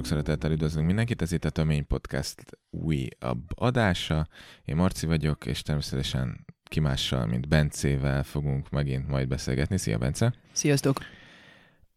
sok 0.00 0.08
szeretettel 0.08 0.50
üdvözlünk 0.50 0.86
mindenkit, 0.86 1.22
ez 1.22 1.32
itt 1.32 1.44
a 1.44 1.50
Tömény 1.50 1.86
Podcast 1.86 2.44
újabb 2.70 3.44
adása. 3.54 4.28
Én 4.64 4.76
Marci 4.76 5.06
vagyok, 5.06 5.46
és 5.46 5.62
természetesen 5.62 6.44
ki 6.64 6.80
mással, 6.80 7.26
mint 7.26 7.48
Bencével 7.48 8.22
fogunk 8.22 8.70
megint 8.70 9.08
majd 9.08 9.28
beszélgetni. 9.28 9.78
Szia, 9.78 9.98
Bence! 9.98 10.34
Sziasztok! 10.52 10.98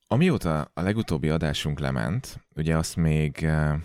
Amióta 0.08 0.72
a 0.74 0.82
legutóbbi 0.82 1.30
adásunk 1.30 1.80
lement, 1.80 2.40
ugye 2.56 2.78
azt 2.78 2.96
még 2.96 3.44
eh, 3.44 3.80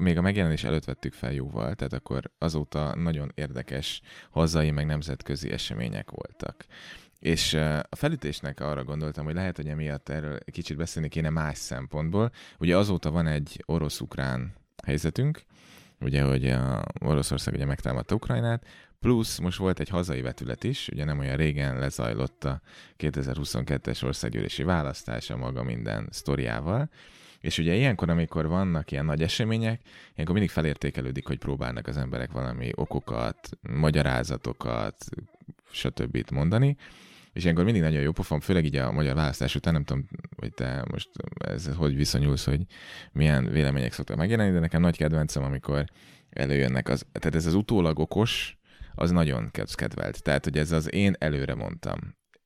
még 0.00 0.18
a 0.18 0.22
megjelenés 0.22 0.64
előtt 0.64 0.84
vettük 0.84 1.12
fel 1.12 1.32
jóval, 1.32 1.74
tehát 1.74 1.92
akkor 1.92 2.30
azóta 2.38 2.94
nagyon 2.94 3.32
érdekes 3.34 4.00
hazai 4.30 4.70
meg 4.70 4.86
nemzetközi 4.86 5.50
események 5.50 6.10
voltak. 6.10 6.64
És 7.22 7.54
a 7.90 7.96
felütésnek 7.96 8.60
arra 8.60 8.84
gondoltam, 8.84 9.24
hogy 9.24 9.34
lehet, 9.34 9.56
hogy 9.56 9.68
emiatt 9.68 10.08
erről 10.08 10.38
kicsit 10.52 10.76
beszélni 10.76 11.08
kéne 11.08 11.30
más 11.30 11.58
szempontból. 11.58 12.32
Ugye 12.58 12.76
azóta 12.76 13.10
van 13.10 13.26
egy 13.26 13.62
orosz-ukrán 13.66 14.52
helyzetünk, 14.84 15.42
ugye, 16.00 16.22
hogy 16.22 16.48
a 16.48 16.84
Oroszország 17.00 17.54
ugye 17.54 17.64
megtámadta 17.64 18.14
Ukrajnát, 18.14 18.66
plusz 19.00 19.38
most 19.38 19.58
volt 19.58 19.80
egy 19.80 19.88
hazai 19.88 20.20
vetület 20.20 20.64
is, 20.64 20.88
ugye 20.92 21.04
nem 21.04 21.18
olyan 21.18 21.36
régen 21.36 21.78
lezajlott 21.78 22.44
a 22.44 22.60
2022-es 22.98 24.04
országgyűlési 24.04 24.62
választása 24.62 25.36
maga 25.36 25.62
minden 25.62 26.08
sztoriával, 26.10 26.90
és 27.40 27.58
ugye 27.58 27.74
ilyenkor, 27.74 28.10
amikor 28.10 28.46
vannak 28.46 28.90
ilyen 28.90 29.04
nagy 29.04 29.22
események, 29.22 29.80
ilyenkor 30.14 30.34
mindig 30.34 30.50
felértékelődik, 30.50 31.26
hogy 31.26 31.38
próbálnak 31.38 31.86
az 31.86 31.96
emberek 31.96 32.32
valami 32.32 32.70
okokat, 32.74 33.48
magyarázatokat, 33.60 35.04
stb. 35.70 36.30
mondani, 36.30 36.76
és 37.32 37.42
ilyenkor 37.42 37.64
mindig 37.64 37.82
nagyon 37.82 38.00
jó 38.00 38.12
pofon, 38.12 38.40
főleg 38.40 38.64
így 38.64 38.76
a 38.76 38.92
magyar 38.92 39.14
választás 39.14 39.54
után, 39.54 39.72
nem 39.72 39.84
tudom, 39.84 40.08
hogy 40.36 40.54
te 40.54 40.84
most 40.90 41.08
ez 41.38 41.74
hogy 41.74 41.96
viszonyulsz, 41.96 42.44
hogy 42.44 42.60
milyen 43.12 43.50
vélemények 43.50 43.92
szoktak 43.92 44.16
megjelenni, 44.16 44.52
de 44.52 44.58
nekem 44.58 44.80
nagy 44.80 44.96
kedvencem, 44.96 45.42
amikor 45.42 45.84
előjönnek 46.30 46.88
az, 46.88 47.06
tehát 47.12 47.34
ez 47.34 47.46
az 47.46 47.54
utólag 47.54 47.98
okos, 47.98 48.56
az 48.94 49.10
nagyon 49.10 49.50
kedvelt. 49.74 50.22
Tehát, 50.22 50.44
hogy 50.44 50.58
ez 50.58 50.72
az 50.72 50.92
én 50.92 51.14
előre 51.18 51.54
mondtam. 51.54 51.98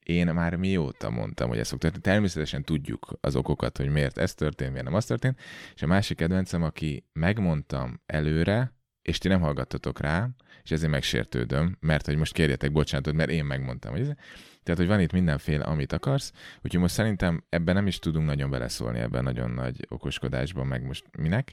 Én 0.03 0.27
már 0.27 0.57
mióta 0.57 1.11
mondtam, 1.11 1.49
hogy 1.49 1.59
ez 1.59 1.69
fog 1.69 1.79
történni. 1.79 2.03
Természetesen 2.03 2.63
tudjuk 2.63 3.19
az 3.21 3.37
okokat, 3.37 3.77
hogy 3.77 3.89
miért 3.89 4.19
ez 4.19 4.35
történt, 4.35 4.71
miért 4.71 4.85
nem 4.85 4.95
az 4.95 5.05
történt. 5.05 5.41
És 5.75 5.83
a 5.83 5.87
másik 5.87 6.17
kedvencem, 6.17 6.63
aki 6.63 7.07
megmondtam 7.13 8.01
előre, 8.07 8.76
és 9.07 9.19
ti 9.19 9.29
nem 9.29 9.41
hallgattatok 9.41 10.01
rá, 10.01 10.29
és 10.63 10.71
ezért 10.71 10.91
megsértődöm, 10.91 11.77
mert 11.81 12.07
hogy 12.07 12.17
most 12.17 12.33
kérjetek 12.33 12.73
bocsánatot, 12.73 13.15
mert 13.15 13.31
én 13.31 13.45
megmondtam, 13.45 13.93
hogy 13.93 14.01
ez... 14.01 14.11
Tehát, 14.63 14.81
hogy 14.81 14.89
van 14.89 15.01
itt 15.01 15.13
mindenféle, 15.13 15.65
amit 15.65 15.93
akarsz, 15.93 16.33
úgyhogy 16.63 16.81
most 16.81 16.95
szerintem 16.95 17.45
ebben 17.49 17.75
nem 17.75 17.87
is 17.87 17.99
tudunk 17.99 18.27
nagyon 18.27 18.51
beleszólni 18.51 18.99
ebben 18.99 19.23
nagyon 19.23 19.51
nagy 19.51 19.87
okoskodásban, 19.89 20.67
meg 20.67 20.87
most 20.87 21.05
minek. 21.19 21.53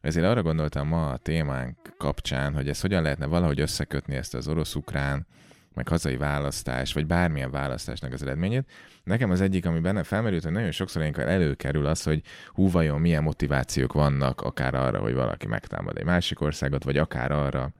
Ezért 0.00 0.26
arra 0.26 0.42
gondoltam 0.42 0.88
ma 0.88 1.10
a 1.10 1.16
témánk 1.16 1.76
kapcsán, 1.96 2.54
hogy 2.54 2.68
ez 2.68 2.80
hogyan 2.80 3.02
lehetne 3.02 3.26
valahogy 3.26 3.60
összekötni 3.60 4.16
ezt 4.16 4.34
az 4.34 4.48
orosz-ukrán, 4.48 5.26
meg 5.74 5.88
hazai 5.88 6.16
választás, 6.16 6.92
vagy 6.92 7.06
bármilyen 7.06 7.50
választásnak 7.50 8.12
az 8.12 8.22
eredményét. 8.22 8.70
Nekem 9.04 9.30
az 9.30 9.40
egyik, 9.40 9.66
ami 9.66 9.80
benne 9.80 10.02
felmerült, 10.02 10.42
hogy 10.42 10.52
nagyon 10.52 10.70
sokszor 10.70 11.00
ilyenkor 11.00 11.22
előkerül 11.22 11.86
az, 11.86 12.02
hogy 12.02 12.22
hú, 12.46 12.70
vajon 12.70 13.00
milyen 13.00 13.22
motivációk 13.22 13.92
vannak 13.92 14.40
akár 14.40 14.74
arra, 14.74 14.98
hogy 14.98 15.14
valaki 15.14 15.46
megtámad 15.46 15.98
egy 15.98 16.04
másik 16.04 16.40
országot, 16.40 16.84
vagy 16.84 16.96
akár 16.96 17.32
arra, 17.32 17.72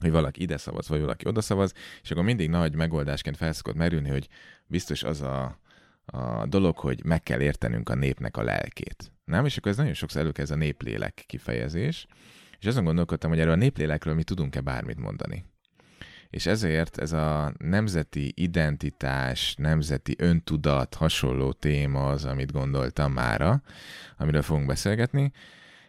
hogy 0.00 0.10
valaki 0.10 0.42
ide 0.42 0.56
szavaz, 0.56 0.88
vagy 0.88 1.00
valaki 1.00 1.28
oda 1.28 1.40
szavaz, 1.40 1.72
és 2.02 2.10
akkor 2.10 2.24
mindig 2.24 2.50
nagy 2.50 2.74
megoldásként 2.74 3.36
felszokott 3.36 3.74
merülni, 3.74 4.08
hogy 4.08 4.28
biztos 4.66 5.02
az 5.02 5.20
a, 5.20 5.58
a 6.04 6.46
dolog, 6.46 6.78
hogy 6.78 7.04
meg 7.04 7.22
kell 7.22 7.40
értenünk 7.40 7.88
a 7.88 7.94
népnek 7.94 8.36
a 8.36 8.42
lelkét. 8.42 9.12
Nem? 9.24 9.44
És 9.44 9.56
akkor 9.56 9.70
ez 9.70 9.76
nagyon 9.76 9.94
sokszor 9.94 10.20
előkezd 10.20 10.52
a 10.52 10.56
néplélek 10.56 11.24
kifejezés, 11.26 12.06
és 12.58 12.66
azon 12.66 12.84
gondolkodtam, 12.84 13.30
hogy 13.30 13.40
erről 13.40 13.52
a 13.52 13.56
néplélekről 13.56 14.14
mi 14.14 14.22
tudunk-e 14.22 14.60
bármit 14.60 14.98
mondani. 14.98 15.44
És 16.30 16.46
ezért 16.46 16.98
ez 16.98 17.12
a 17.12 17.52
nemzeti 17.58 18.32
identitás, 18.36 19.54
nemzeti 19.58 20.14
öntudat 20.18 20.94
hasonló 20.94 21.52
téma 21.52 22.08
az, 22.08 22.24
amit 22.24 22.52
gondoltam 22.52 23.12
mára, 23.12 23.62
amiről 24.16 24.42
fogunk 24.42 24.66
beszélgetni, 24.66 25.32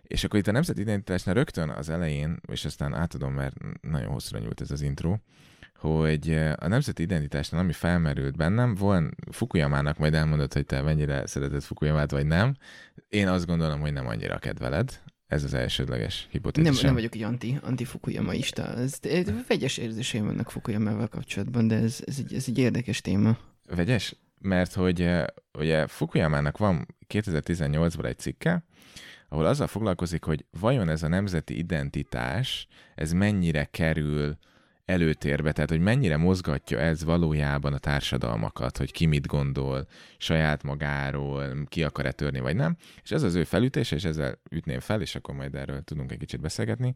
és 0.01 0.23
akkor 0.23 0.39
itt 0.39 0.47
a 0.47 0.51
nemzeti 0.51 0.81
identitásnál 0.81 1.35
rögtön 1.35 1.69
az 1.69 1.89
elején, 1.89 2.39
és 2.47 2.65
aztán 2.65 2.93
átadom, 2.93 3.33
mert 3.33 3.55
nagyon 3.81 4.11
hosszúra 4.11 4.39
nyúlt 4.39 4.61
ez 4.61 4.71
az 4.71 4.81
intro, 4.81 5.17
hogy 5.75 6.33
a 6.55 6.67
nemzeti 6.67 7.01
identitásnál, 7.01 7.61
ami 7.61 7.71
felmerült 7.71 8.37
bennem, 8.37 8.75
van 8.75 9.15
Fukuyamának 9.31 9.97
majd 9.97 10.13
elmondod, 10.13 10.53
hogy 10.53 10.65
te 10.65 10.81
mennyire 10.81 11.27
szereted 11.27 11.61
Fukuyamát, 11.61 12.11
vagy 12.11 12.25
nem. 12.25 12.55
Én 13.09 13.27
azt 13.27 13.45
gondolom, 13.45 13.79
hogy 13.79 13.93
nem 13.93 14.07
annyira 14.07 14.37
kedveled. 14.37 14.99
Ez 15.31 15.43
az 15.43 15.53
elsődleges 15.53 16.27
hipotézisem. 16.31 16.75
Nem, 16.75 16.83
nem 16.85 16.93
vagyok 16.93 17.15
egy 17.15 17.23
anti, 17.23 17.59
anti 17.61 17.85
Fukuyamaista. 17.85 18.73
Ez, 18.73 18.97
ez, 19.01 19.47
vegyes 19.47 19.77
érzéseim 19.77 20.25
vannak 20.25 20.51
Fukuyamával 20.51 21.07
kapcsolatban, 21.07 21.67
de 21.67 21.75
ez, 21.75 22.03
ez, 22.05 22.15
egy, 22.17 22.33
ez 22.33 22.45
egy 22.47 22.57
érdekes 22.57 23.01
téma. 23.01 23.37
Vegyes? 23.75 24.15
Mert 24.39 24.73
hogy 24.73 25.01
eh, 25.01 25.25
ugye 25.53 25.87
Fukuyamának 25.87 26.57
van 26.57 26.95
2018-ban 27.07 28.05
egy 28.05 28.17
cikke, 28.17 28.63
ahol 29.29 29.45
azzal 29.45 29.67
foglalkozik, 29.67 30.23
hogy 30.23 30.45
vajon 30.59 30.89
ez 30.89 31.03
a 31.03 31.07
nemzeti 31.07 31.57
identitás, 31.57 32.67
ez 32.95 33.11
mennyire 33.11 33.65
kerül 33.65 34.37
előtérbe, 34.91 35.51
tehát 35.51 35.69
hogy 35.69 35.79
mennyire 35.79 36.17
mozgatja 36.17 36.79
ez 36.79 37.03
valójában 37.03 37.73
a 37.73 37.77
társadalmakat, 37.77 38.77
hogy 38.77 38.91
ki 38.91 39.05
mit 39.05 39.27
gondol 39.27 39.87
saját 40.17 40.63
magáról, 40.63 41.65
ki 41.67 41.83
akar-e 41.83 42.11
törni, 42.11 42.39
vagy 42.39 42.55
nem. 42.55 42.75
És 43.03 43.11
ez 43.11 43.23
az 43.23 43.35
ő 43.35 43.43
felütése, 43.43 43.95
és 43.95 44.03
ezzel 44.03 44.39
ütném 44.49 44.79
fel, 44.79 45.01
és 45.01 45.15
akkor 45.15 45.35
majd 45.35 45.55
erről 45.55 45.81
tudunk 45.81 46.11
egy 46.11 46.17
kicsit 46.17 46.41
beszélgetni, 46.41 46.95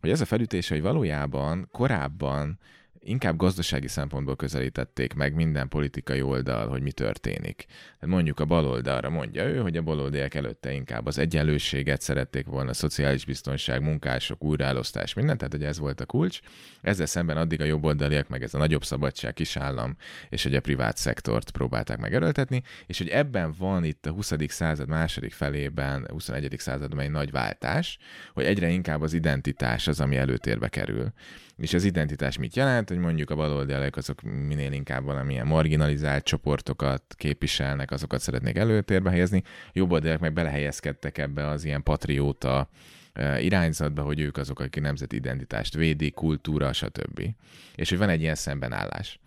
hogy 0.00 0.10
ez 0.10 0.20
a 0.20 0.24
felütése, 0.24 0.74
hogy 0.74 0.82
valójában 0.82 1.68
korábban 1.72 2.58
inkább 3.06 3.36
gazdasági 3.36 3.88
szempontból 3.88 4.36
közelítették 4.36 5.14
meg 5.14 5.34
minden 5.34 5.68
politikai 5.68 6.22
oldal, 6.22 6.68
hogy 6.68 6.82
mi 6.82 6.92
történik. 6.92 7.64
Hát 8.00 8.10
mondjuk 8.10 8.40
a 8.40 8.44
baloldalra 8.44 9.10
mondja 9.10 9.44
ő, 9.44 9.58
hogy 9.58 9.76
a 9.76 9.82
baloldalak 9.82 10.34
előtte 10.34 10.72
inkább 10.72 11.06
az 11.06 11.18
egyenlőséget 11.18 12.00
szerették 12.00 12.46
volna, 12.46 12.70
a 12.70 12.74
szociális 12.74 13.24
biztonság, 13.24 13.82
munkások, 13.82 14.44
újraelosztás, 14.44 15.14
minden, 15.14 15.36
tehát 15.36 15.52
hogy 15.52 15.64
ez 15.64 15.78
volt 15.78 16.00
a 16.00 16.06
kulcs. 16.06 16.40
Ezzel 16.80 17.06
szemben 17.06 17.36
addig 17.36 17.60
a 17.60 17.64
jobboldaliak, 17.64 18.28
meg 18.28 18.42
ez 18.42 18.54
a 18.54 18.58
nagyobb 18.58 18.84
szabadság, 18.84 19.34
kisállam, 19.34 19.96
és 20.28 20.42
hogy 20.42 20.54
a 20.54 20.60
privát 20.60 20.96
szektort 20.96 21.50
próbálták 21.50 21.98
megerőltetni, 21.98 22.62
és 22.86 22.98
hogy 22.98 23.08
ebben 23.08 23.54
van 23.58 23.84
itt 23.84 24.06
a 24.06 24.10
20. 24.10 24.32
század 24.46 24.88
második 24.88 25.32
felében, 25.32 26.06
21. 26.08 26.54
században 26.58 27.00
egy 27.00 27.10
nagy 27.10 27.30
váltás, 27.30 27.98
hogy 28.34 28.44
egyre 28.44 28.68
inkább 28.68 29.02
az 29.02 29.12
identitás 29.12 29.86
az, 29.86 30.00
ami 30.00 30.16
előtérbe 30.16 30.68
kerül. 30.68 31.12
És 31.56 31.74
az 31.74 31.84
identitás 31.84 32.38
mit 32.38 32.56
jelent? 32.56 32.88
Hogy 32.88 32.98
mondjuk 32.98 33.30
a 33.30 33.34
baloldalak 33.34 33.96
azok 33.96 34.22
minél 34.22 34.72
inkább 34.72 35.04
valamilyen 35.04 35.46
marginalizált 35.46 36.24
csoportokat 36.24 37.02
képviselnek, 37.08 37.90
azokat 37.90 38.20
szeretnék 38.20 38.56
előtérbe 38.56 39.10
helyezni, 39.10 39.42
jobb 39.72 39.92
oldalak 39.92 40.20
meg 40.20 40.32
belehelyezkedtek 40.32 41.18
ebbe 41.18 41.48
az 41.48 41.64
ilyen 41.64 41.82
patrióta 41.82 42.68
irányzatba, 43.40 44.02
hogy 44.02 44.20
ők 44.20 44.36
azok, 44.36 44.60
akik 44.60 44.82
nemzeti 44.82 45.16
identitást 45.16 45.74
védik, 45.74 46.14
kultúra, 46.14 46.72
stb. 46.72 47.22
És 47.74 47.88
hogy 47.88 47.98
van 47.98 48.08
egy 48.08 48.20
ilyen 48.20 48.34
szembenállás. 48.34 49.20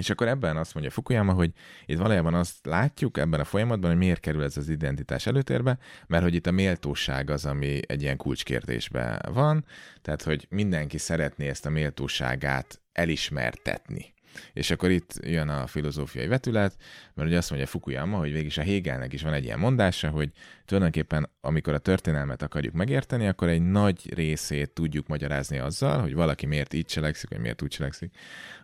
És 0.00 0.10
akkor 0.10 0.28
ebben 0.28 0.56
azt 0.56 0.74
mondja 0.74 0.92
Fukuyama, 0.92 1.32
hogy 1.32 1.50
itt 1.86 1.98
valójában 1.98 2.34
azt 2.34 2.66
látjuk 2.66 3.18
ebben 3.18 3.40
a 3.40 3.44
folyamatban, 3.44 3.90
hogy 3.90 3.98
miért 3.98 4.20
kerül 4.20 4.42
ez 4.42 4.56
az 4.56 4.68
identitás 4.68 5.26
előtérbe, 5.26 5.78
mert 6.06 6.22
hogy 6.22 6.34
itt 6.34 6.46
a 6.46 6.50
méltóság 6.50 7.30
az, 7.30 7.44
ami 7.46 7.80
egy 7.86 8.02
ilyen 8.02 8.16
kulcskérdésben 8.16 9.20
van, 9.32 9.64
tehát 10.02 10.22
hogy 10.22 10.46
mindenki 10.50 10.98
szeretné 10.98 11.48
ezt 11.48 11.66
a 11.66 11.70
méltóságát 11.70 12.80
elismertetni. 12.92 14.14
És 14.52 14.70
akkor 14.70 14.90
itt 14.90 15.12
jön 15.22 15.48
a 15.48 15.66
filozófiai 15.66 16.26
vetület, 16.26 16.76
mert 17.14 17.28
ugye 17.28 17.38
azt 17.38 17.50
mondja 17.50 17.68
Fukuyama, 17.68 18.16
hogy 18.16 18.32
végig 18.32 18.52
a 18.56 18.62
Hegelnek 18.62 19.12
is 19.12 19.22
van 19.22 19.32
egy 19.32 19.44
ilyen 19.44 19.58
mondása, 19.58 20.08
hogy 20.08 20.30
tulajdonképpen 20.64 21.30
amikor 21.40 21.74
a 21.74 21.78
történelmet 21.78 22.42
akarjuk 22.42 22.74
megérteni, 22.74 23.26
akkor 23.26 23.48
egy 23.48 23.62
nagy 23.62 24.14
részét 24.14 24.70
tudjuk 24.70 25.06
magyarázni 25.06 25.58
azzal, 25.58 26.00
hogy 26.00 26.14
valaki 26.14 26.46
miért 26.46 26.74
így 26.74 26.84
cselekszik, 26.84 27.28
vagy 27.28 27.38
miért 27.38 27.62
úgy 27.62 27.68
cselekszik. 27.68 28.14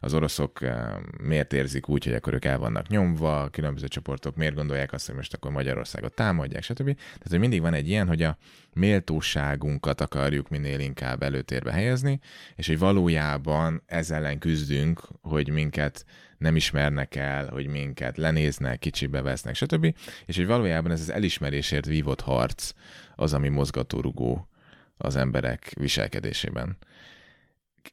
Az 0.01 0.15
oroszok 0.15 0.63
eh, 0.63 0.95
miért 1.23 1.53
érzik 1.53 1.89
úgy, 1.89 2.05
hogy 2.05 2.15
akkor 2.15 2.35
ők 2.35 2.45
el 2.45 2.59
vannak 2.59 2.89
nyomva, 2.89 3.49
különböző 3.49 3.89
csoportok 3.89 4.37
miért 4.37 4.55
gondolják 4.55 4.93
azt, 4.93 5.07
hogy 5.07 5.15
most 5.15 5.35
akkor 5.35 5.51
Magyarországot 5.51 6.15
támadják, 6.15 6.63
stb. 6.63 6.85
Tehát, 6.97 7.29
hogy 7.29 7.39
mindig 7.39 7.61
van 7.61 7.75
egy 7.75 7.89
ilyen, 7.89 8.07
hogy 8.07 8.23
a 8.23 8.37
méltóságunkat 8.73 10.01
akarjuk 10.01 10.49
minél 10.49 10.79
inkább 10.79 11.23
előtérbe 11.23 11.73
helyezni, 11.73 12.21
és 12.57 12.67
hogy 12.67 12.79
valójában 12.79 13.83
ezzel 13.87 14.17
ellen 14.17 14.39
küzdünk, 14.39 15.01
hogy 15.21 15.49
minket 15.56 16.05
nem 16.38 16.56
ismernek 16.56 17.14
el, 17.14 17.49
hogy 17.49 17.67
minket 17.67 18.17
lenéznek, 18.17 18.79
kicsibe 18.79 19.23
vesznek, 19.23 19.55
stb. 19.55 19.94
És 20.26 20.37
hogy 20.37 20.47
valójában 20.47 20.91
ez 20.91 21.00
az 21.00 21.11
elismerésért 21.11 21.87
vívott 21.87 22.20
harc 22.20 22.73
az, 23.14 23.32
ami 23.32 23.49
mozgatórugó 23.49 24.49
az 24.97 25.17
emberek 25.17 25.73
viselkedésében. 25.79 26.76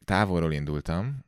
Távolról 0.06 0.54
indultam, 0.54 1.26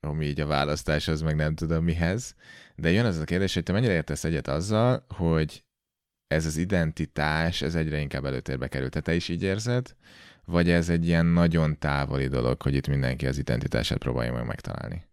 ami 0.00 0.26
így 0.26 0.40
a 0.40 0.46
választás, 0.46 1.08
az 1.08 1.22
meg 1.22 1.36
nem 1.36 1.54
tudom 1.54 1.84
mihez, 1.84 2.34
de 2.74 2.90
jön 2.90 3.04
az 3.04 3.18
a 3.18 3.24
kérdés, 3.24 3.54
hogy 3.54 3.62
te 3.62 3.72
mennyire 3.72 3.92
értesz 3.92 4.24
egyet 4.24 4.48
azzal, 4.48 5.06
hogy 5.08 5.64
ez 6.26 6.46
az 6.46 6.56
identitás, 6.56 7.62
ez 7.62 7.74
egyre 7.74 7.98
inkább 7.98 8.24
előtérbe 8.24 8.68
került. 8.68 8.90
Te, 8.90 9.00
te 9.00 9.14
is 9.14 9.28
így 9.28 9.42
érzed? 9.42 9.94
Vagy 10.44 10.70
ez 10.70 10.88
egy 10.88 11.06
ilyen 11.06 11.26
nagyon 11.26 11.78
távoli 11.78 12.28
dolog, 12.28 12.62
hogy 12.62 12.74
itt 12.74 12.88
mindenki 12.88 13.26
az 13.26 13.38
identitását 13.38 13.98
próbálja 13.98 14.32
meg 14.32 14.46
megtalálni? 14.46 15.04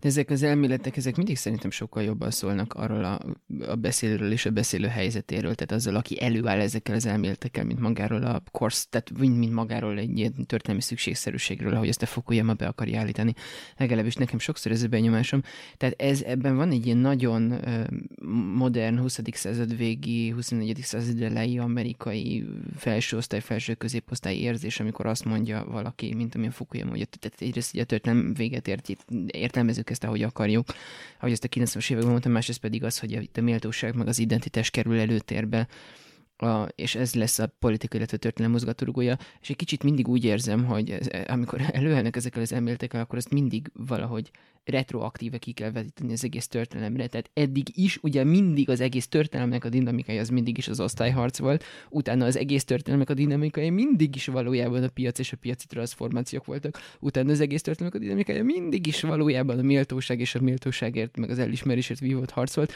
De 0.00 0.08
ezek 0.08 0.30
az 0.30 0.42
elméletek, 0.42 0.96
ezek 0.96 1.16
mindig 1.16 1.36
szerintem 1.36 1.70
sokkal 1.70 2.02
jobban 2.02 2.30
szólnak 2.30 2.74
arról 2.74 3.04
a, 3.04 3.20
a 3.68 3.74
beszélőről 3.74 4.32
és 4.32 4.46
a 4.46 4.50
beszélő 4.50 4.86
helyzetéről, 4.86 5.54
tehát 5.54 5.72
azzal, 5.72 5.96
aki 5.96 6.22
előáll 6.22 6.60
ezekkel 6.60 6.94
az 6.94 7.06
elméletekkel, 7.06 7.64
mint 7.64 7.80
magáról 7.80 8.22
a 8.22 8.42
korsz, 8.50 8.86
tehát 8.88 9.18
mint, 9.18 9.38
mint 9.38 9.52
magáról 9.52 9.98
egy 9.98 10.18
ilyen 10.18 10.46
történelmi 10.46 10.82
szükségszerűségről, 10.82 11.74
ahogy 11.74 11.88
ezt 11.88 12.02
a 12.02 12.06
Fukuyama 12.06 12.54
be 12.54 12.66
akarja 12.66 13.00
állítani. 13.00 13.34
Legalábbis 13.76 14.14
nekem 14.14 14.38
sokszor 14.38 14.72
ez 14.72 14.82
a 14.82 14.88
benyomásom. 14.88 15.42
Tehát 15.76 15.94
ez, 16.00 16.22
ebben 16.22 16.56
van 16.56 16.70
egy 16.70 16.86
ilyen 16.86 16.98
nagyon 16.98 17.54
modern 18.54 18.98
20. 18.98 19.20
század 19.32 19.76
végi, 19.76 20.30
24. 20.30 20.78
század 20.82 21.22
elejé 21.22 21.56
amerikai 21.56 22.46
felső 22.76 23.16
osztály, 23.16 23.40
felső 23.40 23.74
középosztály 23.74 24.36
érzés, 24.36 24.80
amikor 24.80 25.06
azt 25.06 25.24
mondja 25.24 25.64
valaki, 25.64 26.14
mint 26.14 26.34
amilyen 26.34 26.52
Fukuyama, 26.52 26.90
hogy 26.90 27.08
tehát 27.18 27.40
egyrészt 27.40 27.74
ugye 27.74 27.82
a 27.82 27.86
történelem 27.86 28.34
véget 28.34 28.68
ért, 28.68 28.88
értelmezzük 29.86 29.90
ezt, 29.90 30.04
ahogy 30.04 30.22
akarjuk, 30.22 30.66
ahogy 31.18 31.32
ezt 31.32 31.44
a 31.44 31.48
90-es 31.48 31.90
években 31.90 32.10
mondtam, 32.10 32.32
másrészt 32.32 32.60
pedig 32.60 32.84
az, 32.84 32.98
hogy 32.98 33.30
a 33.34 33.40
méltóság 33.40 33.94
meg 33.94 34.08
az 34.08 34.18
identitás 34.18 34.70
kerül 34.70 34.98
előtérbe, 34.98 35.66
a, 36.36 36.68
és 36.74 36.94
ez 36.94 37.14
lesz 37.14 37.38
a 37.38 37.52
politika, 37.58 37.96
illetve 37.96 38.16
történelem 38.16 38.52
mozgatórugója, 38.52 39.18
és 39.40 39.50
egy 39.50 39.56
kicsit 39.56 39.82
mindig 39.82 40.08
úgy 40.08 40.24
érzem, 40.24 40.64
hogy 40.64 40.90
ez, 40.90 41.06
amikor 41.26 41.60
előállnak 41.72 42.16
ezekkel 42.16 42.42
az 42.42 42.52
elméletekkel, 42.52 43.00
akkor 43.00 43.18
azt 43.18 43.30
mindig 43.30 43.70
valahogy 43.74 44.30
retroaktíve 44.66 45.38
ki 45.38 45.52
kell 45.52 45.70
vetíteni 45.70 46.12
az 46.12 46.24
egész 46.24 46.48
történelemre. 46.48 47.06
Tehát 47.06 47.30
eddig 47.34 47.68
is, 47.74 47.98
ugye 48.02 48.24
mindig 48.24 48.68
az 48.68 48.80
egész 48.80 49.08
történelemnek 49.08 49.64
a 49.64 49.68
dinamikája 49.68 50.20
az 50.20 50.28
mindig 50.28 50.58
is 50.58 50.68
az 50.68 50.80
osztályharc 50.80 51.38
volt, 51.38 51.64
utána 51.90 52.24
az 52.24 52.36
egész 52.36 52.64
történelemnek 52.64 53.10
a 53.10 53.14
dinamikája 53.14 53.72
mindig 53.72 54.16
is 54.16 54.26
valójában 54.26 54.82
a 54.82 54.88
piac 54.88 55.18
és 55.18 55.32
a 55.32 55.36
piaci 55.36 55.66
transformációk 55.66 56.44
voltak, 56.44 56.78
utána 57.00 57.30
az 57.30 57.40
egész 57.40 57.62
történelemnek 57.62 58.00
a 58.00 58.04
dinamikája 58.04 58.44
mindig 58.44 58.86
is 58.86 59.00
valójában 59.00 59.58
a 59.58 59.62
méltóság 59.62 60.20
és 60.20 60.34
a 60.34 60.40
méltóságért, 60.40 61.16
meg 61.16 61.30
az 61.30 61.38
elismerésért 61.38 62.00
vívott 62.00 62.30
harc 62.30 62.54
volt, 62.54 62.72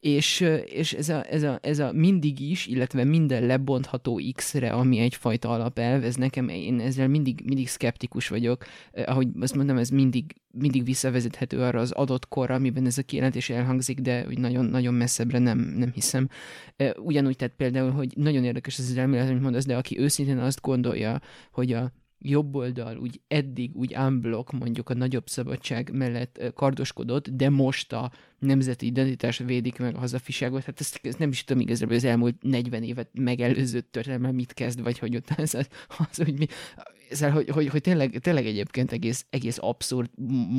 és, 0.00 0.40
és 0.66 0.92
ez, 0.92 1.08
a, 1.08 1.24
ez, 1.30 1.42
a, 1.42 1.58
ez 1.62 1.78
a 1.78 1.92
mindig 1.92 2.40
is, 2.40 2.66
illetve 2.66 3.03
minden 3.04 3.46
lebontható 3.46 4.20
X-re, 4.34 4.70
ami 4.70 4.98
egyfajta 4.98 5.48
alapelv, 5.48 6.04
ez 6.04 6.14
nekem, 6.14 6.48
én 6.48 6.80
ezzel 6.80 7.08
mindig, 7.08 7.42
mindig 7.44 7.68
szkeptikus 7.68 8.28
vagyok, 8.28 8.64
ahogy 8.92 9.28
azt 9.40 9.54
mondom, 9.54 9.76
ez 9.76 9.88
mindig 9.88 10.34
mindig 10.58 10.84
visszavezethető 10.84 11.60
arra 11.60 11.80
az 11.80 11.90
adott 11.90 12.28
korra, 12.28 12.54
amiben 12.54 12.86
ez 12.86 12.98
a 12.98 13.02
kijelentés 13.02 13.50
elhangzik, 13.50 14.00
de 14.00 14.24
hogy 14.24 14.38
nagyon, 14.38 14.64
nagyon 14.64 14.94
messzebbre 14.94 15.38
nem, 15.38 15.58
nem 15.58 15.90
hiszem. 15.92 16.28
Ugyanúgy 16.96 17.36
tehát 17.36 17.54
például, 17.56 17.90
hogy 17.90 18.12
nagyon 18.16 18.44
érdekes 18.44 18.78
ez 18.78 18.88
az 18.90 18.96
elmélet, 18.96 19.28
amit 19.28 19.42
mondasz, 19.42 19.66
de 19.66 19.76
aki 19.76 19.98
őszintén 19.98 20.38
azt 20.38 20.60
gondolja, 20.60 21.20
hogy 21.52 21.72
a 21.72 21.92
jobb 22.26 22.54
oldal 22.54 22.96
úgy 22.96 23.20
eddig 23.28 23.76
úgy 23.76 23.96
unblock 23.96 24.52
mondjuk 24.52 24.88
a 24.90 24.94
nagyobb 24.94 25.28
szabadság 25.28 25.90
mellett 25.92 26.52
kardoskodott, 26.54 27.28
de 27.28 27.50
most 27.50 27.92
a 27.92 28.12
nemzeti 28.38 28.86
identitás 28.86 29.38
védik 29.38 29.78
meg 29.78 29.94
a 29.94 29.98
hazafiságot. 29.98 30.64
Hát 30.64 30.80
ezt, 30.80 31.00
ezt 31.02 31.18
nem 31.18 31.28
is 31.28 31.44
tudom 31.44 31.62
igazából, 31.62 31.96
az 31.96 32.04
elmúlt 32.04 32.42
40 32.42 32.82
évet 32.82 33.08
megelőző 33.12 33.80
történelme 33.80 34.30
mit 34.30 34.52
kezd, 34.52 34.82
vagy 34.82 34.98
hogy 34.98 35.16
ott 35.16 35.30
az, 35.36 35.54
az 35.98 36.16
hogy 36.16 36.38
mi, 36.38 36.46
ezzel, 37.10 37.30
hogy, 37.30 37.48
hogy, 37.48 37.68
hogy 37.68 37.80
tényleg, 37.80 38.18
tényleg 38.18 38.46
egyébként 38.46 38.92
egész, 38.92 39.26
egész 39.30 39.58
abszurd 39.60 40.10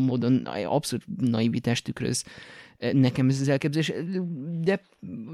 módon, 0.05 0.35
abszurd 0.45 1.03
naivitást 1.17 1.83
tükröz 1.83 2.23
nekem 2.91 3.29
ez 3.29 3.41
az 3.41 3.47
elképzelés, 3.47 3.93
de, 4.61 4.81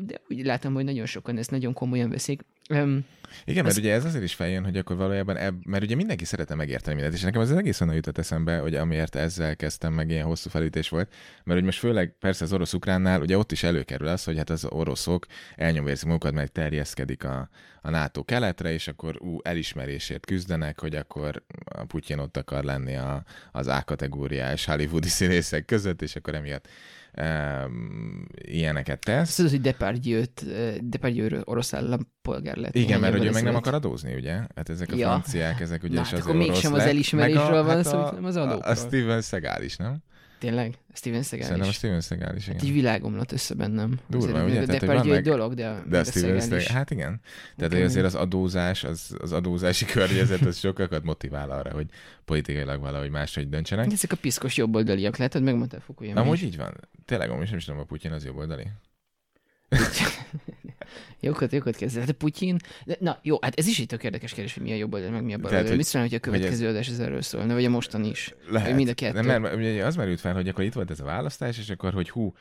de 0.05 0.21
úgy 0.29 0.45
látom, 0.45 0.73
hogy 0.73 0.83
nagyon 0.83 1.05
sokan 1.05 1.37
ezt 1.37 1.51
nagyon 1.51 1.73
komolyan 1.73 2.09
veszik. 2.09 2.41
Um, 2.69 3.05
Igen, 3.45 3.63
mert 3.63 3.75
az... 3.75 3.81
ugye 3.81 3.93
ez 3.93 4.05
azért 4.05 4.23
is 4.23 4.33
feljön, 4.33 4.63
hogy 4.63 4.77
akkor 4.77 4.95
valójában, 4.95 5.37
ebb, 5.37 5.65
mert 5.65 5.83
ugye 5.83 5.95
mindenki 5.95 6.25
szeretne 6.25 6.55
megérteni 6.55 6.93
mindent, 6.93 7.15
és 7.15 7.21
nekem 7.21 7.41
az 7.41 7.51
egész 7.51 7.81
onnan 7.81 7.95
jutott 7.95 8.17
eszembe, 8.17 8.57
hogy 8.57 8.75
amiért 8.75 9.15
ezzel 9.15 9.55
kezdtem, 9.55 9.93
meg 9.93 10.09
ilyen 10.09 10.25
hosszú 10.25 10.49
felütés 10.49 10.89
volt, 10.89 11.13
mert 11.43 11.57
hogy 11.57 11.63
most 11.63 11.79
főleg 11.79 12.15
persze 12.19 12.43
az 12.43 12.53
orosz-ukránnál, 12.53 13.21
ugye 13.21 13.37
ott 13.37 13.51
is 13.51 13.63
előkerül 13.63 14.07
az, 14.07 14.23
hogy 14.23 14.37
hát 14.37 14.49
az 14.49 14.65
oroszok 14.65 15.25
elnyomvérzik 15.55 16.07
magukat, 16.07 16.33
meg 16.33 16.47
terjeszkedik 16.47 17.23
a, 17.23 17.49
a 17.81 17.89
NATO 17.89 18.23
keletre, 18.23 18.73
és 18.73 18.87
akkor 18.87 19.21
ú, 19.21 19.37
elismerésért 19.41 20.25
küzdenek, 20.25 20.79
hogy 20.79 20.95
akkor 20.95 21.43
a 21.65 21.83
Putyin 21.83 22.17
ott 22.17 22.37
akar 22.37 22.63
lenni 22.63 22.95
a, 22.95 23.23
az 23.51 23.67
A-kategóriás 23.67 24.65
hollywoodi 24.65 25.07
színészek 25.07 25.65
között, 25.65 26.01
és 26.01 26.15
akkor 26.15 26.35
emiatt 26.35 26.67
um, 27.17 28.25
ilyeneket 28.35 28.99
tesz. 28.99 29.35
Tudod, 29.35 29.51
hogy 29.51 29.61
Depardieu-t, 29.61 30.45
Depardieu 30.89 31.41
orosz 31.43 31.73
állampolgár 31.73 32.55
lett. 32.55 32.75
Igen, 32.75 32.99
mert 32.99 33.17
hogy 33.17 33.25
ő 33.25 33.31
meg 33.31 33.43
nem 33.43 33.55
akar 33.55 33.73
adózni, 33.73 34.15
ugye? 34.15 34.33
Hát 34.55 34.69
ezek 34.69 34.91
a 34.91 34.95
ja. 34.95 35.07
franciák, 35.07 35.59
ezek 35.59 35.83
ugye 35.83 35.93
Na, 35.93 35.99
hát 35.99 36.11
azért 36.11 36.25
akkor 36.25 36.35
mégsem 36.35 36.73
az 36.73 36.83
elismerésről 36.83 37.63
van 37.63 37.75
hát 37.75 37.85
szó, 37.85 37.99
az 37.99 38.35
adókról. 38.35 38.71
A 38.71 38.75
Steven 38.75 39.21
Seagal 39.21 39.61
is, 39.63 39.75
nem? 39.75 40.03
Tényleg? 40.41 40.77
Steven 40.93 41.23
Seagal 41.23 41.47
Szerintem 41.47 41.69
a 41.69 41.73
Steven 41.73 42.01
Seagal 42.01 42.35
is, 42.35 42.43
igen. 42.43 42.55
Hát 42.55 42.65
így 42.65 42.73
világomlott 42.73 43.31
össze 43.31 43.53
bennem. 43.53 43.99
Durva, 44.07 44.43
ugye? 44.43 44.65
De 44.65 44.77
Tehát, 44.77 45.05
egy 45.05 45.23
dolog, 45.23 45.53
de, 45.53 45.83
de 45.89 45.99
a 45.99 46.03
Steven 46.03 46.39
Seagal 46.39 46.57
is. 46.57 46.67
Hát 46.67 46.91
igen. 46.91 47.21
Tehát 47.55 47.71
okay. 47.71 47.83
azért 47.85 48.05
az 48.05 48.15
adózás, 48.15 48.83
az, 48.83 49.15
az 49.19 49.31
adózási 49.31 49.85
környezet, 49.95 50.41
az 50.41 50.57
sokakat 50.57 51.03
motivál 51.03 51.51
arra, 51.51 51.71
hogy 51.71 51.87
politikailag 52.25 52.79
valahogy 52.81 53.09
máshogy 53.09 53.49
döntsenek. 53.49 53.91
Ezek 53.91 54.11
a 54.11 54.15
piszkos 54.15 54.57
jobboldaliak, 54.57 55.17
lehet, 55.17 55.33
hogy 55.33 55.43
megmondtál 55.43 55.79
Fukuyama 55.79 56.21
Amúgy 56.21 56.43
így 56.43 56.57
van. 56.57 56.73
Tényleg, 57.05 57.29
amúgy 57.29 57.47
nem 57.49 57.57
is 57.57 57.65
tudom, 57.65 57.79
a 57.79 57.83
Putyin 57.83 58.11
az 58.11 58.25
jobboldali. 58.25 58.67
jókat, 61.21 61.51
jókat 61.51 61.75
kezdett. 61.75 62.05
De 62.05 62.11
Putyin... 62.11 62.57
De, 62.85 62.95
na, 62.99 63.19
jó, 63.21 63.37
hát 63.41 63.59
ez 63.59 63.67
is 63.67 63.79
egy 63.79 63.85
tök 63.85 64.03
érdekes 64.03 64.33
kérdés, 64.33 64.53
hogy 64.53 64.63
mi 64.63 64.71
a 64.71 64.75
jobb 64.75 64.93
oldal, 64.93 65.09
meg 65.09 65.23
mi 65.23 65.33
a 65.33 65.37
bal 65.37 65.55
oldal. 65.55 65.75
Mit 65.75 65.85
szólnál, 65.85 66.09
hogy 66.09 66.19
a 66.19 66.21
következő 66.21 66.65
ez... 66.65 66.71
adás 66.71 66.87
ez 66.87 66.99
erről 66.99 67.21
szólna, 67.21 67.53
vagy 67.53 67.65
a 67.65 67.69
mostani 67.69 68.09
is? 68.09 68.33
Lehet. 68.49 68.75
mind 68.75 68.89
a 68.89 68.93
kettő. 68.93 69.21
Nem, 69.21 69.41
mert 69.41 69.55
ugye 69.55 69.85
az 69.85 69.95
merült 69.95 70.19
fel, 70.19 70.33
hogy 70.33 70.47
akkor 70.47 70.63
itt 70.63 70.73
volt 70.73 70.91
ez 70.91 70.99
a 70.99 71.03
választás, 71.03 71.57
és 71.57 71.69
akkor, 71.69 71.93
hogy 71.93 72.09
hú, 72.09 72.33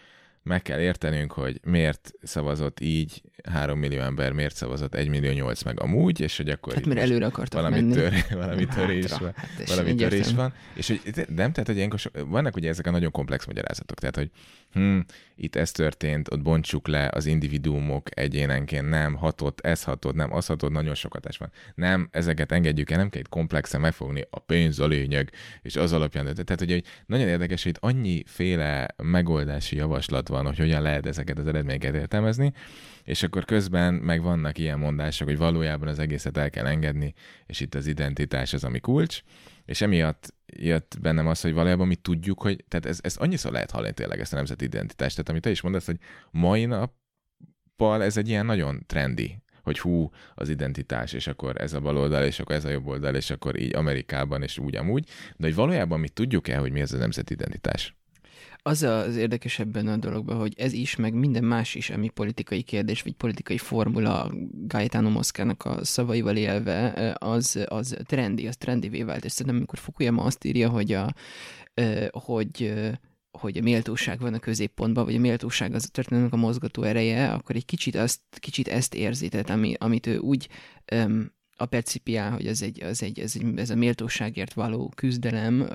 meg 0.42 0.62
kell 0.62 0.80
értenünk, 0.80 1.32
hogy 1.32 1.60
miért 1.64 2.12
szavazott 2.22 2.80
így 2.80 3.22
3 3.50 3.78
millió 3.78 4.00
ember, 4.00 4.32
miért 4.32 4.54
szavazott 4.54 4.94
1 4.94 5.08
millió 5.08 5.32
8 5.32 5.62
meg 5.62 5.80
amúgy, 5.80 6.20
és 6.20 6.36
hogy 6.36 6.48
akkor 6.48 6.74
hát 6.74 6.86
mert 6.86 7.00
előre 7.00 7.26
akartak 7.26 7.60
valami, 7.60 7.80
menni. 7.80 7.92
Tör, 7.92 8.12
valami 8.44 8.66
törés 8.66 9.10
van. 9.10 9.32
Hát 9.36 9.68
valami 9.68 9.94
törés 9.94 10.32
van. 10.32 10.52
És 10.74 10.86
hogy 10.86 11.00
nem, 11.14 11.52
tehát 11.52 11.66
hogy 11.66 11.76
ilyenkor 11.76 11.98
so, 11.98 12.10
vannak 12.26 12.56
ugye 12.56 12.68
ezek 12.68 12.86
a 12.86 12.90
nagyon 12.90 13.10
komplex 13.10 13.46
magyarázatok, 13.46 13.98
tehát 13.98 14.16
hogy 14.16 14.30
hm, 14.72 14.98
itt 15.36 15.56
ez 15.56 15.72
történt, 15.72 16.32
ott 16.32 16.42
bontsuk 16.42 16.88
le 16.88 17.10
az 17.12 17.26
individuumok 17.26 18.18
egyénenként, 18.18 18.88
nem 18.88 19.14
hatott, 19.14 19.60
ez 19.60 19.84
hatott, 19.84 20.14
nem 20.14 20.32
az 20.32 20.46
hatott, 20.46 20.70
nagyon 20.70 20.94
sokat 20.94 21.28
is 21.28 21.36
van. 21.36 21.50
Nem, 21.74 22.08
ezeket 22.10 22.52
engedjük 22.52 22.90
el, 22.90 22.98
nem 22.98 23.08
kell 23.08 23.20
itt 23.20 23.28
komplexen 23.28 23.80
megfogni, 23.80 24.26
a 24.30 24.38
pénz 24.38 24.78
a 24.78 24.86
lényeg, 24.86 25.32
és 25.62 25.76
az 25.76 25.92
alapján. 25.92 26.34
Tehát, 26.34 26.58
hogy 26.58 26.84
nagyon 27.06 27.28
érdekes, 27.28 27.62
hogy 27.62 27.72
itt 27.72 27.82
annyiféle 27.82 28.88
megoldási 28.96 29.76
javaslat 29.76 30.28
van, 30.28 30.46
hogy 30.46 30.58
hogyan 30.58 30.82
lehet 30.82 31.06
ezeket 31.06 31.38
az 31.38 31.46
eredményeket 31.46 31.94
értelmezni, 31.94 32.52
és 33.10 33.22
akkor 33.22 33.44
közben 33.44 33.94
meg 33.94 34.22
vannak 34.22 34.58
ilyen 34.58 34.78
mondások, 34.78 35.28
hogy 35.28 35.36
valójában 35.36 35.88
az 35.88 35.98
egészet 35.98 36.36
el 36.36 36.50
kell 36.50 36.66
engedni, 36.66 37.14
és 37.46 37.60
itt 37.60 37.74
az 37.74 37.86
identitás 37.86 38.52
az, 38.52 38.64
ami 38.64 38.80
kulcs, 38.80 39.22
és 39.64 39.80
emiatt 39.80 40.34
jött 40.46 40.96
bennem 41.00 41.26
az, 41.26 41.40
hogy 41.40 41.52
valójában 41.52 41.86
mi 41.86 41.94
tudjuk, 41.94 42.42
hogy, 42.42 42.64
tehát 42.68 42.86
ez, 42.86 42.98
ez 43.02 43.16
annyiszor 43.16 43.52
lehet 43.52 43.70
hallani 43.70 43.92
tényleg 43.92 44.20
ezt 44.20 44.32
a 44.32 44.36
nemzeti 44.36 44.64
identitást, 44.64 45.14
tehát 45.14 45.30
amit 45.30 45.42
te 45.42 45.50
is 45.50 45.60
mondasz, 45.60 45.86
hogy 45.86 45.98
mai 46.30 46.64
nappal 46.64 48.02
ez 48.02 48.16
egy 48.16 48.28
ilyen 48.28 48.46
nagyon 48.46 48.82
trendi, 48.86 49.42
hogy 49.62 49.78
hú, 49.78 50.10
az 50.34 50.48
identitás, 50.48 51.12
és 51.12 51.26
akkor 51.26 51.60
ez 51.60 51.72
a 51.72 51.80
bal 51.80 51.96
oldal, 51.96 52.24
és 52.24 52.40
akkor 52.40 52.54
ez 52.54 52.64
a 52.64 52.70
jobb 52.70 52.86
oldal, 52.86 53.14
és 53.14 53.30
akkor 53.30 53.60
így 53.60 53.74
Amerikában, 53.74 54.42
és 54.42 54.58
úgy 54.58 54.76
amúgy, 54.76 55.08
de 55.36 55.46
hogy 55.46 55.54
valójában 55.54 56.00
mi 56.00 56.08
tudjuk-e, 56.08 56.56
hogy 56.56 56.72
mi 56.72 56.80
ez 56.80 56.92
a 56.92 56.98
nemzeti 56.98 57.32
identitás? 57.32 57.99
Az 58.62 58.82
az 58.82 59.16
érdekes 59.16 59.58
ebben 59.58 59.86
a 59.88 59.96
dologban, 59.96 60.36
hogy 60.36 60.54
ez 60.56 60.72
is, 60.72 60.96
meg 60.96 61.14
minden 61.14 61.44
más 61.44 61.74
is, 61.74 61.90
ami 61.90 62.08
politikai 62.08 62.62
kérdés, 62.62 63.02
vagy 63.02 63.12
politikai 63.12 63.58
formula 63.58 64.32
Gaetano 64.52 65.10
Moszkának 65.10 65.64
a 65.64 65.84
szavaival 65.84 66.36
élve, 66.36 67.14
az, 67.18 67.64
az 67.68 67.96
trendi, 68.04 68.46
az 68.46 68.56
trendivé 68.56 69.02
vált. 69.02 69.24
És 69.24 69.32
szerintem, 69.32 69.56
amikor 69.56 69.78
Fukuyama 69.78 70.22
azt 70.22 70.44
írja, 70.44 70.68
hogy 70.68 70.92
a, 70.92 71.14
hogy 72.10 72.72
hogy 73.38 73.56
a 73.56 73.62
méltóság 73.62 74.20
van 74.20 74.34
a 74.34 74.38
középpontban, 74.38 75.04
vagy 75.04 75.14
a 75.14 75.20
méltóság 75.20 75.74
az 75.74 75.84
a 75.84 75.90
történelmnek 75.92 76.32
a 76.32 76.36
mozgató 76.36 76.82
ereje, 76.82 77.32
akkor 77.32 77.56
egy 77.56 77.64
kicsit, 77.64 77.94
azt, 77.96 78.20
kicsit 78.38 78.68
ezt 78.68 78.94
érzi, 78.94 79.28
tehát 79.28 79.50
ami, 79.50 79.74
amit 79.78 80.06
ő 80.06 80.18
úgy 80.18 80.48
a 81.56 81.66
percipiál, 81.66 82.30
hogy 82.30 82.46
ez, 82.46 82.62
egy, 82.62 82.82
az 82.82 83.02
egy, 83.02 83.18
ez, 83.18 83.36
egy, 83.36 83.58
ez 83.58 83.70
a 83.70 83.74
méltóságért 83.74 84.52
való 84.52 84.92
küzdelem, 84.96 85.68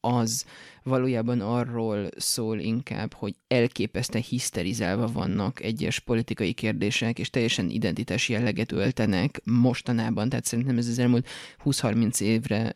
az 0.00 0.44
valójában 0.82 1.40
arról 1.40 2.08
szól 2.16 2.58
inkább, 2.58 3.12
hogy 3.12 3.34
elképesztően 3.48 4.24
hiszterizálva 4.28 5.06
vannak 5.06 5.62
egyes 5.62 5.98
politikai 5.98 6.52
kérdések, 6.52 7.18
és 7.18 7.30
teljesen 7.30 7.70
identitás 7.70 8.28
jelleget 8.28 8.72
öltenek 8.72 9.40
mostanában, 9.44 10.28
tehát 10.28 10.44
szerintem 10.44 10.78
ez 10.78 10.88
az 10.88 10.98
elmúlt 10.98 11.28
20-30 11.64 12.20
évre 12.20 12.74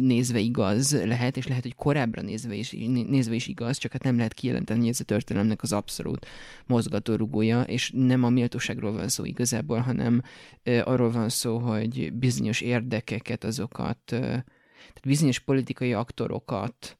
nézve 0.00 0.38
igaz 0.38 1.04
lehet, 1.04 1.36
és 1.36 1.46
lehet, 1.46 1.62
hogy 1.62 1.74
korábbra 1.74 2.22
nézve 2.22 2.54
is, 2.54 2.70
nézve 3.08 3.34
is 3.34 3.46
igaz, 3.46 3.76
csak 3.76 3.92
hát 3.92 4.02
nem 4.02 4.16
lehet 4.16 4.34
kijelenteni, 4.34 4.80
hogy 4.80 4.88
ez 4.88 5.00
a 5.00 5.04
történelemnek 5.04 5.62
az 5.62 5.72
abszolút 5.72 6.26
mozgatórugója, 6.66 7.62
és 7.62 7.92
nem 7.94 8.24
a 8.24 8.28
méltóságról 8.30 8.92
van 8.92 9.08
szó 9.08 9.24
igazából, 9.24 9.78
hanem 9.78 10.22
arról 10.84 11.10
van 11.10 11.28
szó, 11.28 11.58
hogy 11.58 12.12
bizonyos 12.12 12.60
érdekeket, 12.60 13.44
azokat, 13.44 14.16
tehát 14.92 15.06
bizonyos 15.06 15.38
politikai 15.38 15.92
aktorokat 15.92 16.98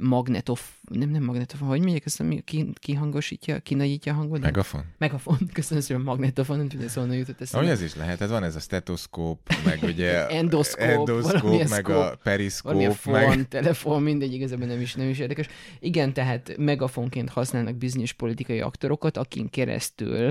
magnetof, 0.00 0.70
nem, 0.90 1.10
nem 1.10 1.22
magnetofon, 1.22 1.68
hogy 1.68 1.80
mondják 1.80 2.04
ezt, 2.06 2.20
ami 2.20 2.42
ki, 2.44 2.70
kihangosítja, 2.74 3.58
kinagyítja 3.58 4.12
a 4.12 4.16
hangot? 4.16 4.40
Megafon? 4.40 4.84
Megafon, 4.98 5.38
köszönöm 5.52 5.82
szépen, 5.82 6.02
magnetofon, 6.02 6.56
nem 6.56 6.68
tudja 6.68 6.88
szóval 6.88 7.14
jutott 7.14 7.40
ezt. 7.40 7.54
Ahogy 7.54 7.68
ez 7.68 7.82
is 7.82 7.94
lehet, 7.94 8.20
ez 8.20 8.30
van 8.30 8.42
ez 8.42 8.56
a 8.56 8.60
stetoszkóp, 8.60 9.38
meg 9.64 9.82
ugye 9.82 10.26
endoszkóp, 10.40 10.86
endoszkóp 10.86 11.68
meg 11.68 11.88
a 11.88 12.18
periszkóp, 12.22 12.92
fon, 12.92 13.12
meg... 13.12 13.48
telefon, 13.48 14.02
mindegy, 14.02 14.32
igazából 14.32 14.66
nem 14.66 14.80
is, 14.80 14.94
nem 14.94 15.08
is 15.08 15.18
érdekes. 15.18 15.46
Igen, 15.80 16.12
tehát 16.12 16.56
megafonként 16.56 17.30
használnak 17.30 17.76
bizonyos 17.76 18.12
politikai 18.12 18.60
aktorokat, 18.60 19.16
akin 19.16 19.50
keresztül, 19.50 20.30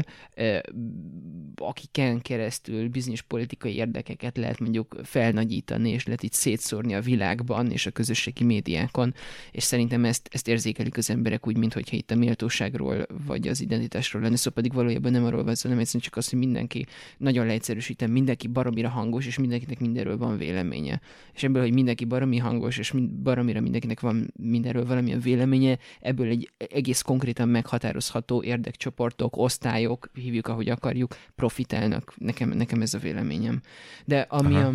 akiken 1.55 2.21
keresztül 2.21 2.89
bizonyos 2.89 3.21
politikai 3.21 3.75
érdekeket 3.75 4.37
lehet 4.37 4.59
mondjuk 4.59 4.95
felnagyítani, 5.03 5.89
és 5.89 6.05
lehet 6.05 6.23
itt 6.23 6.33
szétszórni 6.33 6.95
a 6.95 7.01
világban 7.01 7.71
és 7.71 7.85
a 7.85 7.91
közösségi 7.91 8.43
médiákon, 8.43 9.13
és 9.51 9.63
szerintem 9.63 10.05
ezt, 10.05 10.29
ezt 10.31 10.47
érzékelik 10.47 10.97
az 10.97 11.09
emberek 11.09 11.47
úgy, 11.47 11.57
mintha 11.57 11.79
itt 11.89 12.11
a 12.11 12.15
méltóságról 12.15 13.05
vagy 13.25 13.47
az 13.47 13.61
identitásról 13.61 14.21
lenne, 14.21 14.35
szóval 14.35 14.53
pedig 14.53 14.73
valójában 14.73 15.11
nem 15.11 15.25
arról 15.25 15.43
van 15.43 15.55
szó, 15.55 15.69
nem 15.69 15.79
egyszerűen 15.79 16.03
csak 16.03 16.17
az, 16.17 16.29
hogy 16.29 16.39
mindenki 16.39 16.85
nagyon 17.17 17.45
leegyszerűsítem, 17.45 18.11
mindenki 18.11 18.47
baromira 18.47 18.89
hangos, 18.89 19.25
és 19.25 19.37
mindenkinek 19.37 19.79
mindenről 19.79 20.17
van 20.17 20.37
véleménye. 20.37 21.01
És 21.33 21.43
ebből, 21.43 21.61
hogy 21.61 21.73
mindenki 21.73 22.05
baromi 22.05 22.37
hangos, 22.37 22.77
és 22.77 22.93
baromira 23.23 23.61
mindenkinek 23.61 23.99
van 23.99 24.33
mindenről 24.39 24.85
valamilyen 24.85 25.19
véleménye, 25.19 25.77
ebből 25.99 26.27
egy 26.27 26.51
egész 26.57 27.01
konkrétan 27.01 27.49
meghatározható 27.49 28.43
érdekcsoportok, 28.43 29.37
osztályok, 29.37 30.09
hívjuk 30.13 30.47
ahogy 30.47 30.69
akarjuk, 30.69 31.15
profitálnak. 31.35 32.13
Nekem, 32.17 32.49
nekem 32.49 32.81
ez 32.81 32.93
a 32.93 32.97
véleményem. 32.97 33.61
De 34.05 34.19
ami 34.19 34.55
Aha. 34.55 34.67
a, 34.67 34.73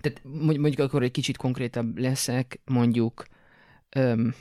tehát 0.00 0.20
mondjuk 0.58 0.78
akkor 0.78 1.02
egy 1.02 1.10
kicsit 1.10 1.36
konkrétabb 1.36 1.98
leszek, 1.98 2.60
mondjuk 2.64 3.26
öm, 3.94 4.34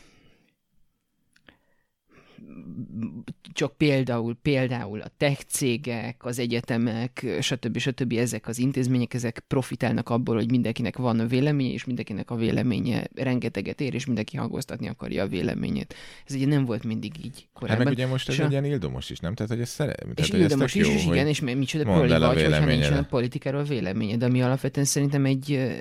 csak 3.54 3.78
például, 3.78 4.38
például 4.42 5.02
a 5.02 5.08
tech 5.18 5.44
cégek, 5.48 6.25
az 6.25 6.40
egyetemek, 6.40 7.25
stb. 7.42 7.78
stb. 7.78 8.14
ezek 8.14 8.48
az 8.48 8.60
intézmények, 8.60 9.14
ezek 9.14 9.44
profitálnak 9.48 10.10
abból, 10.10 10.36
hogy 10.36 10.50
mindenkinek 10.50 10.98
van 10.98 11.20
a 11.20 11.25
véleménye, 11.25 11.72
és 11.72 11.86
mindenkinek 11.86 12.32
a 12.32 12.36
véleménye 12.36 13.08
rengeteget 13.16 13.82
ér, 13.82 13.94
és 13.94 14.06
mindenki 14.06 14.38
hangoztatni 14.38 14.88
akarja 14.88 15.24
a 15.24 15.28
véleményét. 15.28 15.96
Ez 16.28 16.36
ugye 16.36 16.46
nem 16.46 16.66
volt 16.66 16.84
mindig 16.84 17.12
így 17.25 17.48
korábban. 17.54 17.78
Hát 17.78 17.86
meg 17.86 17.94
ugye 17.94 18.08
most 18.08 18.30
ez 18.30 18.40
egy 18.40 18.52
ilyen 18.52 18.66
ildomos 18.66 19.10
is, 19.10 19.20
nem? 19.20 19.34
Tehát, 19.34 19.52
hogy 19.52 19.62
ez 19.62 19.70
szere... 19.70 19.96
És 20.16 20.28
tehát, 20.28 20.44
ildomos 20.44 20.75
is, 20.75 20.88
jó, 20.88 20.94
és 20.94 21.06
igen, 21.06 21.28
és 21.28 21.42
micsoda 21.42 21.84
proli 21.84 22.08
vagy, 22.08 22.44
hogyha 22.44 22.66
nincs 22.66 22.90
a 22.90 23.04
politikáról 23.04 23.64
véleményed, 23.64 24.24
ami 24.24 24.42
alapvetően 24.42 24.86
szerintem 24.86 25.25
egy, 25.25 25.75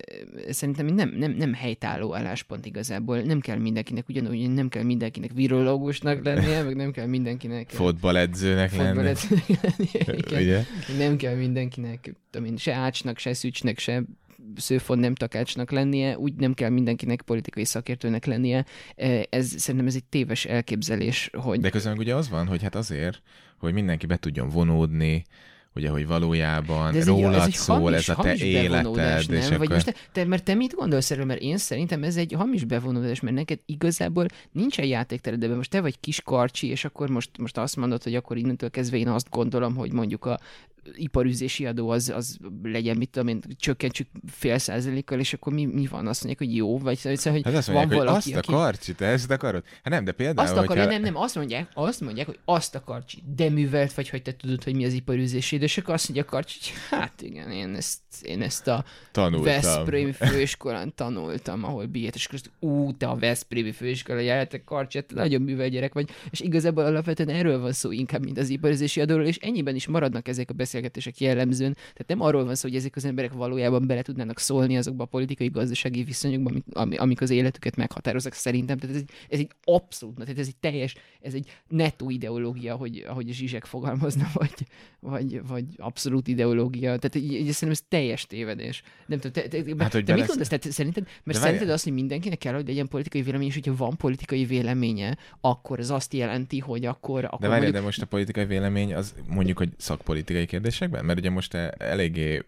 szerintem 0.51 0.87
nem, 0.87 1.15
nem, 1.17 1.31
nem 1.31 1.55
helytálló 1.55 2.15
álláspont 2.15 2.67
igazából. 2.67 3.21
Nem 3.21 3.41
kell 3.41 3.59
mindenkinek, 3.59 4.09
ugyanúgy 4.09 4.51
nem 4.51 4.69
kell 4.69 4.83
mindenkinek 4.83 5.33
virológusnak 5.33 6.23
lennie, 6.55 6.75
meg 6.75 6.77
nem 6.77 6.93
kell 6.93 7.07
mindenkinek... 7.07 7.71
Fotballedzőnek 7.71 8.77
lenni. 8.77 9.13
Ugye? 10.41 10.65
Nem 10.99 11.17
kell 11.17 11.35
mindenkinek, 11.35 12.15
tudom 12.31 12.57
se 12.57 12.73
ácsnak, 12.73 13.19
se 13.19 13.35
szücsnek, 13.35 13.79
se 13.79 14.03
szőfon 14.57 14.99
nem 14.99 15.15
takácsnak 15.15 15.71
lennie, 15.71 16.19
úgy 16.19 16.35
nem 16.35 16.55
kell 16.55 16.71
mindenkinek 16.71 17.23
politikai 17.23 17.65
szakértőnek 17.65 18.25
lennie. 18.25 18.65
E, 18.97 19.27
ez 19.31 19.61
szerintem 19.61 19.87
ez 19.87 19.95
egy 19.95 20.05
téves 20.05 20.45
elképzelés, 20.45 21.31
hogy... 21.33 21.61
De 21.61 21.71
közben 21.71 21.99
ugye 21.99 22.15
az 22.15 22.29
van, 22.29 22.47
hogy 22.47 22.63
hát 22.63 22.75
azért, 22.75 23.23
hogy 23.59 23.73
mindenki 23.73 24.07
be 24.07 24.17
tudjon 24.17 24.49
vonódni, 24.49 25.25
ugye, 25.75 25.89
hogy 25.89 26.07
valójában 26.07 26.93
De 26.93 26.99
ez 26.99 27.07
rólad 27.07 27.33
egy, 27.33 27.41
ez 27.41 27.47
egy 27.47 27.53
szól 27.53 27.77
hamis, 27.77 28.09
ez 28.09 28.19
a 28.19 28.23
te 28.23 28.35
életed. 28.35 28.95
Nem? 28.95 29.19
És 29.19 29.49
Vagy 29.49 29.53
akkor... 29.53 29.69
most 29.69 30.09
te, 30.13 30.25
mert 30.25 30.45
te 30.45 30.55
mit 30.55 30.75
gondolsz 30.75 31.11
erről? 31.11 31.25
Mert 31.25 31.41
én 31.41 31.57
szerintem 31.57 32.03
ez 32.03 32.17
egy 32.17 32.33
hamis 32.33 32.65
bevonódás, 32.65 33.21
mert 33.21 33.37
neked 33.37 33.59
igazából 33.67 34.27
nincsen 34.53 34.85
játéktered, 34.85 35.39
de 35.39 35.55
most 35.55 35.71
te 35.71 35.81
vagy 35.81 36.01
kis 36.01 36.21
karcsi, 36.21 36.67
és 36.67 36.85
akkor 36.85 37.09
most, 37.09 37.31
most 37.39 37.59
azt 37.59 37.77
mondod, 37.77 38.03
hogy 38.03 38.15
akkor 38.15 38.37
innentől 38.37 38.71
kezdve 38.71 38.97
én 38.97 39.09
azt 39.09 39.31
gondolom, 39.31 39.75
hogy 39.75 39.93
mondjuk 39.93 40.25
a 40.25 40.39
iparüzési 40.93 41.67
adó 41.67 41.89
az, 41.89 42.09
az 42.09 42.39
legyen, 42.63 42.97
mit 42.97 43.11
tudom 43.11 43.29
én, 43.29 43.41
csökkentsük 43.57 44.07
fél 44.27 44.59
százalékkal, 44.59 45.19
és 45.19 45.33
akkor 45.33 45.53
mi, 45.53 45.65
mi 45.65 45.87
van? 45.87 46.07
Azt 46.07 46.25
mondják, 46.25 46.49
hogy 46.49 46.57
jó, 46.57 46.79
vagy 46.79 46.97
szóval, 46.97 47.33
hogy 47.33 47.43
hát 47.45 47.55
azt 47.55 47.69
mondják, 47.69 47.89
van 47.89 48.07
valaki, 48.07 48.31
hogy 48.31 48.39
azt 48.39 48.49
a 48.49 48.53
karcsi, 48.53 48.95
te 48.95 49.07
ezt 49.07 49.31
akarod? 49.31 49.65
Hát 49.83 49.93
nem, 49.93 50.05
de 50.05 50.13
például, 50.13 50.49
Azt 50.49 50.57
akarja, 50.57 50.83
hogyha... 50.83 50.99
nem, 50.99 51.03
nem, 51.03 51.17
azt 51.17 51.35
mondják, 51.35 51.71
azt 51.75 52.01
mondják, 52.01 52.27
hogy 52.27 52.39
azt 52.45 52.75
a 52.75 52.81
karcsi, 52.81 53.23
de 53.37 53.51
művelt 53.51 53.95
vagy, 53.95 54.09
hogy 54.09 54.23
te 54.23 54.37
tudod, 54.37 54.65
hogy 54.65 54.75
mi 54.75 54.85
az 54.85 54.93
iparüzési 54.93 55.57
adó, 55.57 55.65
és 55.65 55.79
akkor 55.79 55.95
azt 55.95 56.09
mondja 56.09 56.27
a 56.27 56.31
karcsi, 56.31 56.59
hogy 56.61 56.99
hát 56.99 57.23
igen, 57.23 57.51
én 57.51 57.75
ezt, 57.75 58.01
én 58.23 58.43
ezt 58.43 58.69
a 58.69 58.85
Tanultam. 59.13 59.45
Veszprém 59.45 60.13
főiskolán 60.13 60.93
tanultam, 60.95 61.65
ahol 61.65 61.87
biét, 61.87 62.15
és 62.15 62.27
között, 62.27 62.51
ú, 62.61 62.97
te 62.97 63.07
a 63.07 63.17
Veszprémi 63.17 63.73
főiskola 63.73 64.21
jártak 64.21 64.65
karcsi, 64.65 64.99
hát 64.99 65.15
nagyon 65.15 65.43
művel 65.43 65.69
gyerek 65.69 65.93
vagy, 65.93 66.11
és 66.31 66.41
igazából 66.41 66.85
alapvetően 66.85 67.29
erről 67.29 67.61
van 67.61 67.73
szó 67.73 67.91
inkább, 67.91 68.25
mint 68.25 68.39
az 68.39 68.49
iparüzési 68.49 69.01
adóról, 69.01 69.27
és 69.27 69.37
ennyiben 69.37 69.75
is 69.75 69.87
maradnak 69.87 70.29
ezek 70.29 70.51
a 70.51 70.53
beszélgetések 70.53 70.74
beszélgetések 70.75 71.21
jellemzően. 71.21 71.73
Tehát 71.73 72.07
nem 72.07 72.21
arról 72.21 72.45
van 72.45 72.55
szó, 72.55 72.69
hogy 72.69 72.77
ezek 72.77 72.97
az 72.97 73.05
emberek 73.05 73.33
valójában 73.33 73.87
bele 73.87 74.03
tudnának 74.03 74.39
szólni 74.39 74.77
azokba 74.77 75.03
a 75.03 75.07
politikai, 75.07 75.49
gazdasági 75.49 76.03
viszonyokba, 76.03 76.53
amik, 76.73 77.01
amik 77.01 77.21
az 77.21 77.31
életüket 77.31 77.77
meghatározzák 77.77 78.33
szerintem. 78.33 78.79
Tehát 78.79 78.97
ez 78.97 79.03
egy, 79.03 79.11
ez 79.29 79.39
egy 79.39 79.51
abszolút, 79.65 80.15
tehát 80.15 80.39
ez 80.39 80.47
egy 80.47 80.57
teljes, 80.57 80.95
ez 81.21 81.35
egy 81.35 81.51
netto 81.69 82.11
ideológia, 82.11 82.75
hogy, 82.75 83.05
ahogy 83.09 83.29
a 83.29 83.33
Zsizsek 83.33 83.65
fogalmazna, 83.65 84.31
vagy, 84.41 84.67
vagy, 85.01 85.47
vagy 85.47 85.65
abszolút 85.77 86.29
ideológia. 86.29 86.97
Tehát 86.97 87.15
így, 87.15 87.33
így 87.33 87.51
szerintem 87.53 87.71
ez 87.71 87.83
teljes 87.89 88.27
tévedés. 88.27 88.83
Nem 89.07 89.19
tudom, 89.19 89.33
te, 89.33 89.49
te, 89.49 89.63
te, 89.63 89.75
hát, 89.79 89.91
te 89.91 90.01
belesz... 90.03 90.19
mit 90.19 90.27
gondolsz? 90.27 90.49
Tehát 90.49 90.71
szerinted, 90.71 91.09
mert 91.25 91.39
szerinted 91.39 91.69
azt, 91.69 91.85
hogy 91.85 91.93
mindenkinek 91.93 92.39
kell, 92.39 92.55
hogy 92.55 92.67
legyen 92.67 92.89
politikai 92.89 93.23
vélemény, 93.23 93.47
és 93.47 93.55
hogyha 93.55 93.75
van 93.77 93.97
politikai 93.97 94.45
véleménye, 94.45 95.17
akkor 95.41 95.79
ez 95.79 95.91
azt 95.91 96.15
jelenti, 96.15 96.59
hogy 96.59 96.85
akkor... 96.85 97.25
akkor 97.25 97.39
de 97.41 97.49
várj, 97.49 97.61
mondjuk... 97.61 97.81
de 97.81 97.87
most 97.87 98.03
a 98.03 98.07
politikai 98.07 98.45
vélemény 98.45 98.95
az 98.95 99.15
mondjuk, 99.27 99.59
hogy 99.59 99.69
szakpolitikai 99.77 100.47
kérdésekben? 100.65 101.05
Mert 101.05 101.19
ugye 101.19 101.31
most 101.31 101.55
eléggé 101.79 102.43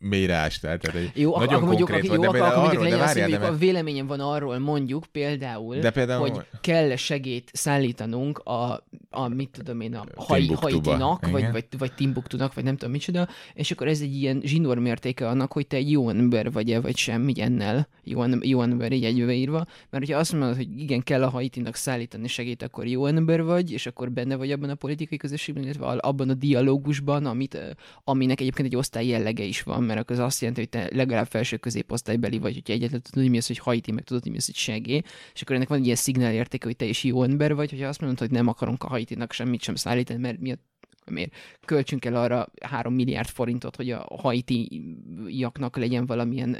mélyre 0.00 0.34
ástál. 0.34 0.78
Tehát 0.78 1.00
egy 1.00 1.10
jó, 1.14 1.36
nagyon 1.36 1.54
akkor 1.54 1.66
mondjuk, 1.66 1.88
konkrét 1.90 2.12
jó, 2.12 2.22
akkor, 2.22 2.40
akkor 2.40 2.58
mondjuk 2.58 2.82
legyen 2.82 3.00
az, 3.00 3.22
hogy 3.22 3.32
a 3.32 3.56
véleményem 3.56 4.06
van 4.06 4.20
arról 4.20 4.58
mondjuk 4.58 5.04
például, 5.12 5.76
de 5.76 5.90
például 5.90 6.20
hogy 6.20 6.46
kell 6.60 6.96
segít 6.96 7.50
szállítanunk 7.52 8.38
a, 8.38 8.84
a 9.10 9.28
mit 9.28 9.50
tudom 9.50 9.80
én, 9.80 9.94
a 9.94 10.04
hai, 10.16 10.46
Haitinak, 10.46 11.30
vagy, 11.30 11.50
vagy, 11.52 11.64
vagy 11.78 11.92
Timbuktunak, 11.92 12.54
vagy 12.54 12.64
nem 12.64 12.76
tudom 12.76 12.92
micsoda, 12.92 13.28
és 13.54 13.70
akkor 13.70 13.86
ez 13.86 14.00
egy 14.00 14.14
ilyen 14.14 14.40
zsinór 14.44 14.78
mértéke 14.78 15.28
annak, 15.28 15.52
hogy 15.52 15.66
te 15.66 15.76
egy 15.76 15.90
jó 15.90 16.08
ember 16.08 16.52
vagy-e, 16.52 16.80
vagy 16.80 16.96
sem, 16.96 17.28
így 17.28 17.40
ennel 17.40 17.88
jó, 18.02 18.22
jó 18.40 18.62
ember 18.62 18.92
így 18.92 19.04
egybeírva, 19.04 19.66
mert 19.90 20.04
hogyha 20.04 20.18
azt 20.18 20.32
mondod, 20.32 20.56
hogy 20.56 20.78
igen, 20.78 21.02
kell 21.02 21.22
a 21.22 21.28
Haitinak 21.28 21.74
szállítani 21.74 22.28
segít, 22.28 22.62
akkor 22.62 22.86
jó 22.86 23.06
ember 23.06 23.42
vagy, 23.42 23.72
és 23.72 23.86
akkor 23.86 24.10
benne 24.10 24.36
vagy 24.36 24.52
abban 24.52 24.70
a 24.70 24.74
politikai 24.74 25.18
közösségben, 25.18 25.64
illetve 25.64 25.86
abban 25.86 26.28
a 26.28 26.34
dialógusban, 26.34 27.26
amit, 27.26 27.76
aminek 28.04 28.40
egyébként 28.40 28.68
egy 28.68 28.76
osztály 28.76 29.06
jellege 29.06 29.42
is 29.42 29.62
van, 29.62 29.82
mert 29.94 30.10
az 30.10 30.18
azt 30.18 30.40
jelenti, 30.40 30.60
hogy 30.60 30.70
te 30.70 30.96
legalább 30.96 31.26
felső 31.26 31.56
középosztálybeli 31.56 32.38
vagy, 32.38 32.54
hogyha 32.54 32.72
egyetlen 32.72 33.02
tudod, 33.02 33.22
hogy 33.22 33.30
mi 33.30 33.36
az, 33.36 33.46
hogy 33.46 33.58
hajti, 33.58 33.92
meg 33.92 34.04
tudod, 34.04 34.22
hogy 34.22 34.32
mi 34.32 34.38
az, 34.38 34.46
hogy 34.46 34.54
segé, 34.54 35.02
és 35.34 35.42
akkor 35.42 35.56
ennek 35.56 35.68
van 35.68 35.78
egy 35.78 35.84
ilyen 35.84 35.96
szignál 35.96 36.32
értéke, 36.32 36.66
hogy 36.66 36.76
te 36.76 36.84
is 36.84 37.04
jó 37.04 37.22
ember 37.22 37.54
vagy, 37.54 37.70
hogyha 37.70 37.88
azt 37.88 38.00
mondod, 38.00 38.18
hogy 38.18 38.30
nem 38.30 38.48
akarunk 38.48 38.84
a 38.84 38.88
hajtinak 38.88 39.32
semmit 39.32 39.62
sem 39.62 39.74
szállítani, 39.74 40.20
mert 40.20 40.38
miatt 40.38 40.68
miért 41.10 41.34
költsünk 41.64 42.04
el 42.04 42.14
arra 42.14 42.48
három 42.62 42.94
milliárd 42.94 43.28
forintot, 43.28 43.76
hogy 43.76 43.90
a 43.90 44.06
haitiaknak 44.20 45.76
legyen 45.76 46.06
valamilyen 46.06 46.56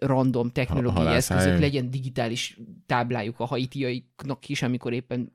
random 0.00 0.50
technológiai 0.50 1.14
eszközök, 1.14 1.58
legyen 1.58 1.90
digitális 1.90 2.58
táblájuk 2.86 3.40
a 3.40 3.44
haitiaiknak 3.44 4.48
is, 4.48 4.62
amikor 4.62 4.92
éppen 4.92 5.32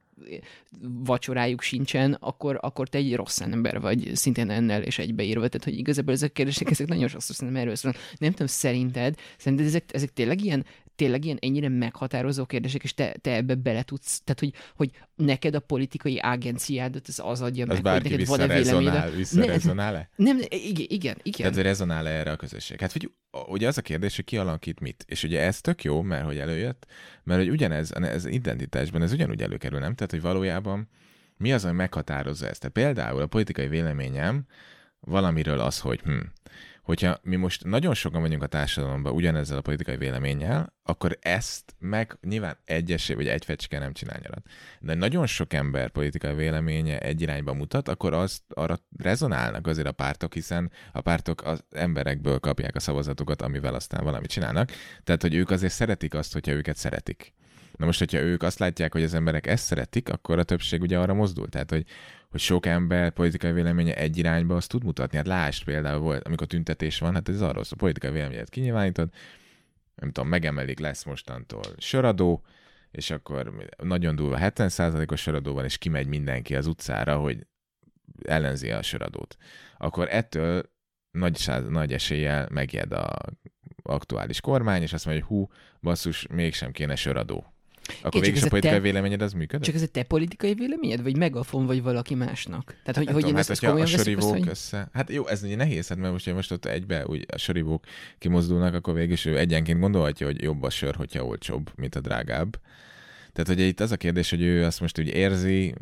vacsorájuk 0.81 1.61
sincsen, 1.61 2.13
akkor, 2.19 2.57
akkor 2.61 2.87
te 2.87 2.97
egy 2.97 3.15
rossz 3.15 3.39
ember 3.39 3.79
vagy, 3.79 4.11
szintén 4.13 4.49
ennel 4.49 4.81
és 4.81 4.99
egybeírva. 4.99 5.47
Tehát, 5.47 5.63
hogy 5.63 5.77
igazából 5.77 6.13
ezek 6.13 6.29
a 6.29 6.33
kérdések, 6.33 6.69
ezek 6.69 6.87
nagyon 6.87 7.07
sokszor 7.07 7.35
szerintem 7.35 7.61
erről 7.61 7.75
szólnak. 7.75 8.01
Nem 8.17 8.31
tudom, 8.31 8.47
szerinted, 8.47 9.15
szerinted 9.37 9.67
ezek, 9.67 9.83
ezek 9.93 10.13
tényleg 10.13 10.43
ilyen 10.43 10.65
tényleg 10.95 11.25
ilyen 11.25 11.37
ennyire 11.41 11.69
meghatározó 11.69 12.45
kérdések, 12.45 12.83
és 12.83 12.93
te, 12.93 13.11
te 13.21 13.35
ebbe 13.35 13.55
bele 13.55 13.83
tudsz, 13.83 14.21
tehát 14.23 14.39
hogy, 14.39 14.53
hogy 14.75 14.91
neked 15.15 15.55
a 15.55 15.59
politikai 15.59 16.17
agenciádat 16.17 17.07
az 17.07 17.21
az 17.23 17.41
adja 17.41 17.65
Az 17.67 17.79
meg, 17.79 18.01
hogy 18.01 18.11
neked 18.11 18.25
van-e 18.27 18.47
véleményed. 18.47 19.15
visszarezonál-e? 19.15 20.09
Nem, 20.15 20.37
igen, 20.49 20.85
igen, 20.89 21.17
igen. 21.23 21.37
Tehát, 21.37 21.53
hogy 21.53 21.63
rezonál 21.63 22.07
erre 22.07 22.31
a 22.31 22.35
közösség? 22.35 22.79
Hát, 22.79 22.91
hogy 22.91 23.11
ugye 23.47 23.67
az 23.67 23.77
a 23.77 23.81
kérdés, 23.81 24.15
hogy 24.15 24.25
ki 24.25 24.37
alakít 24.37 24.79
mit. 24.79 25.05
És 25.07 25.23
ugye 25.23 25.41
ez 25.41 25.61
tök 25.61 25.83
jó, 25.83 26.01
mert 26.01 26.25
hogy 26.25 26.37
előjött, 26.37 26.85
mert 27.23 27.39
hogy 27.39 27.49
ugyanez, 27.49 27.91
ez 27.93 28.25
identitásban, 28.25 29.01
ez 29.01 29.11
ugyanúgy 29.11 29.41
előkerül, 29.41 29.79
nem? 29.79 29.95
Tehát, 29.95 30.11
hogy 30.11 30.21
valójában 30.21 30.89
mi 31.37 31.53
az, 31.53 31.65
ami 31.65 31.75
meghatározza 31.75 32.47
ezt? 32.47 32.59
Tehát 32.59 32.75
például 32.75 33.21
a 33.21 33.27
politikai 33.27 33.67
véleményem 33.67 34.45
valamiről 34.99 35.59
az, 35.59 35.79
hogy 35.79 35.99
hm, 35.99 36.19
hogyha 36.85 37.17
mi 37.21 37.35
most 37.35 37.63
nagyon 37.63 37.93
sokan 37.93 38.21
vagyunk 38.21 38.43
a 38.43 38.47
társadalomban 38.47 39.13
ugyanezzel 39.13 39.57
a 39.57 39.61
politikai 39.61 39.97
véleménnyel, 39.97 40.73
akkor 40.83 41.17
ezt 41.21 41.75
meg 41.79 42.17
nyilván 42.21 42.57
egyesé 42.65 43.13
vagy 43.13 43.27
egy 43.27 43.45
fecske 43.45 43.79
nem 43.79 43.93
csinál 43.93 44.19
nyarat. 44.21 44.45
De 44.79 44.93
nagyon 44.93 45.25
sok 45.25 45.53
ember 45.53 45.89
politikai 45.89 46.33
véleménye 46.33 46.99
egy 46.99 47.21
irányba 47.21 47.53
mutat, 47.53 47.87
akkor 47.87 48.13
azt 48.13 48.41
arra 48.49 48.79
rezonálnak 48.97 49.67
azért 49.67 49.87
a 49.87 49.91
pártok, 49.91 50.33
hiszen 50.33 50.71
a 50.93 51.01
pártok 51.01 51.43
az 51.43 51.63
emberekből 51.71 52.39
kapják 52.39 52.75
a 52.75 52.79
szavazatokat, 52.79 53.41
amivel 53.41 53.75
aztán 53.75 54.03
valamit 54.03 54.29
csinálnak. 54.29 54.71
Tehát, 55.03 55.21
hogy 55.21 55.35
ők 55.35 55.49
azért 55.49 55.73
szeretik 55.73 56.13
azt, 56.13 56.33
hogyha 56.33 56.51
őket 56.51 56.77
szeretik. 56.77 57.33
Na 57.77 57.85
most, 57.85 57.99
hogyha 57.99 58.19
ők 58.19 58.43
azt 58.43 58.59
látják, 58.59 58.91
hogy 58.91 59.03
az 59.03 59.13
emberek 59.13 59.47
ezt 59.47 59.65
szeretik, 59.65 60.09
akkor 60.09 60.39
a 60.39 60.43
többség 60.43 60.81
ugye 60.81 60.99
arra 60.99 61.13
mozdul. 61.13 61.49
Tehát, 61.49 61.69
hogy, 61.69 61.85
hogy 62.35 62.43
sok 62.43 62.65
ember 62.65 63.11
politikai 63.11 63.51
véleménye 63.51 63.95
egy 63.95 64.17
irányba 64.17 64.55
azt 64.55 64.69
tud 64.69 64.83
mutatni. 64.83 65.17
Hát 65.17 65.27
lásd 65.27 65.63
például 65.63 65.99
volt, 65.99 66.23
amikor 66.23 66.47
tüntetés 66.47 66.99
van, 66.99 67.13
hát 67.13 67.29
ez 67.29 67.41
arról 67.41 67.63
szól, 67.63 67.77
politikai 67.77 68.11
véleményet 68.11 68.49
kinyilvánítod, 68.49 69.09
nem 69.95 70.11
tudom, 70.11 70.29
megemelik, 70.29 70.79
lesz 70.79 71.03
mostantól 71.03 71.61
söradó, 71.77 72.43
és 72.91 73.11
akkor 73.11 73.67
nagyon 73.83 74.15
durva 74.15 74.37
70%-os 74.39 75.21
söradó 75.21 75.53
van, 75.53 75.63
és 75.63 75.77
kimegy 75.77 76.07
mindenki 76.07 76.55
az 76.55 76.67
utcára, 76.67 77.17
hogy 77.17 77.47
ellenzi 78.23 78.71
a 78.71 78.81
söradót. 78.81 79.37
Akkor 79.77 80.07
ettől 80.09 80.69
nagy, 81.11 81.35
száz, 81.35 81.67
nagy 81.67 81.93
eséllyel 81.93 82.47
megjed 82.51 82.91
a 82.91 83.15
aktuális 83.83 84.41
kormány, 84.41 84.81
és 84.81 84.93
azt 84.93 85.05
mondja, 85.05 85.25
hogy 85.25 85.37
hú, 85.37 85.49
basszus, 85.81 86.27
mégsem 86.27 86.71
kéne 86.71 86.95
söradó. 86.95 87.54
Akkor 88.01 88.21
végig 88.21 88.43
a 88.43 88.47
politikai 88.47 88.77
te... 88.77 88.83
véleményed 88.83 89.21
az 89.21 89.33
működik? 89.33 89.65
Csak 89.65 89.75
ez 89.75 89.81
a 89.81 89.87
te 89.87 90.03
politikai 90.03 90.53
véleményed, 90.53 91.03
vagy 91.03 91.17
megafon, 91.17 91.65
vagy 91.65 91.83
valaki 91.83 92.15
másnak? 92.15 92.75
Tehát, 92.83 92.95
hogy, 92.95 93.05
hogy 93.05 93.05
tudom, 93.05 93.29
én 93.29 93.35
hát, 93.35 93.39
ezt 93.39 93.47
hogyha 93.47 93.67
komolyan 93.67 93.93
a 93.93 93.97
veszük, 93.97 94.17
azt, 94.17 94.29
hogy... 94.29 94.47
össze... 94.47 94.89
Hát 94.93 95.09
jó, 95.09 95.27
ez 95.27 95.43
ugye 95.43 95.55
nehéz, 95.55 95.87
hát 95.87 95.97
mert 95.97 96.11
most, 96.11 96.33
most 96.33 96.51
ott 96.51 96.65
egybe 96.65 97.05
úgy 97.05 97.25
a 97.33 97.37
sorivók 97.37 97.83
kimozdulnak, 98.17 98.73
akkor 98.73 98.93
végül 98.93 99.13
is 99.13 99.25
ő 99.25 99.37
egyenként 99.37 99.79
gondolhatja, 99.79 100.25
hogy 100.25 100.41
jobb 100.41 100.63
a 100.63 100.69
sör, 100.69 100.95
hogyha 100.95 101.23
olcsóbb, 101.23 101.71
mint 101.75 101.95
a 101.95 101.99
drágább. 101.99 102.59
Tehát 103.35 103.49
ugye 103.49 103.63
itt 103.63 103.79
az 103.79 103.91
a 103.91 103.97
kérdés, 103.97 104.29
hogy 104.29 104.41
ő 104.41 104.63
azt 104.63 104.81
most 104.81 104.99
úgy 104.99 105.07
érzi. 105.07 105.73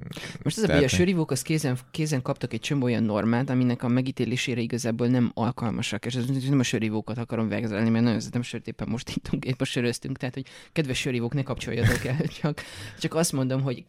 Most 0.43 0.57
az 0.57 0.63
a 0.63 0.67
baj, 0.67 0.83
a 0.83 0.87
sörivók 0.87 1.31
az 1.31 1.41
kézen, 1.41 1.77
kézen 1.91 2.21
kaptak 2.21 2.53
egy 2.53 2.59
csomó 2.59 2.83
olyan 2.83 3.03
normát, 3.03 3.49
aminek 3.49 3.83
a 3.83 3.87
megítélésére 3.87 4.61
igazából 4.61 5.07
nem 5.07 5.31
alkalmasak, 5.33 6.05
és 6.05 6.15
ez 6.15 6.25
nem 6.49 6.59
a 6.59 6.63
sörivókat 6.63 7.17
akarom 7.17 7.47
vegzelni, 7.47 7.89
mert 7.89 8.03
nagyon 8.03 8.21
nem 8.31 8.41
sört 8.41 8.67
éppen 8.67 8.87
most 8.87 9.09
ittunk, 9.15 9.45
épp 9.45 9.59
most 9.59 9.71
söröztünk, 9.71 10.17
tehát 10.17 10.33
hogy 10.33 10.45
kedves 10.71 10.99
sörivók, 10.99 11.33
ne 11.33 11.43
kapcsoljatok 11.43 12.05
el, 12.05 12.27
csak, 12.41 12.61
csak 12.99 13.15
azt 13.15 13.31
mondom, 13.31 13.61
hogy 13.61 13.83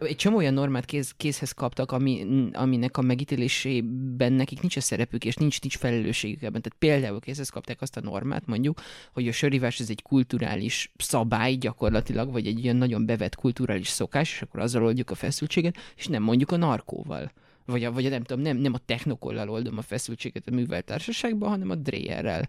egy 0.00 0.16
csomó 0.16 0.36
olyan 0.36 0.54
normát 0.54 0.84
kéz, 0.84 1.12
kézhez 1.16 1.52
kaptak, 1.52 1.92
ami, 1.92 2.26
aminek 2.52 2.96
a 2.96 3.02
megítélésében 3.02 4.32
nekik 4.32 4.60
nincs 4.60 4.76
a 4.76 4.80
szerepük, 4.80 5.24
és 5.24 5.34
nincs, 5.34 5.60
nincs 5.60 5.76
felelősségük 5.76 6.42
ebben. 6.42 6.62
Tehát 6.62 6.78
például 6.78 7.20
kézhez 7.20 7.48
kapták 7.48 7.80
azt 7.80 7.96
a 7.96 8.00
normát, 8.00 8.46
mondjuk, 8.46 8.80
hogy 9.12 9.28
a 9.28 9.32
sörivás 9.32 9.80
ez 9.80 9.90
egy 9.90 10.02
kulturális 10.02 10.92
szabály 10.96 11.54
gyakorlatilag, 11.54 12.32
vagy 12.32 12.46
egy 12.46 12.64
ilyen 12.64 12.76
nagyon 12.76 13.08
bevett 13.10 13.34
kulturális 13.34 13.88
szokás, 13.88 14.32
és 14.32 14.42
akkor 14.42 14.60
azzal 14.60 14.84
oldjuk 14.84 15.10
a 15.10 15.14
feszültséget, 15.14 15.76
és 15.96 16.06
nem 16.06 16.22
mondjuk 16.22 16.52
a 16.52 16.56
narkóval. 16.56 17.32
Vagy 17.66 17.84
a, 17.84 17.92
vagy 17.92 18.06
a 18.06 18.08
nem 18.08 18.22
tudom, 18.22 18.42
nem, 18.42 18.56
nem 18.56 18.74
a 18.74 18.78
technokollal 18.78 19.48
oldom 19.50 19.78
a 19.78 19.82
feszültséget 19.82 20.46
a 20.46 20.54
műveltársaságban, 20.54 21.48
hanem 21.48 21.70
a 21.70 21.74
Dreyerrel. 21.74 22.48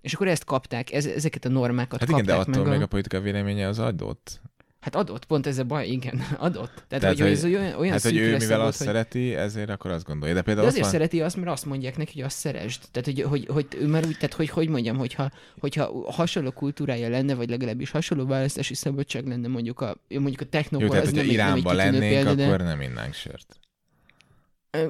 És 0.00 0.14
akkor 0.14 0.28
ezt 0.28 0.44
kapták, 0.44 0.92
ez, 0.92 1.06
ezeket 1.06 1.44
a 1.44 1.48
normákat 1.48 2.00
Hát 2.00 2.08
igen, 2.08 2.24
de 2.24 2.34
attól 2.34 2.62
meg 2.62 2.72
még 2.72 2.80
a... 2.80 2.84
a 2.84 2.86
politika 2.86 3.20
véleménye 3.20 3.68
az 3.68 3.78
adott. 3.78 4.40
Hát 4.82 4.94
adott, 4.94 5.24
pont 5.24 5.46
ez 5.46 5.58
a 5.58 5.64
baj, 5.64 5.86
igen, 5.88 6.22
adott. 6.38 6.72
Tehát, 6.74 6.88
Tehát, 6.88 7.06
hogy, 7.08 7.20
hogy- 7.20 7.30
ez 7.30 7.44
olyan, 7.44 7.74
olyan 7.78 7.92
hát, 7.92 8.02
hogy 8.02 8.16
ő 8.16 8.36
mivel 8.36 8.60
azt 8.60 8.78
hogy... 8.78 8.86
szereti, 8.86 9.34
ezért 9.34 9.70
akkor 9.70 9.90
azt 9.90 10.04
gondolja. 10.06 10.34
De 10.34 10.40
De 10.40 10.46
például 10.46 10.66
azért 10.66 10.82
azt 10.82 10.92
van... 10.92 11.00
szereti 11.00 11.20
azt, 11.22 11.36
mert 11.36 11.48
azt 11.50 11.64
mondják 11.66 11.96
neki, 11.96 12.12
hogy 12.14 12.22
azt 12.22 12.36
szeresd. 12.36 12.82
Tehát, 12.90 13.06
hogy, 13.06 13.22
hogy, 13.22 13.46
hogy 13.52 13.66
ő 13.80 13.86
már 13.86 14.06
úgy, 14.06 14.14
tehát, 14.14 14.32
hogy, 14.34 14.48
hogy 14.48 14.68
mondjam, 14.68 14.96
hogyha, 14.96 15.30
hogyha 15.60 16.10
hasonló 16.12 16.50
kultúrája 16.50 17.08
lenne, 17.08 17.34
vagy 17.34 17.50
legalábbis 17.50 17.90
hasonló 17.90 18.26
választási 18.26 18.74
szabadság 18.74 19.26
lenne 19.26 19.48
mondjuk 19.48 19.80
a, 19.80 19.96
mondjuk 20.08 20.40
a 20.40 20.44
Jó, 20.44 20.50
technokból, 20.50 20.88
tehát, 20.90 21.04
az 21.06 21.12
nem, 21.12 21.28
egy- 21.28 21.36
nem 21.36 21.54
egy 21.54 21.64
lennénk, 21.64 22.00
példa, 22.12 22.34
de... 22.34 22.46
akkor 22.46 22.60
nem 22.60 22.80
innánk 22.80 23.14
sört. 23.14 23.56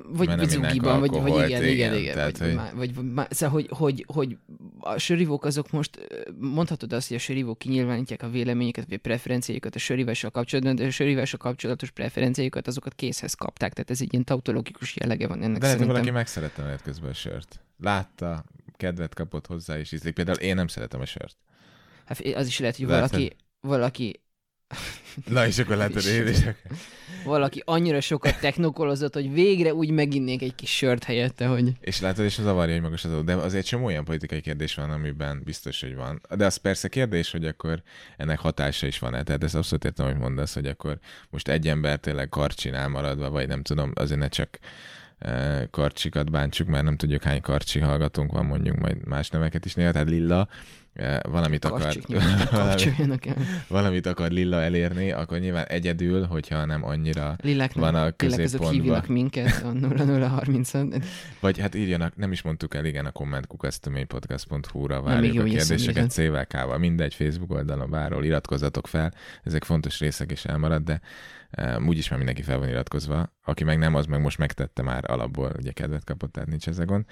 Vagy, 0.09 0.27
vagy 0.27 0.49
zugiban, 0.49 1.01
vagy, 1.01 1.11
vagy 1.11 1.35
igen, 1.35 1.47
igen, 1.47 1.63
igen, 1.65 1.95
igen. 1.95 2.15
tehát, 2.15 2.39
vagy, 2.39 2.49
hogy- 2.49 2.55
má- 2.55 2.73
vagy, 2.73 3.31
szóval, 3.31 3.55
hogy, 3.55 3.69
hogy, 3.71 4.05
hogy 4.07 4.37
a 4.81 4.99
sörivók 4.99 5.45
azok 5.45 5.71
most, 5.71 5.99
mondhatod 6.39 6.93
azt, 6.93 7.09
hogy 7.09 7.17
a 7.17 7.21
sörivók 7.21 7.59
kinyilvánítják 7.59 8.23
a 8.23 8.29
véleményeket, 8.29 8.85
vagy 8.85 8.95
a 8.95 8.99
preferenciájukat 8.99 9.75
a 9.75 9.79
sörivással 9.79 10.31
kapcsolatban, 10.31 10.75
de 10.75 10.85
a 10.85 10.91
sörivással 10.91 11.39
kapcsolatos 11.39 11.91
preferenciájukat 11.91 12.67
azokat 12.67 12.95
készhez 12.95 13.35
kapták, 13.35 13.73
tehát 13.73 13.91
ez 13.91 14.01
egy 14.01 14.13
ilyen 14.13 14.25
tautológikus 14.25 14.97
jellege 14.97 15.27
van 15.27 15.43
ennek 15.43 15.61
De 15.61 15.67
szerintem. 15.67 15.89
valaki 15.93 16.11
megszerette 16.11 16.63
menet 16.63 16.83
közben 16.83 17.11
a 17.11 17.15
sört. 17.15 17.61
Látta, 17.79 18.45
kedvet 18.77 19.15
kapott 19.15 19.47
hozzá, 19.47 19.79
és 19.79 19.93
ízlik. 19.93 20.15
Például 20.15 20.39
én 20.39 20.55
nem 20.55 20.67
szeretem 20.67 21.01
a 21.01 21.07
sört. 21.07 21.37
Hát 22.05 22.21
az 22.21 22.47
is 22.47 22.59
lehet, 22.59 22.77
hogy 22.77 22.87
valaki, 22.87 23.37
valaki, 23.61 24.22
Na, 25.29 25.47
és 25.47 25.59
akkor 25.59 25.77
látod, 25.77 26.07
én 26.07 26.27
is. 26.27 26.39
valaki 27.25 27.63
annyira 27.65 28.01
sokat 28.01 28.41
technokolozott, 28.41 29.15
hogy 29.15 29.33
végre 29.33 29.75
úgy 29.75 29.91
meginnék 29.91 30.43
egy 30.43 30.55
kis 30.55 30.77
sört 30.77 31.05
helyette, 31.05 31.47
hogy... 31.47 31.73
És 31.81 32.01
látod, 32.01 32.25
és 32.25 32.39
az 32.39 32.45
zavarja, 32.45 32.73
hogy 32.73 32.83
magas 32.83 33.05
az 33.05 33.11
adó. 33.11 33.21
De 33.23 33.35
azért 33.35 33.67
csomó 33.67 33.85
olyan 33.85 34.05
politikai 34.05 34.41
kérdés 34.41 34.75
van, 34.75 34.91
amiben 34.91 35.43
biztos, 35.45 35.81
hogy 35.81 35.95
van. 35.95 36.21
De 36.37 36.47
az 36.47 36.57
persze 36.57 36.89
kérdés, 36.89 37.31
hogy 37.31 37.47
akkor 37.47 37.83
ennek 38.17 38.39
hatása 38.39 38.87
is 38.87 38.99
van-e. 38.99 39.23
Tehát 39.23 39.45
ezt 39.45 39.55
abszolút 39.55 39.85
értem, 39.85 40.07
hogy 40.07 40.17
mondasz, 40.17 40.55
hogy 40.55 40.67
akkor 40.67 40.99
most 41.31 41.49
egy 41.49 41.69
ember 41.69 41.99
tényleg 41.99 42.29
karcsinál 42.29 42.89
maradva, 42.89 43.31
vagy 43.31 43.49
nem 43.49 43.63
tudom, 43.63 43.93
azért 43.95 44.21
ne 44.21 44.29
csak 44.29 44.59
eh, 45.19 45.63
karcsikat 45.71 46.31
bántsuk, 46.31 46.69
mert 46.69 46.85
nem 46.85 46.97
tudjuk 46.97 47.23
hány 47.23 47.41
karcsi 47.41 47.79
hallgatónk 47.79 48.33
van, 48.33 48.45
mondjuk 48.45 48.77
majd 48.77 49.07
más 49.07 49.29
neveket 49.29 49.65
is 49.65 49.75
néha, 49.75 49.93
tehát 49.93 50.09
Lilla 50.09 50.49
valamit 51.23 51.65
akar, 51.65 51.97
el. 52.51 53.37
valamit 53.69 54.07
akar 54.07 54.31
Lilla 54.31 54.63
elérni, 54.63 55.13
akkor 55.13 55.39
nyilván 55.39 55.67
egyedül, 55.67 56.25
hogyha 56.25 56.65
nem 56.65 56.85
annyira 56.85 57.37
Lillák 57.43 57.73
van 57.73 57.95
a 57.95 58.11
középpontban. 58.11 58.73
hívjanak 58.73 59.07
minket 59.07 59.63
a 59.63 59.73
0030 59.73 60.73
Vagy 61.41 61.59
hát 61.59 61.75
írjanak, 61.75 62.17
nem 62.17 62.33
is 62.33 62.43
mondtuk 62.43 62.75
el, 62.75 62.85
igen, 62.85 63.07
a 63.07 63.11
kommentkukasztöménypodcast.hu-ra 63.11 65.03
várjuk 65.03 65.41
a 65.41 65.45
kérdéseket 65.45 66.11
CVK-val, 66.11 66.79
mindegy 66.79 67.15
Facebook 67.15 67.51
oldalon 67.51 67.91
bárhol 67.91 68.25
iratkozzatok 68.25 68.87
fel, 68.87 69.13
ezek 69.43 69.65
fontos 69.65 69.99
részek 69.99 70.33
is 70.33 70.45
elmarad, 70.45 70.83
de 70.83 71.01
um, 71.77 71.89
úgyis 71.89 72.09
már 72.09 72.19
mindenki 72.19 72.43
fel 72.43 72.59
van 72.59 72.69
iratkozva, 72.69 73.33
aki 73.45 73.65
meg 73.65 73.79
nem, 73.79 73.95
az 73.95 74.07
meg 74.07 74.21
most 74.21 74.39
megtette 74.39 74.83
már 74.83 75.11
alapból, 75.11 75.53
ugye 75.59 75.73
kedvet 75.73 76.05
kapott, 76.05 76.33
tehát 76.33 76.49
nincs 76.49 76.69
ezzel 76.69 76.85
gond. 76.85 77.05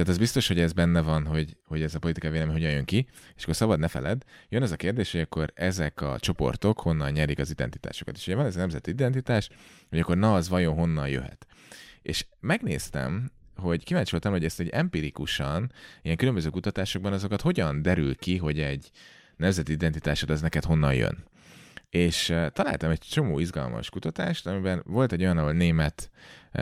Tehát 0.00 0.14
az 0.14 0.20
biztos, 0.20 0.48
hogy 0.48 0.60
ez 0.60 0.72
benne 0.72 1.00
van, 1.00 1.26
hogy, 1.26 1.56
hogy 1.64 1.82
ez 1.82 1.94
a 1.94 1.98
politikai 1.98 2.30
vélemény 2.30 2.54
hogyan 2.54 2.70
jön 2.70 2.84
ki, 2.84 3.06
és 3.36 3.42
akkor 3.42 3.54
szabad 3.56 3.78
ne 3.78 3.88
feled, 3.88 4.22
jön 4.48 4.62
az 4.62 4.70
a 4.70 4.76
kérdés, 4.76 5.12
hogy 5.12 5.20
akkor 5.20 5.52
ezek 5.54 6.00
a 6.00 6.18
csoportok 6.18 6.80
honnan 6.80 7.12
nyerik 7.12 7.38
az 7.38 7.50
identitásukat. 7.50 8.16
És 8.16 8.26
ugye 8.26 8.36
van 8.36 8.46
ez 8.46 8.56
a 8.56 8.58
nemzeti 8.58 8.90
identitás, 8.90 9.48
hogy 9.88 9.98
akkor 9.98 10.16
na, 10.16 10.34
az 10.34 10.48
vajon 10.48 10.74
honnan 10.74 11.08
jöhet. 11.08 11.46
És 12.02 12.26
megnéztem, 12.40 13.30
hogy 13.56 13.84
kíváncsi 13.84 14.10
voltam, 14.10 14.32
hogy 14.32 14.44
ezt 14.44 14.60
egy 14.60 14.68
empirikusan, 14.68 15.72
ilyen 16.02 16.16
különböző 16.16 16.48
kutatásokban 16.48 17.12
azokat 17.12 17.40
hogyan 17.40 17.82
derül 17.82 18.16
ki, 18.16 18.36
hogy 18.36 18.60
egy 18.60 18.90
nemzeti 19.36 19.72
identitásod 19.72 20.30
az 20.30 20.40
neked 20.40 20.64
honnan 20.64 20.94
jön. 20.94 21.24
És 21.90 22.28
uh, 22.28 22.46
találtam 22.46 22.90
egy 22.90 22.98
csomó 22.98 23.38
izgalmas 23.38 23.90
kutatást, 23.90 24.46
amiben 24.46 24.82
volt 24.86 25.12
egy 25.12 25.22
olyan, 25.22 25.38
ahol 25.38 25.52
német 25.52 26.10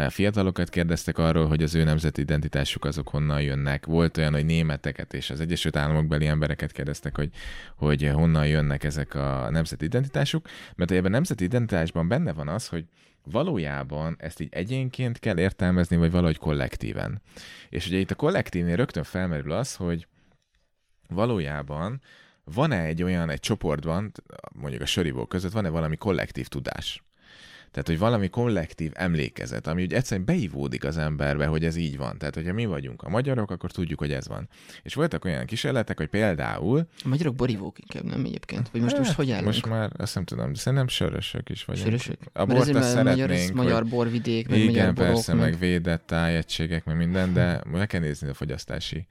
fiatalokat 0.09 0.69
kérdeztek 0.69 1.19
arról, 1.19 1.47
hogy 1.47 1.63
az 1.63 1.75
ő 1.75 1.85
nemzeti 1.85 2.21
identitásuk 2.21 2.85
azok 2.85 3.09
honnan 3.09 3.43
jönnek. 3.43 3.87
Volt 3.87 4.17
olyan, 4.17 4.33
hogy 4.33 4.45
németeket 4.45 5.15
és 5.15 5.31
az 5.31 5.41
Egyesült 5.41 5.77
Államokbeli 5.77 6.27
embereket 6.27 6.73
kérdeztek, 6.73 7.17
hogy, 7.17 7.31
hogy 7.77 8.11
honnan 8.13 8.47
jönnek 8.47 8.85
ezek 8.85 9.15
a 9.15 9.51
nemzeti 9.51 9.85
identitásuk, 9.85 10.49
mert 10.77 10.91
ebben 10.91 11.05
a 11.05 11.09
nemzeti 11.09 11.45
identitásban 11.45 12.09
benne 12.09 12.33
van 12.33 12.49
az, 12.49 12.69
hogy 12.69 12.85
valójában 13.25 14.17
ezt 14.19 14.41
így 14.41 14.49
egyénként 14.51 15.19
kell 15.19 15.39
értelmezni, 15.39 15.97
vagy 15.97 16.11
valahogy 16.11 16.39
kollektíven. 16.39 17.23
És 17.69 17.87
ugye 17.87 17.99
itt 17.99 18.11
a 18.11 18.15
kollektívnél 18.15 18.77
rögtön 18.77 19.03
felmerül 19.03 19.53
az, 19.53 19.75
hogy 19.75 20.07
valójában 21.09 22.01
van-e 22.45 22.83
egy 22.83 23.03
olyan, 23.03 23.31
egy 23.31 23.41
csoportban, 23.41 24.13
mondjuk 24.53 24.83
a 24.83 24.87
sörivók 24.87 25.29
között, 25.29 25.53
van-e 25.53 25.69
valami 25.69 25.97
kollektív 25.97 26.49
tudás? 26.49 27.03
Tehát, 27.71 27.87
hogy 27.87 27.99
valami 27.99 28.29
kollektív 28.29 28.91
emlékezet, 28.95 29.67
ami 29.67 29.83
úgy 29.83 29.93
egyszerűen 29.93 30.27
beivódik 30.27 30.85
az 30.85 30.97
emberbe, 30.97 31.47
hogy 31.47 31.65
ez 31.65 31.77
így 31.77 31.97
van. 31.97 32.19
Tehát, 32.19 32.35
hogyha 32.35 32.53
mi 32.53 32.67
vagyunk 32.67 33.03
a 33.03 33.09
magyarok, 33.09 33.51
akkor 33.51 33.71
tudjuk, 33.71 33.99
hogy 33.99 34.13
ez 34.13 34.29
van. 34.29 34.49
És 34.83 34.95
voltak 34.95 35.25
olyan 35.25 35.47
kísérletek, 35.47 35.97
hogy 35.97 36.09
például... 36.09 36.87
A 37.05 37.09
magyarok 37.09 37.35
borívók 37.35 37.79
inkább, 37.79 38.05
nem 38.05 38.25
egyébként? 38.25 38.69
Vagy 38.71 38.81
most, 38.81 38.99
most 38.99 39.13
hogy 39.13 39.31
állunk? 39.31 39.47
Most 39.47 39.67
már 39.67 39.91
azt 39.97 40.15
nem 40.15 40.25
tudom, 40.25 40.53
de 40.53 40.59
szerintem 40.59 40.89
sörösök 40.89 41.49
is 41.49 41.65
vagyunk. 41.65 41.87
Sörösök? 41.87 42.19
A 42.33 42.45
bort 42.45 42.61
azért, 42.61 42.77
azt 42.77 42.95
magyar, 42.95 43.17
szeretnénk, 43.17 43.55
magyar 43.55 43.83
hogy... 43.83 43.91
borvidék, 43.91 44.49
meg 44.49 44.59
Igen, 44.59 44.73
magyar 44.73 44.93
borok, 44.95 45.13
persze, 45.13 45.35
meg 45.35 45.59
védett 45.59 46.07
tájegységek, 46.07 46.85
meg 46.85 46.97
minden, 46.97 47.33
de 47.33 47.63
meg 47.71 47.87
kell 47.87 48.01
nézni 48.01 48.29
a 48.29 48.35
fogyasztási 48.35 49.07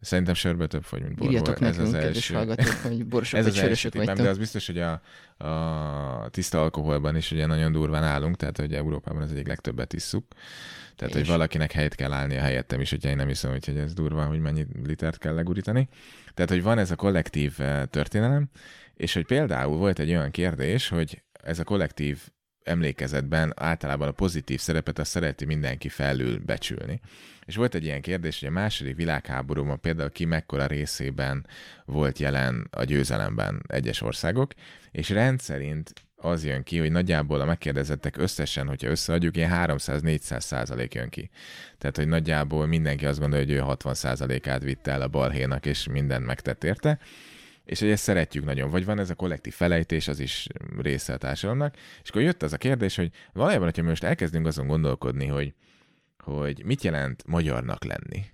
Szerintem 0.00 0.34
sörbe 0.34 0.66
több 0.66 0.82
fogy, 0.82 1.02
mint 1.02 1.14
borból. 1.14 1.30
Írjatok 1.30 1.60
ez 1.60 1.76
nekünk, 1.76 1.86
az 1.86 2.02
első. 2.02 2.34
hallgatók, 2.34 2.74
hogy 2.82 3.06
borsok 3.08 3.38
Ez 3.38 3.44
vagy 3.44 3.58
az 3.58 3.64
első 3.64 3.88
tippem, 3.88 4.16
de 4.16 4.28
az 4.28 4.38
biztos, 4.38 4.66
hogy 4.66 4.78
a, 4.78 5.00
a 5.44 6.28
tiszta 6.30 6.62
alkoholban 6.62 7.16
is 7.16 7.30
ugye 7.30 7.46
nagyon 7.46 7.72
durván 7.72 8.02
állunk, 8.02 8.36
tehát 8.36 8.56
hogy 8.56 8.74
Európában 8.74 9.22
az 9.22 9.32
egyik 9.32 9.46
legtöbbet 9.46 9.92
isszuk. 9.92 10.24
Tehát, 10.96 11.14
És? 11.14 11.20
hogy 11.20 11.30
valakinek 11.30 11.72
helyet 11.72 11.94
kell 11.94 12.12
állni 12.12 12.36
a 12.36 12.40
helyettem 12.40 12.80
is, 12.80 12.90
hogyha 12.90 13.08
én 13.08 13.16
nem 13.16 13.28
hiszem, 13.28 13.50
hogy 13.50 13.76
ez 13.76 13.94
durva, 13.94 14.24
hogy 14.24 14.40
mennyi 14.40 14.66
litert 14.84 15.18
kell 15.18 15.34
legurítani. 15.34 15.88
Tehát, 16.34 16.50
hogy 16.50 16.62
van 16.62 16.78
ez 16.78 16.90
a 16.90 16.96
kollektív 16.96 17.54
eh, 17.58 17.82
történelem, 17.90 18.50
és 18.94 19.14
hogy 19.14 19.26
például 19.26 19.76
volt 19.76 19.98
egy 19.98 20.08
olyan 20.08 20.30
kérdés, 20.30 20.88
hogy 20.88 21.22
ez 21.32 21.58
a 21.58 21.64
kollektív 21.64 22.28
emlékezetben 22.68 23.52
általában 23.56 24.08
a 24.08 24.12
pozitív 24.12 24.60
szerepet 24.60 24.98
azt 24.98 25.10
szereti 25.10 25.44
mindenki 25.44 25.88
felül 25.88 26.38
becsülni. 26.38 27.00
És 27.46 27.56
volt 27.56 27.74
egy 27.74 27.84
ilyen 27.84 28.00
kérdés, 28.00 28.38
hogy 28.38 28.48
a 28.48 28.52
második 28.52 28.96
világháborúban 28.96 29.80
például 29.80 30.10
ki 30.10 30.24
mekkora 30.24 30.66
részében 30.66 31.46
volt 31.84 32.18
jelen 32.18 32.68
a 32.70 32.84
győzelemben 32.84 33.62
egyes 33.66 34.00
országok, 34.00 34.52
és 34.90 35.08
rendszerint 35.08 35.92
az 36.20 36.44
jön 36.44 36.62
ki, 36.62 36.78
hogy 36.78 36.90
nagyjából 36.90 37.40
a 37.40 37.44
megkérdezettek 37.44 38.16
összesen, 38.16 38.66
hogyha 38.68 38.90
összeadjuk, 38.90 39.36
ilyen 39.36 39.50
300-400 39.54 40.40
százalék 40.40 40.94
jön 40.94 41.08
ki. 41.08 41.30
Tehát, 41.78 41.96
hogy 41.96 42.08
nagyjából 42.08 42.66
mindenki 42.66 43.06
azt 43.06 43.18
gondolja, 43.18 43.44
hogy 43.46 43.54
ő 43.54 43.58
60 43.58 43.94
százalékát 43.94 44.62
vitte 44.62 44.92
el 44.92 45.02
a 45.02 45.08
balhénak, 45.08 45.66
és 45.66 45.86
mindent 45.86 46.26
megtett 46.26 46.64
érte. 46.64 46.98
És 47.68 47.80
hogy 47.80 47.90
ezt 47.90 48.02
szeretjük 48.02 48.44
nagyon. 48.44 48.70
Vagy 48.70 48.84
van 48.84 48.98
ez 48.98 49.10
a 49.10 49.14
kollektív 49.14 49.54
felejtés, 49.54 50.08
az 50.08 50.20
is 50.20 50.46
része 50.78 51.12
a 51.12 51.16
társadalomnak. 51.16 51.74
És 52.02 52.08
akkor 52.08 52.22
jött 52.22 52.42
az 52.42 52.52
a 52.52 52.56
kérdés, 52.56 52.96
hogy 52.96 53.10
valójában, 53.32 53.64
hogyha 53.64 53.82
most 53.82 54.04
elkezdünk 54.04 54.46
azon 54.46 54.66
gondolkodni, 54.66 55.26
hogy, 55.26 55.54
hogy 56.18 56.64
mit 56.64 56.82
jelent 56.82 57.26
magyarnak 57.26 57.84
lenni, 57.84 58.24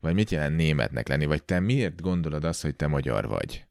vagy 0.00 0.14
mit 0.14 0.30
jelent 0.30 0.56
németnek 0.56 1.08
lenni, 1.08 1.26
vagy 1.26 1.42
te 1.42 1.60
miért 1.60 2.00
gondolod 2.00 2.44
azt, 2.44 2.62
hogy 2.62 2.76
te 2.76 2.86
magyar 2.86 3.26
vagy? 3.26 3.64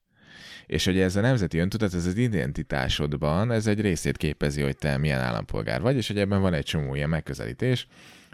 És 0.66 0.86
hogy 0.86 1.00
ez 1.00 1.16
a 1.16 1.22
nemzeti 1.22 1.58
öntudat, 1.58 1.94
ez 1.94 2.06
az 2.06 2.16
identitásodban, 2.16 3.52
ez 3.52 3.68
egy 3.68 3.82
részét 3.82 4.18
képezi, 4.18 4.62
hogy 4.62 4.78
te 4.78 4.98
milyen 4.98 5.22
állampolgár 5.22 5.82
vagy, 5.82 5.96
és 5.96 6.08
hogy 6.08 6.20
ebben 6.20 6.42
van 6.42 6.54
egy 6.54 6.66
csomó 6.66 6.96
ilyen 6.96 7.10
megközelítés, 7.10 7.88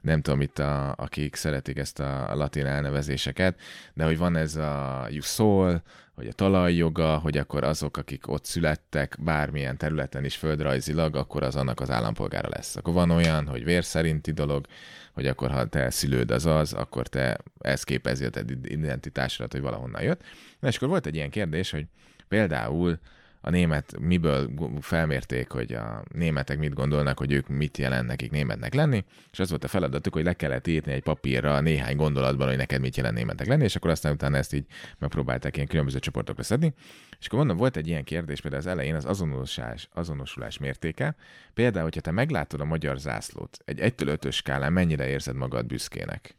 nem 0.03 0.21
tudom 0.21 0.41
itt, 0.41 0.59
a, 0.59 0.95
akik 0.95 1.35
szeretik 1.35 1.77
ezt 1.77 1.99
a, 1.99 2.35
latin 2.35 2.65
elnevezéseket, 2.65 3.59
de 3.93 4.03
hogy 4.03 4.17
van 4.17 4.35
ez 4.35 4.55
a 4.55 5.07
soul, 5.21 5.81
hogy 6.15 6.27
a 6.27 6.31
talajjoga, 6.31 7.17
hogy 7.17 7.37
akkor 7.37 7.63
azok, 7.63 7.97
akik 7.97 8.27
ott 8.27 8.45
születtek 8.45 9.17
bármilyen 9.19 9.77
területen 9.77 10.25
is 10.25 10.35
földrajzilag, 10.35 11.15
akkor 11.15 11.43
az 11.43 11.55
annak 11.55 11.79
az 11.79 11.89
állampolgára 11.89 12.49
lesz. 12.49 12.75
Akkor 12.75 12.93
van 12.93 13.11
olyan, 13.11 13.47
hogy 13.47 13.63
vér 13.63 13.83
szerinti 13.83 14.31
dolog, 14.31 14.65
hogy 15.13 15.27
akkor 15.27 15.51
ha 15.51 15.65
te 15.65 15.89
szülőd 15.89 16.31
az 16.31 16.45
az, 16.45 16.73
akkor 16.73 17.07
te 17.07 17.37
ez 17.59 17.83
képezi 17.83 18.25
a 18.25 18.29
te 18.29 18.43
identitásodat, 18.63 19.51
hogy 19.51 19.61
valahonnan 19.61 20.01
jött. 20.01 20.21
Na 20.59 20.67
és 20.67 20.75
akkor 20.75 20.87
volt 20.87 21.05
egy 21.05 21.15
ilyen 21.15 21.29
kérdés, 21.29 21.71
hogy 21.71 21.85
például 22.27 22.99
a 23.45 23.49
német 23.49 23.99
miből 23.99 24.49
felmérték, 24.81 25.49
hogy 25.49 25.73
a 25.73 26.03
németek 26.13 26.57
mit 26.57 26.73
gondolnak, 26.73 27.17
hogy 27.17 27.31
ők 27.31 27.47
mit 27.47 27.77
jelent 27.77 28.07
nekik 28.07 28.31
németnek 28.31 28.73
lenni, 28.73 29.05
és 29.31 29.39
az 29.39 29.49
volt 29.49 29.63
a 29.63 29.67
feladatuk, 29.67 30.13
hogy 30.13 30.23
le 30.23 30.33
kellett 30.33 30.67
írni 30.67 30.91
egy 30.91 31.03
papírra 31.03 31.59
néhány 31.59 31.95
gondolatban, 31.95 32.47
hogy 32.47 32.57
neked 32.57 32.81
mit 32.81 32.97
jelent 32.97 33.15
németnek 33.15 33.47
lenni, 33.47 33.63
és 33.63 33.75
akkor 33.75 33.89
aztán 33.89 34.11
utána 34.11 34.37
ezt 34.37 34.53
így 34.53 34.65
megpróbálták 34.97 35.55
ilyen 35.55 35.67
különböző 35.67 35.99
csoportokra 35.99 36.43
szedni. 36.43 36.73
És 37.19 37.25
akkor 37.25 37.39
mondom, 37.39 37.57
volt 37.57 37.77
egy 37.77 37.87
ilyen 37.87 38.03
kérdés 38.03 38.41
például 38.41 38.61
az 38.61 38.69
elején 38.69 38.95
az 38.95 39.05
azonosulás, 39.05 39.89
azonosulás 39.93 40.57
mértéke. 40.57 41.15
Például, 41.53 41.83
hogyha 41.83 42.01
te 42.01 42.11
meglátod 42.11 42.61
a 42.61 42.65
magyar 42.65 42.97
zászlót, 42.97 43.57
egy 43.65 43.79
1-től 43.81 44.07
5 44.07 44.31
skálán 44.31 44.73
mennyire 44.73 45.07
érzed 45.07 45.35
magad 45.35 45.65
büszkének? 45.65 46.35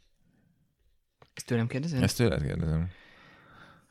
Ezt 1.33 1.45
tőlem 1.45 1.67
kérdezed? 1.67 2.03
Ezt 2.03 2.17
tőled 2.17 2.43
kérdezem. 2.45 2.89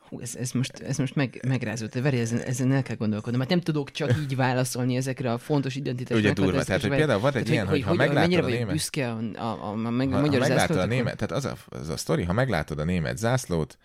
Hú, 0.08 0.20
ez, 0.20 0.34
ez, 0.36 0.50
most, 0.52 0.78
ez 0.78 0.96
most 0.96 1.14
meg, 1.14 1.44
megrázott. 1.48 1.94
Várj, 1.94 2.18
ezen, 2.18 2.40
ezen 2.40 2.72
el 2.72 2.82
kell 2.82 2.96
gondolkodnom. 2.96 3.38
Mert 3.38 3.50
nem 3.50 3.60
tudok 3.60 3.90
csak 3.90 4.10
így 4.22 4.36
válaszolni 4.36 4.96
ezekre 4.96 5.32
a 5.32 5.38
fontos 5.38 5.74
identitás 5.74 6.18
Ugye 6.18 6.32
durva, 6.32 6.62
tehát 6.62 6.80
hogy 6.80 6.90
például 6.90 7.20
van 7.20 7.34
egy 7.34 7.50
ilyen, 7.50 7.66
hogy, 7.66 7.82
ha 7.82 7.94
meglátod 7.94 8.44
a 8.44 8.46
német... 8.46 8.72
büszke 8.72 9.10
a, 9.10 9.18
a, 9.36 9.42
a, 9.42 9.68
a, 9.68 9.74
meg, 9.74 10.08
Ha, 10.08 10.14
a 10.14 10.16
ha 10.16 10.26
magyar 10.26 10.40
meglátod 10.40 10.76
zászlót, 10.76 10.78
a 10.78 10.86
német, 10.86 11.16
tehát 11.16 11.32
az 11.32 11.44
a, 11.44 11.78
az 11.78 11.88
a 11.88 11.96
sztori, 11.96 12.22
ha 12.22 12.32
meglátod 12.32 12.78
a 12.78 12.84
német 12.84 13.18
zászlót, 13.18 13.78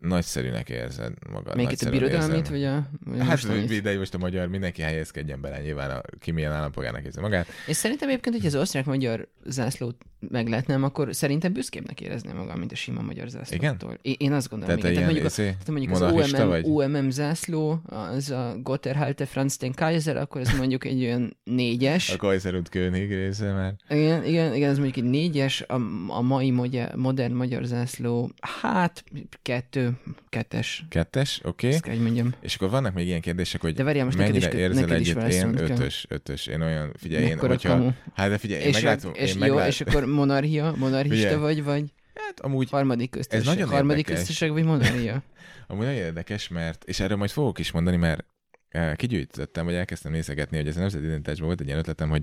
nagyszerűnek 0.00 0.68
érzed 0.68 1.12
magad. 1.30 1.56
Melyiket 1.56 1.80
a 1.80 1.84
nagyszerűen 1.84 2.10
birodalmit, 2.10 2.48
vagy 2.48 2.64
a, 2.64 2.88
vagy 3.04 3.20
a 3.20 3.24
Hát 3.24 3.68
mindegy, 3.68 3.98
most 3.98 4.14
a 4.14 4.18
magyar, 4.18 4.48
mindenki 4.48 4.82
helyezkedjen 4.82 5.40
bele, 5.40 5.60
nyilván 5.60 5.90
a, 5.90 6.00
ki 6.18 6.30
milyen 6.30 6.52
állampolgárnak 6.52 7.04
érzi 7.04 7.20
magát. 7.20 7.46
És 7.66 7.76
szerintem 7.76 8.08
egyébként, 8.08 8.36
hogy 8.36 8.46
az 8.46 8.54
osztrák-magyar 8.54 9.28
zászlót 9.46 9.96
meglátnám, 10.20 10.84
akkor 10.84 11.14
szerintem 11.14 11.52
büszkébbnek 11.52 12.00
érezném 12.00 12.36
magam, 12.36 12.58
mint 12.58 12.72
a 12.72 12.74
sima 12.74 13.00
magyar 13.00 13.28
zászlótól. 13.28 13.98
Én, 14.02 14.14
én 14.18 14.32
azt 14.32 14.48
gondolom, 14.48 14.76
Tehát 14.76 14.94
te 14.94 15.00
igen. 15.00 15.02
Tehát 15.02 15.12
mondjuk, 15.12 15.24
a, 15.24 15.42
izé, 15.42 15.50
tehát 15.50 15.68
mondjuk 15.68 15.92
az 15.92 16.36
OMM, 16.36 16.48
vagy? 16.48 16.64
OMM 16.66 17.10
zászló, 17.10 17.80
az 17.84 18.30
a 18.30 18.56
Gotterhalte 18.62 19.26
Franz 19.26 19.56
den 19.56 19.72
Kaiser, 19.72 20.16
akkor 20.16 20.40
ez 20.40 20.56
mondjuk 20.56 20.84
egy 20.84 21.02
olyan 21.04 21.36
négyes. 21.44 22.10
A 22.10 22.16
Kaiser 22.16 22.54
und 22.54 22.68
König 22.68 23.08
része 23.08 23.52
már. 23.52 23.74
Igen, 23.88 24.24
igen, 24.24 24.54
igen, 24.54 24.70
ez 24.70 24.78
mondjuk 24.78 25.04
egy 25.04 25.10
négyes, 25.10 25.60
a, 25.60 25.80
a 26.08 26.20
mai 26.20 26.50
magyar, 26.50 26.94
modern 26.94 27.32
magyar 27.32 27.64
zászló, 27.64 28.30
hát 28.62 29.04
kettő, 29.42 29.87
kettes, 30.28 30.84
Kettes, 30.88 31.40
oké. 31.44 31.76
Okay. 31.76 32.22
És 32.40 32.54
akkor 32.54 32.70
vannak 32.70 32.94
még 32.94 33.06
ilyen 33.06 33.20
kérdések, 33.20 33.60
hogy 33.60 33.74
De 33.74 33.82
várjál, 33.82 34.04
most 34.04 34.16
neked 34.16 34.32
mennyire 34.32 34.52
is- 34.52 34.60
érzel 34.60 34.84
neked 34.84 35.00
is 35.00 35.14
együtt. 35.14 35.32
Én 35.32 35.70
ötös, 35.70 36.06
ötös. 36.08 36.46
Én 36.46 36.60
olyan, 36.60 36.92
figyelj, 36.96 37.22
én, 37.24 37.28
Mekkora 37.28 37.52
hogyha... 37.52 37.68
kamu. 37.68 37.90
Hát 38.14 38.28
de 38.28 38.38
figyelj, 38.38 38.60
én 38.62 38.68
És, 38.68 38.74
meglátom, 38.74 39.12
és, 39.14 39.28
én 39.30 39.34
jó, 39.34 39.40
meglát... 39.40 39.66
és 39.68 39.80
akkor 39.80 40.04
monarchia, 40.04 40.74
monarchista 40.76 41.16
Figyelj. 41.16 41.40
vagy, 41.40 41.64
vagy 41.64 41.84
Hát 42.14 42.40
amúgy, 42.40 42.70
harmadik 42.70 43.10
köztesség? 43.10 43.46
nagyon 43.46 43.68
harmadik 43.68 43.98
érdekes. 43.98 44.18
köztesség, 44.18 44.50
vagy 44.52 44.64
monarchia? 44.64 45.22
amúgy 45.68 45.84
nagyon 45.86 46.00
érdekes, 46.00 46.48
mert, 46.48 46.84
és 46.84 47.00
erről 47.00 47.16
majd 47.16 47.30
fogok 47.30 47.58
is 47.58 47.70
mondani, 47.70 47.96
mert 47.96 48.24
eh, 48.68 48.94
kigyűjtöttem, 48.96 49.64
vagy 49.64 49.74
elkezdtem 49.74 50.12
nézegetni, 50.12 50.56
hogy 50.56 50.66
ez 50.68 50.76
a 50.76 50.80
nemzeti 50.80 51.04
identitásban 51.04 51.46
volt 51.46 51.60
egy 51.60 51.66
ilyen 51.66 51.78
ötletem, 51.78 52.08
hogy, 52.08 52.22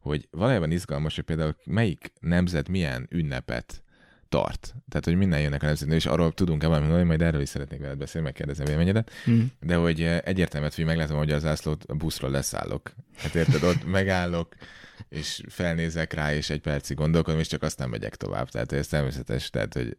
hogy 0.00 0.28
valójában 0.30 0.70
izgalmas, 0.70 1.14
hogy 1.14 1.24
például 1.24 1.56
melyik 1.64 2.12
nemzet 2.20 2.68
milyen 2.68 3.06
ünnepet 3.10 3.82
tart. 4.28 4.74
Tehát, 4.88 5.04
hogy 5.04 5.16
minden 5.16 5.40
jönnek 5.40 5.62
a 5.62 5.66
nemzet, 5.66 5.92
és 5.92 6.06
arról 6.06 6.32
tudunk-e 6.32 6.66
valami 6.66 6.86
mondani, 6.86 7.06
majd 7.06 7.22
erről 7.22 7.40
is 7.40 7.48
szeretnék 7.48 7.80
veled 7.80 7.98
beszélni, 7.98 8.26
megkérdezni 8.26 8.62
a 8.62 8.66
véleményedet. 8.66 9.10
Hm. 9.24 9.40
De 9.60 9.74
hogy 9.74 10.00
eh, 10.00 10.18
egyértelműen, 10.24 10.72
hogy 10.74 10.84
meglátom, 10.84 11.16
hogy 11.16 11.30
az 11.30 11.42
zászlót 11.42 11.84
a 11.84 11.94
buszról 11.94 12.30
leszállok. 12.30 12.92
Hát 13.16 13.34
érted, 13.34 13.62
ott 13.62 13.84
megállok, 13.98 14.54
és 15.08 15.40
felnézek 15.48 16.12
rá, 16.12 16.34
és 16.34 16.50
egy 16.50 16.60
percig 16.60 16.96
gondolkodom, 16.96 17.40
és 17.40 17.46
csak 17.46 17.62
aztán 17.62 17.88
megyek 17.88 18.16
tovább. 18.16 18.48
Tehát 18.48 18.72
ez 18.72 18.86
természetes, 18.86 19.50
tehát, 19.50 19.74
hogy 19.74 19.96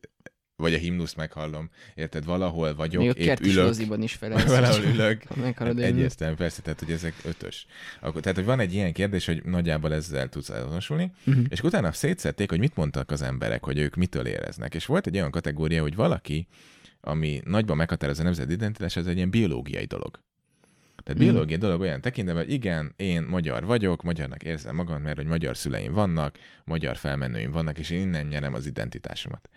vagy 0.58 0.74
a 0.74 0.78
himnuszt 0.78 1.16
meghallom, 1.16 1.70
érted, 1.96 2.26
valahol 2.26 2.76
vagyok, 2.76 3.02
Még 3.02 3.10
a 3.10 3.14
épp 3.14 3.40
ülök, 3.40 4.04
is 4.04 4.14
felelsz. 4.22 4.44
valahol 4.46 4.84
ülök, 4.84 5.24
Hát 5.56 5.68
én. 5.74 5.80
egyértelmű, 5.84 6.36
persze, 6.36 6.62
tehát 6.62 6.80
hogy 6.80 6.92
ezek 6.92 7.14
ötös. 7.26 7.66
Akkor, 8.02 8.22
tehát, 8.22 8.38
hogy 8.38 8.46
van 8.46 8.60
egy 8.60 8.74
ilyen 8.74 8.94
kérdés, 8.94 9.26
hogy 9.26 9.44
nagyjából 9.44 9.94
ezzel 9.94 10.30
tudsz 10.30 10.50
azonosulni, 10.50 11.12
Mhm. 11.24 11.40
és 11.50 11.62
utána 11.62 11.92
szétszették, 11.92 12.50
hogy 12.50 12.60
mit 12.60 12.76
mondtak 12.76 13.12
az 13.12 13.22
emberek, 13.22 13.64
hogy 13.64 13.78
ők 13.78 13.96
mitől 13.96 14.26
éreznek. 14.26 14.74
És 14.76 14.86
volt 14.86 15.08
egy 15.08 15.16
olyan 15.18 15.32
kategória, 15.32 15.82
hogy 15.82 15.96
valaki, 15.96 16.48
ami 17.02 17.42
nagyban 17.46 17.78
meghatározza 17.78 18.22
a 18.22 18.26
nemzeti 18.26 18.52
identitás, 18.54 18.96
ez 18.96 19.06
egy 19.08 19.16
ilyen 19.16 19.30
biológiai 19.30 19.86
dolog. 19.86 20.20
Tehát 21.04 21.22
Mhm. 21.22 21.30
biológiai 21.30 21.60
dolog 21.60 21.82
olyan 21.82 22.02
tekintetben, 22.02 22.44
hogy 22.44 22.54
igen, 22.54 22.94
én 22.96 23.22
magyar 23.24 23.66
vagyok, 23.66 24.04
magyarnak 24.04 24.44
érzem 24.44 24.76
magam, 24.76 25.02
mert 25.02 25.18
hogy 25.18 25.26
magyar 25.26 25.58
szüleim 25.58 25.94
vannak, 25.94 26.38
magyar 26.64 26.96
felmenőim 26.98 27.52
vannak, 27.52 27.80
és 27.80 27.90
én 27.90 28.00
innen 28.02 28.26
nyerem 28.26 28.54
az 28.54 28.66
identitásomat. 28.66 29.50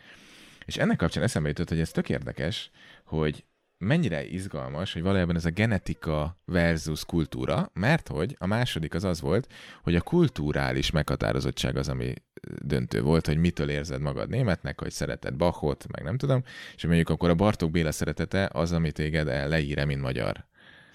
És 0.71 0.77
ennek 0.77 0.97
kapcsán 0.97 1.23
eszembe 1.23 1.49
jutott, 1.49 1.69
hogy 1.69 1.81
ez 1.81 1.91
tök 1.91 2.09
érdekes, 2.09 2.71
hogy 3.05 3.45
mennyire 3.79 4.27
izgalmas, 4.27 4.93
hogy 4.93 5.03
valójában 5.03 5.37
ez 5.37 5.45
a 5.45 5.51
genetika 5.51 6.41
versus 6.45 7.05
kultúra, 7.05 7.71
mert 7.75 8.09
hogy 8.09 8.37
a 8.39 8.47
második 8.47 8.95
az 8.95 9.05
az 9.05 9.21
volt, 9.21 9.53
hogy 9.83 9.95
a 9.95 10.01
kulturális 10.01 10.91
meghatározottság 10.91 11.77
az, 11.77 11.89
ami 11.89 12.15
döntő 12.63 13.03
volt, 13.03 13.27
hogy 13.27 13.37
mitől 13.37 13.71
érzed 13.71 14.01
magad 14.01 14.29
németnek, 14.29 14.81
hogy 14.81 14.91
szereted 14.91 15.37
Bachot, 15.37 15.87
meg 15.93 16.05
nem 16.05 16.17
tudom, 16.17 16.43
és 16.77 16.85
mondjuk 16.85 17.09
akkor 17.09 17.31
a 17.31 17.35
Bartók 17.35 17.71
Béla 17.71 17.93
szeretete 17.93 18.49
az, 18.53 18.73
ami 18.73 18.93
téged 18.93 19.29
el- 19.29 19.49
leír 19.49 19.85
mint 19.85 20.01
magyar. 20.01 20.47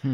Hm. 0.01 0.13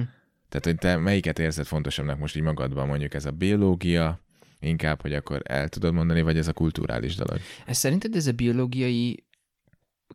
Tehát, 0.49 0.65
hogy 0.65 0.75
te 0.75 0.97
melyiket 0.97 1.39
érzed 1.39 1.65
fontosabbnak 1.65 2.19
most 2.19 2.35
így 2.35 2.43
magadban, 2.43 2.87
mondjuk 2.87 3.13
ez 3.13 3.25
a 3.25 3.31
biológia, 3.31 4.19
inkább, 4.61 5.01
hogy 5.01 5.13
akkor 5.13 5.41
el 5.43 5.69
tudod 5.69 5.93
mondani, 5.93 6.21
vagy 6.21 6.37
ez 6.37 6.47
a 6.47 6.53
kulturális 6.53 7.15
dolog. 7.15 7.39
Ez 7.65 7.77
szerinted 7.77 8.15
ez 8.15 8.27
a 8.27 8.31
biológiai 8.31 9.23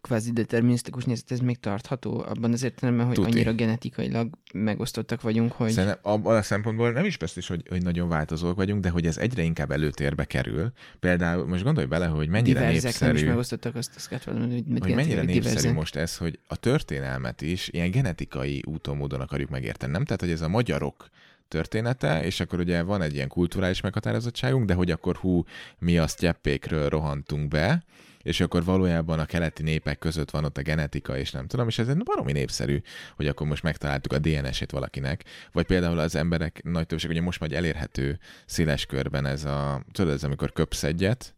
kvázi 0.00 0.32
determinisztikus 0.32 1.04
nézet, 1.04 1.30
ez 1.30 1.38
még 1.38 1.58
tartható 1.58 2.24
abban 2.28 2.52
az 2.52 2.62
értelemben, 2.62 3.06
hogy 3.06 3.14
Tuti. 3.14 3.30
annyira 3.30 3.52
genetikailag 3.52 4.30
megosztottak 4.54 5.22
vagyunk, 5.22 5.52
hogy... 5.52 5.70
Szerintem 5.70 5.98
abban 6.02 6.36
a 6.36 6.42
szempontból 6.42 6.90
nem 6.92 7.04
is 7.04 7.16
biztos, 7.16 7.48
hogy, 7.48 7.62
hogy 7.68 7.82
nagyon 7.82 8.08
változók 8.08 8.56
vagyunk, 8.56 8.82
de 8.82 8.88
hogy 8.88 9.06
ez 9.06 9.16
egyre 9.16 9.42
inkább 9.42 9.70
előtérbe 9.70 10.24
kerül. 10.24 10.72
Például 11.00 11.46
most 11.46 11.62
gondolj 11.62 11.86
bele, 11.86 12.06
hogy 12.06 12.28
mennyire 12.28 12.58
diverzek, 12.58 12.82
nem 12.82 12.92
is 12.92 12.98
népszerű, 13.00 13.28
megosztottak, 13.28 13.74
azt, 13.74 13.92
azt 13.96 14.08
kellett 14.08 14.24
volna, 14.24 14.46
hogy, 14.46 14.64
hogy 14.80 14.94
mennyire 14.94 15.22
népszerű 15.22 15.32
diverzek. 15.32 15.74
most 15.74 15.96
ez, 15.96 16.16
hogy 16.16 16.38
a 16.46 16.56
történelmet 16.56 17.42
is 17.42 17.68
ilyen 17.68 17.90
genetikai 17.90 18.62
úton, 18.66 18.96
módon 18.96 19.20
akarjuk 19.20 19.50
megérteni. 19.50 19.92
Nem? 19.92 20.04
Tehát, 20.04 20.20
hogy 20.20 20.30
ez 20.30 20.40
a 20.40 20.48
magyarok 20.48 21.08
története, 21.48 22.24
és 22.24 22.40
akkor 22.40 22.58
ugye 22.58 22.82
van 22.82 23.02
egy 23.02 23.14
ilyen 23.14 23.28
kulturális 23.28 23.80
meghatározottságunk, 23.80 24.66
de 24.66 24.74
hogy 24.74 24.90
akkor 24.90 25.16
hú, 25.16 25.44
mi 25.78 25.98
a 25.98 26.06
sztyeppékről 26.06 26.88
rohantunk 26.88 27.48
be, 27.48 27.82
és 28.26 28.40
akkor 28.40 28.64
valójában 28.64 29.18
a 29.18 29.24
keleti 29.24 29.62
népek 29.62 29.98
között 29.98 30.30
van 30.30 30.44
ott 30.44 30.58
a 30.58 30.62
genetika, 30.62 31.18
és 31.18 31.30
nem 31.30 31.46
tudom, 31.46 31.68
és 31.68 31.78
ez 31.78 31.88
egy 31.88 31.96
baromi 31.96 32.32
népszerű, 32.32 32.80
hogy 33.16 33.26
akkor 33.26 33.46
most 33.46 33.62
megtaláltuk 33.62 34.12
a 34.12 34.18
DNS-ét 34.18 34.70
valakinek, 34.70 35.24
vagy 35.52 35.66
például 35.66 35.98
az 35.98 36.14
emberek 36.14 36.60
nagy 36.62 36.86
többség, 36.86 37.10
ugye 37.10 37.20
most 37.20 37.40
már 37.40 37.52
elérhető 37.52 38.18
széles 38.46 38.86
körben 38.86 39.26
ez 39.26 39.44
a, 39.44 39.84
tudod, 39.92 40.12
ez 40.12 40.24
amikor 40.24 40.52
köpsz 40.52 40.82
egyet, 40.82 41.36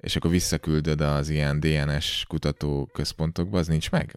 és 0.00 0.16
akkor 0.16 0.30
visszaküldöd 0.30 1.00
az 1.00 1.28
ilyen 1.28 1.60
DNS 1.60 2.24
kutató 2.28 2.90
központokba, 2.92 3.58
az 3.58 3.66
nincs 3.66 3.90
meg? 3.90 4.16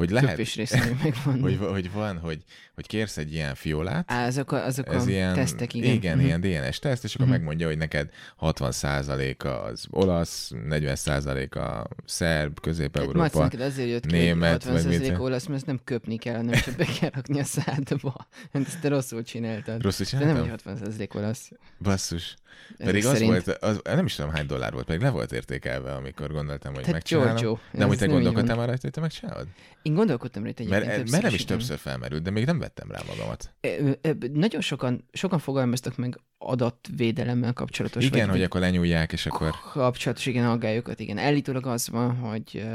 Hogy 0.00 0.10
lehet, 0.10 0.36
része 0.54 0.84
még 0.84 0.96
megvan. 1.02 1.40
hogy, 1.40 1.56
hogy 1.70 1.92
van, 1.92 2.18
hogy, 2.18 2.38
hogy 2.74 2.86
kérsz 2.86 3.16
egy 3.16 3.32
ilyen 3.32 3.54
fiolát, 3.54 4.04
Á, 4.10 4.26
azok 4.26 4.52
a, 4.52 4.64
azok 4.64 4.94
ez 4.94 5.06
a 5.06 5.08
ilyen, 5.10 5.34
tesztek, 5.34 5.74
igen. 5.74 5.92
igen 5.92 6.16
Mhm. 6.16 6.26
ilyen 6.26 6.40
DNS 6.40 6.78
teszt, 6.78 7.04
és 7.04 7.14
akkor 7.14 7.26
Mhm. 7.26 7.34
megmondja, 7.34 7.66
hogy 7.66 7.76
neked 7.78 8.10
60%-a 8.40 9.48
az 9.48 9.86
olasz, 9.90 10.50
40%-a 10.68 11.88
szerb, 12.04 12.60
Közép-Európa. 12.60 13.42
neked 13.42 13.60
azért 13.60 13.88
jött 13.88 14.06
ki, 14.06 14.16
német, 14.16 14.64
hogy 14.64 14.72
vagy 14.72 14.86
mit- 14.86 15.00
60% 15.12 15.20
olasz, 15.20 15.44
mert 15.44 15.56
ezt 15.56 15.66
nem 15.66 15.80
köpni 15.84 16.16
kell, 16.16 16.36
hanem 16.36 16.60
csak 16.60 16.76
be 16.76 16.86
kell 17.00 17.10
rakni 17.14 17.40
a 17.40 17.44
szádba. 17.44 18.26
Hát 18.52 18.66
Ezt 18.66 18.80
te 18.80 18.88
rosszul 18.88 19.22
csináltad. 19.22 19.82
Rosszul 19.82 20.06
De 20.18 20.24
nem, 20.24 20.34
csináltam? 20.42 20.74
hogy 20.74 20.82
60% 21.08 21.16
olasz. 21.16 21.50
Basszus. 21.82 22.34
Pedig 22.76 23.06
az 23.06 23.12
szerint. 23.12 23.30
volt, 23.30 23.48
az, 23.62 23.80
nem 23.84 24.04
is 24.04 24.14
tudom 24.14 24.30
hány 24.30 24.46
dollár 24.46 24.72
volt, 24.72 24.86
pedig 24.86 25.00
le 25.00 25.10
volt 25.10 25.32
értékelve, 25.32 25.92
amikor 25.94 26.32
gondoltam, 26.32 26.70
hogy 26.72 26.80
Tehát 26.80 26.94
megcsinálom. 26.94 27.36
Giorgio. 27.36 27.58
De 27.72 27.84
amúgy 27.84 27.98
te 27.98 28.06
gondolkodtál 28.06 28.56
már 28.56 28.66
rajta, 28.66 28.80
hogy 28.82 28.90
te 28.90 29.00
megcsinálod? 29.00 29.46
Én 29.90 29.96
gondolkodtam 29.96 30.42
rajta 30.42 30.62
egyébként 30.62 30.84
Mert, 30.84 30.96
többször 30.96 31.12
mert 31.12 31.24
nem 31.24 31.34
is 31.34 31.44
többször 31.44 31.78
felmerült, 31.78 32.22
de 32.22 32.30
még 32.30 32.44
nem 32.44 32.58
vettem 32.58 32.90
rá 32.90 33.00
magamat. 33.08 33.54
Ö, 33.60 33.90
ö, 34.00 34.10
Nagyon 34.32 34.60
sokan, 34.60 35.04
sokan 35.12 35.38
fogalmaztak 35.38 35.96
meg 35.96 36.20
adatvédelemmel 36.38 37.52
kapcsolatos. 37.52 38.04
Igen, 38.04 38.26
vagy, 38.26 38.36
hogy 38.36 38.42
akkor 38.42 38.60
lenyúlják, 38.60 39.12
és 39.12 39.26
akkor... 39.26 39.50
kapcsolatos, 39.72 40.26
igen, 40.26 40.46
aggályokat, 40.46 41.00
igen. 41.00 41.18
Állítólag 41.18 41.66
az 41.66 41.88
van, 41.88 42.16
hogy 42.16 42.66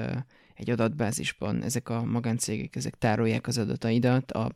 egy 0.55 0.69
adatbázisban 0.69 1.63
ezek 1.63 1.89
a 1.89 2.03
magáncégek, 2.03 2.75
ezek 2.75 2.95
tárolják 2.97 3.47
az 3.47 3.57
adataidat, 3.57 4.31
a 4.31 4.51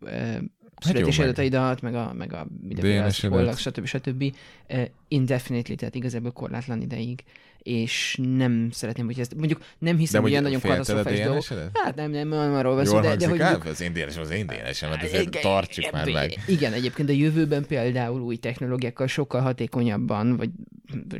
ö, 0.00 0.36
születési 0.80 1.18
meg. 1.18 1.28
adataidat, 1.28 1.80
meg 1.80 1.94
a, 1.94 2.12
meg 2.12 2.32
a 2.32 2.46
mindenféle 2.60 3.04
az, 3.04 3.20
DNS-edet. 3.20 3.58
stb. 3.58 3.84
stb. 3.86 4.36
ö, 4.66 4.82
indefinitely, 5.08 5.74
tehát 5.74 5.94
igazából 5.94 6.32
korlátlan 6.32 6.80
ideig, 6.80 7.24
és 7.64 8.18
nem 8.22 8.68
szeretném, 8.70 9.06
hogy 9.06 9.20
ezt, 9.20 9.34
mondjuk 9.34 9.60
nem 9.78 9.96
hiszem, 9.96 10.22
hogy 10.22 10.30
ilyen 10.30 10.42
nagyon 10.42 10.60
katasztrofális. 10.60 11.20
DNS-edet? 11.20 11.70
Hát 11.78 11.94
nem, 11.94 12.10
nem, 12.10 12.28
nem 12.28 12.54
arról 12.54 12.82
Jól 12.84 13.00
de, 13.00 13.16
de 13.16 13.28
hogy 13.28 13.38
mondjuk- 13.38 13.66
Az 13.66 13.80
én 13.80 13.92
DNS, 13.92 14.16
az 14.16 14.30
én 14.30 14.46
DNS, 14.46 14.80
mert 14.80 15.02
azért 15.02 15.26
igen, 15.26 15.42
tartsuk 15.42 15.90
már 15.92 16.08
meg. 16.10 16.34
Igen, 16.46 16.72
egyébként 16.72 17.08
a 17.08 17.12
jövőben 17.12 17.66
például 17.66 18.20
új 18.20 18.36
technológiákkal 18.36 19.06
sokkal 19.06 19.40
hatékonyabban, 19.40 20.36
vagy 20.36 20.50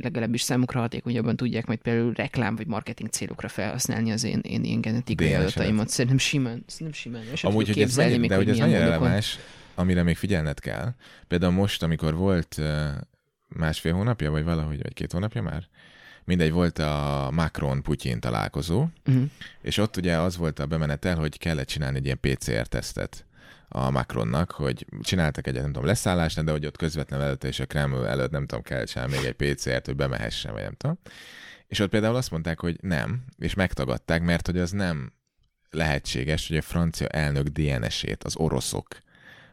legalábbis 0.01 0.41
számukra 0.41 0.79
hatékonyabban 0.79 1.35
tudják 1.35 1.65
majd 1.65 1.79
például 1.79 2.13
reklám 2.13 2.55
vagy 2.55 2.67
marketing 2.67 3.09
célokra 3.09 3.47
felhasználni 3.47 4.11
az 4.11 4.23
én, 4.23 4.39
én 4.43 4.63
ilyen 4.63 4.81
genetikai 4.81 5.33
adataimat. 5.33 5.89
Szerintem 5.89 6.17
simán, 6.17 6.63
szerintem 6.67 6.95
simán. 7.01 7.21
Hát 7.29 7.43
Amúgy, 7.43 7.67
hogy 7.67 7.79
ez 7.81 7.95
mennyi, 7.95 8.27
de 8.27 8.35
hogy 8.35 8.49
ez 8.49 8.57
mennyire 8.57 8.79
releváns, 8.79 9.37
amire 9.75 10.03
még 10.03 10.17
figyelned 10.17 10.59
kell. 10.59 10.93
Például 11.27 11.51
most, 11.51 11.83
amikor 11.83 12.15
volt 12.15 12.61
másfél 13.47 13.93
hónapja, 13.93 14.31
vagy 14.31 14.43
valahogy, 14.43 14.81
vagy 14.81 14.93
két 14.93 15.11
hónapja 15.11 15.41
már, 15.41 15.67
mindegy, 16.25 16.51
volt 16.51 16.79
a 16.79 17.29
Macron-Putyin 17.31 18.19
találkozó, 18.19 18.87
Uh-huh. 19.05 19.29
és 19.61 19.77
ott 19.77 19.97
ugye 19.97 20.17
az 20.17 20.37
volt 20.37 20.59
a 20.59 20.65
bemenetel, 20.65 21.15
hogy 21.15 21.37
kellett 21.37 21.67
csinálni 21.67 21.97
egy 21.97 22.05
ilyen 22.05 22.19
PCR-tesztet 22.19 23.25
a 23.67 23.89
Macronnak, 23.89 24.51
hogy 24.51 24.85
csináltak 25.01 25.47
egy, 25.47 25.53
nem 25.53 25.65
tudom, 25.65 25.85
leszállást, 25.85 26.43
de 26.43 26.51
hogy 26.51 26.65
ott 26.65 26.77
közvetlenül 26.77 27.25
előtte 27.25 27.47
és 27.47 27.59
a 27.59 27.65
Kreml 27.65 28.07
előtt, 28.07 28.31
nem 28.31 28.45
tudom, 28.45 28.63
kell 28.63 28.83
csinálni 28.83 29.15
még 29.15 29.25
egy 29.25 29.53
PCR-t, 29.53 29.85
hogy 29.85 29.95
bemehessen, 29.95 30.53
vagy 30.53 30.61
nem 30.61 30.75
tudom. 30.77 30.97
És 31.67 31.79
ott 31.79 31.89
például 31.89 32.15
azt 32.15 32.31
mondták, 32.31 32.59
hogy 32.59 32.77
nem, 32.81 33.23
és 33.37 33.53
megtagadták, 33.53 34.21
mert 34.21 34.45
hogy 34.45 34.57
az 34.57 34.71
nem 34.71 35.13
lehetséges, 35.69 36.47
hogy 36.47 36.57
a 36.57 36.61
francia 36.61 37.07
elnök 37.07 37.47
DNS-ét 37.47 38.23
az 38.23 38.35
oroszok 38.35 38.87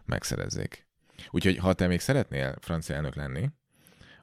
megszerezzék. 0.05 0.87
Úgyhogy 1.31 1.57
ha 1.57 1.73
te 1.73 1.87
még 1.87 2.01
szeretnél 2.01 2.57
francia 2.61 2.95
elnök 2.95 3.15
lenni, 3.15 3.51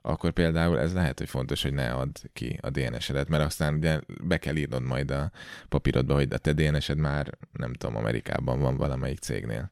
akkor 0.01 0.31
például 0.31 0.79
ez 0.79 0.93
lehet, 0.93 1.17
hogy 1.17 1.29
fontos, 1.29 1.61
hogy 1.63 1.73
ne 1.73 1.91
add 1.91 2.17
ki 2.33 2.59
a 2.61 2.69
DNS-edet, 2.69 3.29
mert 3.29 3.43
aztán 3.43 3.73
ugye 3.73 3.99
be 4.23 4.37
kell 4.37 4.55
írnod 4.55 4.83
majd 4.83 5.11
a 5.11 5.31
papírodba, 5.69 6.13
hogy 6.13 6.33
a 6.33 6.37
te 6.37 6.53
DNS-ed 6.53 6.97
már, 6.97 7.37
nem 7.51 7.73
tudom, 7.73 7.95
Amerikában 7.95 8.59
van 8.59 8.77
valamelyik 8.77 9.19
cégnél. 9.19 9.71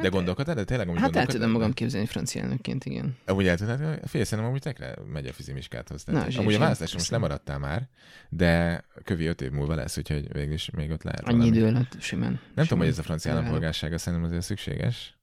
De 0.00 0.08
gondolkodtál, 0.08 0.54
de 0.54 0.64
tényleg 0.64 0.88
amúgy 0.88 1.00
Hát 1.00 1.16
el 1.16 1.26
tudom 1.26 1.50
magam 1.50 1.72
képzelni 1.72 2.06
francia 2.06 2.42
elnökként, 2.42 2.84
igen. 2.84 3.16
Amúgy 3.26 3.46
el 3.46 3.56
tudnád, 3.56 3.78
fél 4.06 4.24
szerintem 4.24 4.44
amúgy 4.44 4.60
tekre 4.60 4.94
megy 5.12 5.26
a 5.26 5.32
fizimiskáthoz. 5.32 6.04
Na, 6.04 6.24
zsír, 6.28 6.38
amúgy 6.38 6.48
a 6.48 6.50
zsír, 6.50 6.58
választáson 6.58 6.96
most 6.98 7.10
lemaradtál 7.10 7.58
már, 7.58 7.88
de 8.28 8.84
kövi 9.04 9.26
öt 9.26 9.40
év 9.40 9.50
múlva 9.50 9.74
lesz, 9.74 9.96
úgyhogy 9.96 10.32
végül 10.32 10.52
is 10.52 10.70
még 10.70 10.90
ott 10.90 11.02
lehet 11.02 11.20
Annyi 11.20 11.36
valami. 11.38 11.56
idő 11.56 11.66
alatt 11.66 11.96
simán. 12.00 12.28
Nem 12.30 12.38
tudom, 12.38 12.66
simán 12.66 12.78
hogy 12.78 12.88
ez 12.88 12.98
a 12.98 13.02
francia 13.02 13.32
állampolgársága 13.32 13.98
szerintem 13.98 14.28
azért 14.28 14.44
szükséges. 14.44 15.13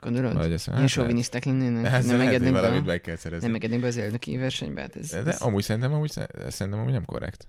Gondolod? 0.00 0.34
Vagy 0.36 0.52
ez, 0.52 0.66
Ilyen 0.74 0.86
sovinisztek 0.86 1.44
lennének? 1.44 1.86
Hát, 1.86 2.04
Nem 2.04 2.20
engednék 2.20 2.52
valamit 2.52 2.84
be? 2.84 2.90
meg 2.90 3.00
kell 3.00 3.16
szerezni. 3.16 3.46
Nem 3.46 3.54
engednék 3.54 3.80
be 3.80 3.86
az 3.86 3.96
elnöki 3.96 4.36
versenybe? 4.36 4.80
Hát 4.80 4.96
ez, 4.96 5.10
De 5.10 5.22
ez, 5.24 5.40
amúgy 5.40 5.62
szerintem, 5.62 5.92
amúgy, 5.92 6.10
szerintem 6.48 6.80
amúgy 6.80 6.92
nem 6.92 7.04
korrekt. 7.04 7.48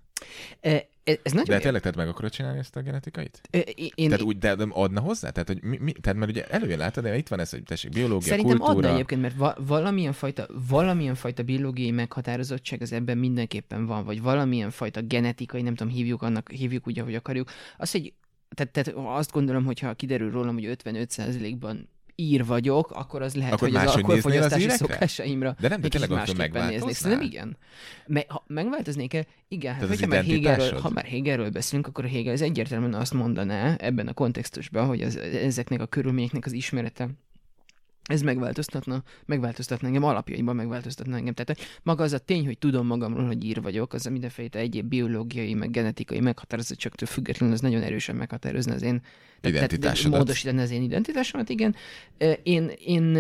E, 0.62 0.70
ez, 1.04 1.18
ez 1.24 1.32
nagyon... 1.32 1.56
De 1.56 1.60
tényleg 1.60 1.82
tehát 1.82 1.98
meg 1.98 2.08
akarod 2.08 2.32
csinálni 2.32 2.60
ezt 2.60 2.76
a 2.76 2.82
genetikait? 2.82 3.42
E, 3.52 3.58
én, 3.96 4.10
Tehát 4.10 4.22
úgy, 4.22 4.38
de 4.38 4.56
adna 4.70 5.00
hozzá? 5.00 5.30
Tehát, 5.30 5.48
hogy 5.48 5.64
mi, 5.64 5.78
mi, 5.78 5.92
tehát 5.92 6.20
mert 6.20 6.32
ugye 6.32 6.46
előjön 6.48 6.78
látod, 6.78 7.04
de 7.04 7.18
itt 7.18 7.28
van 7.28 7.40
ez, 7.40 7.50
hogy 7.50 7.64
tessék, 7.64 7.92
biológia, 7.92 8.28
Szerintem 8.28 8.58
kultúra. 8.58 8.78
adna 8.78 8.94
egyébként, 8.94 9.22
mert 9.22 9.36
va- 9.36 9.58
valamilyen, 9.68 10.14
fajta, 10.14 10.48
valamilyen 10.70 11.16
fajta 11.16 11.44
biológiai 11.44 11.92
meghatározottság 11.92 12.82
az 12.82 12.92
ebben 12.92 13.18
mindenképpen 13.18 13.86
van, 13.86 14.04
vagy 14.06 14.22
valamilyen 14.22 14.70
fajta 14.70 15.02
genetikai, 15.02 15.62
nem 15.62 15.76
tudom, 15.76 15.94
hívjuk 15.94 16.22
annak, 16.22 16.52
hívjuk 16.52 16.88
úgy, 16.88 17.00
ahogy 17.00 17.16
akarjuk. 17.16 17.50
Az, 17.78 17.92
hogy 17.92 18.14
tehát, 18.56 18.72
tehát 18.72 18.94
azt 19.18 19.32
gondolom, 19.32 19.66
hogy 19.66 19.80
ha 19.80 19.94
kiderül 19.94 20.32
rólam, 20.32 20.54
hogy 20.54 20.78
55%-ban 20.84 21.90
ír 22.20 22.46
vagyok, 22.46 22.92
akkor 22.92 23.22
az 23.22 23.36
lehet, 23.36 23.54
Akkor 23.54 23.68
hogy 23.68 23.78
az 23.78 23.84
az 23.84 23.96
alkoholfogyasztási 23.96 24.62
írekre? 24.62 24.78
szokásaimra 24.78 25.56
De 25.60 25.68
nem, 25.68 25.82
de 25.82 25.88
tényleg 25.88 26.12
akkor 26.12 26.36
megváltoznál? 26.36 26.94
Szerintem 26.94 27.28
igen. 27.28 27.58
Me, 28.08 28.26
ha 28.28 28.44
megváltoznék 28.48 29.14
el, 29.14 29.26
igen, 29.48 29.74
hát 29.74 29.84
az 29.84 29.90
hogyha 29.90 30.08
már 30.08 30.24
Hegelről, 30.24 30.80
ha 30.80 30.90
már 30.90 31.06
Hegelről 31.06 31.50
beszélünk, 31.50 31.88
akkor 31.88 32.06
a 32.06 32.08
Hegel 32.08 32.34
az 32.34 32.42
egyértelműen 32.42 32.94
azt 32.94 33.14
mondaná 33.14 33.76
ebben 33.76 34.08
a 34.08 34.14
kontextusban, 34.14 34.86
hogy 34.86 35.02
az, 35.02 35.16
ezeknek 35.18 35.82
a 35.82 35.86
körülményeknek 35.86 36.46
az 36.46 36.52
ismerete 36.52 37.10
ez 38.10 38.22
megváltoztatna, 38.22 39.04
megváltoztatna 39.26 39.88
engem, 39.88 40.04
alapjaiban 40.04 40.56
megváltoztatna 40.56 41.16
engem. 41.16 41.34
Tehát 41.34 41.80
maga 41.84 42.04
az 42.04 42.14
a 42.14 42.18
tény, 42.18 42.46
hogy 42.46 42.58
tudom 42.58 42.86
magamról, 42.86 43.26
hogy 43.26 43.44
ír 43.44 43.62
vagyok, 43.62 43.94
az 43.94 44.06
a 44.06 44.10
mindenféle 44.10 44.50
egyéb 44.60 44.88
biológiai, 44.88 45.54
meg 45.54 45.72
genetikai 45.72 46.20
meghatározottságtól 46.20 47.08
függetlenül, 47.08 47.56
az 47.56 47.62
nagyon 47.62 47.82
erősen 47.82 48.16
meghatározna 48.16 48.74
az 48.74 48.82
én 48.82 49.02
Identitásodat. 49.42 50.18
módosítani 50.18 50.62
az 50.62 50.72
én 50.72 50.82
identitásomat, 50.82 51.50
igen. 51.50 51.76
Én, 52.44 52.72
én 52.86 53.16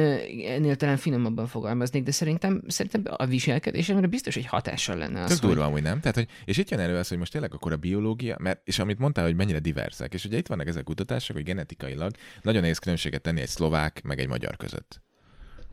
ennél 0.45 0.75
talán 0.75 0.97
finomabban 0.97 1.47
fogalmaznék, 1.47 2.03
de 2.03 2.11
szerintem, 2.11 2.61
szerintem 2.67 3.03
a 3.17 3.25
viselkedésemre 3.25 4.07
biztos, 4.07 4.33
hogy 4.33 4.45
hatással 4.45 4.97
lenne 4.97 5.21
az, 5.21 5.29
Tök 5.29 5.39
hogy 5.39 5.49
durva 5.49 5.63
amúgy 5.63 5.81
nem? 5.81 5.99
Tehát, 5.99 6.15
hogy, 6.15 6.27
és 6.45 6.57
itt 6.57 6.69
jön 6.69 6.79
elő 6.79 6.97
az, 6.97 7.07
hogy 7.07 7.17
most 7.17 7.31
tényleg 7.31 7.53
akkor 7.53 7.71
a 7.71 7.77
biológia, 7.77 8.37
mert, 8.39 8.61
és 8.63 8.79
amit 8.79 8.99
mondtál, 8.99 9.25
hogy 9.25 9.35
mennyire 9.35 9.59
diverzek, 9.59 10.13
és 10.13 10.25
ugye 10.25 10.37
itt 10.37 10.47
vannak 10.47 10.67
ezek 10.67 10.81
a 10.81 10.85
kutatások, 10.85 11.35
hogy 11.35 11.45
genetikailag 11.45 12.11
nagyon 12.41 12.61
nehéz 12.61 12.77
különbséget 12.77 13.21
tenni 13.21 13.41
egy 13.41 13.47
szlovák 13.47 14.01
meg 14.03 14.19
egy 14.19 14.27
magyar 14.27 14.57
között. 14.57 14.78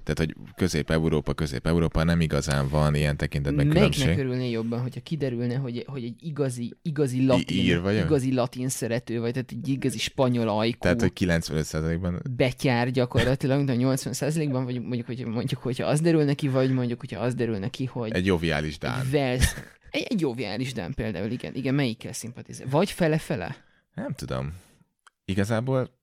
Tehát, 0.07 0.19
hogy 0.19 0.53
Közép-Európa, 0.57 1.35
Közép-Európa 1.35 2.05
nem 2.05 2.21
igazán 2.21 2.69
van 2.69 2.95
ilyen 2.95 3.17
tekintetben 3.17 3.67
Melyiknek 3.67 3.93
különbség. 3.93 4.25
örülné 4.25 4.51
jobban, 4.51 4.81
hogyha 4.81 5.01
kiderülne, 5.01 5.57
hogy, 5.57 5.85
hogy 5.87 6.05
egy 6.05 6.15
igazi, 6.21 6.77
igazi 6.83 7.27
latin, 7.27 7.65
ír 7.65 7.81
vagyok? 7.81 8.05
igazi 8.05 8.33
latin 8.33 8.69
szerető 8.69 9.21
vagy, 9.21 9.33
tehát 9.33 9.51
egy 9.51 9.69
igazi 9.69 9.99
spanyol 9.99 10.49
ajkú, 10.49 10.79
Tehát, 10.79 11.01
hogy 11.01 11.13
95%-ban 11.15 12.23
betyár 12.31 12.91
gyakorlatilag, 12.91 13.65
de 13.65 13.75
80%-ban, 13.79 14.65
vagy 14.65 14.81
mondjuk, 14.81 15.07
hogy 15.07 15.25
mondjuk, 15.25 15.63
hogyha 15.63 15.87
az 15.87 16.01
derül 16.01 16.25
neki, 16.25 16.49
vagy 16.49 16.71
mondjuk, 16.71 17.01
hogyha 17.01 17.21
az 17.21 17.35
derül 17.35 17.59
neki, 17.59 17.85
hogy 17.85 18.13
egy 18.13 18.27
joviális 18.27 18.79
Dán. 18.79 19.09
Velsz, 19.11 19.55
egy, 19.91 20.07
egy 20.09 20.21
joviális 20.21 20.73
Dán 20.73 20.95
például, 20.95 21.31
igen, 21.31 21.55
igen, 21.55 21.75
melyikkel 21.75 22.13
szimpatizál? 22.13 22.67
Vagy 22.71 22.91
fele-fele? 22.91 23.57
Nem 23.95 24.13
tudom. 24.13 24.55
Igazából 25.25 25.95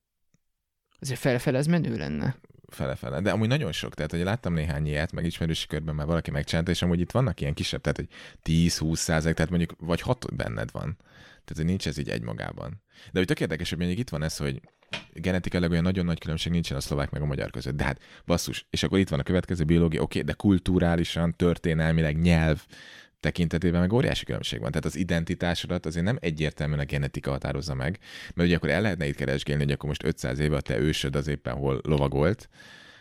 Azért 1.00 1.20
fele-fele 1.20 1.58
az 1.58 1.68
menő 1.68 1.98
lenne. 1.98 2.36
Fele-fele. 2.74 3.22
De 3.22 3.32
amúgy 3.32 3.48
nagyon 3.48 3.72
sok, 3.72 3.94
tehát 3.94 4.12
hogy 4.12 4.24
láttam 4.24 4.54
néhány 4.54 4.88
ilyet, 4.88 5.12
meg 5.12 5.26
ismerősi 5.26 5.68
körben 5.68 5.96
már 5.96 6.06
valaki 6.06 6.32
megcsinálta, 6.32 6.72
és 6.72 6.82
amúgy 6.82 7.00
itt 7.00 7.12
vannak 7.12 7.42
ilyen 7.42 7.54
kisebb, 7.54 7.82
tehát 7.82 7.98
hogy 7.98 8.08
10-20 8.46 8.96
százalék, 8.96 9.36
tehát 9.36 9.52
mondjuk 9.52 9.76
vagy 9.80 10.02
6 10.02 10.36
benned 10.36 10.72
van. 10.72 10.98
Tehát, 11.46 11.56
hogy 11.56 11.66
nincs 11.66 11.88
ez 11.88 11.98
így 11.98 12.10
egymagában. 12.10 12.82
De 13.12 13.20
hogy 13.20 13.28
tök 13.28 13.40
érdekes, 13.40 13.70
hogy 13.70 13.78
mondjuk 13.78 14.00
itt 14.00 14.10
van 14.10 14.24
ez, 14.24 14.38
hogy 14.38 14.62
genetikailag 15.14 15.72
olyan 15.72 15.84
nagyon 15.84 16.06
nagy 16.06 16.20
különbség 16.20 16.52
nincsen 16.52 16.78
a 16.78 16.80
szlovák 16.80 17.10
meg 17.10 17.22
a 17.22 17.26
magyar 17.26 17.52
között. 17.52 17.76
De 17.76 17.84
hát 17.84 18.02
basszus, 18.26 18.66
és 18.70 18.84
akkor 18.84 19.00
itt 19.00 19.10
van 19.10 19.20
a 19.20 19.24
következő 19.24 19.64
biológia, 19.64 20.02
oké, 20.02 20.20
okay, 20.20 20.32
de 20.32 20.38
kulturálisan, 20.38 21.36
történelmileg, 21.36 22.22
nyelv 22.22 22.66
tekintetében 23.24 23.80
meg 23.80 23.94
óriási 23.94 24.26
különbség 24.26 24.60
van. 24.60 24.70
Tehát 24.70 24.86
az 24.86 24.96
identitásodat 24.96 25.86
azért 25.86 26.06
nem 26.06 26.18
egyértelműen 26.20 26.80
a 26.80 26.86
genetika 26.86 27.32
határozza 27.32 27.74
meg, 27.74 28.00
mert 28.34 28.48
ugye 28.48 28.56
akkor 28.56 28.70
el 28.70 28.82
lehetne 28.82 29.08
itt 29.08 29.16
keresgélni, 29.16 29.64
hogy 29.64 29.72
akkor 29.72 29.88
most 29.88 30.04
500 30.04 30.40
éve 30.40 30.56
a 30.56 30.62
te 30.62 30.78
ősöd 30.78 31.16
az 31.16 31.28
éppen 31.28 31.54
hol 31.54 31.82
lovagolt, 31.84 32.50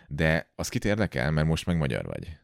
de 0.08 0.52
az 0.54 0.68
kit 0.68 0.84
érdekel, 0.84 1.30
mert 1.30 1.46
most 1.46 1.66
meg 1.66 1.76
magyar 1.76 2.04
vagy. 2.04 2.36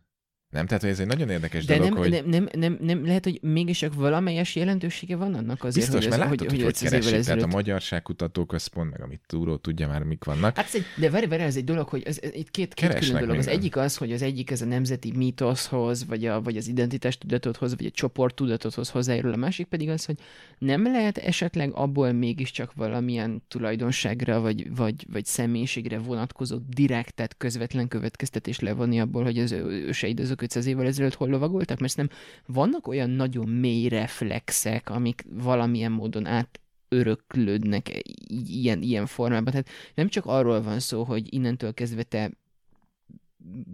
Nem, 0.50 0.66
tehát 0.66 0.82
hogy 0.82 0.90
ez 0.90 1.00
egy 1.00 1.06
nagyon 1.06 1.28
érdekes 1.28 1.64
De 1.64 1.76
dolog, 1.76 1.92
nem, 1.92 1.98
hogy... 1.98 2.10
nem, 2.10 2.24
nem, 2.30 2.48
nem, 2.52 2.78
nem, 2.80 3.06
lehet, 3.06 3.24
hogy 3.24 3.38
mégis 3.42 3.78
csak 3.78 3.94
valamelyes 3.94 4.56
jelentősége 4.56 5.16
van 5.16 5.34
annak 5.34 5.64
azért, 5.64 5.74
Biztos, 5.74 6.04
hogy, 6.04 6.12
ez, 6.12 6.18
mert 6.18 6.28
hogy, 6.28 6.38
látod, 6.38 6.38
hogy, 6.38 6.48
hogy 6.48 6.58
hogy, 6.58 6.68
500 6.68 6.92
évvel 6.92 7.00
keresik, 7.00 7.24
tehát 7.24 7.28
a 7.28 7.32
ezelőtt... 7.32 7.54
Magyarság 7.54 8.02
Kutatóközpont, 8.02 8.90
meg 8.90 9.00
amit 9.00 9.20
Túró 9.26 9.56
tudja 9.56 9.88
már, 9.88 10.02
mik 10.02 10.24
vannak. 10.24 10.56
Hát 10.56 10.66
ez 10.66 10.74
egy, 10.74 10.84
de 10.96 11.10
várj, 11.10 11.26
várj, 11.26 11.42
ez 11.42 11.56
egy 11.56 11.64
dolog, 11.64 11.88
hogy 11.88 12.02
ez, 12.02 12.18
ez, 12.22 12.30
itt 12.34 12.50
két, 12.50 12.74
két 12.74 12.94
külön 12.94 13.12
dolog. 13.12 13.28
Az 13.28 13.36
minden. 13.36 13.54
egyik 13.54 13.76
az, 13.76 13.96
hogy 13.96 14.12
az 14.12 14.22
egyik 14.22 14.50
ez 14.50 14.62
a 14.62 14.66
nemzeti 14.66 15.12
mítoszhoz, 15.16 16.06
vagy, 16.06 16.26
a, 16.26 16.42
vagy 16.42 16.56
az 16.56 16.68
identitás 16.68 17.18
tudatodhoz, 17.18 17.76
vagy 17.76 17.86
a 17.86 17.90
csoport 17.90 18.34
tudatodhoz 18.34 18.90
hozzájárul, 18.90 19.32
a 19.32 19.36
másik 19.36 19.66
pedig 19.66 19.88
az, 19.88 20.04
hogy 20.04 20.16
nem 20.58 20.82
lehet 20.82 21.18
esetleg 21.18 21.70
abból 21.74 22.12
mégiscsak 22.12 22.74
valamilyen 22.74 23.42
tulajdonságra, 23.48 24.40
vagy, 24.40 24.74
vagy, 24.76 25.06
vagy 25.12 25.24
személyiségre 25.24 25.98
vonatkozó 25.98 26.58
direkt, 26.68 27.14
tehát 27.14 27.36
közvetlen 27.36 27.88
következtetés 27.88 28.60
levonni 28.60 29.00
abból, 29.00 29.24
hogy 29.24 29.38
az 29.38 29.52
őseid 29.52 30.20
azok 30.20 30.37
500 30.42 30.66
évvel 30.66 30.86
ezelőtt 30.86 31.14
hol 31.14 31.28
lovagoltak, 31.28 31.78
mert 31.78 31.96
nem 31.96 32.08
vannak 32.46 32.86
olyan 32.86 33.10
nagyon 33.10 33.48
mély 33.48 33.88
reflexek, 33.88 34.90
amik 34.90 35.24
valamilyen 35.30 35.92
módon 35.92 36.26
át 36.26 36.60
öröklődnek 36.88 37.88
i- 38.28 38.62
ilyen, 38.62 38.82
ilyen 38.82 39.06
formában. 39.06 39.50
Tehát 39.52 39.68
nem 39.94 40.08
csak 40.08 40.26
arról 40.26 40.62
van 40.62 40.80
szó, 40.80 41.02
hogy 41.04 41.34
innentől 41.34 41.74
kezdve 41.74 42.02
te 42.02 42.30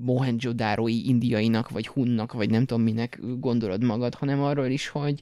Mohenjo-dárói 0.00 1.08
indiainak, 1.08 1.70
vagy 1.70 1.86
hunnak, 1.86 2.32
vagy 2.32 2.50
nem 2.50 2.64
tudom 2.64 2.82
minek 2.82 3.18
gondolod 3.38 3.84
magad, 3.84 4.14
hanem 4.14 4.42
arról 4.42 4.66
is, 4.66 4.88
hogy, 4.88 5.20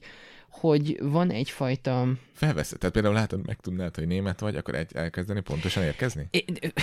hogy 0.49 0.97
van 1.01 1.29
egyfajta... 1.31 2.07
Felveszed. 2.33 2.77
Tehát 2.77 2.93
például 2.93 3.13
látod, 3.13 3.45
megtudnád, 3.45 3.95
hogy 3.95 4.07
német 4.07 4.39
vagy, 4.39 4.55
akkor 4.55 4.75
egy, 4.75 4.95
elkezdeni 4.95 5.41
pontosan 5.41 5.83
érkezni? 5.83 6.27
É- 6.31 6.73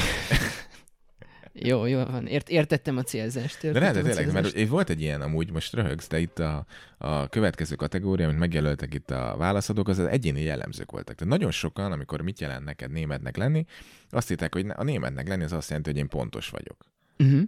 jó, 1.53 1.87
jó 1.87 2.05
van. 2.05 2.27
Ért, 2.27 2.49
értettem 2.49 2.97
a 2.97 3.03
célzást. 3.03 3.65
Értettem 3.65 3.81
lehet, 3.81 3.95
de 3.95 4.01
a 4.01 4.03
tényleg, 4.03 4.25
célzást. 4.25 4.55
mert 4.55 4.69
volt 4.69 4.91
egy 4.91 5.01
ilyen, 5.01 5.21
amúgy 5.21 5.53
most 5.53 5.75
röhögsz, 5.75 6.09
de 6.09 6.19
itt 6.19 6.39
a, 6.39 6.67
a 6.99 7.29
következő 7.29 7.75
kategória, 7.75 8.27
amit 8.27 8.39
megjelöltek 8.39 8.95
itt 8.95 9.11
a 9.11 9.35
válaszadók, 9.39 9.89
az 9.89 9.99
az 9.99 10.07
egyéni 10.07 10.43
jellemzők 10.43 10.91
voltak. 10.91 11.15
Tehát 11.15 11.33
nagyon 11.33 11.51
sokan, 11.51 11.93
amikor 11.93 12.21
mit 12.21 12.41
jelent 12.41 12.65
neked 12.65 12.91
németnek 12.91 13.37
lenni, 13.37 13.65
azt 14.11 14.29
hitták, 14.29 14.55
hogy 14.55 14.67
a 14.75 14.83
németnek 14.83 15.29
lenni 15.29 15.45
az 15.45 15.53
azt 15.53 15.69
jelenti, 15.69 15.91
hogy 15.91 15.99
én 15.99 16.09
pontos 16.09 16.49
vagyok. 16.49 16.77
Uh-huh. 17.19 17.43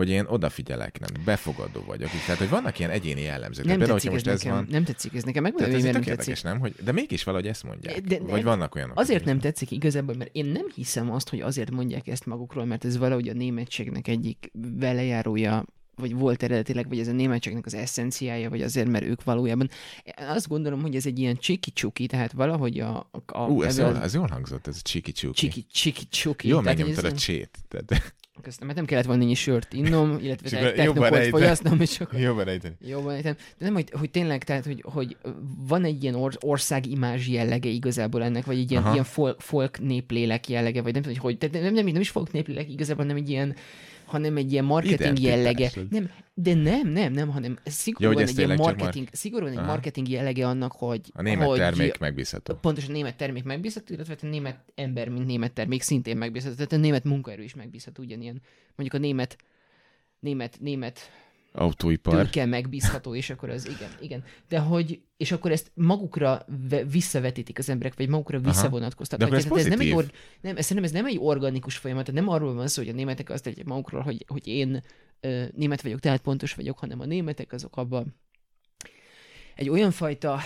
Hogy 0.00 0.10
én 0.10 0.24
odafigyelek, 0.28 0.98
nem, 1.00 1.24
befogadó 1.24 1.82
vagyok. 1.86 2.08
Tehát, 2.10 2.38
hogy 2.38 2.48
vannak 2.48 2.78
ilyen 2.78 2.90
egyéni 2.90 3.20
jellemzők. 3.20 3.64
Nem 3.64 3.78
tetszik 3.78 3.78
például, 3.78 3.96
ez 3.96 4.02
hogyha 4.02 4.12
most 4.12 4.26
ez 4.26 4.42
nekem. 4.42 4.54
van, 4.54 4.66
Nem 4.70 4.84
tetszik 4.84 5.14
ez 5.14 5.22
nekem. 5.22 5.42
Megmondom, 5.42 5.72
hogy 5.72 5.82
nem 5.82 5.94
érdekes, 5.94 6.26
tetszik. 6.26 6.44
nem? 6.44 6.58
Hogy, 6.58 6.74
de 6.84 6.92
mégis 6.92 7.24
valahogy 7.24 7.46
ezt 7.46 7.62
mondják. 7.62 8.00
De- 8.00 8.18
Vagy 8.18 8.42
vannak 8.42 8.74
olyanok. 8.74 8.98
Azért 8.98 9.24
nem 9.24 9.38
tetszik 9.38 9.70
igazából, 9.70 10.14
mert 10.14 10.30
én 10.32 10.44
nem 10.44 10.66
hiszem 10.74 11.10
azt, 11.10 11.28
hogy 11.28 11.40
azért 11.40 11.70
mondják 11.70 12.08
ezt 12.08 12.26
magukról, 12.26 12.64
mert 12.64 12.84
ez 12.84 12.98
valahogy 12.98 13.28
a 13.28 13.32
németségnek 13.32 14.08
egyik 14.08 14.50
velejárója, 14.78 15.64
vagy 15.94 16.14
volt 16.14 16.42
eredetileg, 16.42 16.88
vagy 16.88 16.98
ez 16.98 17.08
a 17.08 17.12
németségnek 17.12 17.66
az 17.66 17.74
eszenciája, 17.74 18.50
vagy 18.50 18.62
azért, 18.62 18.88
mert 18.88 19.04
ők 19.04 19.24
valójában. 19.24 19.70
Azt 20.16 20.48
gondolom, 20.48 20.80
hogy 20.80 20.96
ez 20.96 21.06
egy 21.06 21.18
ilyen 21.18 21.36
csiki-csuki, 21.36 22.06
tehát 22.06 22.32
valahogy 22.32 22.80
a... 22.80 23.10
a 23.26 23.40
Ú, 23.48 23.62
ez, 23.62 23.78
jól, 23.78 24.02
ez 24.02 24.14
jól 24.14 24.28
hangzott, 24.30 24.66
ez 24.66 24.76
a 24.78 24.82
csiki 24.82 25.12
csuki. 25.12 25.48
Csiki, 25.48 25.66
csiki, 25.72 26.08
csuki. 26.08 26.48
Jól 26.48 26.62
megnyomtad 26.62 27.04
a 27.04 27.12
csét. 27.12 27.58
Tehát, 27.68 28.14
Köszönöm, 28.42 28.66
mert 28.66 28.76
nem 28.78 28.84
kellett 28.84 29.04
volna 29.04 29.22
ennyi 29.22 29.34
sört 29.34 29.72
innom, 29.72 30.18
illetve 30.22 30.48
Csak 30.48 30.60
te- 30.60 30.66
jobban 30.66 30.76
technoport 30.76 31.14
ejted. 31.14 31.30
fogyasztom, 31.30 31.80
és 31.80 32.00
akkor 32.00 32.18
jobban 32.18 32.48
ejteni. 32.48 32.74
Jobban 32.80 33.16
értem. 33.16 33.34
De 33.58 33.64
nem, 33.64 33.74
hogy, 33.74 33.90
hogy 33.98 34.10
tényleg, 34.10 34.44
tehát, 34.44 34.64
hogy, 34.64 34.84
hogy 34.86 35.16
van 35.68 35.84
egy 35.84 36.02
ilyen 36.02 36.14
or, 36.14 36.32
országimázs 36.40 37.28
jellege 37.28 37.68
igazából 37.68 38.22
ennek, 38.22 38.44
vagy 38.44 38.58
egy 38.58 38.70
ilyen, 38.70 38.82
Aha. 38.82 38.92
ilyen 38.92 39.04
folk, 39.04 39.40
folk 39.40 39.80
néplélek 39.80 40.48
jellege, 40.48 40.82
vagy 40.82 40.92
nem 40.92 41.02
tudom, 41.02 41.18
hogy 41.18 41.30
hogy, 41.30 41.38
tehát 41.38 41.64
nem, 41.64 41.74
nem, 41.74 41.92
nem 41.92 42.00
is 42.00 42.10
folk 42.10 42.32
néplélek, 42.32 42.70
igazából 42.70 43.04
nem 43.04 43.16
egy 43.16 43.28
ilyen, 43.30 43.54
hanem 44.10 44.36
egy 44.36 44.52
ilyen 44.52 44.64
marketing 44.64 45.18
Identitás, 45.18 45.34
jellege. 45.34 45.70
Nem, 45.90 46.10
de 46.34 46.54
nem, 46.54 46.88
nem, 46.88 47.12
nem, 47.12 47.28
hanem 47.28 47.58
szigorúan 47.64 48.18
Ja, 48.18 48.26
egy 48.26 48.38
ilyen 48.38 48.56
marketing, 48.56 49.08
szigorúan 49.12 49.50
egy 49.50 49.58
Aha. 49.58 49.66
marketing 49.66 50.08
jellege 50.08 50.46
annak, 50.46 50.72
hogy 50.72 51.10
A 51.12 51.22
német 51.22 51.46
hogy, 51.46 51.58
termék 51.58 51.98
megbízható. 51.98 52.54
Pontosan 52.54 52.90
a 52.90 52.92
német 52.92 53.16
termék 53.16 53.44
megbízható, 53.44 53.94
illetve 53.94 54.16
a 54.22 54.26
német 54.26 54.58
ember, 54.74 55.08
mint 55.08 55.26
német 55.26 55.52
termék 55.52 55.82
szintén 55.82 56.16
megbízható. 56.16 56.54
Tehát 56.54 56.72
a 56.72 56.76
német 56.76 57.04
munkaerő 57.04 57.42
is 57.42 57.54
megbízható 57.54 58.02
ugyanilyen. 58.02 58.42
Mondjuk 58.76 59.02
a 59.02 59.06
német 59.06 59.36
német, 60.20 60.60
német 60.60 61.10
Autóipar. 61.52 62.14
tőke 62.14 62.44
megbízható, 62.46 63.14
és 63.14 63.30
akkor 63.30 63.50
az 63.50 63.68
igen, 63.68 63.90
igen. 64.00 64.24
De 64.48 64.58
hogy, 64.58 65.00
és 65.16 65.32
akkor 65.32 65.50
ezt 65.50 65.70
magukra 65.74 66.44
ve- 66.68 66.92
visszavetítik 66.92 67.58
az 67.58 67.68
emberek, 67.68 67.96
vagy 67.96 68.08
magukra 68.08 68.38
Aha. 68.38 68.46
visszavonatkoztatnak. 68.46 69.30
De 69.30 69.36
ez 69.36 69.44
Tehát 69.44 69.68
nem 69.68 69.80
egy, 69.80 69.92
pozitív. 69.92 70.14
nem, 70.40 70.56
ez, 70.56 70.64
szerintem 70.66 70.84
ez 70.92 70.96
nem 70.96 71.06
egy 71.06 71.18
organikus 71.20 71.76
folyamat, 71.76 72.04
tehát 72.04 72.20
nem 72.20 72.30
arról 72.32 72.54
van 72.54 72.68
szó, 72.68 72.82
hogy 72.82 72.90
a 72.90 72.94
németek 72.94 73.30
azt 73.30 73.42
tegye 73.42 73.62
magukról, 73.64 74.00
hogy, 74.00 74.24
hogy 74.28 74.46
én 74.46 74.82
ö, 75.20 75.44
német 75.56 75.82
vagyok, 75.82 76.00
tehát 76.00 76.20
pontos 76.20 76.54
vagyok, 76.54 76.78
hanem 76.78 77.00
a 77.00 77.04
németek 77.04 77.52
azok 77.52 77.76
abban 77.76 78.14
egy 79.54 79.68
olyan 79.68 79.90
fajta, 79.90 80.38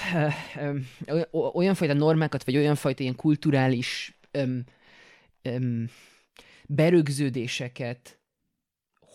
ö, 0.57 0.77
ö, 1.07 1.21
olyan 1.53 1.75
fajta 1.75 1.95
normákat, 1.95 2.45
vagy 2.45 2.57
olyan 2.57 2.75
fajta 2.75 3.03
ilyen 3.03 3.17
kulturális 3.17 4.19
öm, 4.31 4.65
öm, 5.43 5.89
berögződéseket 6.67 8.19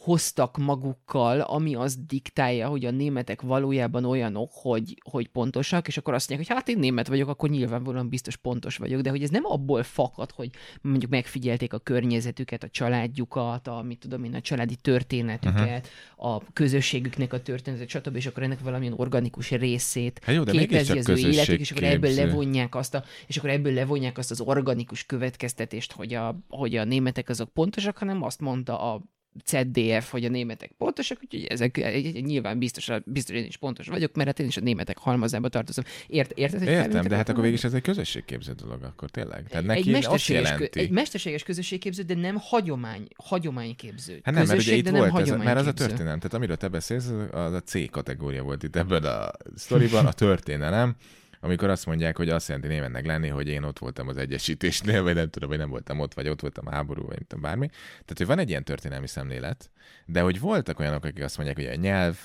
hoztak 0.10 0.58
magukkal, 0.58 1.40
ami 1.40 1.76
azt 1.76 2.06
diktálja, 2.06 2.68
hogy 2.68 2.86
a 2.86 2.92
németek 2.92 3.42
valójában 3.42 4.06
olyanok, 4.06 4.50
hogy, 4.54 4.98
hogy 5.12 5.28
pontosak, 5.28 5.88
és 5.88 5.98
akkor 5.98 6.14
azt 6.14 6.30
mondják, 6.30 6.50
hogy 6.50 6.58
hát 6.58 6.70
én 6.70 6.80
német 6.80 7.08
vagyok, 7.08 7.30
akkor 7.30 7.50
nyilvánvalóan 7.50 8.10
biztos 8.10 8.36
pontos 8.36 8.78
vagyok, 8.78 9.02
de 9.02 9.10
hogy 9.10 9.24
ez 9.24 9.30
nem 9.30 9.46
abból 9.46 9.84
fakad, 9.84 10.32
hogy 10.32 10.50
mondjuk 10.82 11.12
megfigyelték 11.12 11.74
a 11.74 11.80
környezetüket, 11.80 12.64
a 12.64 12.70
családjukat, 12.70 13.68
a, 13.68 13.82
mit 13.82 14.00
tudom 14.00 14.24
én, 14.24 14.36
a 14.36 14.42
családi 14.42 14.76
történetüket, 14.76 15.88
uh-huh. 16.18 16.36
a 16.36 16.42
közösségüknek 16.54 17.34
a 17.34 17.42
történetet, 17.42 17.90
stb., 17.90 18.16
és 18.16 18.26
akkor 18.26 18.44
ennek 18.44 18.60
valamilyen 18.60 18.94
organikus 18.98 19.52
részét 19.52 20.22
Hát 20.24 20.36
jó, 20.36 20.44
de 20.44 20.52
képezi 20.52 20.98
az 20.98 21.10
ő 21.10 21.18
életük, 21.18 21.60
és 21.60 21.72
akkor 21.72 21.84
ebből 21.84 22.14
levonják 22.14 22.76
azt 22.76 22.96
a, 22.96 23.04
és 23.28 23.38
akkor 23.38 23.50
ebből 23.50 23.74
levonják 23.74 24.18
azt 24.18 24.32
az 24.32 24.42
organikus 24.42 25.06
következtetést, 25.06 25.92
hogy 25.92 26.14
a, 26.14 26.40
hogy 26.48 26.76
a 26.76 26.84
németek 26.84 27.30
azok 27.30 27.50
pontosak, 27.54 27.98
hanem 27.98 28.24
azt 28.24 28.40
mondta 28.40 28.94
a 28.94 29.02
ZDF, 29.46 30.12
hogy 30.12 30.26
a 30.26 30.30
németek 30.30 30.72
pontosak, 30.78 31.18
úgyhogy 31.24 31.44
ezek 31.44 31.76
nyilván 32.22 32.60
biztos, 32.60 32.90
biztos 33.06 33.36
én 33.36 33.46
is 33.46 33.58
pontos 33.58 33.88
vagyok, 33.88 34.16
mert 34.16 34.28
hát 34.28 34.40
én 34.40 34.48
is 34.48 34.58
a 34.58 34.62
németek 34.62 34.98
halmazába 34.98 35.50
tartozom. 35.50 35.84
Ért, 36.08 36.32
érted? 36.32 36.62
Értem, 36.62 37.08
de 37.08 37.16
hát 37.16 37.30
akkor 37.30 37.44
végig 37.44 37.60
ez 37.64 37.74
egy 37.74 37.82
közösségképző 37.82 38.54
dolog, 38.54 38.84
akkor 38.84 39.10
tényleg. 39.10 39.48
Tehát 39.48 39.66
neki 39.66 39.80
egy 39.80 39.88
azt 39.88 39.94
mesterséges, 39.94 40.42
kö- 40.42 40.58
jelenti. 40.58 40.80
egy 40.80 40.90
mesterséges 40.90 41.44
közösségképző, 41.44 42.04
de 42.04 42.16
nem 42.16 42.36
hagyomány, 42.40 43.08
hagyományképző. 43.24 44.20
Hát 44.24 44.34
nem, 44.34 44.34
mert 44.34 44.46
ugye 44.46 44.56
Közösség, 44.56 44.86
itt 44.86 44.90
volt 44.90 45.18
ez, 45.18 45.30
mert 45.30 45.60
az 45.60 45.68
a 45.68 45.74
történelem. 45.74 46.20
Tehát 46.20 46.34
amiről 46.34 46.58
te 46.58 46.68
beszélsz, 46.68 47.12
az 47.32 47.54
a 47.54 47.62
C 47.62 47.90
kategória 47.90 48.44
volt 48.44 48.64
itt 48.64 48.76
ebben 48.76 49.04
a 49.04 49.32
sztoriban, 49.56 50.06
a 50.06 50.12
történelem, 50.12 50.96
amikor 51.40 51.70
azt 51.70 51.86
mondják, 51.86 52.18
hogy 52.18 52.30
azt 52.30 52.48
jelenti 52.48 52.68
németnek 52.68 53.06
lenni, 53.06 53.28
hogy 53.28 53.48
én 53.48 53.64
ott 53.64 53.80
voltam 53.80 54.08
az 54.08 54.18
egyesítésnél, 54.18 55.04
vagy 55.04 55.16
nem 55.16 55.30
tudom, 55.30 55.50
vagy 55.50 55.58
nem 55.58 55.70
voltam 55.70 56.00
ott, 56.00 56.14
vagy 56.14 56.28
ott 56.28 56.42
voltam 56.42 56.68
a 56.68 56.72
háború, 56.72 57.02
vagy 57.02 57.16
nem 57.16 57.26
tudom, 57.28 57.44
bármi. 57.44 57.68
Tehát, 57.68 58.18
hogy 58.18 58.26
van 58.26 58.40
egy 58.40 58.50
ilyen 58.50 58.64
történelmi 58.64 59.08
szemlélet, 59.08 59.72
de 60.06 60.22
hogy 60.22 60.40
voltak 60.40 60.80
olyanok, 60.80 61.06
akik 61.06 61.24
azt 61.24 61.38
mondják, 61.38 61.58
hogy 61.58 61.78
a 61.78 61.82
nyelv, 61.82 62.18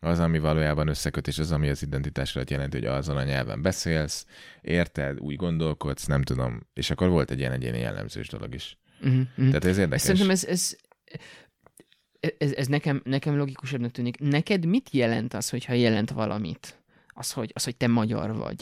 az, 0.00 0.18
ami 0.18 0.38
valójában 0.38 0.88
összeköt, 0.88 1.28
és 1.28 1.38
az, 1.38 1.52
ami 1.52 1.68
az 1.68 1.82
identitásodat 1.82 2.50
jelenti, 2.50 2.76
hogy 2.76 2.86
azon 2.86 3.16
a 3.16 3.24
nyelven 3.24 3.62
beszélsz, 3.62 4.26
érted, 4.60 5.20
úgy 5.20 5.36
gondolkodsz, 5.36 6.06
nem 6.06 6.22
tudom, 6.22 6.66
és 6.74 6.90
akkor 6.90 7.08
volt 7.08 7.30
egy 7.30 7.38
ilyen 7.38 7.52
egyéni 7.52 7.78
jellemzős 7.78 8.28
dolog 8.28 8.54
is. 8.54 8.78
Uh-huh. 9.00 9.26
Tehát 9.36 9.64
ez 9.64 9.78
érdekes. 9.78 10.00
Szerintem 10.00 10.30
ez, 10.30 10.44
ez, 10.44 10.76
ez, 12.38 12.52
ez 12.52 12.66
nekem, 12.66 13.00
nekem 13.04 13.36
logikusabbnak 13.36 13.90
tűnik. 13.90 14.18
Neked 14.18 14.64
mit 14.64 14.90
jelent 14.90 15.34
az, 15.34 15.50
hogyha 15.50 15.72
jelent 15.72 16.10
valamit? 16.10 16.79
Az, 17.20 17.32
hogy, 17.32 17.50
az, 17.54 17.64
hogy 17.64 17.76
te 17.76 17.86
magyar 17.86 18.36
vagy. 18.36 18.56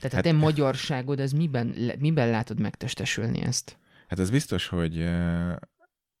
Tehát 0.00 0.12
Hát- 0.12 0.26
a 0.26 0.28
te 0.28 0.32
magyarságod, 0.32 1.20
az 1.20 1.32
miben, 1.32 1.74
miben 1.98 2.30
látod 2.30 2.60
megtestesülni 2.60 3.40
ezt? 3.40 3.78
Hát 4.08 4.18
ez 4.18 4.30
biztos, 4.30 4.66
hogy, 4.66 5.08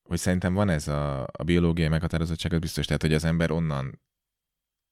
hogy 0.02 0.18
szerintem 0.18 0.54
van 0.54 0.68
ez 0.68 0.88
a, 0.88 1.22
a 1.22 1.42
biológiai 1.44 1.88
meghatározottság, 1.88 2.52
az 2.52 2.58
biztos, 2.58 2.86
tehát 2.86 3.02
hogy 3.02 3.14
az 3.14 3.24
ember 3.24 3.50
onnan 3.50 4.00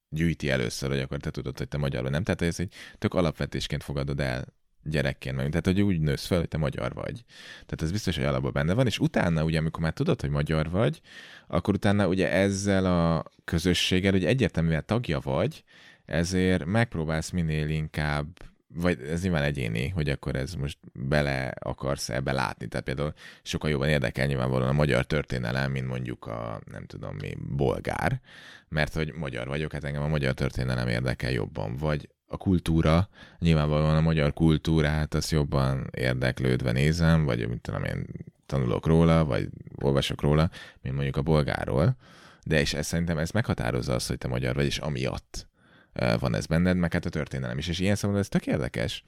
gyűjti 0.09 0.51
először, 0.51 0.89
hogy 0.89 0.99
akkor 0.99 1.19
te 1.19 1.31
tudod, 1.31 1.59
hogy 1.59 1.69
te 1.69 1.77
magyar 1.77 2.03
vagy 2.03 2.11
nem. 2.11 2.23
Tehát 2.23 2.43
ez 2.43 2.61
egy 2.61 2.75
tök 2.99 3.15
alapvetésként 3.15 3.83
fogadod 3.83 4.21
el 4.21 4.45
gyerekként, 4.85 5.37
meg, 5.37 5.49
tehát 5.49 5.67
hogy 5.67 5.81
úgy 5.81 6.01
nősz 6.01 6.27
fel, 6.27 6.39
hogy 6.39 6.49
te 6.49 6.57
magyar 6.57 6.93
vagy. 6.93 7.25
Tehát 7.53 7.83
ez 7.83 7.91
biztos, 7.91 8.17
hogy 8.17 8.25
alapban 8.25 8.53
benne 8.53 8.73
van, 8.73 8.87
és 8.87 8.99
utána 8.99 9.45
ugye, 9.45 9.59
amikor 9.59 9.83
már 9.83 9.93
tudod, 9.93 10.21
hogy 10.21 10.31
magyar 10.31 10.71
vagy, 10.71 11.01
akkor 11.47 11.75
utána 11.75 12.09
ugye 12.09 12.31
ezzel 12.31 12.87
a 12.87 13.25
közösséggel, 13.45 14.13
hogy 14.13 14.25
egyértelműen 14.25 14.87
tagja 14.87 15.21
vagy, 15.21 15.65
ezért 16.05 16.65
megpróbálsz 16.65 17.31
minél 17.31 17.69
inkább 17.69 18.27
vagy 18.75 19.01
ez 19.01 19.23
nyilván 19.23 19.43
egyéni, 19.43 19.89
hogy 19.89 20.09
akkor 20.09 20.37
ez 20.37 20.55
most 20.55 20.79
bele 20.93 21.53
akarsz 21.59 22.09
ebbe 22.09 22.33
látni. 22.33 22.67
Tehát 22.67 22.85
például 22.85 23.13
sokkal 23.43 23.71
jobban 23.71 23.89
érdekel 23.89 24.27
nyilvánvalóan 24.27 24.69
a 24.69 24.73
magyar 24.73 25.05
történelem, 25.05 25.71
mint 25.71 25.87
mondjuk 25.87 26.27
a, 26.27 26.61
nem 26.71 26.87
tudom 26.87 27.17
mi, 27.17 27.37
bolgár, 27.57 28.21
mert 28.69 28.95
hogy 28.95 29.13
magyar 29.13 29.47
vagyok, 29.47 29.73
hát 29.73 29.85
engem 29.85 30.03
a 30.03 30.09
magyar 30.09 30.35
történelem 30.35 30.89
érdekel 30.89 31.31
jobban. 31.31 31.77
Vagy 31.77 32.09
a 32.27 32.37
kultúra, 32.37 33.09
nyilvánvalóan 33.39 33.97
a 33.97 34.01
magyar 34.01 34.33
kultúrát, 34.33 35.15
azt 35.15 35.31
jobban 35.31 35.89
érdeklődve 35.91 36.73
nézem, 36.73 37.25
vagy 37.25 37.49
mint 37.49 37.61
tudom 37.61 37.85
én 37.85 38.07
tanulok 38.47 38.87
róla, 38.87 39.25
vagy 39.25 39.49
olvasok 39.75 40.21
róla, 40.21 40.51
mint 40.81 40.95
mondjuk 40.95 41.17
a 41.17 41.23
bolgáról. 41.23 41.97
De 42.45 42.61
és 42.61 42.75
ez 42.75 42.87
szerintem 42.87 43.19
ez 43.19 43.31
meghatározza 43.31 43.95
azt, 43.95 44.09
hogy 44.09 44.19
te 44.19 44.29
magyar 44.29 44.55
vagy, 44.55 44.65
és 44.65 44.79
amiatt 44.79 45.51
van 45.93 46.35
ez 46.35 46.47
benned, 46.47 46.77
meg 46.77 46.93
hát 46.93 47.05
a 47.05 47.09
történelem 47.09 47.59
is. 47.59 47.69
És 47.69 47.79
ilyen 47.79 47.95
szempontból 47.95 48.21
ez 48.21 48.29
tök 48.29 48.47
érdekes, 48.47 49.05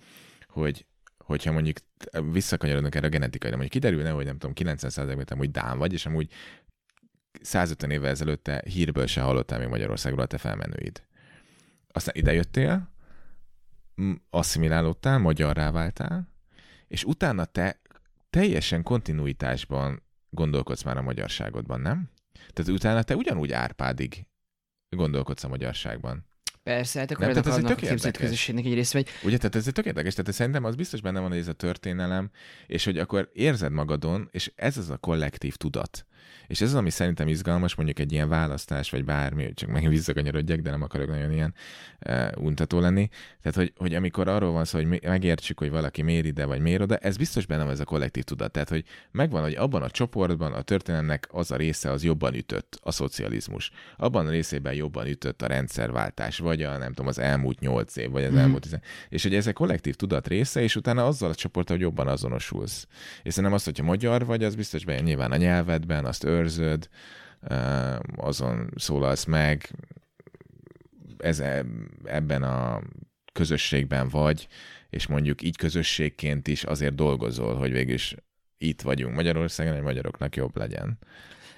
hogy 0.49 0.87
hogyha 1.19 1.53
mondjuk 1.53 1.77
visszakanyarodunk 2.33 2.95
erre 2.95 3.07
a 3.07 3.11
genetikai, 3.11 3.51
de 3.51 3.57
mondjuk 3.57 3.83
kiderülne, 3.83 4.11
hogy 4.11 4.25
nem 4.25 4.39
tudom, 4.39 4.75
90%-ban 4.75 5.25
amúgy 5.29 5.51
Dán 5.51 5.79
vagy, 5.79 5.93
és 5.93 6.07
amúgy 6.07 6.33
150 7.41 7.91
évvel 7.91 8.11
ezelőtt 8.11 8.43
te 8.43 8.63
hírből 8.67 9.07
se 9.07 9.21
hallottál 9.21 9.59
még 9.59 9.69
Magyarországról 9.69 10.23
a 10.23 10.27
te 10.27 10.39
felmenőid. 10.39 11.03
Aztán 11.89 12.15
idejöttél, 12.17 12.93
asszimilálódtál, 14.31 15.19
magyarrá 15.19 15.71
váltál, 15.71 16.29
és 16.89 17.05
utána 17.05 17.45
te 17.45 17.81
teljesen 18.31 18.83
kontinuitásban 18.83 20.03
gondolkodsz 20.31 20.83
már 20.83 20.97
a 20.97 21.03
magyarságodban, 21.03 21.81
nem? 21.81 22.11
Tehát 22.53 22.71
utána 22.71 23.03
te 23.03 23.17
ugyanúgy 23.17 23.53
Árpádig 23.53 24.27
gondolkodsz 24.97 25.45
a 25.45 25.49
magyarságban. 25.49 26.27
Persze, 26.65 26.99
hát 26.99 27.11
akkor 27.11 27.25
nem, 27.25 27.35
tehát 27.35 27.47
ez 27.47 27.57
egy 27.57 27.65
tök 27.65 27.89
képzett 27.89 28.17
közösségnek 28.17 28.65
egy 28.65 28.75
része 28.75 28.99
vagy. 28.99 29.09
Ugye, 29.23 29.37
tehát 29.37 29.55
ez 29.55 29.67
egy 29.67 29.73
tök 29.73 29.85
érdekes, 29.85 30.15
tehát 30.15 30.33
szerintem 30.33 30.65
az 30.65 30.75
biztos 30.75 31.01
benne 31.01 31.21
van, 31.21 31.29
hogy 31.29 31.39
ez 31.39 31.49
a 31.49 31.53
történelem, 31.53 32.31
és 32.67 32.85
hogy 32.85 32.99
akkor 32.99 33.31
érzed 33.33 33.73
magadon, 33.73 34.29
és 34.33 34.53
ez 34.57 34.77
az 34.77 34.91
a 34.91 34.97
kollektív 34.97 35.57
tudat, 35.57 36.07
és 36.47 36.61
ez 36.61 36.69
az, 36.69 36.75
ami 36.75 36.91
szerintem 36.91 37.29
izgalmas, 37.29 37.75
mondjuk 37.75 37.99
egy 37.99 38.13
ilyen 38.13 38.29
választás, 38.29 38.91
vagy 38.91 39.05
bármi, 39.05 39.55
csak 39.55 39.69
megint 39.69 39.93
visszakanyarodjak, 39.93 40.61
de 40.61 40.71
nem 40.71 40.83
akarok 40.83 41.09
nagyon 41.09 41.33
ilyen 41.33 41.55
uh, 42.07 42.29
untató 42.37 42.81
lenni. 42.81 43.09
Tehát, 43.43 43.57
hogy, 43.59 43.73
hogy 43.77 43.95
amikor 43.95 44.29
arról 44.29 44.53
van 44.53 44.65
szó, 44.65 44.79
hogy 44.79 45.01
megértsük, 45.03 45.59
hogy 45.59 45.71
valaki 45.71 46.03
miért 46.03 46.25
ide, 46.25 46.45
vagy 46.45 46.61
miért 46.61 46.81
oda, 46.81 46.97
ez 46.97 47.17
biztos 47.17 47.47
benne 47.47 47.63
van 47.63 47.73
ez 47.73 47.81
a 47.81 47.85
kollektív 47.85 48.23
tudat. 48.23 48.53
Tehát, 48.53 48.69
hogy 48.69 48.85
megvan, 49.11 49.43
hogy 49.43 49.55
abban 49.55 49.83
a 49.83 49.91
csoportban 49.91 50.53
a 50.53 50.63
történelmnek 50.63 51.29
az 51.31 51.51
a 51.51 51.57
része 51.57 51.91
az 51.91 52.05
jobban 52.05 52.35
ütött, 52.35 52.79
a 52.83 52.91
szocializmus. 52.91 53.71
Abban 53.97 54.27
a 54.27 54.31
részében 54.31 54.75
jobban 54.75 55.07
ütött 55.07 55.43
a 55.43 55.47
rendszerváltás, 55.47 56.39
vagy 56.39 56.63
a, 56.63 56.79
nem 56.79 56.89
tudom, 56.89 57.07
az 57.07 57.19
elmúlt 57.19 57.61
nyolc 57.61 57.97
év, 57.97 58.11
vagy 58.11 58.25
az 58.25 58.33
mm. 58.33 58.37
elmúlt 58.37 58.63
tizen... 58.63 58.83
És 59.09 59.23
hogy 59.23 59.35
ez 59.35 59.47
egy 59.47 59.53
kollektív 59.53 59.95
tudat 59.95 60.29
része, 60.29 60.63
és 60.63 60.77
utána 60.77 61.07
azzal 61.07 61.31
a 61.31 61.35
csoporttal 61.35 61.79
jobban 61.79 62.09
azonosulsz. 62.09 62.87
És 63.23 63.33
szerintem 63.33 63.53
azt, 63.53 63.65
hogyha 63.65 63.85
magyar 63.85 64.25
vagy, 64.25 64.45
az 64.45 64.55
biztos 64.55 64.85
benne 64.85 65.01
nyilván 65.01 65.33
a 65.33 65.37
nyelvedben, 65.37 66.05
azt 66.15 66.25
őrzöd, 66.25 66.89
azon 68.17 68.71
szólalsz 68.77 69.25
meg, 69.25 69.71
ez, 71.19 71.43
ebben 72.05 72.43
a 72.43 72.83
közösségben 73.33 74.09
vagy, 74.09 74.49
és 74.91 75.07
mondjuk 75.07 75.43
így 75.43 75.57
közösségként 75.57 76.49
is 76.49 76.65
azért 76.65 76.95
dolgozol, 76.95 77.55
hogy 77.55 77.73
végül 77.73 77.95
is 77.95 78.15
itt 78.59 78.83
vagyunk 78.83 79.15
Magyarországon, 79.15 79.73
hogy 79.73 79.83
magyaroknak 79.83 80.37
jobb 80.37 80.57
legyen. 80.57 80.99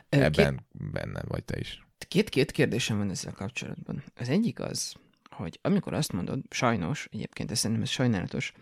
Ebben 0.09 0.57
két, 0.57 0.90
benne 0.92 1.20
vagy 1.28 1.44
te 1.44 1.59
is. 1.59 1.86
Két-két 2.09 2.50
kérdésem 2.50 2.96
van 2.96 3.11
ezzel 3.11 3.32
kapcsolatban. 3.32 4.02
Az 4.14 4.28
egyik 4.28 4.61
az, 4.61 4.94
hogy 5.30 5.59
amikor 5.62 5.94
azt 5.94 6.12
mondod, 6.12 6.40
sajnos, 6.50 7.09
egyébként 7.12 7.50
ez 7.50 7.59
szerintem 7.59 7.84
ez 7.84 7.90
sajnálatos, 7.90 8.52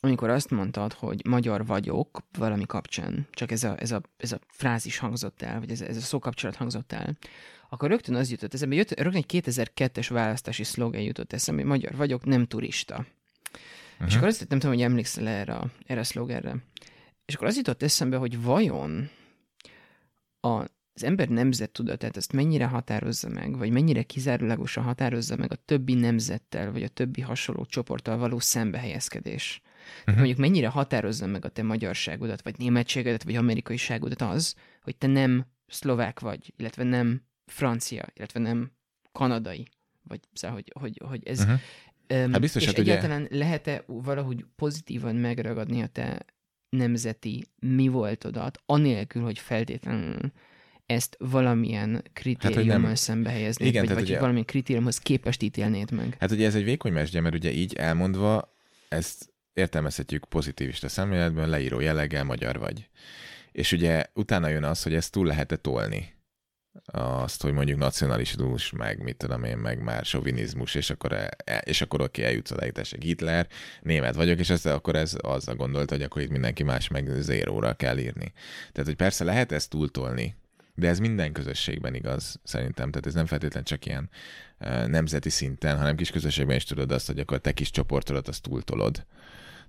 amikor 0.00 0.30
azt 0.30 0.50
mondtad, 0.50 0.92
hogy 0.92 1.26
magyar 1.26 1.66
vagyok 1.66 2.22
valami 2.38 2.66
kapcsán, 2.66 3.26
csak 3.30 3.50
ez 3.50 3.64
a, 3.64 3.76
ez 3.80 3.90
a, 3.90 4.00
ez 4.16 4.32
a 4.32 4.38
frázis 4.46 4.98
hangzott 4.98 5.42
el, 5.42 5.58
vagy 5.58 5.70
ez, 5.70 5.80
ez 5.80 5.96
a 5.96 6.00
szókapcsolat 6.00 6.56
hangzott 6.56 6.92
el, 6.92 7.16
akkor 7.68 7.88
rögtön 7.88 8.14
az 8.14 8.30
jutott 8.30 8.54
eszembe, 8.54 8.74
jött, 8.74 9.00
rögtön 9.00 9.22
egy 9.28 9.44
2002-es 9.44 10.06
választási 10.08 10.64
szlogen 10.64 11.02
jutott 11.02 11.32
eszembe, 11.32 11.60
hogy 11.60 11.70
magyar 11.70 11.96
vagyok, 11.96 12.24
nem 12.24 12.46
turista. 12.46 12.94
Uh-huh. 12.94 14.06
És 14.06 14.14
akkor 14.14 14.28
azt 14.28 14.48
nem 14.48 14.58
tudom, 14.58 14.74
hogy 14.74 14.84
emlékszel 14.84 15.28
erre, 15.28 15.54
a, 15.54 15.70
erre 15.86 16.00
a 16.00 16.04
szlogenre. 16.04 16.56
És 17.24 17.34
akkor 17.34 17.46
az 17.46 17.56
jutott 17.56 17.82
eszembe, 17.82 18.16
hogy 18.16 18.42
vajon 18.42 19.10
a, 20.40 20.48
az 20.94 21.04
ember 21.04 21.28
nemzet 21.28 21.70
tudatát 21.70 22.16
azt 22.16 22.32
mennyire 22.32 22.66
határozza 22.66 23.28
meg, 23.28 23.58
vagy 23.58 23.70
mennyire 23.70 24.02
kizárólagosan 24.02 24.84
határozza 24.84 25.36
meg 25.36 25.52
a 25.52 25.56
többi 25.64 25.94
nemzettel, 25.94 26.72
vagy 26.72 26.82
a 26.82 26.88
többi 26.88 27.20
hasonló 27.20 27.64
csoporttal 27.64 28.16
való 28.16 28.38
szembehelyezkedés. 28.38 29.62
Uh-huh. 30.00 30.16
Mondjuk 30.16 30.38
mennyire 30.38 30.68
határozza 30.68 31.26
meg 31.26 31.44
a 31.44 31.48
te 31.48 31.62
magyarságodat, 31.62 32.42
vagy 32.42 32.58
németségedet, 32.58 33.22
vagy 33.22 33.36
amerikaiságodat 33.36 34.22
az, 34.22 34.54
hogy 34.82 34.96
te 34.96 35.06
nem 35.06 35.46
szlovák 35.66 36.20
vagy, 36.20 36.52
illetve 36.56 36.82
nem 36.82 37.22
francia, 37.46 38.06
illetve 38.14 38.40
nem 38.40 38.70
kanadai. 39.12 39.68
Vagy 40.02 40.20
szóval, 40.32 40.56
hogy, 40.56 40.72
hogy, 40.80 41.00
hogy 41.08 41.26
ez... 41.26 41.40
Uh-huh. 41.40 41.58
Um, 42.12 42.32
hát 42.32 42.40
biztos, 42.40 42.62
és 42.62 42.68
hát 42.68 42.78
egyáltalán 42.78 43.22
ugye... 43.22 43.36
lehet-e 43.36 43.82
valahogy 43.86 44.44
pozitívan 44.56 45.16
megragadni 45.16 45.82
a 45.82 45.86
te 45.86 46.24
nemzeti 46.68 47.44
mi 47.58 47.88
voltodat, 47.88 48.62
anélkül, 48.66 49.22
hogy 49.22 49.38
feltétlenül 49.38 50.32
ezt 50.86 51.16
valamilyen 51.18 52.02
kritériummal 52.12 52.88
hát, 52.88 52.96
szembe 52.96 53.30
helyeznéd, 53.30 53.68
Igen, 53.68 53.84
vagy, 53.84 53.94
vagy 53.94 54.02
ugye... 54.02 54.18
valamilyen 54.18 54.44
kritériumhoz 54.44 54.98
képest 54.98 55.42
ítélnéd 55.42 55.90
meg. 55.90 56.16
Hát 56.20 56.30
ugye 56.30 56.46
ez 56.46 56.54
egy 56.54 56.64
vékony 56.64 56.92
mesdje, 56.92 57.20
mert 57.20 57.34
ugye 57.34 57.52
így 57.52 57.74
elmondva 57.74 58.54
ezt 58.88 59.32
értelmezhetjük 59.58 60.24
pozitivista 60.24 60.88
szemléletben, 60.88 61.48
leíró 61.48 61.80
jelleggel 61.80 62.24
magyar 62.24 62.58
vagy. 62.58 62.88
És 63.52 63.72
ugye 63.72 64.04
utána 64.14 64.48
jön 64.48 64.64
az, 64.64 64.82
hogy 64.82 64.94
ezt 64.94 65.12
túl 65.12 65.26
lehet-e 65.26 65.56
tolni. 65.56 66.16
Azt, 66.92 67.42
hogy 67.42 67.52
mondjuk 67.52 67.78
nacionalizmus, 67.78 68.70
meg 68.70 69.02
mit 69.02 69.16
tudom 69.16 69.44
én, 69.44 69.56
meg 69.56 69.82
már 69.82 70.04
sovinizmus, 70.04 70.74
és 70.74 70.90
akkor, 70.90 71.12
e, 71.12 71.30
e 71.44 71.58
és 71.58 71.80
akkor 71.80 72.00
oké, 72.00 72.24
eljutsz 72.24 72.50
oda, 72.50 72.66
Hitler, 73.00 73.46
német 73.82 74.14
vagyok, 74.14 74.38
és 74.38 74.50
ezt, 74.50 74.66
akkor 74.66 74.94
ez 74.94 75.16
azzal 75.20 75.54
gondolt, 75.54 75.90
hogy 75.90 76.02
akkor 76.02 76.22
itt 76.22 76.30
mindenki 76.30 76.62
más 76.62 76.88
meg 76.88 77.08
zéróra 77.20 77.74
kell 77.74 77.98
írni. 77.98 78.32
Tehát, 78.72 78.88
hogy 78.88 78.96
persze 78.96 79.24
lehet 79.24 79.52
ezt 79.52 79.70
túltolni, 79.70 80.36
de 80.78 80.88
ez 80.88 80.98
minden 80.98 81.32
közösségben 81.32 81.94
igaz, 81.94 82.40
szerintem. 82.42 82.90
Tehát 82.90 83.06
ez 83.06 83.14
nem 83.14 83.26
feltétlenül 83.26 83.68
csak 83.68 83.86
ilyen 83.86 84.10
e, 84.58 84.86
nemzeti 84.86 85.30
szinten, 85.30 85.76
hanem 85.76 85.96
kis 85.96 86.10
közösségben 86.10 86.56
is 86.56 86.64
tudod 86.64 86.92
azt, 86.92 87.06
hogy 87.06 87.18
akkor 87.18 87.38
te 87.38 87.52
kis 87.52 87.70
csoportodat 87.70 88.28
azt 88.28 88.42
túltolod. 88.42 89.06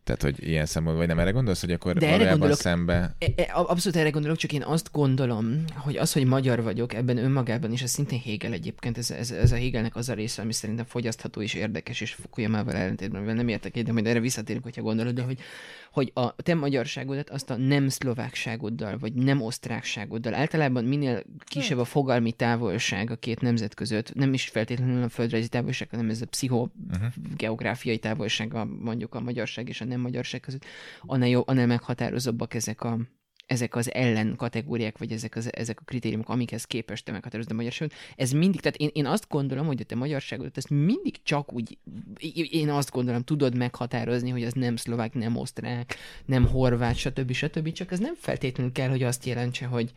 Tehát, 0.10 0.36
hogy 0.36 0.48
ilyen 0.48 0.66
szempontból, 0.66 1.06
vagy 1.06 1.16
nem 1.16 1.24
erre 1.24 1.32
gondolsz, 1.32 1.62
hogy 1.62 1.72
akkor 1.72 1.98
De 1.98 2.08
erre 2.08 2.30
gondolok, 2.30 2.58
szembe... 2.58 3.16
E, 3.20 3.26
e, 3.36 3.50
abszolút 3.54 3.98
erre 3.98 4.10
gondolok, 4.10 4.38
csak 4.38 4.54
én 4.54 4.64
azt 4.64 4.90
gondolom, 4.92 5.64
hogy 5.76 5.98
az, 5.98 6.14
hogy 6.14 6.26
magyar 6.26 6.64
vagyok, 6.64 6.94
ebben 6.94 7.18
önmagában 7.18 7.72
is, 7.72 7.82
ez 7.82 7.90
szintén 7.90 8.22
Hegel 8.26 8.54
egyébként, 8.54 8.98
ez, 8.98 9.12
ez, 9.12 9.32
ez 9.32 9.52
a 9.52 9.56
Hegelnek 9.56 9.96
az 9.96 10.10
a 10.10 10.14
része, 10.14 10.42
ami 10.42 10.54
szerintem 10.54 10.86
fogyasztható 10.86 11.42
és 11.42 11.54
érdekes, 11.54 12.02
és 12.02 12.14
Fukuyamával 12.14 12.74
ellentétben, 12.74 13.20
mivel 13.20 13.36
nem 13.36 13.48
értek 13.48 13.74
egyet, 13.74 13.86
de 13.86 13.94
majd 13.94 14.06
erre 14.06 14.20
visszatérünk, 14.20 14.64
hogyha 14.64 14.82
gondolod, 14.82 15.14
de 15.14 15.22
hogy, 15.22 15.40
hogy 15.92 16.12
a 16.14 16.36
te 16.36 16.56
magyarságodat 16.56 17.30
azt 17.30 17.50
a 17.50 17.58
nem 17.58 17.90
szlovákságoddal, 17.90 18.98
vagy 18.98 19.14
nem 19.14 19.42
osztrákságoddal, 19.42 20.34
általában 20.34 20.84
minél 20.84 21.24
kisebb 21.46 21.78
a 21.78 21.86
fogalmi 21.86 22.32
távolság 22.32 23.12
a 23.12 23.16
két 23.16 23.42
nemzet 23.42 23.74
között, 23.74 24.14
nem 24.14 24.34
is 24.34 24.48
feltétlenül 24.48 25.04
a 25.04 25.10
földrajzi 25.10 25.48
távolság, 25.48 25.88
hanem 25.90 26.10
ez 26.10 26.22
a 26.22 26.26
pszichogeográfiai 26.26 27.98
távolság 27.98 28.54
a, 28.54 28.66
mondjuk 28.66 29.16
a 29.16 29.20
magyarság 29.20 29.70
és 29.70 29.82
a 29.82 29.86
nem 29.86 29.99
magyarság 30.00 30.40
között, 30.40 30.66
annál, 31.02 31.30
jó, 31.30 31.42
annál 31.46 31.68
meghatározóbbak 31.68 32.54
ezek 32.54 32.84
a, 32.84 33.00
ezek 33.50 33.76
az 33.76 33.94
ellen 33.94 34.36
kategóriák, 34.36 34.98
vagy 34.98 35.12
ezek, 35.12 35.36
az, 35.36 35.56
ezek 35.56 35.80
a 35.80 35.84
kritériumok, 35.86 36.30
amikhez 36.30 36.66
képest 36.66 37.06
te 37.06 37.12
meghatározod 37.12 37.52
a 37.52 37.56
magyarságot. 37.56 37.94
Ez 38.16 38.32
mindig, 38.32 38.60
tehát 38.60 38.78
én, 38.78 38.90
én 38.94 39.06
azt 39.06 39.30
gondolom, 39.30 39.66
hogy 39.66 39.82
a 39.82 39.84
te 39.84 39.96
magyarságodat 39.96 40.58
ezt 40.58 40.70
mindig 40.70 41.22
csak 41.24 41.54
úgy, 41.54 41.78
én 42.52 42.70
azt 42.70 42.92
gondolom, 42.92 43.22
tudod 43.22 43.58
meghatározni, 43.58 44.30
hogy 44.30 44.44
az 44.44 44.54
nem 44.54 44.76
szlovák, 44.76 45.14
nem 45.14 45.36
osztrák, 45.36 45.96
nem 46.26 46.48
horvát, 46.48 46.96
stb. 46.96 47.32
stb. 47.32 47.72
Csak 47.72 47.92
ez 47.92 48.00
nem 48.00 48.16
feltétlenül 48.16 48.72
kell, 48.72 48.90
hogy 48.90 49.04
azt 49.04 49.26
jelentse, 49.26 49.66
hogy, 49.66 49.92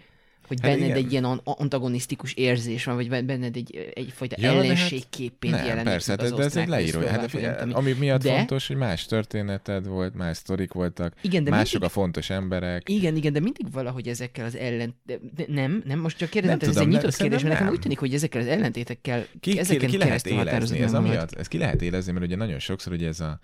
hogy 0.52 0.68
hát 0.68 0.78
benned 0.78 0.96
igen. 0.96 1.04
egy 1.04 1.12
ilyen 1.12 1.24
antagonisztikus 1.44 2.32
érzés 2.32 2.84
van, 2.84 2.94
vagy 2.94 3.24
benned 3.24 3.56
egy, 3.56 3.92
egyfajta 3.94 4.36
ja, 4.38 4.48
ellenségképén 4.48 5.52
hát, 5.52 5.66
jelenik 5.66 5.84
persze, 5.84 6.14
az 6.18 6.32
de 6.32 6.42
ez 6.42 6.56
egy 6.56 6.68
leíró. 6.68 7.00
Hát, 7.00 7.34
ami, 7.34 7.72
ami 7.72 7.92
miatt 7.92 8.22
de, 8.22 8.36
fontos, 8.36 8.66
hogy 8.66 8.76
más 8.76 9.06
történeted 9.06 9.86
volt, 9.86 10.14
más 10.14 10.36
sztorik 10.36 10.72
voltak, 10.72 11.14
igen, 11.20 11.44
de 11.44 11.50
mások 11.50 11.72
mindig, 11.72 11.88
a 11.88 11.92
fontos 12.00 12.30
emberek. 12.30 12.88
Igen, 12.88 13.16
igen, 13.16 13.32
de 13.32 13.40
mindig 13.40 13.72
valahogy 13.72 14.08
ezekkel 14.08 14.44
az 14.44 14.56
ellen... 14.56 14.94
De, 15.06 15.18
nem, 15.46 15.82
nem, 15.86 15.98
most 15.98 16.16
csak 16.16 16.30
kérdezem, 16.30 16.58
ez 16.60 16.76
egy 16.76 16.88
nyitott 16.88 17.16
kérdés, 17.16 17.42
mert 17.42 17.54
nekem 17.58 17.72
úgy 17.72 17.80
tűnik, 17.80 17.98
hogy 17.98 18.14
ezekkel 18.14 18.40
az 18.40 18.46
ellentétekkel, 18.46 19.26
ki, 19.40 19.58
ezeken 19.58 19.88
ki, 19.88 19.96
ki 19.96 19.98
lehet 19.98 20.26
élezni, 20.26 20.80
ez 20.80 20.94
amiatt, 20.94 21.32
ezt 21.32 21.48
ki 21.48 21.58
lehet 21.58 21.82
élezni, 21.82 22.12
mert 22.12 22.24
ugye 22.24 22.36
nagyon 22.36 22.58
sokszor 22.58 22.92
ugye 22.92 23.08
ez 23.08 23.20
a 23.20 23.40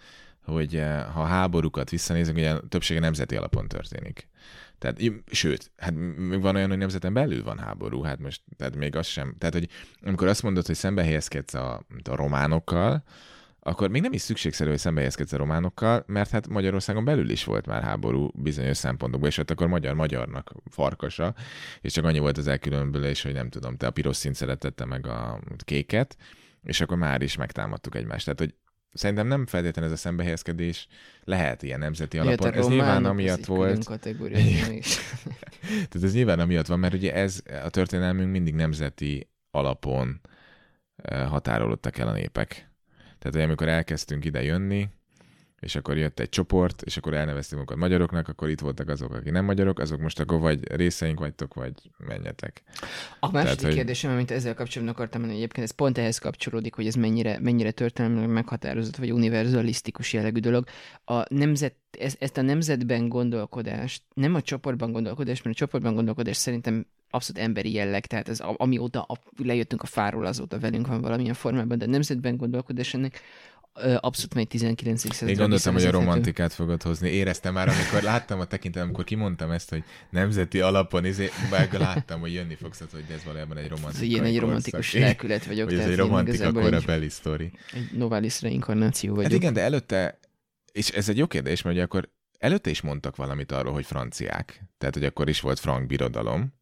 hogy 0.49 0.77
eh, 0.77 1.05
ha 1.15 1.25
háborúkat 1.25 1.91
visszanézünk, 1.91 2.37
ugye 2.37 2.55
többsége 2.69 3.01
nemzeti 3.01 3.37
alapon 3.37 3.69
történik. 3.69 4.29
Tehát, 4.79 5.01
sőt, 5.27 5.71
hát 5.77 5.95
még 6.17 6.41
van 6.41 6.57
olyan, 6.57 6.69
hogy 6.69 6.79
nemzeten 6.79 7.13
belül 7.13 7.43
van 7.43 7.59
háború, 7.59 8.03
hát 8.03 8.19
most, 8.19 8.43
tehát 8.57 8.77
még 8.77 8.97
az 8.97 9.07
sem. 9.07 9.35
Tehát, 9.39 9.55
hogy 9.55 9.69
amikor 10.03 10.29
azt 10.29 10.43
mondod, 10.43 10.67
hogy 10.67 10.75
szembe 10.75 11.03
helyezkedsz 11.03 11.55
a, 11.55 11.85
a 12.11 12.17
románokkal, 12.17 13.05
akkor 13.61 13.91
még 13.91 14.03
nem 14.03 14.13
is 14.13 14.21
szükségszerű, 14.21 14.71
hogy 14.71 14.83
helyezkedsz 14.83 15.33
a 15.33 15.37
románokkal, 15.37 16.05
mert 16.07 16.31
hát 16.31 16.49
Magyarországon 16.49 17.05
belül 17.05 17.31
is 17.31 17.45
volt 17.45 17.67
már 17.67 17.83
háború 17.83 18.31
bizonyos 18.35 18.77
szempontokból, 18.77 19.29
és 19.29 19.37
hát 19.37 19.51
akkor 19.51 19.67
magyar 19.67 19.95
magyarnak 19.95 20.53
farkasa, 20.71 21.35
és 21.81 21.93
csak 21.93 22.05
annyi 22.05 22.19
volt 22.19 22.39
az 22.39 22.47
elkülönbülés, 22.47 23.23
hogy 23.23 23.33
nem 23.33 23.49
tudom, 23.49 23.77
te 23.77 23.87
a 23.87 23.91
piros 23.91 24.17
színt 24.17 24.35
szeretette 24.35 24.85
meg 24.85 25.07
a 25.07 25.41
kéket, 25.65 26.17
és 26.63 26.81
akkor 26.81 26.97
már 26.97 27.23
is 27.23 27.37
megtámadtuk 27.37 27.95
egymást. 27.95 28.25
Tehát, 28.25 28.39
hogy 28.39 28.55
szerintem 28.93 29.27
nem 29.27 29.47
feltétlenül 29.47 29.91
ez 29.91 29.97
a 29.97 30.01
szembehelyezkedés 30.01 30.87
lehet 31.25 31.63
ilyen 31.63 31.79
nemzeti 31.79 32.19
alapon. 32.19 32.53
Ez 32.53 32.69
nyilván 32.69 33.05
amiatt 33.05 33.45
volt. 33.45 33.85
Tehát 35.89 36.03
ez 36.03 36.15
nyilván 36.15 36.41
amiatt 36.41 36.67
van, 36.67 36.79
mert 36.79 36.95
ugye 36.95 37.15
ez 37.15 37.43
a 37.65 37.71
történelmünk 37.71 38.31
mindig 38.31 38.55
nemzeti 38.55 39.31
alapon 39.51 40.21
eh, 40.97 41.29
határolódtak 41.29 41.99
el 41.99 42.09
a 42.09 42.13
népek. 42.13 42.49
Tehát, 43.19 43.37
hogy 43.37 43.41
amikor 43.41 43.69
elkezdtünk 43.69 44.25
ide 44.25 44.43
jönni, 44.43 44.89
és 45.61 45.75
akkor 45.75 45.97
jött 45.97 46.21
egy 46.21 46.29
csoport, 46.29 46.83
és 46.83 46.97
akkor 46.97 47.15
elneveztük 47.15 47.59
magunkat 47.59 47.77
magyaroknak, 47.83 48.29
akkor 48.29 48.49
itt 48.49 48.61
voltak 48.61 48.89
azok, 48.89 49.15
akik 49.15 49.33
nem 49.33 49.45
magyarok, 49.45 49.79
azok 49.79 50.01
most 50.01 50.21
akkor 50.21 50.41
vagy 50.41 50.73
részeink 50.73 51.19
vagytok, 51.19 51.55
vagy 51.55 51.73
menjetek. 51.97 52.63
A 53.21 53.31
második 53.31 53.59
Tehát, 53.59 53.75
kérdésem, 53.75 54.11
amit 54.11 54.31
ezzel 54.31 54.55
kapcsolatban 54.55 54.95
akartam 54.95 55.21
mondani, 55.21 55.41
egyébként 55.41 55.67
ez 55.67 55.75
pont 55.75 55.99
ehhez 55.99 56.19
kapcsolódik, 56.19 56.75
hogy 56.75 56.87
ez 56.87 56.95
mennyire, 56.95 57.39
mennyire 57.41 57.71
történelmileg 57.71 58.29
meghatározott, 58.29 58.97
vagy 58.97 59.13
univerzalisztikus 59.13 60.13
jellegű 60.13 60.41
dolog. 60.41 60.65
A 61.05 61.35
nemzet, 61.35 61.75
ez, 61.99 62.15
ezt 62.19 62.37
a 62.37 62.43
nemzetben 62.43 63.09
gondolkodást, 63.09 64.03
nem 64.15 64.35
a 64.35 64.43
csoportban 64.43 64.93
gondolkodást, 64.93 65.45
mert 65.45 65.57
a 65.57 65.59
csoportban 65.59 65.95
gondolkodás 65.95 66.37
szerintem 66.37 66.87
abszolút 67.11 67.43
emberi 67.43 67.73
jelleg, 67.73 68.07
tehát 68.07 68.29
ez 68.29 68.41
amióta 68.41 69.03
a, 69.03 69.19
lejöttünk 69.37 69.83
a 69.83 69.87
fáról, 69.87 70.27
azóta 70.27 70.59
velünk 70.59 70.87
van 70.87 71.01
valamilyen 71.01 71.35
formában, 71.35 71.79
de 71.79 71.87
nemzetben 71.87 72.37
gondolkodás 72.37 72.95
ennek 72.95 73.21
abszolút 74.01 74.35
megy 74.35 74.47
19. 74.49 75.01
századra. 75.01 75.29
Én 75.29 75.37
gondoltam, 75.37 75.75
hogy 75.75 75.85
a 75.85 75.91
romantikát 75.91 76.53
fogod 76.53 76.83
hozni. 76.83 77.09
Éreztem 77.09 77.53
már, 77.53 77.69
amikor 77.69 78.03
láttam 78.03 78.41
a 78.41 78.45
tekintem, 78.45 78.83
amikor 78.83 79.05
kimondtam 79.05 79.51
ezt, 79.51 79.71
hogy 79.71 79.85
nemzeti 80.11 80.61
alapon, 80.61 81.05
izé, 81.05 81.31
meg 81.51 81.73
láttam, 81.73 82.21
hogy 82.21 82.33
jönni 82.33 82.55
fogsz, 82.55 82.83
hogy 82.91 83.05
ez 83.13 83.25
valójában 83.25 83.57
egy 83.57 83.69
romantikus. 83.69 84.09
Ilyen 84.09 84.25
egy 84.25 84.39
romantikus 84.39 84.93
lelkület 84.93 85.47
vagyok. 85.47 85.69
Hogy 85.69 85.79
ez 85.79 85.87
egy 85.87 85.97
romantika 85.97 86.53
korabeli 86.53 87.09
sztori. 87.09 87.53
Egy 87.73 87.91
novalis 87.93 88.43
reinkarnáció 88.43 89.15
vagyok. 89.15 89.31
Hát 89.31 89.41
igen, 89.41 89.53
de 89.53 89.61
előtte, 89.61 90.19
és 90.73 90.89
ez 90.89 91.09
egy 91.09 91.17
jó 91.17 91.27
kérdés, 91.27 91.63
mert 91.63 91.77
ugye 91.77 91.85
akkor 91.85 92.11
előtte 92.39 92.71
is 92.71 92.81
mondtak 92.81 93.17
valamit 93.17 93.53
arról, 93.53 93.73
hogy 93.73 93.87
franciák. 93.87 94.65
Tehát, 94.79 94.95
hogy 94.95 95.05
akkor 95.05 95.29
is 95.29 95.41
volt 95.41 95.59
frank 95.59 95.87
birodalom 95.87 96.57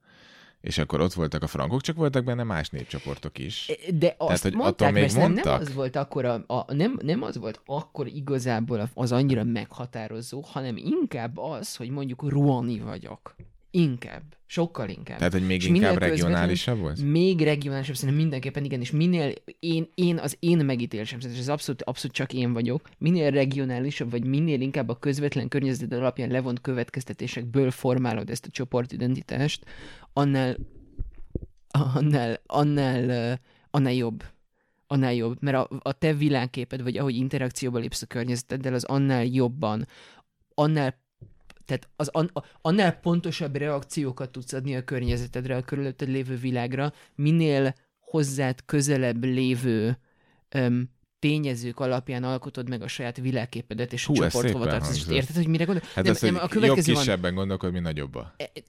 és 0.66 0.78
akkor 0.78 1.00
ott 1.00 1.12
voltak 1.12 1.42
a 1.42 1.46
frankok, 1.46 1.80
csak 1.80 1.96
voltak 1.96 2.24
benne 2.24 2.42
más 2.42 2.70
népcsoportok 2.70 3.38
is. 3.38 3.72
De 3.94 4.06
azt 4.06 4.26
Tehát, 4.26 4.42
hogy 4.42 4.54
mondták, 4.54 4.92
még 4.92 5.12
mondtak? 5.14 5.44
Nem 5.44 5.60
az 5.60 5.74
volt 5.74 5.96
akkor, 5.96 6.24
a, 6.24 6.44
a, 6.46 6.74
nem, 6.74 6.98
nem 7.02 7.22
az 7.22 7.38
volt 7.38 7.60
akkor 7.66 8.06
igazából 8.06 8.90
az 8.94 9.12
annyira 9.12 9.44
meghatározó, 9.44 10.40
hanem 10.40 10.76
inkább 10.76 11.38
az, 11.38 11.76
hogy 11.76 11.90
mondjuk 11.90 12.28
ruani 12.28 12.80
vagyok. 12.80 13.34
Inkább. 13.76 14.22
Sokkal 14.46 14.88
inkább. 14.88 15.18
Tehát, 15.18 15.32
hogy 15.32 15.46
még 15.46 15.62
és 15.62 15.68
inkább 15.68 15.98
regionálisabb 15.98 16.78
volt? 16.78 17.02
Még 17.02 17.40
regionálisabb, 17.40 17.94
szerintem 17.94 18.20
mindenképpen 18.20 18.64
igen, 18.64 18.80
és 18.80 18.90
minél 18.90 19.32
én, 19.60 19.88
én 19.94 20.18
az 20.18 20.36
én 20.40 20.64
megítélésem, 20.64 21.18
és 21.18 21.38
ez 21.38 21.48
abszolút, 21.48 21.82
abszolút 21.82 22.16
csak 22.16 22.32
én 22.32 22.52
vagyok, 22.52 22.88
minél 22.98 23.30
regionálisabb, 23.30 24.10
vagy 24.10 24.24
minél 24.24 24.60
inkább 24.60 24.88
a 24.88 24.98
közvetlen 24.98 25.48
környezet 25.48 25.92
alapján 25.92 26.30
levont 26.30 26.60
következtetésekből 26.60 27.70
formálod 27.70 28.30
ezt 28.30 28.46
a 28.46 28.50
csoportidentitást, 28.50 29.64
annál, 30.12 30.56
annál, 31.68 32.40
annál, 32.46 33.40
annál 33.70 33.92
jobb 33.92 34.24
annál 34.88 35.14
jobb, 35.14 35.36
mert 35.40 35.56
a, 35.56 35.68
a 35.82 35.92
te 35.92 36.12
világképed, 36.14 36.82
vagy 36.82 36.96
ahogy 36.96 37.16
interakcióba 37.16 37.78
lépsz 37.78 38.02
a 38.02 38.06
környezeteddel, 38.06 38.74
az 38.74 38.84
annál 38.84 39.24
jobban, 39.24 39.86
annál 40.54 41.04
tehát 41.66 41.88
az, 41.96 42.08
an, 42.08 42.30
annál 42.62 42.92
pontosabb 42.92 43.56
reakciókat 43.56 44.30
tudsz 44.30 44.52
adni 44.52 44.76
a 44.76 44.84
környezetedre, 44.84 45.56
a 45.56 45.62
körülötted 45.62 46.08
lévő 46.08 46.36
világra, 46.36 46.92
minél 47.14 47.74
hozzád 48.00 48.64
közelebb 48.64 49.24
lévő 49.24 49.98
um, 50.54 50.94
tényezők 51.18 51.80
alapján 51.80 52.24
alkotod 52.24 52.68
meg 52.68 52.82
a 52.82 52.88
saját 52.88 53.16
világképedet 53.16 53.92
és 53.92 54.06
Hú, 54.06 54.22
a 54.22 54.30
csoport 54.30 54.50
hova 54.50 54.66
tartozás. 54.66 55.08
Érted, 55.08 55.36
hogy 55.36 55.48
mire 55.48 55.64
gondol? 55.64 55.84
Hát 55.94 56.04
nem, 56.04 56.14
nem, 56.20 56.36
a 56.36 56.48
következő 56.48 56.92
jobb 56.92 57.00
kisebben 57.00 57.22
van... 57.22 57.34
gondolkod, 57.34 57.72
mint 57.72 57.84
nagyobba. 57.84 58.34
E, 58.36 58.50
e, 58.54 58.62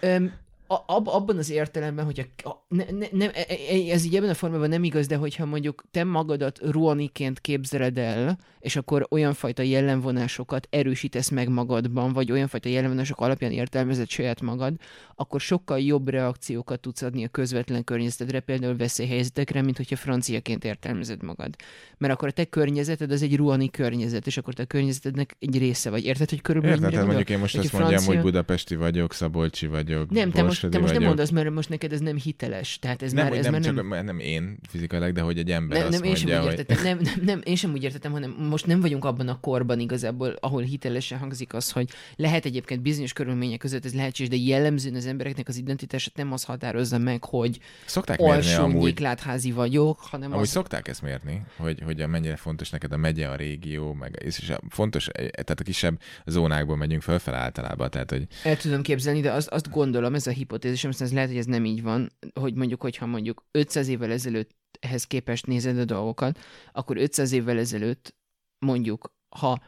e, 0.00 0.22
ab, 0.66 1.08
abban 1.08 1.36
az 1.36 1.50
értelemben, 1.50 2.04
hogy 2.04 2.30
a, 2.36 2.50
ne, 2.68 2.84
ne, 2.90 3.06
ne, 3.12 3.30
e, 3.32 3.46
e, 3.48 3.92
ez 3.92 4.04
így 4.04 4.16
ebben 4.16 4.28
a 4.28 4.34
formában 4.34 4.68
nem 4.68 4.84
igaz, 4.84 5.06
de 5.06 5.16
hogyha 5.16 5.46
mondjuk 5.46 5.84
te 5.90 6.04
magadat 6.04 6.58
ruaniként 6.62 7.40
képzeled 7.40 7.98
el, 7.98 8.38
és 8.60 8.76
akkor 8.76 9.06
olyan 9.10 9.34
fajta 9.34 9.62
jellemvonásokat 9.62 10.66
erősítesz 10.70 11.28
meg 11.28 11.48
magadban, 11.48 12.12
vagy 12.12 12.32
olyan 12.32 12.48
fajta 12.48 12.68
jellemvonások 12.68 13.20
alapján 13.20 13.52
értelmezed 13.52 14.08
saját 14.08 14.40
magad, 14.40 14.74
akkor 15.14 15.40
sokkal 15.40 15.80
jobb 15.80 16.08
reakciókat 16.08 16.80
tudsz 16.80 17.02
adni 17.02 17.24
a 17.24 17.28
közvetlen 17.28 17.84
környezetedre, 17.84 18.40
például 18.40 18.76
veszélyhelyzetekre, 18.76 19.62
mint 19.62 19.76
hogyha 19.76 19.96
franciaként 19.96 20.64
értelmezed 20.64 21.22
magad. 21.22 21.54
Mert 21.98 22.12
akkor 22.12 22.28
a 22.28 22.30
te 22.30 22.44
környezeted 22.44 23.10
az 23.10 23.22
egy 23.22 23.36
ruani 23.36 23.70
környezet, 23.70 24.26
és 24.26 24.36
akkor 24.36 24.54
te 24.54 24.62
a 24.62 24.66
környezetednek 24.66 25.36
egy 25.38 25.58
része 25.58 25.90
vagy. 25.90 26.04
Érted, 26.04 26.30
hogy 26.30 26.42
körülbelül 26.42 26.76
Érted, 26.76 26.94
hát 26.94 27.06
mondjuk 27.06 27.30
én 27.30 27.38
most 27.38 27.56
azt 27.56 27.68
francia... 27.68 27.88
mondjam, 27.88 28.14
hogy 28.14 28.24
budapesti 28.24 28.76
vagyok, 28.76 29.12
szabolcsi 29.12 29.66
vagyok, 29.66 30.10
Nem, 30.10 30.30
te 30.30 30.42
most, 30.42 30.55
te 30.60 30.78
most 30.78 30.92
nem 30.92 31.02
mondasz, 31.02 31.30
mert 31.30 31.50
most 31.50 31.68
neked 31.68 31.92
ez 31.92 32.00
nem 32.00 32.16
hiteles. 32.16 32.78
Tehát 32.78 33.02
ez 33.02 33.12
nem, 33.12 33.24
már, 33.24 33.32
ez 33.32 33.44
nem, 33.44 33.52
már 33.52 33.60
csak, 33.60 33.74
nem... 33.74 34.04
nem 34.04 34.18
én 34.18 34.58
fizikailag, 34.68 35.12
de 35.12 35.20
hogy 35.20 35.38
egy 35.38 35.50
ember 35.50 35.78
nem, 35.78 35.86
azt 35.86 36.00
nem, 36.00 36.08
mondja, 36.08 36.26
én 36.26 36.32
sem 36.32 36.42
hogy... 36.42 36.58
Értettem, 36.58 36.84
nem, 36.84 36.98
nem, 37.02 37.24
nem, 37.24 37.40
én 37.44 37.56
sem 37.56 37.72
úgy 37.72 37.82
értettem, 37.82 38.12
hanem 38.12 38.30
most 38.30 38.66
nem 38.66 38.80
vagyunk 38.80 39.04
abban 39.04 39.28
a 39.28 39.40
korban 39.40 39.80
igazából, 39.80 40.36
ahol 40.40 40.62
hitelesen 40.62 41.18
hangzik 41.18 41.54
az, 41.54 41.70
hogy 41.70 41.88
lehet 42.16 42.44
egyébként 42.44 42.82
bizonyos 42.82 43.12
körülmények 43.12 43.58
között 43.58 43.84
ez 43.84 43.94
lehetséges, 43.94 44.38
de 44.38 44.44
jellemzően 44.44 44.94
az 44.94 45.06
embereknek 45.06 45.48
az 45.48 45.56
identitását 45.56 46.16
nem 46.16 46.32
az 46.32 46.44
határozza 46.44 46.98
meg, 46.98 47.24
hogy 47.24 47.58
szokták 47.84 48.18
mérni 48.18 48.52
amúgy, 48.52 48.82
nyéklátházi 48.82 49.52
vagyok, 49.52 50.00
hanem 50.00 50.32
amúgy 50.32 50.42
az... 50.42 50.48
szokták 50.48 50.88
ezt 50.88 51.02
mérni, 51.02 51.42
hogy, 51.56 51.82
hogy 51.84 52.06
mennyire 52.08 52.36
fontos 52.36 52.70
neked 52.70 52.92
a 52.92 52.96
megye, 52.96 53.28
a 53.28 53.36
régió, 53.36 53.92
meg 53.92 54.22
és 54.24 54.52
fontos, 54.68 55.04
tehát 55.14 55.60
a 55.60 55.64
kisebb 55.64 56.00
zónákból 56.26 56.76
megyünk 56.76 57.02
fölfel 57.02 57.34
általában, 57.34 57.90
tehát 57.90 58.10
hogy... 58.10 58.26
El 58.42 58.56
tudom 58.56 58.82
képzelni, 58.82 59.20
de 59.20 59.32
azt, 59.32 59.48
azt 59.48 59.70
gondolom, 59.70 60.14
ez 60.14 60.26
a 60.26 60.30
hipotézisem, 60.46 60.90
ez 60.98 61.12
lehet, 61.12 61.28
hogy 61.28 61.38
ez 61.38 61.46
nem 61.46 61.64
így 61.64 61.82
van, 61.82 62.10
hogy 62.40 62.54
mondjuk, 62.54 62.82
hogyha 62.82 63.06
mondjuk 63.06 63.44
500 63.50 63.88
évvel 63.88 64.10
ezelőtt 64.10 64.50
ehhez 64.80 65.04
képest 65.04 65.46
nézed 65.46 65.78
a 65.78 65.84
dolgokat, 65.84 66.38
akkor 66.72 66.96
500 66.96 67.32
évvel 67.32 67.58
ezelőtt 67.58 68.14
mondjuk, 68.58 69.14
ha 69.28 69.62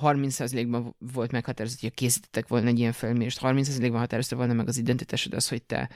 30%-ban 0.00 0.94
volt 0.98 1.32
meghatározott, 1.32 1.80
hogy 1.80 1.94
készítettek 1.94 2.48
volna 2.48 2.68
egy 2.68 2.78
ilyen 2.78 2.92
felmérést, 2.92 3.38
30%-ban 3.42 3.98
határozta 3.98 4.36
volna 4.36 4.52
meg 4.52 4.68
az 4.68 4.78
identitásod 4.78 5.34
az, 5.34 5.48
hogy 5.48 5.62
te, 5.62 5.90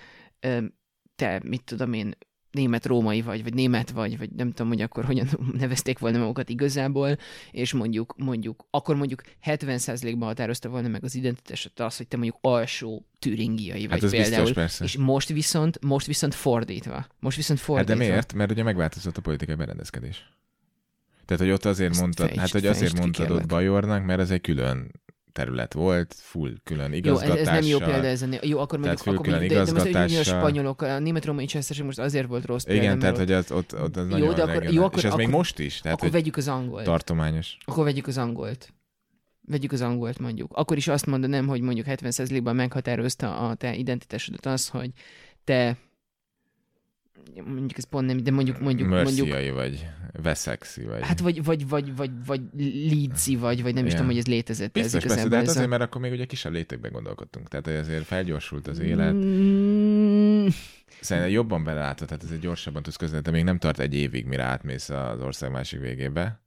te 1.15 1.41
mit 1.45 1.65
tudom 1.65 1.93
én, 1.93 2.15
német-római 2.51 3.23
vagy, 3.23 3.43
vagy 3.43 3.55
német 3.55 3.91
vagy, 3.91 4.19
vagy 4.19 4.31
nem 4.31 4.51
tudom, 4.51 4.69
hogy 4.69 4.81
akkor 4.81 5.05
hogyan 5.05 5.29
nevezték 5.59 5.99
volna 5.99 6.19
magukat 6.19 6.49
igazából, 6.49 7.19
és 7.51 7.73
mondjuk, 7.73 8.15
mondjuk, 8.17 8.67
akkor 8.71 8.97
mondjuk 8.97 9.23
70%-ban 9.45 10.29
határozta 10.29 10.69
volna 10.69 10.89
meg 10.89 11.05
az 11.05 11.15
identitásod 11.15 11.73
az, 11.77 11.97
hogy 11.97 12.09
te 12.09 12.17
mondjuk 12.17 12.39
alsó 12.41 13.07
türingiai 13.19 13.87
vagy 13.87 14.01
hát 14.01 14.11
például. 14.11 14.31
Biztos, 14.31 14.53
persze. 14.53 14.85
És 14.85 14.97
most 14.97 15.29
viszont, 15.29 15.85
most 15.85 16.07
viszont 16.07 16.35
fordítva. 16.35 17.07
Most 17.21 17.37
viszont 17.37 17.61
fordítva. 17.61 17.93
Hát 17.93 18.01
de 18.01 18.09
miért? 18.09 18.33
Mert 18.33 18.51
ugye 18.51 18.63
megváltozott 18.63 19.17
a 19.17 19.21
politikai 19.21 19.55
berendezkedés. 19.55 20.29
Tehát, 21.25 21.43
hogy 21.43 21.53
ott 21.53 21.65
azért 21.65 21.99
mondtad, 21.99 22.27
fejtsd, 22.27 22.41
hát, 22.41 22.51
hogy 22.51 22.67
azért 22.67 22.99
mondtad 22.99 23.31
ott 23.31 23.47
Bajornak, 23.47 24.05
mert 24.05 24.21
ez 24.21 24.31
egy 24.31 24.41
külön 24.41 24.91
terület 25.33 25.73
volt, 25.73 26.15
full 26.19 26.53
külön 26.65 26.93
igazgatással. 26.93 27.37
Jó, 27.37 27.43
ez, 27.43 27.49
ez 27.49 27.55
nem 27.55 27.71
jó 27.71 27.79
példa, 27.79 28.07
ez 28.07 28.23
a, 28.23 28.27
jó, 28.43 28.59
akkor 28.59 28.79
mondjuk, 28.79 29.01
akkor 29.01 29.21
külön 29.21 29.39
mondjuk, 29.39 29.65
de, 29.65 29.73
de 29.73 30.01
most 30.01 30.19
a 30.19 30.23
spanyolok, 30.23 30.83
a 30.83 30.99
német-római 30.99 31.47
cseszteség 31.47 31.85
most 31.85 31.99
azért 31.99 32.27
volt 32.27 32.45
rossz 32.45 32.65
példa, 32.65 32.83
Igen, 32.83 32.99
tehát, 32.99 33.17
hogy 33.17 33.33
az, 33.33 33.53
ott, 33.53 33.81
ott 33.81 33.97
az 33.97 34.05
jó, 34.05 34.11
nagyon 34.11 34.35
de 34.35 34.43
akkor, 34.43 34.65
jó, 34.65 34.85
akkor, 34.85 34.99
És 34.99 35.05
ez 35.05 35.11
akkor, 35.11 35.25
még 35.25 35.35
most 35.35 35.59
is. 35.59 35.81
Tehát, 35.81 35.99
akkor 35.99 36.11
vegyük 36.11 36.37
az 36.37 36.49
angolt. 36.49 36.85
Tartományos. 36.85 37.57
Akkor 37.65 37.85
vegyük 37.85 38.07
az 38.07 38.19
angolt. 38.19 38.73
Vegyük 39.41 39.73
az 39.73 39.81
angolt 39.81 40.19
mondjuk. 40.19 40.53
Akkor 40.53 40.77
is 40.77 40.89
azt 40.89 41.07
mondanám, 41.07 41.47
hogy 41.47 41.61
mondjuk 41.61 41.87
70%-ban 41.89 42.57
meghatározta 42.57 43.49
a 43.49 43.55
te 43.55 43.75
identitásodat 43.75 44.47
az, 44.47 44.69
hogy 44.69 44.91
te 45.45 45.77
mondjuk 47.45 47.79
ez 47.79 47.85
pont 47.85 48.07
nem, 48.07 48.17
de 48.17 48.31
mondjuk 48.31 48.61
mondjuk... 48.61 48.89
Merciai 48.89 49.51
vagy, 49.51 49.87
Veszexi 50.23 50.85
vagy. 50.85 51.03
Hát 51.03 51.21
vagy, 51.21 51.45
vagy, 51.45 51.69
vagy, 51.69 51.97
vagy, 51.97 52.11
vagy 52.27 52.41
Leedsi 52.91 53.37
vagy, 53.37 53.63
vagy 53.63 53.75
nem 53.75 53.87
is 53.87 53.93
tudom, 53.93 54.07
hogy 54.07 54.19
ez 54.19 54.27
létezett. 54.27 54.73
Biztos, 54.73 55.05
ez 55.05 55.13
persze, 55.13 55.29
de 55.29 55.37
hát 55.37 55.49
azért, 55.49 55.67
a... 55.67 55.69
mert 55.69 55.83
akkor 55.83 56.01
még 56.01 56.13
ugye 56.13 56.25
kisebb 56.25 56.53
létekben 56.53 56.93
gondolkodtunk. 56.93 57.49
Tehát 57.49 57.67
azért 57.67 58.05
felgyorsult 58.05 58.69
az 58.69 58.79
élet. 58.79 59.15
Mm. 59.15 60.47
Szerintem 61.01 61.33
jobban 61.33 61.65
belelátod, 61.65 62.09
tehát 62.09 62.23
ez 62.23 62.31
egy 62.31 62.39
gyorsabban 62.39 62.83
tudsz 62.83 62.97
közölni, 62.97 63.23
de 63.23 63.31
még 63.31 63.45
nem 63.45 63.59
tart 63.59 63.79
egy 63.79 63.95
évig, 63.95 64.27
mire 64.27 64.43
átmész 64.43 64.89
az 64.89 65.21
ország 65.21 65.51
másik 65.51 65.81
végébe. 65.81 66.41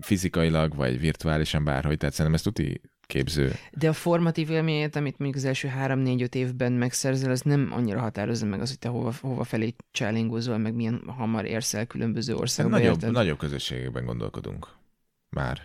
fizikailag, 0.00 0.74
vagy 0.74 1.00
virtuálisan 1.00 1.64
bárhogy, 1.64 1.96
tehát 1.96 2.14
szerintem 2.14 2.34
ez 2.34 2.42
tuti 2.42 2.80
képző. 3.12 3.52
De 3.70 3.88
a 3.88 3.92
formatív 3.92 4.50
élményét, 4.50 4.96
amit 4.96 5.18
mondjuk 5.18 5.42
az 5.42 5.48
első 5.48 5.68
három-négy-öt 5.68 6.34
évben 6.34 6.72
megszerzel, 6.72 7.30
az 7.30 7.40
nem 7.40 7.70
annyira 7.72 8.00
határozza 8.00 8.46
meg 8.46 8.60
az, 8.60 8.68
hogy 8.68 8.78
te 8.78 8.88
hova, 8.88 9.12
hova 9.20 9.44
felé 9.44 9.74
csálingózol, 9.90 10.58
meg 10.58 10.74
milyen 10.74 11.02
hamar 11.06 11.44
érsz 11.44 11.74
el 11.74 11.86
különböző 11.86 12.34
országba. 12.34 12.72
Nagyobb, 12.72 12.92
érted? 12.92 13.12
nagyobb 13.12 13.38
közösségekben 13.38 14.04
gondolkodunk. 14.04 14.68
Már. 15.28 15.60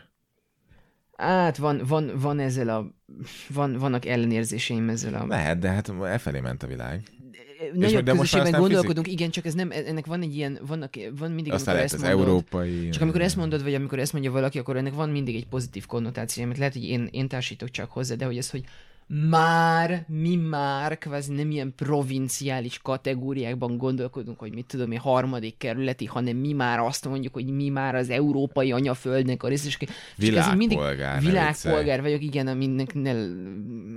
Hát 1.18 1.58
van, 1.58 1.82
van, 1.88 2.12
van 2.16 2.40
ezzel 2.40 2.70
a, 2.70 2.92
van, 3.50 3.78
vannak 3.78 4.06
ellenérzéseim 4.06 4.90
ezzel 4.90 5.14
a... 5.14 5.26
Lehet, 5.26 5.60
de 5.60 5.70
hát 5.70 5.90
e 6.04 6.18
felé 6.18 6.40
ment 6.40 6.64
a 6.64 6.68
világ. 6.68 7.04
Nagyobb 7.74 8.04
de 8.04 8.12
közösségben 8.12 8.60
gondolkodunk, 8.60 9.08
igen, 9.08 9.30
csak 9.30 9.46
ez 9.46 9.54
nem, 9.54 9.72
ennek 9.72 10.06
van 10.06 10.22
egy 10.22 10.36
ilyen, 10.36 10.60
vannak, 10.68 10.94
van 11.18 11.32
mindig, 11.32 11.54
Aztán 11.54 11.76
amikor 11.76 11.94
ezt 11.94 12.02
mondod, 12.02 12.20
európai... 12.20 12.90
csak 12.90 13.02
amikor 13.02 13.22
ezt 13.22 13.36
mondod, 13.36 13.64
vagy 13.64 13.74
amikor 13.74 14.00
ezt 14.00 14.14
mondja 14.14 14.32
valaki, 14.32 14.60
akkor 14.60 14.78
ennek 14.78 14.94
van 14.94 15.10
mindig 15.10 15.36
egy 15.36 15.48
pozitív 15.48 15.86
konnotáció, 15.86 16.44
amit 16.44 16.58
lehet, 16.58 16.74
hogy 16.74 16.84
én, 16.84 17.08
én 17.12 17.28
társítok 17.28 17.72
csak 17.72 17.92
hozzá, 17.92 18.16
de 18.16 18.26
hogy 18.26 18.38
ez, 18.38 18.50
hogy 18.50 18.64
már, 19.08 20.06
mi 20.08 20.36
már 20.36 20.98
kvázi 20.98 21.34
nem 21.34 21.52
ilyen 21.52 21.74
provinciális 21.76 22.80
kategóriákban 22.84 23.78
gondolkodunk, 23.78 24.40
hogy 24.40 24.54
mit 24.54 24.66
tudom 24.66 24.92
én, 24.92 25.00
harmadik 25.00 25.58
kerületi, 25.58 26.06
hanem 26.06 26.38
mi 26.38 26.54
már 26.54 26.80
azt 26.80 27.08
mondjuk, 27.08 27.34
hogy 27.34 27.46
mi 27.46 27.70
már 27.70 27.96
az 27.96 28.10
európai 28.10 28.72
anyaföldnek 28.72 29.44
a 29.44 29.48
részes. 29.48 29.78
Világpolgár. 30.16 31.22
Világpolgár 31.22 32.02
vagyok, 32.02 32.24
igen, 32.24 32.48
aminek 32.48 32.94
ne, 32.94 33.12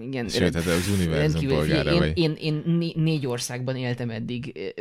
igen. 0.03 0.29
Sőt, 0.29 0.55
hát 0.55 0.67
az 0.67 0.89
univerzum 0.95 1.47
polgára 1.47 1.93
én, 1.93 1.99
vagy. 1.99 2.19
Én, 2.19 2.35
én, 2.39 2.63
én, 2.81 2.93
négy 2.95 3.27
országban 3.27 3.77
éltem 3.77 4.11
eddig 4.11 4.73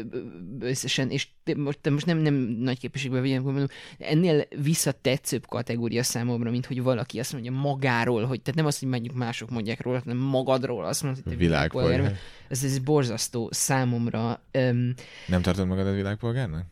összesen, 0.59 1.09
és 1.09 1.27
most, 1.55 1.89
most 1.89 2.05
nem, 2.05 2.17
nem 2.17 2.34
nagy 2.59 2.80
képességben 2.80 3.21
vagyok, 3.21 3.43
mondom, 3.43 3.67
ennél 3.97 4.47
visszatetszőbb 4.63 5.47
kategória 5.47 6.03
számomra, 6.03 6.49
mint 6.49 6.65
hogy 6.65 6.82
valaki 6.82 7.19
azt 7.19 7.34
mondja 7.34 7.51
magáról, 7.51 8.25
hogy 8.25 8.41
tehát 8.41 8.55
nem 8.55 8.65
azt, 8.65 8.80
hogy 8.80 8.89
mondjuk 8.89 9.15
mások 9.15 9.49
mondják 9.49 9.82
róla, 9.82 9.99
hanem 10.03 10.17
magadról 10.20 10.86
azt 10.86 11.03
mondod, 11.03 11.24
hogy 11.24 11.32
te 11.34 11.38
világpolgár. 11.39 11.89
világpolgár. 11.89 12.22
Ez, 12.47 12.63
ez 12.63 12.80
borzasztó 12.80 13.49
számomra. 13.51 14.41
Um, 14.53 14.93
nem 15.28 15.41
tartod 15.41 15.67
magadat 15.67 15.95
világpolgárnak? 15.95 16.65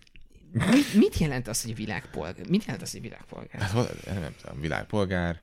mit, 0.51 0.93
mit 0.93 1.17
jelent 1.17 1.47
az, 1.47 1.63
hogy 1.63 1.75
világpolgár? 1.75 2.47
Mit 2.49 2.65
jelent 2.65 2.83
az, 2.83 2.91
hogy 2.91 3.01
világpolgár? 3.01 3.61
Hát, 3.61 3.73
nem 4.05 4.35
tudom, 4.41 4.61
világpolgár. 4.61 5.41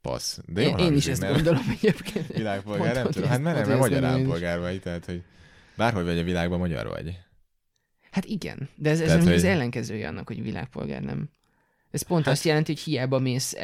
Passz. 0.00 0.38
De 0.46 0.62
jó 0.62 0.68
én, 0.68 0.78
én 0.78 0.94
is 0.94 1.06
ezt 1.06 1.20
nem? 1.20 1.32
gondolom 1.32 1.64
egyébként. 1.70 2.26
Világpolgár, 2.26 2.94
nem 2.94 3.10
tudom. 3.10 3.28
Hát 3.28 3.40
mert 3.40 3.66
nem, 3.66 3.78
magyar 3.78 4.04
állampolgár 4.04 4.58
vagy, 4.58 4.80
tehát 4.80 5.04
hogy 5.04 5.22
bárhol 5.76 6.04
vagy 6.04 6.18
a 6.18 6.22
világban 6.22 6.58
magyar 6.58 6.88
vagy. 6.88 7.18
Hát 8.10 8.24
igen, 8.24 8.68
de 8.74 8.90
ez, 8.90 9.00
ez 9.00 9.06
tehát, 9.06 9.22
hogy... 9.22 9.32
az 9.32 9.44
ellenkezője 9.44 10.08
annak, 10.08 10.26
hogy 10.26 10.42
világpolgár 10.42 11.02
nem. 11.02 11.28
Ez 11.90 12.02
pont 12.02 12.24
hát... 12.24 12.34
azt 12.34 12.44
jelenti, 12.44 12.72
hogy 12.72 12.82
hiába 12.82 13.18
mész 13.18 13.56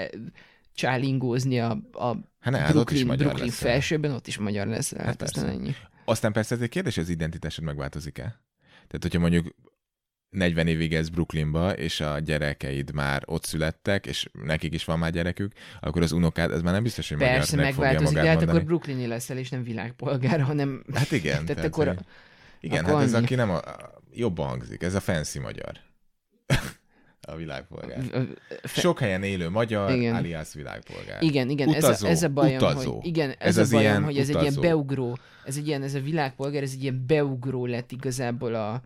csálingózni 0.74 1.60
a, 1.60 1.70
a 1.92 2.16
hát 2.40 2.52
ne, 2.52 2.70
Brooklyn, 2.70 3.08
ott 3.08 3.14
is 3.14 3.22
Brooklyn 3.22 3.46
lesz 3.46 3.58
felsőben, 3.58 4.10
ott 4.10 4.26
is 4.26 4.38
magyar 4.38 4.66
lesz. 4.66 4.94
Hát, 4.96 5.06
hát 5.06 5.22
aztán 5.22 5.48
ennyi. 5.48 5.74
Aztán 6.04 6.32
persze 6.32 6.54
ez 6.54 6.60
egy 6.60 6.68
kérdés, 6.68 6.96
az 6.96 7.08
identitásod 7.08 7.64
megváltozik-e? 7.64 8.40
Tehát, 8.86 9.02
hogyha 9.02 9.18
mondjuk 9.18 9.54
40 10.32 10.66
évig 10.66 10.94
ez 10.94 11.08
Brooklynba, 11.08 11.72
és 11.72 12.00
a 12.00 12.18
gyerekeid 12.18 12.92
már 12.92 13.22
ott 13.26 13.44
születtek, 13.44 14.06
és 14.06 14.28
nekik 14.44 14.74
is 14.74 14.84
van 14.84 14.98
már 14.98 15.12
gyerekük, 15.12 15.52
akkor 15.80 16.02
az 16.02 16.12
unokád, 16.12 16.50
ez 16.50 16.62
már 16.62 16.72
nem 16.72 16.82
biztos, 16.82 17.08
hogy 17.08 17.18
Persze, 17.18 17.56
magyar 17.56 17.72
megváltozik, 17.72 18.14
de 18.14 18.20
hát 18.20 18.34
mondani. 18.34 18.50
akkor 18.50 18.64
Brooklyni 18.64 19.06
leszel, 19.06 19.38
és 19.38 19.48
nem 19.48 19.62
világpolgár, 19.62 20.40
hanem... 20.40 20.84
Hát 20.94 21.12
igen. 21.12 21.32
tehát, 21.46 21.46
tehát 21.46 21.64
akkor... 21.64 21.96
Igen, 22.60 22.84
akkor 22.84 22.94
hát 22.94 23.04
ez 23.04 23.14
annyi. 23.14 23.24
aki 23.24 23.34
nem 23.34 23.50
a... 23.50 23.60
jobban 24.12 24.48
hangzik, 24.48 24.82
ez 24.82 24.94
a 24.94 25.00
fancy 25.00 25.38
magyar. 25.38 25.80
A 27.28 27.36
világpolgár. 27.36 28.02
Sok 28.64 28.98
helyen 28.98 29.22
élő 29.22 29.48
magyar, 29.48 29.90
igen. 29.90 30.14
alias 30.14 30.54
világpolgár. 30.54 31.22
Igen, 31.22 31.50
igen, 31.50 31.68
utazó, 31.68 31.88
ez, 31.88 32.02
a, 32.02 32.08
ez 32.08 32.22
a 32.22 32.28
bajom, 32.28 32.56
utazó. 32.56 32.94
hogy, 32.94 33.06
igen, 33.06 33.30
ez, 33.30 33.36
ez 33.38 33.56
a 33.56 33.60
az 33.60 33.70
bajom, 33.70 33.90
ilyen 33.90 34.04
hogy 34.04 34.16
ez 34.18 34.28
utazó. 34.28 34.46
egy 34.46 34.50
ilyen 34.50 34.60
beugró, 34.62 35.18
ez 35.44 35.56
egy 35.56 35.66
ilyen, 35.66 35.82
ez 35.82 35.94
a 35.94 36.00
világpolgár, 36.00 36.62
ez 36.62 36.72
egy 36.72 36.82
ilyen 36.82 37.04
beugró 37.06 37.66
lett 37.66 37.92
igazából 37.92 38.54
a, 38.54 38.82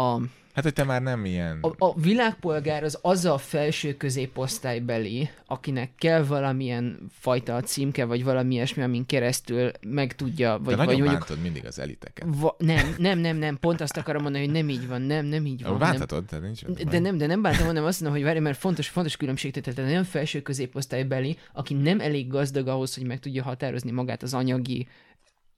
a 0.00 0.20
Hát, 0.54 0.64
hogy 0.64 0.72
te 0.72 0.84
már 0.84 1.02
nem 1.02 1.24
ilyen... 1.24 1.58
A, 1.60 1.84
a 1.84 2.00
világpolgár 2.00 2.84
az 2.84 2.98
az 3.02 3.24
a 3.24 3.38
felső 3.38 3.96
középosztálybeli, 3.96 5.30
akinek 5.46 5.90
kell 5.98 6.22
valamilyen 6.24 6.98
fajta 7.12 7.60
címke, 7.60 8.04
vagy 8.04 8.24
valami 8.24 8.54
ilyesmi, 8.54 8.82
amin 8.82 9.06
keresztül 9.06 9.70
meg 9.80 10.14
tudja, 10.14 10.50
vagy, 10.50 10.58
De 10.58 10.76
vagy 10.76 10.76
nagyon 10.76 11.00
mondjuk... 11.00 11.18
bántod 11.18 11.42
mindig 11.42 11.66
az 11.66 11.78
eliteket. 11.78 12.26
Va, 12.28 12.56
nem, 12.58 12.94
nem, 12.98 13.18
nem, 13.18 13.36
nem, 13.36 13.58
pont 13.58 13.80
azt 13.80 13.96
akarom 13.96 14.22
mondani, 14.22 14.44
hogy 14.44 14.54
nem 14.54 14.68
így 14.68 14.88
van, 14.88 15.02
nem, 15.02 15.26
nem 15.26 15.46
így 15.46 15.62
van. 15.62 15.78
Bántatod, 15.78 16.24
de 16.24 16.38
nincs. 16.38 16.64
De 16.64 16.98
nem, 16.98 17.16
de 17.16 17.26
nem 17.26 17.42
bántam, 17.42 17.66
hanem 17.66 17.84
azt 17.84 18.00
mondom, 18.00 18.18
hogy 18.18 18.28
várj, 18.28 18.38
mert 18.38 18.58
fontos, 18.58 18.88
fontos 18.88 19.16
különbség, 19.16 19.52
tehát 19.52 19.90
nem 19.90 20.04
felső 20.04 20.42
középosztálybeli, 20.42 21.36
aki 21.52 21.74
nem 21.74 22.00
elég 22.00 22.28
gazdag 22.28 22.68
ahhoz, 22.68 22.94
hogy 22.94 23.06
meg 23.06 23.18
tudja 23.18 23.42
határozni 23.42 23.90
magát 23.90 24.22
az 24.22 24.34
anyagi 24.34 24.88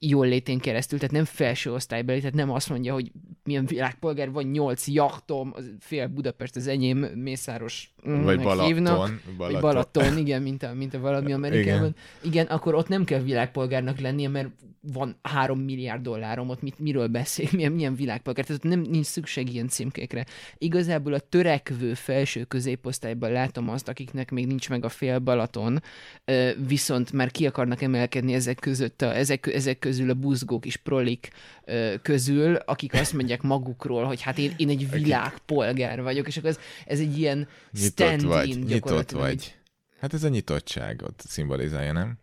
jól 0.07 0.26
létén 0.26 0.59
keresztül, 0.59 0.98
tehát 0.98 1.14
nem 1.14 1.24
felső 1.24 1.72
osztálybeli, 1.72 2.18
tehát 2.18 2.34
nem 2.34 2.50
azt 2.50 2.68
mondja, 2.68 2.92
hogy 2.92 3.12
milyen 3.44 3.66
világpolgár 3.66 4.30
van, 4.30 4.44
nyolc 4.44 4.88
jachtom, 4.88 5.55
fél 5.80 6.07
Budapest 6.07 6.57
az 6.57 6.66
enyém, 6.66 6.98
Mészáros 6.98 7.94
vagy 8.03 8.40
Balaton, 8.40 8.64
hívnak, 8.66 8.94
Balaton. 8.94 9.20
Vagy 9.36 9.61
Balaton, 9.61 10.18
igen, 10.18 10.42
mint 10.42 10.62
a, 10.62 10.74
mint 10.74 10.94
a 10.94 11.00
valami 11.00 11.32
Amerikában. 11.32 11.94
Igen. 12.20 12.32
igen, 12.32 12.46
akkor 12.46 12.74
ott 12.74 12.88
nem 12.88 13.05
kell 13.05 13.20
világpolgárnak 13.20 14.00
lennie, 14.00 14.28
mert 14.28 14.48
van 14.92 15.16
három 15.22 15.61
milliárd 15.61 16.03
dollárom, 16.03 16.48
ott 16.48 16.62
mit, 16.62 16.78
miről 16.78 17.07
beszél, 17.07 17.48
milyen, 17.57 17.72
milyen 17.72 17.94
világpolgár, 17.94 18.44
tehát 18.44 18.64
ott 18.64 18.70
nem, 18.70 18.80
nincs 18.80 19.07
szükség 19.07 19.53
ilyen 19.53 19.68
címkékre. 19.68 20.26
Igazából 20.59 21.12
a 21.12 21.18
törekvő 21.18 21.94
felső 21.94 22.44
középosztályban 22.44 23.32
látom 23.32 23.68
azt, 23.68 23.88
akiknek 23.88 24.30
még 24.30 24.46
nincs 24.46 24.68
meg 24.68 24.84
a 24.84 24.88
fél 24.88 25.18
Balaton, 25.18 25.82
viszont 26.66 27.12
már 27.12 27.30
ki 27.30 27.46
akarnak 27.46 27.82
emelkedni 27.82 28.34
ezek 28.34 28.59
között, 28.59 29.03
a, 29.03 29.16
ezek, 29.16 29.46
ezek 29.46 29.78
közül 29.93 30.11
a 30.11 30.14
buzgók 30.14 30.66
és 30.66 30.76
prolik 30.76 31.30
közül, 32.03 32.55
akik 32.55 32.95
azt 32.95 33.12
mondják 33.12 33.43
magukról, 33.43 34.05
hogy 34.05 34.20
hát 34.20 34.38
én, 34.38 34.53
én 34.57 34.68
egy 34.68 34.90
világpolgár 34.90 36.03
vagyok, 36.03 36.26
és 36.26 36.36
akkor 36.36 36.51
ez, 36.51 36.59
ez 36.86 37.01
egy 37.01 37.18
ilyen 37.18 37.49
nyitott 37.72 38.20
vagy, 38.20 38.64
nyitott 38.64 39.11
vagy. 39.11 39.55
Hát 40.01 40.14
ez 40.14 40.24
a 40.24 40.28
nyitottságot 40.28 41.22
szimbolizálja, 41.26 41.93
nem? 41.93 42.18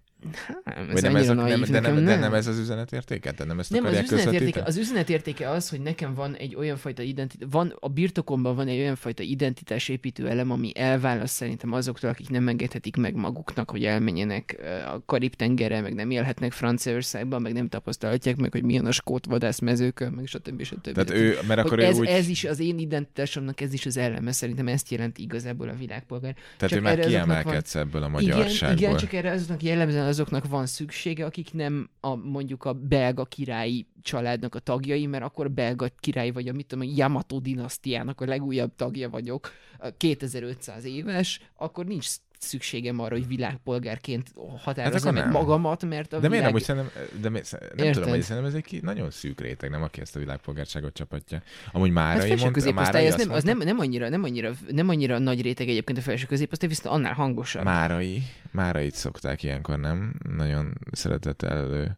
Nem, 0.66 0.90
ez 0.90 1.02
nem 1.02 1.16
ez 1.16 1.30
a, 1.30 1.34
nem, 1.34 1.46
naív, 1.46 1.70
de, 1.70 1.80
nem, 1.80 1.94
nem, 1.94 2.06
de 2.06 2.16
nem 2.16 2.34
ez 2.34 2.48
az 2.48 2.58
üzenetértéke? 2.58 3.32
De 3.32 3.44
nem 3.44 3.60
ezt 3.60 3.72
nem, 3.72 3.86
az 3.86 4.12
üzenetértéke, 4.12 4.64
az 4.64 4.78
üzenetértéke 4.78 5.50
az, 5.50 5.70
hogy 5.70 5.82
nekem 5.82 6.14
van 6.14 6.36
egy 6.36 6.56
olyan 6.56 6.78
fajta 6.78 7.02
identitás, 7.02 7.48
van, 7.52 7.76
a 7.80 7.90
birtokomban 7.90 8.56
van 8.56 8.68
egy 8.68 8.80
olyan 8.80 8.96
fajta 8.96 9.24
identitásépítő 9.24 10.30
elem, 10.30 10.52
ami 10.52 10.72
elválaszt 10.76 11.34
szerintem 11.34 11.74
azoktól, 11.74 12.10
akik 12.10 12.30
nem 12.30 12.48
engedhetik 12.48 12.96
meg 12.96 13.16
maguknak, 13.16 13.72
hogy 13.72 13.86
elmenjenek 13.86 14.58
a 14.94 15.06
Karib-tengerre, 15.06 15.82
meg 15.82 15.94
nem 15.94 16.12
élhetnek 16.12 16.52
Franciaországban, 16.52 17.42
meg 17.42 17.54
nem 17.54 17.68
tapasztalhatják 17.68 18.36
meg, 18.36 18.52
hogy 18.52 18.64
milyen 18.64 18.86
a 18.86 18.92
skót 18.92 19.26
vadászmezőkön, 19.26 20.12
meg 20.12 20.26
stb. 20.26 20.64
stb. 20.64 20.92
Tehát 20.92 21.12
ő, 21.12 21.38
mert 21.48 21.60
akkor 21.60 21.80
ez, 21.80 22.00
úgy... 22.00 22.08
ez 22.08 22.28
is 22.28 22.46
az 22.46 22.60
én 22.60 22.80
identitásomnak, 22.80 23.62
ez 23.62 23.74
is 23.74 23.86
az 23.86 23.98
eleme, 23.98 24.32
szerintem 24.32 24.68
ezt 24.68 24.92
jelent 24.92 25.18
igazából 25.18 25.70
a 25.70 25.74
világpolgár. 25.74 26.34
Tehát 26.34 26.74
csak 26.74 26.80
ő 26.80 26.82
már 26.82 27.00
kiemelkedsz 27.00 27.74
van... 27.74 27.84
ebből 27.84 28.04
a 28.04 28.08
magyarságból. 28.08 28.78
Igen, 28.78 28.90
igen, 28.90 28.98
csak 28.98 29.14
erre 29.14 29.32
azoknak 29.32 29.64
jellemzően 29.64 30.08
azoknak 30.10 30.48
van 30.48 30.66
szüksége, 30.66 31.26
akik 31.26 31.54
nem 31.54 31.90
a, 32.00 32.16
mondjuk 32.16 32.66
a 32.66 32.74
belga 32.74 33.26
királyi 33.26 33.88
családnak 34.02 34.56
a 34.56 34.60
tagjai, 34.60 35.06
mert 35.06 35.24
akkor 35.24 35.52
belga 35.52 35.88
király 36.00 36.32
vagy 36.32 36.48
a 36.48 36.54
mit 36.54 36.66
tudom, 36.66 36.88
a 36.88 36.92
Yamato 36.96 37.40
dinasztiának 37.40 38.22
a 38.22 38.26
legújabb 38.26 38.76
tagja 38.76 39.10
vagyok, 39.10 39.52
2500 39.98 40.86
éves, 40.86 41.42
akkor 41.56 41.86
nincs 41.86 42.08
szükségem 42.42 43.00
arra, 43.00 43.16
hogy 43.16 43.28
világpolgárként 43.28 44.34
határozzam 44.58 45.16
hát 45.16 45.24
meg 45.24 45.34
magamat, 45.34 45.86
mert 45.86 46.14
a 46.14 46.20
De 46.20 46.30
világ... 46.30 46.30
miért 46.30 46.44
nem, 46.44 46.52
hogy 46.52 46.64
szerintem, 46.64 46.92
de 47.22 47.30
miért, 47.30 47.52
nem 47.52 47.70
Érted? 47.76 47.94
tudom, 47.94 48.10
hogy 48.10 48.22
szerintem 48.22 48.46
ez 48.46 48.62
egy 48.66 48.82
nagyon 48.82 49.12
szűk 49.12 49.42
réteg, 49.42 49.70
nem 49.70 49.84
aki 49.84 50.02
ezt 50.02 50.16
a 50.16 50.20
világpolgárságot 50.20 50.94
csapatja. 50.94 51.42
Amúgy 51.72 51.92
Márai 51.92 52.30
hát 52.30 52.40
mondta, 52.40 52.72
Márai 52.72 53.06
ez 53.06 53.16
nem, 53.16 53.32
az 53.32 53.44
nem, 53.44 53.58
nem, 53.58 53.80
annyira, 53.80 54.10
nem, 54.10 54.24
annyira, 54.24 54.52
nem 54.68 54.90
annyira 54.90 55.18
nagy 55.18 55.42
réteg 55.42 55.70
egyébként 55.70 55.98
a 55.98 56.02
felső 56.02 56.26
középosztály, 56.26 56.70
viszont 56.70 56.96
annál 56.96 57.14
hangosabb. 57.14 57.64
Márai, 57.64 58.24
Márait 58.52 58.96
szokták 58.96 59.44
ilyenkor, 59.44 59.80
nem? 59.80 60.14
Nagyon 60.38 60.78
szeretett 60.92 61.42
elő 61.42 61.98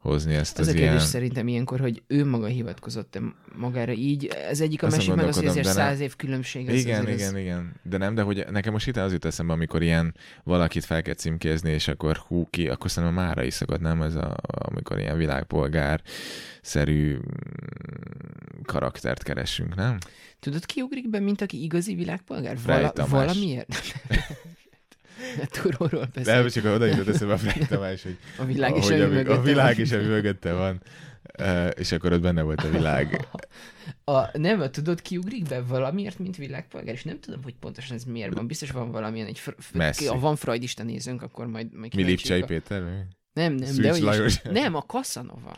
hozni 0.00 0.34
ezt 0.34 0.58
az, 0.58 0.68
az 0.68 0.74
a 0.74 0.76
ilyen... 0.76 0.90
kérdés 0.90 1.08
szerintem 1.08 1.48
ilyenkor, 1.48 1.80
hogy 1.80 2.02
ő 2.06 2.24
maga 2.24 2.46
hivatkozott 2.46 3.16
-e 3.16 3.20
magára 3.56 3.92
így. 3.92 4.26
Ez 4.26 4.60
egyik, 4.60 4.82
a 4.82 4.86
Azt 4.86 4.96
másik 4.96 5.14
meg 5.14 5.26
az, 5.26 5.36
hogy 5.36 5.44
ezért 5.44 5.66
száz 5.66 6.00
év 6.00 6.16
különbség. 6.16 6.68
Ez 6.68 6.74
igen, 6.74 7.02
igen, 7.02 7.34
ez... 7.34 7.40
igen. 7.40 7.72
De 7.82 7.96
nem, 7.96 8.14
de 8.14 8.22
hogy 8.22 8.46
nekem 8.50 8.72
most 8.72 8.86
itt 8.86 8.96
az 8.96 9.12
jut 9.12 9.24
eszembe, 9.24 9.52
amikor 9.52 9.82
ilyen 9.82 10.14
valakit 10.44 10.84
fel 10.84 11.02
kell 11.02 11.14
címkézni, 11.14 11.70
és 11.70 11.88
akkor 11.88 12.16
hú 12.16 12.46
ki, 12.50 12.68
akkor 12.68 12.90
szerintem 12.90 13.24
mára 13.24 13.42
is 13.44 13.54
szokott, 13.54 13.80
nem? 13.80 14.02
Ez 14.02 14.14
a, 14.14 14.36
amikor 14.42 14.98
ilyen 14.98 15.16
világpolgár 15.16 16.02
szerű 16.62 17.18
karaktert 18.62 19.22
keresünk, 19.22 19.74
nem? 19.74 19.98
Tudod, 20.40 20.66
ki 20.66 20.80
ugrik 20.80 21.10
be, 21.10 21.20
mint 21.20 21.40
aki 21.40 21.62
igazi 21.62 21.94
világpolgár? 21.94 22.58
Vala, 22.66 22.92
valamiért? 23.08 23.68
Túróról 25.62 26.08
beszél. 26.14 26.34
Nem, 26.34 26.48
csak 26.48 26.64
oda 26.64 26.84
jutott 26.84 27.08
eszembe 27.08 27.34
a 27.34 27.38
Frey 27.38 27.66
Tamás, 27.66 28.02
hogy 28.02 28.16
a 28.38 28.44
világ 28.44 28.76
is, 28.76 28.88
ami 28.90 29.16
a, 29.24 29.32
a 29.38 29.42
világ 29.42 29.78
is, 29.78 29.92
ami 29.92 30.04
mögötte 30.04 30.52
van. 30.52 30.82
Uh, 31.38 31.68
és 31.76 31.92
akkor 31.92 32.12
ott 32.12 32.20
benne 32.20 32.42
volt 32.42 32.64
a 32.64 32.68
világ. 32.70 33.28
A, 34.04 34.38
nem, 34.38 34.70
tudod, 34.70 35.02
kiugrik 35.02 35.48
be 35.48 35.62
valamiért, 35.62 36.18
mint 36.18 36.36
világpolgár, 36.36 36.94
és 36.94 37.02
nem 37.04 37.20
tudom, 37.20 37.42
hogy 37.42 37.54
pontosan 37.54 37.96
ez 37.96 38.04
miért 38.04 38.34
van. 38.34 38.46
Biztos 38.46 38.70
van 38.70 38.90
valamilyen 38.90 39.26
egy... 39.26 39.38
Fr- 39.38 39.56
Messzi. 39.74 40.06
ha 40.06 40.18
van 40.18 40.36
freudista 40.36 40.82
nézőnk, 40.82 41.22
akkor 41.22 41.46
majd... 41.46 41.74
majd 41.74 41.94
Mi 41.94 42.02
Lipcsei 42.02 42.40
a- 42.40 42.46
Péter? 42.46 42.82
mi? 42.82 42.90
Nem, 43.32 43.54
nem, 43.54 43.68
Szűcs 43.68 43.82
de 43.84 43.90
hogy 43.90 44.00
Lajos. 44.00 44.26
is, 44.26 44.40
nem, 44.42 44.74
a 44.74 44.80
Casanova. 44.82 45.56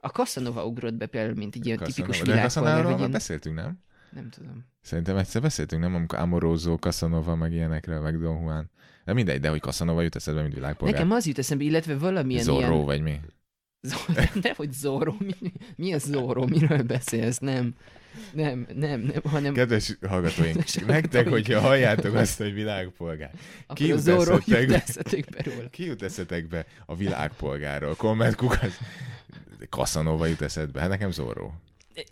A 0.00 0.08
Casanova 0.08 0.64
ugrott 0.64 0.94
be 0.94 1.06
például, 1.06 1.34
mint 1.34 1.54
egy 1.54 1.66
ilyen 1.66 1.78
Casanova. 1.78 1.94
tipikus 1.96 2.18
De 2.18 2.32
világpolgár, 2.32 2.50
Casanováról 2.50 2.82
vagy 2.82 2.90
már 2.90 2.98
ilyen... 3.00 3.10
beszéltünk, 3.10 3.56
nem? 3.56 3.84
Nem 4.16 4.30
tudom. 4.30 4.64
Szerintem 4.80 5.16
egyszer 5.16 5.42
beszéltünk, 5.42 5.82
nem? 5.82 5.94
Amikor 5.94 6.18
Amorozó, 6.18 6.76
Casanova, 6.76 7.34
meg 7.34 7.52
ilyenekről, 7.52 8.00
meg 8.00 8.18
Don 8.20 8.40
Juan. 8.40 8.70
De 9.04 9.12
mindegy, 9.12 9.40
de 9.40 9.48
hogy 9.48 9.60
Casanova 9.60 10.02
jut 10.02 10.16
eszedbe, 10.16 10.42
mint 10.42 10.54
világpolgár. 10.54 10.98
Nekem 10.98 11.16
az 11.16 11.26
jut 11.26 11.38
eszembe, 11.38 11.64
illetve 11.64 11.96
valamilyen 11.96 12.42
Zorro, 12.42 12.72
ilyen... 12.74 12.84
vagy 12.84 13.00
mi? 13.02 13.20
Zor- 13.80 14.34
nem, 14.42 14.54
hogy 14.56 14.72
Zorro, 14.72 15.14
mi, 15.18 15.52
mi 15.76 15.92
a 15.92 15.98
Zorro, 15.98 16.46
miről 16.46 16.82
beszélsz, 16.82 17.38
nem. 17.38 17.74
Nem, 18.32 18.66
nem, 18.74 19.00
nem, 19.00 19.20
hanem 19.24 19.54
Kedves 19.54 19.98
hallgatóink, 20.08 20.54
Kedves 20.54 20.74
nektek, 20.74 20.88
hallgatóink. 21.12 21.28
hogyha 21.28 21.60
halljátok 21.60 22.14
azt, 22.14 22.38
hogy 22.38 22.52
világpolgár, 22.54 23.30
akkor 23.62 23.76
ki 23.76 23.86
jut 23.86 23.98
Zorro 23.98 24.38
jut 24.46 24.70
eszetekbe 24.72 25.42
róla. 25.42 25.68
ki 25.70 25.84
jut 25.84 26.02
eszetekbe 26.02 26.66
a 26.86 26.96
világpolgárról? 26.96 27.94
Komment 27.94 28.34
kukac. 28.34 28.72
Casanova 29.70 30.26
jut 30.26 30.40
eszedbe. 30.40 30.80
Hát 30.80 30.88
nekem 30.88 31.10
Zorro. 31.10 31.52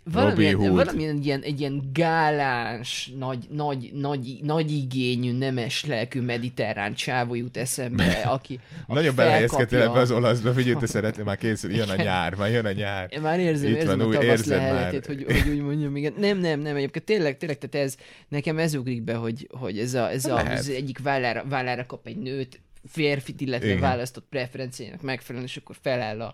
Valamilyen, 0.03 0.57
valamilyen 0.57 1.19
ilyen, 1.23 1.41
egy 1.41 1.59
ilyen 1.59 1.89
gáláns, 1.93 3.11
nagy, 3.17 3.45
nagy, 3.49 3.91
nagy, 3.93 4.39
nagy 4.41 4.71
igényű, 4.71 5.37
nemes 5.37 5.85
lelkű 5.85 6.21
mediterrán 6.21 6.93
csávó 6.93 7.35
jut 7.35 7.57
eszembe, 7.57 8.21
aki, 8.25 8.59
aki 8.87 8.93
Nagyon 8.93 9.15
belehelyezkedtél 9.15 9.81
ebbe 9.81 9.99
az 9.99 10.11
olaszba, 10.11 10.53
figyelj, 10.53 10.75
te 10.75 10.85
szeretnél, 10.85 11.23
már 11.23 11.37
készül, 11.37 11.75
jön 11.75 11.89
a 11.89 11.95
nyár, 11.95 12.35
már 12.35 12.51
jön 12.51 12.65
a 12.65 12.71
nyár. 12.71 13.07
Én 13.11 13.21
már 13.21 13.39
érzem, 13.39 13.69
Itt 13.69 13.75
érzem 13.75 13.97
van, 13.97 14.07
a 14.07 14.11
tavasz 14.11 14.27
érzed 14.27 14.57
már. 14.57 14.71
leheletét, 14.71 15.05
hogy, 15.05 15.25
hogy 15.27 15.49
úgy 15.49 15.61
mondjam, 15.61 15.95
igen. 15.95 16.13
Nem, 16.17 16.39
nem, 16.39 16.59
nem, 16.59 16.75
egyébként 16.75 17.05
tényleg, 17.05 17.37
tényleg, 17.37 17.57
tehát 17.57 17.87
ez, 17.87 17.95
nekem 18.27 18.57
ez 18.57 18.75
ugrik 18.75 19.01
be, 19.01 19.15
hogy, 19.15 19.47
hogy 19.51 19.79
ez, 19.79 19.93
a, 19.93 20.11
ez 20.11 20.25
a, 20.25 20.51
az 20.51 20.69
egyik 20.69 20.99
vállára, 20.99 21.43
vállára 21.49 21.85
kap 21.85 22.07
egy 22.07 22.17
nőt, 22.17 22.59
férfit, 22.87 23.41
illetve 23.41 23.67
Igen. 23.67 23.79
választott 23.79 24.25
preferenciának 24.29 25.01
megfelelően, 25.01 25.49
és 25.49 25.57
akkor 25.57 25.75
feláll 25.81 26.21
a 26.21 26.33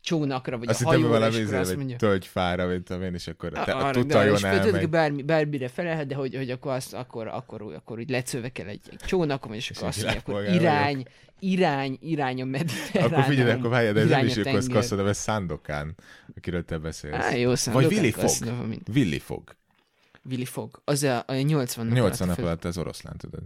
csónakra, 0.00 0.58
vagy 0.58 0.68
Azt 0.68 0.82
a 0.82 0.84
hajóra, 0.84 1.08
valami 1.08 1.26
és 1.30 1.34
akkor 1.34 1.46
izé, 1.46 1.56
azt 1.56 1.68
vagy 1.68 1.76
mondja, 1.78 1.96
tölgyfára, 1.96 2.66
mint 2.66 2.84
tudom 2.84 3.02
én, 3.02 3.14
és 3.14 3.26
akkor 3.26 3.50
te, 3.50 3.60
a 3.60 3.76
arra, 3.78 3.92
de, 3.92 4.00
tutajon 4.00 4.34
és 4.34 4.42
elmegy. 4.42 4.88
bármi, 4.88 5.22
bármire 5.22 5.68
felelhet, 5.68 6.06
de 6.06 6.14
hogy, 6.14 6.34
hogy 6.36 6.50
akkor, 6.50 6.72
azt, 6.72 6.94
akkor, 6.94 7.26
akkor, 7.26 7.62
úgy- 7.62 7.74
akkor 7.74 7.98
úgy 7.98 8.10
lecövekel 8.10 8.66
egy, 8.66 8.80
egy 8.90 8.98
csónakon, 8.98 9.54
és 9.54 9.70
akkor 9.70 9.82
egy 9.82 9.88
azt 9.88 10.02
mondja, 10.02 10.20
akkor 10.20 10.54
irány, 10.54 11.04
irány, 11.38 11.98
irány 12.00 12.42
a 12.42 12.44
mediterrán. 12.44 13.10
Akkor 13.12 13.24
figyelj, 13.24 13.50
akkor 13.50 13.70
várjad, 13.70 13.96
ez 13.96 14.08
nem 14.08 14.26
is 14.26 14.36
a 14.36 14.42
tenger. 14.42 14.62
Kasszadov, 14.68 15.06
ez 15.06 15.18
Szándokán, 15.18 15.94
akiről 16.36 16.64
te 16.64 16.78
beszélsz. 16.78 17.14
Á, 17.14 17.34
jó 17.34 17.54
szám, 17.54 17.74
Vagy 17.74 17.86
Willy 17.86 18.14
mint 18.68 18.88
Willy 18.88 19.18
Fog. 19.18 19.56
Willy 20.24 20.44
Fogg. 20.44 20.80
Az 20.84 21.02
a, 21.02 21.24
a 21.26 21.32
80 21.34 21.86
nap 21.86 21.94
80 21.96 22.28
nap 22.28 22.38
alatt 22.38 22.64
az 22.64 22.78
oroszlán, 22.78 23.16
tudod. 23.16 23.42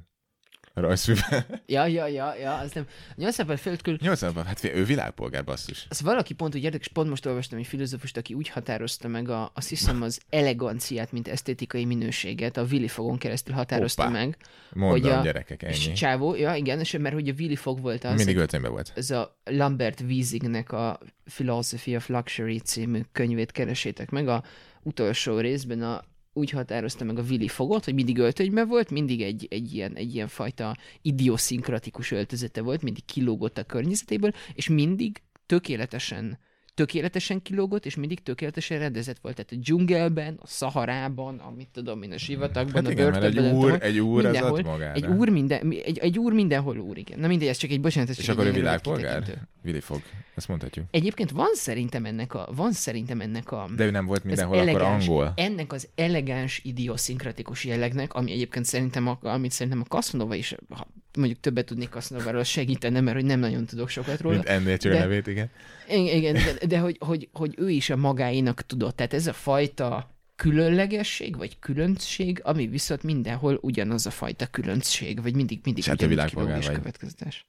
A 0.76 0.80
rajzfilmben. 0.80 1.44
Ja, 1.66 1.86
ja, 1.86 2.06
ja, 2.06 2.34
ja, 2.34 2.54
az 2.54 2.72
nem. 2.72 2.86
A 3.10 3.12
80 3.16 3.32
nap 3.36 3.48
alatt 3.48 3.60
földkül 3.60 3.96
80 4.00 4.32
nap, 4.34 4.46
hát 4.46 4.60
fi- 4.60 4.74
ő 4.74 4.84
világpolgár 4.84 5.44
basszus. 5.44 5.86
az 5.88 6.00
valaki 6.02 6.34
pont 6.34 6.54
úgy 6.54 6.62
érdekes, 6.62 6.88
pont 6.88 7.08
most 7.08 7.26
olvastam 7.26 7.58
egy 7.58 7.66
filozófust, 7.66 8.16
aki 8.16 8.34
úgy 8.34 8.48
határozta 8.48 9.08
meg 9.08 9.28
a, 9.28 9.50
azt 9.54 9.68
hiszem 9.68 10.02
az 10.02 10.20
eleganciát, 10.30 11.12
mint 11.12 11.28
esztétikai 11.28 11.84
minőséget, 11.84 12.56
a 12.56 12.62
Willy 12.70 12.88
Fogon 12.88 13.18
keresztül 13.18 13.54
határozta 13.54 14.02
Hoppá. 14.04 14.18
meg. 14.18 14.36
Mondom, 14.72 15.00
Hogy 15.00 15.10
a- 15.10 15.22
gyerekek, 15.22 15.62
És 15.62 15.86
ennyi. 15.86 15.94
csávó, 15.94 16.34
ja 16.34 16.54
igen, 16.54 16.80
és 16.80 16.96
mert 17.00 17.14
hogy 17.14 17.28
a 17.28 17.32
Willy 17.38 17.54
Fog 17.56 17.80
volt 17.80 18.04
az, 18.04 18.14
Mindig 18.14 18.34
egy- 18.34 18.40
öltönybe 18.40 18.68
volt. 18.68 18.92
ez 18.94 19.10
a 19.10 19.38
Lambert 19.44 20.00
Wiesignek 20.00 20.72
a 20.72 20.98
Philosophy 21.34 21.96
of 21.96 22.08
Luxury 22.08 22.58
című 22.58 23.00
könyvét 23.12 23.52
keresétek 23.52 24.10
meg. 24.10 24.28
A 24.28 24.42
utolsó 24.82 25.38
részben 25.38 25.82
a, 25.82 26.04
úgy 26.34 26.50
határozta 26.50 27.04
meg 27.04 27.18
a 27.18 27.22
Willy 27.22 27.48
Fogot, 27.48 27.84
hogy 27.84 27.94
mindig 27.94 28.18
öltönyben 28.18 28.68
volt, 28.68 28.90
mindig 28.90 29.22
egy, 29.22 29.46
egy, 29.50 29.74
ilyen, 29.74 29.94
egy 29.94 30.14
ilyen 30.14 30.28
fajta 30.28 30.76
idioszinkratikus 31.02 32.10
öltözete 32.10 32.60
volt, 32.60 32.82
mindig 32.82 33.04
kilógott 33.04 33.58
a 33.58 33.64
környezetéből, 33.64 34.32
és 34.54 34.68
mindig 34.68 35.22
tökéletesen 35.46 36.38
tökéletesen 36.74 37.42
kilógott, 37.42 37.86
és 37.86 37.94
mindig 37.94 38.22
tökéletesen 38.22 38.78
rendezett 38.78 39.18
volt. 39.22 39.34
Tehát 39.34 39.52
a 39.52 39.56
dzsungelben, 39.56 40.38
a 40.42 40.46
Szaharában, 40.46 41.38
amit 41.38 41.68
tudom 41.72 42.02
én, 42.02 42.12
a 42.12 42.18
sivatagban, 42.18 42.74
Hát 42.74 42.86
a 42.86 42.90
igen, 42.90 43.06
egy 43.06 43.12
börtönben, 43.12 43.44
nem 43.44 43.54
úr, 43.54 43.64
tudom, 43.64 43.78
egy 43.80 43.98
úr 43.98 44.24
az 44.24 44.32
mindenhol. 44.32 44.58
ad 44.58 44.64
magára. 44.64 44.92
egy 44.92 45.06
úr, 45.06 45.28
minden, 45.28 45.70
egy, 45.84 45.98
egy 45.98 46.18
úr 46.18 46.32
mindenhol 46.32 46.78
úr, 46.78 46.98
igen. 46.98 47.18
Na 47.18 47.26
mindegy, 47.26 47.48
ez 47.48 47.56
csak 47.56 47.70
egy, 47.70 47.80
bocsánat, 47.80 48.08
ez 48.10 48.18
És 48.18 48.24
csak 48.24 48.34
akkor 48.34 48.46
ő 48.46 48.48
egy 48.48 48.54
világpolgár? 48.54 49.46
Willy 49.64 49.80
Fog. 49.80 50.02
Ezt 50.34 50.48
mondhatjuk. 50.48 50.86
Egyébként 50.90 51.30
van 51.30 51.54
szerintem 51.54 52.04
ennek 52.04 52.34
a, 52.34 52.48
van 52.54 52.72
szerintem 52.72 53.20
ennek 53.20 53.52
a, 53.52 53.68
De 53.76 53.84
ő 53.84 53.90
nem 53.90 54.06
volt 54.06 54.24
mindenhol 54.24 54.58
akkor 54.58 54.68
elegáns, 54.68 55.06
angol. 55.08 55.32
ennek 55.36 55.72
az 55.72 55.88
elegáns 55.94 56.60
idioszinkratikus 56.64 57.64
jellegnek, 57.64 58.14
ami 58.14 58.32
egyébként 58.32 58.64
szerintem, 58.64 59.08
a, 59.08 59.18
amit 59.22 59.50
szerintem 59.50 59.80
a 59.80 59.84
Casanova 59.84 60.34
is, 60.34 60.54
ha 60.68 60.86
mondjuk 61.16 61.40
többet 61.40 61.66
tudnék 61.66 61.88
Caszanováról, 61.88 62.40
az 62.40 62.46
segítene, 62.46 63.00
mert 63.00 63.16
hogy 63.16 63.24
nem 63.24 63.40
nagyon 63.40 63.66
tudok 63.66 63.88
sokat 63.88 64.20
róla. 64.20 64.34
Mint 64.34 64.48
ennél 64.48 64.76
csak 64.76 64.92
a 64.92 64.94
De- 64.94 65.00
nevét, 65.00 65.26
igen. 65.26 65.50
Igen, 65.88 66.16
igen 66.16 66.34
de, 66.34 66.66
de 66.66 66.78
hogy, 66.78 66.96
hogy, 67.00 67.28
hogy, 67.32 67.54
ő 67.58 67.70
is 67.70 67.90
a 67.90 67.96
magáénak 67.96 68.66
tudott. 68.66 68.96
Tehát 68.96 69.14
ez 69.14 69.26
a 69.26 69.32
fajta 69.32 70.12
különlegesség, 70.36 71.36
vagy 71.36 71.58
különbség, 71.58 72.40
ami 72.42 72.66
viszont 72.66 73.02
mindenhol 73.02 73.58
ugyanaz 73.60 74.06
a 74.06 74.10
fajta 74.10 74.46
különbség, 74.46 75.22
vagy 75.22 75.34
mindig, 75.34 75.60
mindig 75.64 75.82
És 75.82 75.88
hát 75.88 75.98
te 75.98 76.04
ugyanúgy 76.06 76.16
világpolgár 76.16 76.60
kilóg 76.60 76.76
és 76.76 76.82
vagy. 76.82 76.92
következés. 76.98 77.46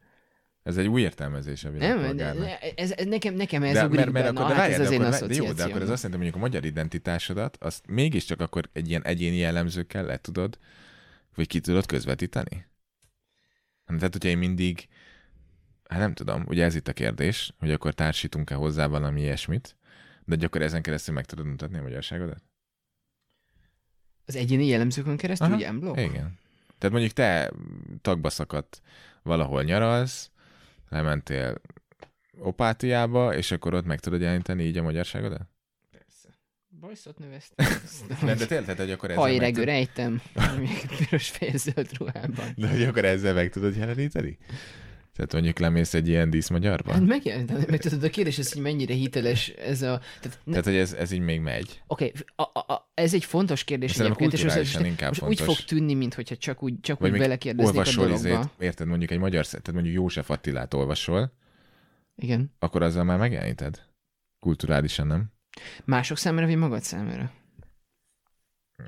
Ez 0.63 0.77
egy 0.77 0.87
új 0.87 1.01
értelmezés 1.01 1.63
a 1.63 1.69
Nem, 1.69 1.77
világpolgárnak. 1.77 2.45
de 2.45 2.59
ez, 2.75 2.91
ez, 2.91 3.05
nekem, 3.05 3.33
nekem 3.33 3.63
ez 3.63 3.73
de, 3.73 3.87
mert, 3.87 4.11
mert 4.11 4.27
akkor, 4.27 4.41
Na, 4.41 4.47
de 4.47 4.53
hát 4.53 4.69
ez 4.69 4.79
az 4.79 4.91
én 4.91 5.01
akkor, 5.01 5.27
de 5.27 5.35
jó, 5.35 5.51
de 5.51 5.63
akkor 5.63 5.81
ez 5.81 5.89
azt 5.89 6.03
jelenti, 6.03 6.23
mondjuk 6.23 6.35
a 6.35 6.39
magyar 6.39 6.65
identitásodat, 6.65 7.57
azt 7.59 7.87
mégiscsak 7.87 8.41
akkor 8.41 8.69
egy 8.73 8.89
ilyen 8.89 9.03
egyéni 9.03 9.37
jellemzőkkel 9.37 10.05
le 10.05 10.17
tudod, 10.17 10.57
vagy 11.35 11.47
ki 11.47 11.59
tudod 11.59 11.85
közvetíteni? 11.85 12.65
Tehát, 13.85 14.11
hogyha 14.11 14.29
én 14.29 14.37
mindig, 14.37 14.87
hát 15.89 15.99
nem 15.99 16.13
tudom, 16.13 16.43
ugye 16.47 16.63
ez 16.63 16.75
itt 16.75 16.87
a 16.87 16.93
kérdés, 16.93 17.53
hogy 17.59 17.71
akkor 17.71 17.93
társítunk-e 17.93 18.55
hozzá 18.55 18.87
valami 18.87 19.21
ilyesmit, 19.21 19.75
de 20.25 20.45
akkor 20.45 20.61
ezen 20.61 20.81
keresztül 20.81 21.13
meg 21.13 21.25
tudod 21.25 21.45
mutatni 21.45 21.77
a 21.77 21.81
magyarságodat? 21.81 22.43
Az 24.25 24.35
egyéni 24.35 24.65
jellemzőkön 24.65 25.17
keresztül, 25.17 25.47
Aha, 25.47 25.55
ugye 25.55 25.71
blokk? 25.71 25.97
Igen. 25.97 26.39
Tehát 26.77 26.91
mondjuk 26.91 27.11
te 27.11 27.51
tagba 28.01 28.29
szakadt 28.29 28.81
valahol 29.23 29.63
nyaralsz, 29.63 30.31
lementél 30.89 31.61
Opátiába, 32.37 33.35
és 33.35 33.51
akkor 33.51 33.73
ott 33.73 33.85
meg 33.85 33.99
tudod 33.99 34.21
jeleníteni 34.21 34.63
így 34.63 34.77
a 34.77 34.83
magyarságodat? 34.83 35.54
Bajszot 36.85 37.19
növesztem. 37.19 37.65
Nem, 38.21 38.37
de 38.37 38.45
tényleg, 38.45 38.77
hogy 38.77 38.91
akkor 38.91 39.09
ezzel 39.11 39.23
meg 39.23 39.31
Hajregő 39.31 39.55
tud- 39.55 39.65
rejtem, 39.65 40.21
még 40.59 40.85
piros 40.97 41.29
fejezőlt 41.29 41.97
ruhában. 41.97 42.45
De 42.55 42.69
hogy 42.69 42.83
akkor 42.83 43.05
ezzel 43.05 43.33
meg 43.33 43.49
tudod 43.49 43.75
jeleníteni? 43.75 44.37
Tehát 45.13 45.33
mondjuk 45.33 45.59
lemész 45.59 45.93
egy 45.93 46.07
ilyen 46.07 46.29
díszmagyarba? 46.29 46.91
Hát 46.91 47.05
megjelentem, 47.05 47.63
mert 47.67 47.81
tudod, 47.81 48.03
a 48.03 48.09
kérdés 48.09 48.37
az, 48.37 48.53
hogy 48.53 48.61
mennyire 48.61 48.93
hiteles 48.93 49.47
ez 49.49 49.81
a... 49.81 50.01
Tehát, 50.19 50.39
ne, 50.43 50.51
Tehát, 50.51 50.65
hogy 50.65 50.75
ez, 50.75 50.93
ez 50.93 51.11
így 51.11 51.19
még 51.19 51.39
megy. 51.39 51.81
Oké, 51.87 52.11
a, 52.35 52.89
ez 52.93 53.13
egy 53.13 53.25
fontos 53.25 53.63
kérdés 53.63 53.91
Szerintem 53.91 54.11
egyébként, 54.11 54.33
és 54.33 54.39
kulturálisan 54.39 54.81
most, 54.81 54.91
inkább 54.91 55.09
most 55.09 55.19
fontos. 55.19 55.47
úgy 55.47 55.55
fog 55.55 55.65
tűnni, 55.65 55.93
mintha 55.93 56.23
csak 56.23 56.63
úgy, 56.63 56.79
csak 56.81 56.99
Vagy 56.99 57.11
úgy 57.11 57.17
belekérdeznék 57.17 57.85
a 57.85 57.91
dologba. 57.95 58.15
izét, 58.15 58.49
érted, 58.59 58.87
mondjuk 58.87 59.11
egy 59.11 59.19
magyar 59.19 59.45
szett, 59.45 59.63
tehát 59.63 59.81
mondjuk 59.81 60.01
József 60.01 60.29
Attilát 60.29 60.73
olvasol, 60.73 61.33
Igen. 62.15 62.51
akkor 62.59 62.81
azzal 62.81 63.03
már 63.03 63.17
megjeleníted? 63.17 63.83
Kulturálisan, 64.39 65.07
nem? 65.07 65.33
Mások 65.85 66.17
számára, 66.17 66.45
vagy 66.45 66.55
magad 66.57 66.81
számára? 66.81 67.31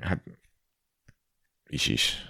Hát 0.00 0.22
is 1.68 1.86
is. 1.86 2.22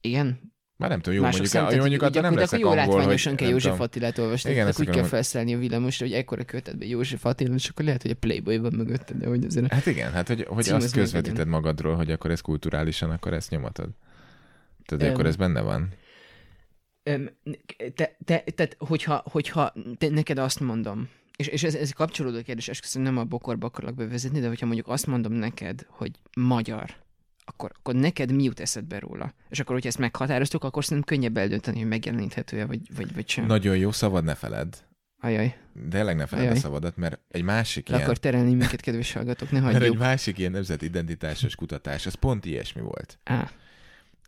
Igen. 0.00 0.54
Már 0.76 0.90
nem 0.90 1.00
tudom, 1.00 1.18
jó, 1.18 1.24
Mások 1.24 1.52
mondjuk, 1.52 1.72
jó, 1.72 1.78
mondjuk 1.78 2.02
attól 2.02 2.22
nem 2.22 2.30
akkor 2.30 2.42
leszek 2.42 2.60
jó 2.60 2.68
angol, 2.68 2.84
látványosan 2.84 3.32
hogy 3.32 3.40
kell 3.40 3.50
József. 3.50 3.80
Attilát 3.80 4.18
olvasni. 4.18 4.50
Igen, 4.50 4.62
Igen, 4.62 4.68
ezt 4.68 4.88
úgy 4.88 4.94
kell 4.94 5.04
felszállni 5.04 5.54
a 5.54 5.58
villamosra, 5.58 6.06
hogy 6.06 6.14
ekkora 6.14 6.44
kötetben 6.44 6.88
József 6.88 7.24
Attila, 7.24 7.54
és 7.54 7.68
akkor 7.68 7.84
lehet, 7.84 8.02
hogy 8.02 8.10
a 8.10 8.14
Playboy 8.14 8.58
van 8.58 8.72
mögötte, 8.72 9.14
de 9.14 9.26
hogy 9.26 9.44
azért... 9.44 9.72
Hát 9.72 9.86
igen, 9.86 10.12
hát 10.12 10.28
hogy, 10.28 10.44
hogy 10.48 10.68
azt 10.68 10.92
közvetíted 10.92 11.48
magadról, 11.48 11.94
hogy 11.94 12.10
akkor 12.10 12.30
ez 12.30 12.40
kulturálisan, 12.40 13.10
akkor 13.10 13.32
ezt 13.32 13.50
nyomatod. 13.50 13.88
Tehát 14.84 15.04
Em, 15.04 15.12
akkor 15.12 15.26
ez 15.26 15.36
benne 15.36 15.60
van. 15.60 15.88
Öm, 17.02 17.30
te, 17.94 18.16
te, 18.24 18.44
tehát, 18.54 18.76
hogyha, 18.78 19.22
hogyha 19.30 19.72
te, 19.98 20.08
neked 20.08 20.38
azt 20.38 20.60
mondom, 20.60 21.08
és, 21.36 21.46
és 21.46 21.62
ez, 21.62 21.74
ez 21.74 21.90
kapcsolódó 21.90 22.42
kérdés, 22.42 22.68
esküszöm 22.68 23.02
nem 23.02 23.18
a 23.18 23.24
bokorba 23.24 23.66
akarlak 23.66 23.94
bevezetni, 23.94 24.40
de 24.40 24.48
hogyha 24.48 24.66
mondjuk 24.66 24.88
azt 24.88 25.06
mondom 25.06 25.32
neked, 25.32 25.86
hogy 25.88 26.10
magyar, 26.36 26.94
akkor, 27.44 27.70
akkor 27.78 27.94
neked 27.94 28.32
mi 28.32 28.42
jut 28.42 28.60
eszedbe 28.60 28.98
róla? 28.98 29.34
És 29.48 29.60
akkor, 29.60 29.74
hogyha 29.74 29.88
ezt 29.88 29.98
meghatároztuk, 29.98 30.64
akkor 30.64 30.84
szerintem 30.84 31.16
könnyebb 31.16 31.36
eldönteni, 31.36 31.78
hogy 31.78 31.88
megjeleníthető-e, 31.88 32.66
vagy, 32.66 32.80
vagy, 32.96 33.14
vagy 33.14 33.28
sem. 33.28 33.46
Nagyon 33.46 33.76
jó, 33.76 33.92
szabad 33.92 34.24
ne 34.24 34.34
feled. 34.34 34.84
Ajaj, 35.22 35.56
De 35.72 35.88
tényleg 35.96 36.16
ne 36.16 36.26
feled 36.26 36.44
a 36.44 36.48
Ajaj. 36.48 36.60
szavadat, 36.60 36.96
mert 36.96 37.20
egy 37.28 37.42
másik 37.42 37.88
le 37.88 37.94
ilyen, 37.94 38.06
akar 38.06 38.18
terelni 38.18 38.54
minket, 38.54 38.80
kedves 38.80 39.12
hallgatók, 39.12 39.50
ne 39.50 39.60
mert 39.60 39.74
egy 39.74 39.80
hagyjuk. 39.80 39.98
másik 39.98 40.38
ilyen 40.38 40.50
nemzeti 40.50 40.84
identitásos 40.84 41.54
kutatás, 41.54 42.06
az 42.06 42.14
pont 42.14 42.44
ilyesmi 42.44 42.80
volt. 42.80 43.18
Á, 43.24 43.50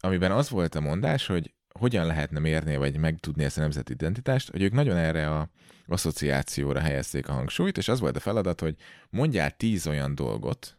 Amiben 0.01 0.33
az 0.33 0.51
volt 0.51 0.75
a 0.75 0.81
mondás, 0.81 1.27
hogy 1.27 1.55
hogyan 1.79 2.07
lehetne 2.07 2.39
mérni, 2.39 2.77
vagy 2.77 2.97
megtudni 2.97 3.45
ezt 3.45 3.59
a 3.59 3.61
nemzeti 3.61 3.93
identitást, 3.93 4.51
hogy 4.51 4.63
ők 4.63 4.73
nagyon 4.73 4.97
erre 4.97 5.31
a 5.35 5.49
asszociációra 5.87 6.81
helyezték 6.81 7.29
a 7.29 7.33
hangsúlyt, 7.33 7.79
és 7.79 7.89
az 7.89 8.01
volt 8.01 8.17
a 8.17 8.21
feladat, 8.21 8.61
hogy 8.61 8.77
mondjál 9.11 9.57
tíz 9.57 9.87
olyan 9.87 10.15
dolgot, 10.15 10.77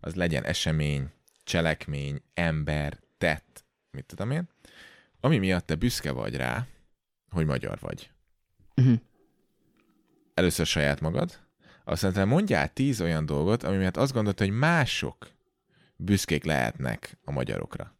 az 0.00 0.14
legyen 0.14 0.44
esemény, 0.44 1.10
cselekmény, 1.44 2.22
ember, 2.34 2.98
tett, 3.18 3.64
mit 3.90 4.04
tudom 4.04 4.30
én, 4.30 4.48
ami 5.20 5.38
miatt 5.38 5.66
te 5.66 5.74
büszke 5.74 6.12
vagy 6.12 6.36
rá, 6.36 6.66
hogy 7.30 7.46
magyar 7.46 7.78
vagy. 7.80 8.10
Uh-huh. 8.76 8.98
Először 10.34 10.66
saját 10.66 11.00
magad, 11.00 11.38
aztán 11.84 12.28
mondjál 12.28 12.72
tíz 12.72 13.00
olyan 13.00 13.26
dolgot, 13.26 13.62
ami 13.62 13.76
miatt 13.76 13.96
azt 13.96 14.12
gondolod, 14.12 14.38
hogy 14.38 14.50
mások 14.50 15.30
büszkék 15.96 16.44
lehetnek 16.44 17.18
a 17.24 17.30
magyarokra. 17.30 17.95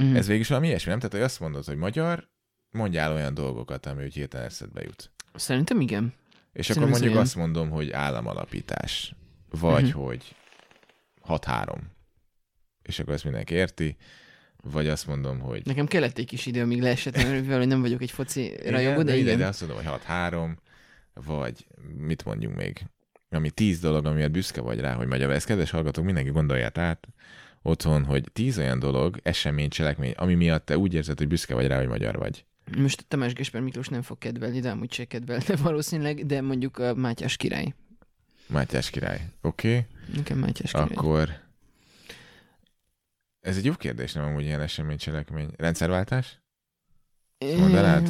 Uh-huh. 0.00 0.16
Ez 0.16 0.26
végig 0.26 0.40
is 0.42 0.48
valami 0.48 0.66
ilyesmi, 0.66 0.90
nem? 0.90 0.98
Tehát, 0.98 1.14
hogy 1.14 1.24
azt 1.24 1.40
mondod, 1.40 1.64
hogy 1.64 1.76
magyar, 1.76 2.28
mondjál 2.70 3.12
olyan 3.12 3.34
dolgokat, 3.34 3.86
ami 3.86 4.04
úgy 4.04 4.14
hirtelen 4.14 4.46
eszedbe 4.46 4.82
jut. 4.82 5.10
Szerintem 5.34 5.80
igen. 5.80 6.12
És 6.52 6.66
Szerintem 6.66 6.90
akkor 6.90 7.00
mondjuk 7.02 7.22
azt 7.22 7.36
mondom, 7.36 7.70
hogy 7.70 7.90
államalapítás, 7.90 9.14
vagy 9.50 9.84
Mhm. 9.84 9.98
hogy 9.98 10.34
6-3. 11.28 11.78
És 12.82 12.98
akkor 12.98 13.14
ezt 13.14 13.24
mindenki 13.24 13.54
érti, 13.54 13.96
vagy 14.62 14.88
azt 14.88 15.06
mondom, 15.06 15.38
hogy 15.40 15.62
Nekem 15.66 15.86
kellett 15.86 16.18
egy 16.18 16.26
kis 16.26 16.46
idő, 16.46 16.62
amíg 16.62 16.82
leesett, 16.82 17.16
mert 17.16 17.30
mivel 17.40 17.58
hogy 17.58 17.66
nem 17.66 17.80
vagyok 17.80 18.02
egy 18.02 18.10
foci 18.10 18.56
rajongó, 18.70 19.02
de 19.02 19.16
igen. 19.16 19.38
de 19.38 19.46
azt 19.46 19.60
mondom, 19.60 19.84
hogy 19.84 20.00
6-3, 20.08 20.56
vagy 21.14 21.66
mit 21.96 22.24
mondjunk 22.24 22.56
még, 22.56 22.82
ami 23.30 23.50
10 23.50 23.80
dolog, 23.80 24.06
amiért 24.06 24.30
büszke 24.30 24.60
vagy 24.60 24.80
rá, 24.80 24.94
hogy 24.94 25.06
magyar. 25.06 25.30
Ezt 25.30 25.46
kedves 25.46 25.70
hallgatók, 25.70 26.04
mindenki 26.04 26.30
gondolját 26.30 26.78
át 26.78 27.08
otthon, 27.62 28.04
hogy 28.04 28.24
10 28.32 28.58
olyan 28.58 28.78
dolog, 28.78 29.20
esemény, 29.22 29.68
cselekmény, 29.68 30.12
ami 30.16 30.34
miatt 30.34 30.66
te 30.66 30.78
úgy 30.78 30.94
érzed, 30.94 31.18
hogy 31.18 31.28
büszke 31.28 31.54
vagy 31.54 31.66
rá, 31.66 31.78
hogy 31.78 31.88
magyar 31.88 32.18
vagy. 32.18 32.44
Most 32.76 33.00
a 33.00 33.04
Tamás 33.08 33.32
Gesper 33.32 33.60
Miklós 33.60 33.88
nem 33.88 34.02
fog 34.02 34.18
kedvelni, 34.18 34.60
de 34.60 34.70
amúgy 34.70 34.92
se 34.92 35.04
kedvelte 35.04 35.56
valószínűleg, 35.56 36.26
de 36.26 36.40
mondjuk 36.40 36.78
a 36.78 36.94
Mátyás 36.94 37.36
király. 37.36 37.74
Mátyás 38.46 38.90
király. 38.90 39.20
Oké, 39.40 39.76
okay. 39.76 39.86
Nekem 40.14 40.38
Mátyás 40.38 40.70
király. 40.70 40.88
akkor 40.94 41.28
ez 43.40 43.56
egy 43.56 43.64
jó 43.64 43.74
kérdés, 43.74 44.12
nem 44.12 44.24
amúgy 44.24 44.44
ilyen 44.44 44.60
esemény, 44.60 44.96
cselekmény. 44.96 45.48
Rendszerváltás? 45.56 46.40
mondanád? 47.38 48.08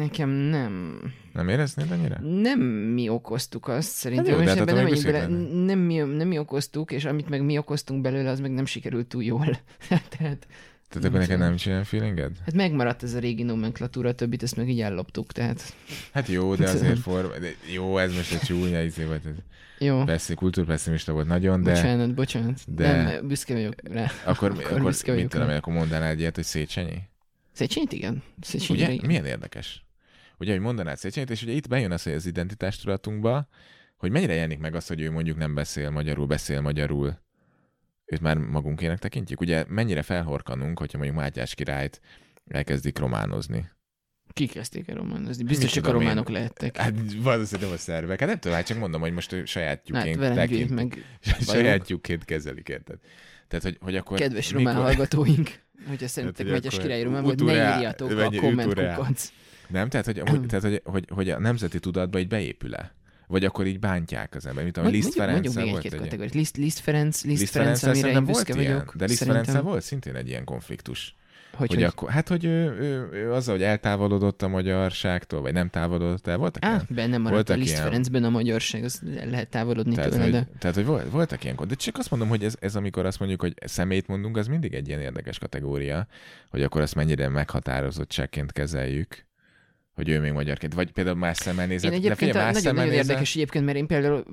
Nekem 0.00 0.28
nem. 0.28 1.00
Nem 1.32 1.48
éreznéd 1.48 1.90
annyira? 1.90 2.20
Nem 2.20 2.60
mi 2.60 3.08
okoztuk 3.08 3.68
azt, 3.68 3.90
szerintem, 3.90 4.34
jó, 4.38 4.40
de 4.44 4.54
hát 4.56 4.64
nem 4.64 4.74
menjünk 4.74 5.02
bele. 5.04 5.26
Nem 5.64 5.78
mi, 5.78 5.96
nem 5.96 6.28
mi 6.28 6.38
okoztuk, 6.38 6.92
és 6.92 7.04
amit 7.04 7.28
meg 7.28 7.44
mi 7.44 7.58
okoztunk 7.58 8.00
belőle, 8.02 8.30
az 8.30 8.40
meg 8.40 8.50
nem 8.50 8.66
sikerült 8.66 9.06
túl 9.06 9.22
jól. 9.24 9.46
Tehát, 9.88 10.08
Tehát 10.18 10.46
Nem 10.94 11.04
akkor 11.04 11.10
neked 11.10 11.26
tudom. 11.34 11.40
nem 11.40 11.56
csinál 11.56 11.84
feelinged? 11.84 12.36
hát 12.44 12.54
megmaradt 12.54 13.02
ez 13.02 13.14
a 13.14 13.18
régi 13.18 13.42
nomenklatúra, 13.42 14.08
a 14.08 14.12
többit 14.14 14.42
ezt 14.42 14.56
meg 14.56 14.68
így 14.68 14.80
elloptuk, 14.80 15.32
tehát 15.32 15.74
Hát 16.12 16.28
jó, 16.28 16.54
de 16.54 16.66
Hát, 16.66 16.74
azért 16.74 16.98
for... 17.08 17.38
De 17.40 17.48
jó, 17.74 17.98
ez 17.98 18.14
most 18.14 18.32
egy 18.32 18.40
csúnya 18.40 18.82
izé 18.82 19.04
volt. 19.04 19.24
Ez 19.26 19.32
jó. 19.78 20.04
Persze, 20.04 20.34
kultúrpesszimista 20.34 21.12
volt 21.12 21.26
nagyon, 21.26 21.62
de 21.62 21.70
Bocsánat, 21.72 22.14
bocsánat. 22.14 22.60
de- 22.74 23.02
Nem, 23.02 23.26
büszke 23.28 23.54
vagyok 23.54 23.74
rá. 23.92 24.10
akkor, 24.24 24.50
Akkor 24.50 24.64
akkor, 24.64 24.82
büszke 24.82 25.06
mit 25.12 25.14
vagyok 25.16 25.30
tudom 25.30 25.46
rá. 25.46 25.52
én, 25.52 25.58
akkor 25.58 25.72
mondanál 25.72 26.10
egy 26.10 26.18
ilyet, 26.20 26.34
hogy 26.34 26.44
Széchenyi? 26.44 26.98
Széchenyt 27.52 27.92
igen. 27.92 28.22
Széchenyire 28.40 28.84
Ugye? 28.84 28.94
igen. 28.94 29.06
Milyen 29.06 29.24
érdekes. 29.24 29.84
Ugye, 30.40 30.52
hogy 30.52 30.60
mondanád 30.60 30.96
Széchenyit, 30.96 31.30
és 31.30 31.42
ugye 31.42 31.52
itt 31.52 31.68
bejön 31.68 31.92
az, 31.92 32.02
hogy 32.02 32.12
az 32.12 32.26
identitástudatunkba, 32.26 33.48
hogy 33.96 34.10
mennyire 34.10 34.34
jelenik 34.34 34.58
meg 34.58 34.74
az, 34.74 34.86
hogy 34.86 35.00
ő 35.00 35.10
mondjuk 35.10 35.36
nem 35.36 35.54
beszél 35.54 35.90
magyarul, 35.90 36.26
beszél 36.26 36.60
magyarul, 36.60 37.18
őt 38.04 38.20
már 38.20 38.36
magunkének 38.36 38.98
tekintjük. 38.98 39.40
Ugye 39.40 39.64
mennyire 39.68 40.02
felhorkanunk, 40.02 40.78
hogyha 40.78 40.98
mondjuk 40.98 41.18
Mátyás 41.18 41.54
királyt 41.54 42.00
elkezdik 42.48 42.98
románozni. 42.98 43.70
Kik 44.32 44.52
kezdték 44.52 44.88
el 44.88 44.94
románozni? 44.94 45.44
Biztos, 45.44 45.70
csak 45.70 45.84
a 45.84 45.86
tudom 45.86 46.02
én? 46.02 46.08
románok 46.08 46.28
lehettek. 46.30 46.76
Hát 46.76 46.94
valószínűleg 47.16 47.72
a 47.72 47.76
szervek. 47.76 48.18
Hát 48.20 48.28
nem 48.28 48.38
tudom, 48.38 48.56
hát 48.56 48.66
csak 48.66 48.78
mondom, 48.78 49.00
hogy 49.00 49.12
most 49.12 49.30
Hát 49.30 49.46
sajátjukként 49.46 50.18
gyűjt 50.18 50.34
tekint, 50.34 50.70
meg 50.70 51.04
sajátjukként 51.52 52.24
kezelik, 52.24 52.68
érted? 52.68 52.98
Tehát, 53.48 53.64
hogy, 53.64 53.76
hogy 53.80 53.96
akkor... 53.96 54.18
kedves 54.18 54.52
román 54.52 54.74
hallgatóink. 54.74 55.60
Hogyha 55.88 56.08
szerintetek 56.14 56.46
ugye 56.46 56.54
Mátyás 56.54 56.72
akkor 56.72 56.86
király 56.86 57.02
román 57.02 57.22
volt, 57.22 57.44
ne 57.44 57.52
írjátok 57.52 58.10
a 58.10 58.30
komment. 58.30 59.32
Nem? 59.70 59.88
Tehát, 59.88 60.06
hogy, 60.06 60.18
hogy, 60.28 60.46
tehát 60.46 60.64
hogy, 60.64 60.80
hogy, 60.84 61.04
hogy, 61.14 61.30
a 61.30 61.38
nemzeti 61.38 61.78
tudatba 61.80 62.18
így 62.18 62.28
beépül-e? 62.28 62.94
Vagy 63.26 63.44
akkor 63.44 63.66
így 63.66 63.78
bántják 63.78 64.34
az 64.34 64.46
ember, 64.46 64.64
mint 64.64 64.76
ahogy 64.76 64.92
Liszt 64.92 65.14
Ferenc 65.14 65.54
volt 65.54 65.84
egy 65.84 65.84
ilyen- 65.84 65.98
kategóriát. 66.00 66.34
Liszt, 66.34 66.56
Liszt 66.56 66.78
Ferenc, 66.78 67.24
Liszt, 67.24 67.40
Liszt 67.40 67.52
Ferenc, 67.52 67.78
Ferenccel 67.78 68.04
amire 68.04 68.20
én 68.20 68.26
büszke 68.26 68.60
ilyen, 68.60 68.72
vagyok. 68.72 68.96
de 68.96 69.04
Liszt 69.04 69.24
Ferenccel 69.24 69.62
volt 69.62 69.82
szintén 69.82 70.14
egy 70.14 70.28
ilyen 70.28 70.44
konfliktus. 70.44 71.14
Hogy, 71.50 71.68
Hogy, 71.68 71.76
hogy, 71.76 71.84
akkor, 71.84 72.10
hát, 72.10 72.28
hogy 72.28 72.44
ő, 72.44 72.70
ő, 72.78 73.08
ő, 73.12 73.32
azzal, 73.32 73.54
hogy 73.54 73.64
eltávolodott 73.64 74.42
a 74.42 74.48
magyarságtól, 74.48 75.40
vagy 75.40 75.52
nem 75.52 75.68
távolodott 75.68 76.26
el, 76.26 76.36
voltak 76.36 76.64
Á, 76.64 76.68
ilyen? 76.68 76.86
benne 76.88 77.16
maradt 77.18 77.30
a 77.30 77.32
voltak 77.34 77.56
Liszt 77.56 77.70
ilyen- 77.70 77.82
Ferencben 77.84 78.24
a 78.24 78.28
magyarság, 78.30 78.84
az 78.84 79.00
lehet 79.30 79.48
távolodni 79.48 79.94
Tehát, 79.94 80.10
tőle, 80.10 80.22
hogy, 80.22 80.32
de 80.32 80.48
tehát, 80.58 80.76
hogy 80.76 80.84
volt, 80.84 81.10
voltak 81.10 81.44
ilyenkor. 81.44 81.66
De 81.66 81.74
csak 81.74 81.98
azt 81.98 82.10
mondom, 82.10 82.28
hogy 82.28 82.44
ez, 82.44 82.54
ez 82.60 82.76
amikor 82.76 83.06
azt 83.06 83.18
mondjuk, 83.18 83.40
hogy 83.40 83.54
szemét 83.64 84.06
mondunk, 84.06 84.36
az 84.36 84.46
mindig 84.46 84.74
egy 84.74 84.88
ilyen 84.88 85.00
érdekes 85.00 85.38
kategória, 85.38 86.06
hogy 86.50 86.62
akkor 86.62 86.80
azt 86.80 86.94
mennyire 86.94 87.28
meghatározottságként 87.28 88.52
kezeljük, 88.52 89.26
hogy 90.04 90.08
ő 90.08 90.20
még 90.20 90.32
magyarként. 90.32 90.74
Vagy 90.74 90.90
például 90.90 91.16
más 91.16 91.36
szemmel 91.36 91.66
nézett. 91.66 91.90
Én 91.90 91.96
egyébként 91.96 92.20
de 92.20 92.26
figyelj, 92.26 92.52
más 92.52 92.62
nagyon, 92.62 92.74
nagyon 92.74 92.92
érdekes 92.92 93.34
egyébként, 93.34 93.64
mert 93.64 93.76
én 93.76 93.86
például, 93.86 94.24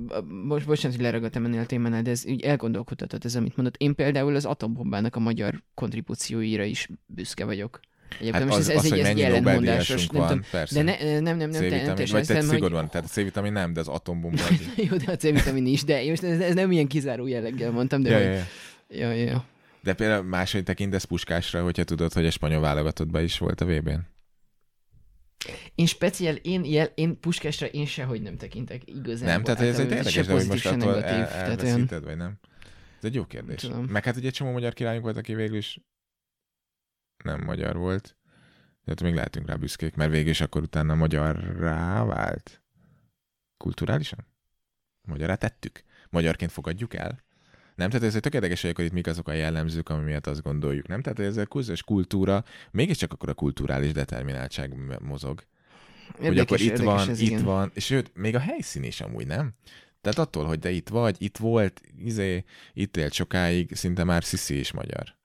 most 0.43 0.65
bocsánat, 0.65 0.95
hogy 0.95 1.05
leragadtam 1.05 1.45
ennél 1.45 1.59
a 1.59 1.65
témánál, 1.65 2.01
de 2.01 2.09
ez 2.09 2.26
úgy 2.26 2.41
elgondolkodhatott 2.41 3.26
ez, 3.26 3.36
amit 3.36 3.55
mondott. 3.55 3.76
Én 3.78 3.95
például 3.95 4.36
az 4.36 4.45
atombombának 4.45 5.15
a 5.15 5.20
magyar 5.20 5.63
kontribúcióira 5.74 6.63
is 6.63 6.88
büszke 7.05 7.45
vagyok. 7.45 7.80
Egyébként 8.20 8.36
Hát 8.36 8.45
most 8.45 8.57
az, 8.57 8.70
ez, 8.70 8.78
az, 8.78 8.84
ez, 8.84 8.89
hogy 8.89 8.99
egy, 8.99 9.20
ez 9.22 9.34
Nobel-díjasunk 9.34 10.11
nem 10.11 10.22
van, 10.22 10.30
tudom. 10.30 10.45
persze. 10.51 10.84
De 10.84 10.97
ne, 11.03 11.20
nem, 11.20 11.38
nem, 11.38 11.49
nem, 11.49 11.51
te, 11.51 11.59
nem, 11.59 11.70
C-vitamin, 11.70 11.95
teljesen 11.95 12.18
vagy 12.18 12.28
te 12.28 12.41
szigorúan, 12.41 12.82
hogy... 12.82 12.89
tehát 12.89 13.07
a 13.07 13.09
C-vitamin 13.09 13.51
nem, 13.51 13.74
de 13.74 13.80
az 13.80 13.88
atombomba. 13.88 14.43
az- 14.49 14.88
Jó, 14.89 14.97
de 14.97 15.11
a 15.11 15.15
C-vitamin 15.15 15.65
is, 15.65 15.84
de 15.84 16.03
most 16.09 16.24
ez, 16.24 16.39
ez 16.39 16.53
nem 16.53 16.72
ilyen 16.72 16.88
kizáró 16.88 17.28
jelleggel 17.28 17.72
mondtam, 17.72 18.01
de 18.01 18.09
ja, 18.09 18.18
hogy... 18.18 18.26
ja. 18.26 18.43
Ja, 18.89 19.11
ja, 19.11 19.26
ja. 19.26 19.45
De 19.84 19.93
például 19.93 20.24
máshogy 20.24 20.63
tekintesz 20.63 21.03
Puskásra, 21.03 21.63
hogyha 21.63 21.84
tudod, 21.84 22.13
hogy 22.13 22.26
a 22.26 22.32
spanyol 22.32 22.61
válogatottban 22.61 23.24
is 23.24 23.38
volt 23.38 23.61
a 23.61 23.65
VB-n. 23.65 23.99
Én 25.76 25.86
speciál, 25.86 26.36
én, 26.36 26.66
jel, 26.66 26.91
én 26.95 27.20
puskásra 27.20 27.68
én 27.68 27.86
sehogy 27.86 28.22
nem 28.22 28.38
tekintek 28.38 28.82
igazán. 28.86 29.30
Nem? 29.30 29.43
Tehát 29.43 29.62
ez 29.62 29.80
egy 29.80 29.91
érdekes, 29.91 30.26
de 30.26 30.34
hogy 30.34 30.48
most 30.48 30.66
attól 30.66 30.78
negatív. 30.78 31.10
el, 31.10 31.28
tehát 31.28 31.62
olyan, 31.62 31.88
vagy 31.88 32.18
nem? 32.18 32.39
Ez 32.98 33.04
egy 33.04 33.14
jó 33.14 33.26
kérdés. 33.26 33.62
Tudom. 33.62 33.86
Meg 33.86 34.04
hát 34.04 34.16
ugye 34.16 34.28
egy 34.28 34.34
csomó 34.34 34.52
magyar 34.52 34.74
királyunk 34.74 35.04
volt, 35.04 35.18
aki 35.18 35.36
végül 35.36 35.58
is 35.58 35.80
nem 37.24 37.43
magyar 37.43 37.78
volt. 37.78 38.18
Tehát 38.84 39.02
még 39.02 39.14
lehetünk 39.14 39.48
rá 39.48 39.56
büszkék, 39.56 39.95
mert 39.95 40.12
végül 40.12 40.30
is 40.30 40.41
akkor 40.41 40.62
utána 40.62 40.95
magyarrá 40.95 42.04
vált. 42.04 42.64
Kulturálisan? 43.58 44.28
Magyarrá 45.02 45.36
tettük. 45.36 45.84
Magyarként 46.10 46.52
fogadjuk 46.52 46.93
el. 46.93 47.24
Nem, 47.78 47.90
tehát 47.90 48.06
ez 48.06 48.16
egy 48.16 48.22
tök 48.22 48.34
érdekes, 48.34 48.62
hogy 48.62 48.80
itt 48.80 48.92
mik 48.92 49.08
azok 49.08 49.28
a 49.28 49.34
jellemzők, 49.34 49.90
ami 49.90 50.04
miatt 50.04 50.28
azt 50.28 50.42
gondoljuk. 50.42 50.88
Nem, 50.88 51.02
tehát 51.02 51.20
ez 51.20 51.38
a 51.38 51.46
közös 51.46 51.84
kultúra, 51.84 52.44
mégiscsak 52.72 53.12
akkor 53.14 53.30
a 53.30 53.34
kulturális 53.34 53.92
determináltság 53.92 55.00
mozog. 55.02 55.44
hogy 56.16 56.26
érdekes, 56.26 56.42
akkor 56.42 56.62
itt 56.62 56.78
van, 56.84 57.10
ez, 57.10 57.20
itt 57.20 57.30
igen. 57.30 57.44
van, 57.44 57.72
és 57.74 57.86
sőt, 57.86 58.12
még 58.14 58.36
a 58.36 58.40
helyszín 58.40 58.84
is 58.84 59.02
amúgy, 59.02 59.28
nem? 59.28 59.54
Tehát 60.02 60.18
attól, 60.20 60.46
hogy 60.46 60.60
te 60.60 60.70
itt 60.70 60.90
vagy, 60.90 61.16
itt 61.20 61.38
volt, 61.38 61.82
izé, 61.98 62.44
itt 62.74 62.98
élt 62.98 63.14
sokáig, 63.14 63.76
szinte 63.76 64.04
már 64.04 64.24
Sziszi 64.24 64.60
is 64.60 64.72
magyar. 64.72 65.16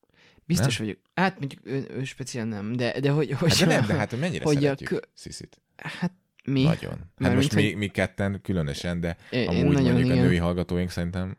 Biztos 0.45 0.79
vagyok. 0.79 0.99
Hát 1.15 1.39
mondjuk 1.39 1.61
ő, 1.65 1.87
ő 1.91 2.05
speciál 2.05 2.47
nem, 2.47 2.73
de, 2.73 3.01
de 3.01 3.11
hogy... 3.11 3.31
hogy 3.33 3.59
Hát 3.59 3.69
de 3.69 3.75
nem, 3.75 3.87
de 3.87 3.95
hát 3.95 4.21
mennyire 4.21 4.45
hogy 4.45 4.57
a 4.57 4.61
szeretjük 4.61 4.89
kö- 4.89 5.09
Sziszit? 5.15 5.61
Hát 5.77 6.13
mi? 6.45 6.63
Nagyon. 6.63 6.91
Hát 6.91 7.09
Mármint, 7.19 7.43
most 7.43 7.55
mi, 7.55 7.65
hogy- 7.65 7.77
mi 7.77 7.89
ketten 7.89 8.41
különösen, 8.43 9.01
de 9.01 9.17
Én, 9.31 9.49
amúgy 9.49 9.59
én 9.61 9.67
nagyon, 9.67 9.83
mondjuk 9.83 10.07
igen. 10.07 10.19
a 10.19 10.27
női 10.27 10.37
hallgatóink 10.37 10.91
szerintem 10.91 11.37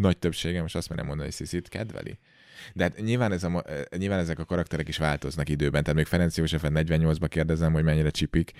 nagy 0.00 0.18
többsége, 0.18 0.60
most 0.60 0.76
azt 0.76 0.88
merem 0.88 1.06
mondani, 1.06 1.28
hogy 1.28 1.36
Sziszit 1.36 1.68
kedveli. 1.68 2.18
De 2.74 2.82
hát 2.82 3.00
nyilván, 3.00 3.32
ez 3.32 3.44
a, 3.44 3.64
eh, 3.66 3.80
nyilván 3.96 4.18
ezek 4.18 4.38
a 4.38 4.44
karakterek 4.44 4.88
is 4.88 4.98
változnak 4.98 5.48
időben, 5.48 5.82
tehát 5.82 5.96
még 5.96 6.06
Ferenc 6.06 6.36
Józsefet 6.36 6.70
48-ban 6.74 7.26
kérdezem, 7.28 7.72
hogy 7.72 7.84
mennyire 7.84 8.10
csipik, 8.10 8.52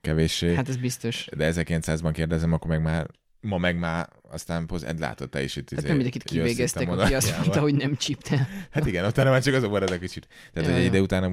kevéssé. 0.00 0.54
Hát 0.54 0.68
ez 0.68 0.76
biztos. 0.76 1.28
De 1.36 1.52
1900-ban 1.54 2.10
kérdezem, 2.12 2.52
akkor 2.52 2.70
meg 2.70 2.82
már, 2.82 3.06
ma 3.40 3.58
meg 3.58 3.78
már 3.78 4.08
aztán 4.30 4.66
poz, 4.66 4.84
Ed 4.84 4.98
látod 4.98 5.28
te 5.28 5.42
is 5.42 5.56
itt. 5.56 5.70
Hát 5.70 5.78
izé, 5.78 5.86
nem 5.86 5.96
mindenkit 5.96 6.22
kivégeztek, 6.22 6.88
aki 6.88 7.14
azt 7.14 7.38
mondta, 7.38 7.60
hogy 7.60 7.74
nem 7.74 7.96
csípte. 7.96 8.48
Hát 8.70 8.86
igen, 8.86 9.04
utána 9.04 9.30
már 9.30 9.42
csak 9.42 9.54
azok 9.54 9.70
marad 9.70 9.90
a 9.90 9.98
kicsit. 9.98 10.28
Tehát, 10.52 10.68
Ja, 10.68 10.74
hogy 10.74 10.84
egy 10.84 10.88
ide 10.88 11.00
után 11.00 11.30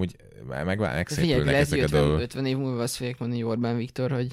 már 0.47 0.65
megvál, 0.65 1.05
Figyelj, 1.05 1.43
megszépülnek 1.43 1.55
ezek 1.55 1.69
hogy 1.69 1.79
a 1.79 1.83
50, 1.83 2.01
dolgok. 2.01 2.19
50 2.19 2.45
év 2.45 2.57
múlva 2.57 2.81
azt 2.81 2.95
fogják 2.95 3.19
mondani, 3.19 3.41
hogy 3.41 3.51
Orbán 3.51 3.77
Viktor, 3.77 4.11
hogy 4.11 4.27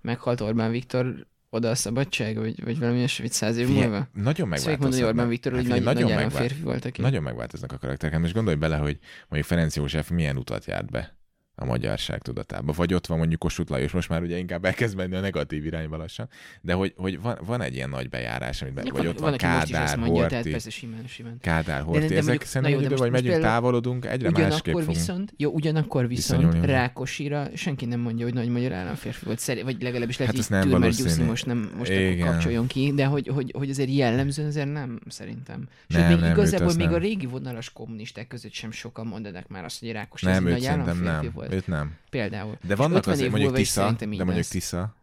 meghalt 0.00 0.40
Orbán 0.40 0.70
Viktor, 0.70 1.26
oda 1.54 1.70
a 1.70 1.74
szabadság, 1.74 2.36
vagy, 2.36 2.64
vagy 2.64 2.78
valami 2.78 2.98
olyasmi, 2.98 3.24
vagy 3.24 3.32
száz 3.32 3.56
év 3.56 3.68
múlva. 3.68 4.08
Nagyon 4.12 4.48
fogják 4.48 4.78
mondani, 4.78 5.02
hogy 5.02 5.10
Orbán 5.10 5.26
megváltoznak. 5.26 5.28
Viktor, 5.28 5.52
hogy 5.52 5.62
Hát 5.62 5.70
nagy, 5.70 5.82
nagy 5.82 5.94
nagyon, 5.94 6.10
állam 6.10 6.22
megvál... 6.24 6.40
férfi 6.40 6.62
volt, 6.62 6.84
aki... 6.84 7.00
nagyon 7.00 7.22
megváltoznak 7.22 7.72
a 7.72 7.78
karakterek. 7.78 8.12
Hát 8.12 8.22
most 8.22 8.34
gondolj 8.34 8.56
bele, 8.56 8.76
hogy 8.76 8.98
mondjuk 9.20 9.44
Ferenc 9.44 9.76
József 9.76 10.10
milyen 10.10 10.36
utat 10.36 10.64
járt 10.64 10.90
be. 10.90 11.16
A 11.54 11.64
magyarság 11.64 12.22
tudatába. 12.22 12.72
Vagy 12.72 12.94
ott 12.94 13.06
van 13.06 13.18
mondjuk 13.18 13.40
Kossuth 13.40 13.70
Lajos, 13.70 13.92
most 13.92 14.08
már 14.08 14.22
ugye 14.22 14.38
inkább 14.38 14.64
elkezd 14.64 14.96
menni 14.96 15.16
a 15.16 15.20
negatív 15.20 15.64
irányba 15.64 15.96
lassan, 15.96 16.28
de 16.60 16.72
hogy, 16.72 16.92
hogy 16.96 17.20
van, 17.20 17.38
van 17.44 17.60
egy 17.60 17.74
ilyen 17.74 17.88
nagy 17.88 18.08
bejárás, 18.08 18.62
amit 18.62 18.74
be, 18.74 18.82
vagy 18.90 19.06
ott 19.06 19.18
van, 19.18 19.28
van 19.28 19.38
Kádár, 19.38 19.98
mondja, 19.98 20.28
Horti, 20.28 20.50
persze, 20.50 20.70
simán, 20.70 21.06
simán. 21.06 21.36
Kádár, 21.40 21.82
Horti, 21.82 22.00
de, 22.00 22.06
de, 22.06 22.14
de 22.14 22.18
ezek 22.20 22.44
szerintem 22.44 22.80
idő, 22.80 22.94
vagy 22.94 23.10
megyünk, 23.10 23.32
például, 23.32 23.52
távolodunk, 23.52 24.06
egyre 24.06 24.30
másképp 24.30 24.74
fogunk 24.74 24.96
viszont, 24.96 25.34
Jó, 25.36 25.50
ugyanakkor 25.50 26.08
viszont 26.08 26.64
Rákosira 26.64 27.48
senki 27.54 27.84
nem 27.84 28.00
mondja, 28.00 28.24
hogy 28.24 28.34
nagy 28.34 28.48
magyar 28.48 28.72
államférfi 28.72 29.24
volt, 29.24 29.38
szeri, 29.38 29.62
vagy 29.62 29.82
legalábbis 29.82 30.18
lehet, 30.18 30.36
hát 30.36 30.46
hogy 30.46 30.70
Tülmer 30.70 30.90
Gyuszi 30.90 31.22
most 31.22 31.46
nem 31.46 31.72
most 31.78 31.90
akkor 31.90 32.18
kapcsoljon 32.18 32.66
ki, 32.66 32.92
de 32.94 33.04
hogy, 33.04 33.28
hogy, 33.28 33.54
hogy 33.58 33.70
azért 33.70 33.90
jellemzően 33.90 34.48
azért 34.48 34.72
nem, 34.72 35.00
szerintem. 35.08 35.68
Sőt, 35.88 36.08
még 36.08 36.30
igazából 36.30 36.74
még 36.76 36.88
a 36.88 36.98
régi 36.98 37.26
vonalas 37.26 37.72
kommunisták 37.72 38.26
között 38.26 38.52
sem 38.52 38.70
sokan 38.70 39.06
mondanak 39.06 39.48
már 39.48 39.64
azt, 39.64 39.80
hogy 39.80 39.92
Rákos 39.92 40.22
nem, 40.22 40.44
nagy 40.44 40.66
államférfi 40.66 41.28
volt. 41.28 41.41
Őt 41.50 41.66
nem. 41.66 41.96
Például. 42.10 42.58
De 42.66 42.76
vannak 42.76 43.06
azért 43.06 43.30
mondjuk 43.30 43.54
Tisza, 43.54 43.92
de 43.98 44.06
mondjuk 44.24 44.46
Tisza, 44.46 44.94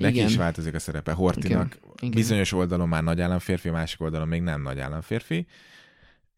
Neki 0.00 0.22
is 0.22 0.36
változik 0.36 0.74
a 0.74 0.78
szerepe. 0.78 1.12
Hortinak 1.12 1.66
Igen. 1.66 1.94
Igen. 1.96 2.10
bizonyos 2.10 2.52
oldalon 2.52 2.88
már 2.88 3.02
nagy 3.02 3.20
államférfi, 3.20 3.70
másik 3.70 4.00
oldalon 4.00 4.28
még 4.28 4.42
nem 4.42 4.62
nagy 4.62 4.80
államférfi. 4.80 5.46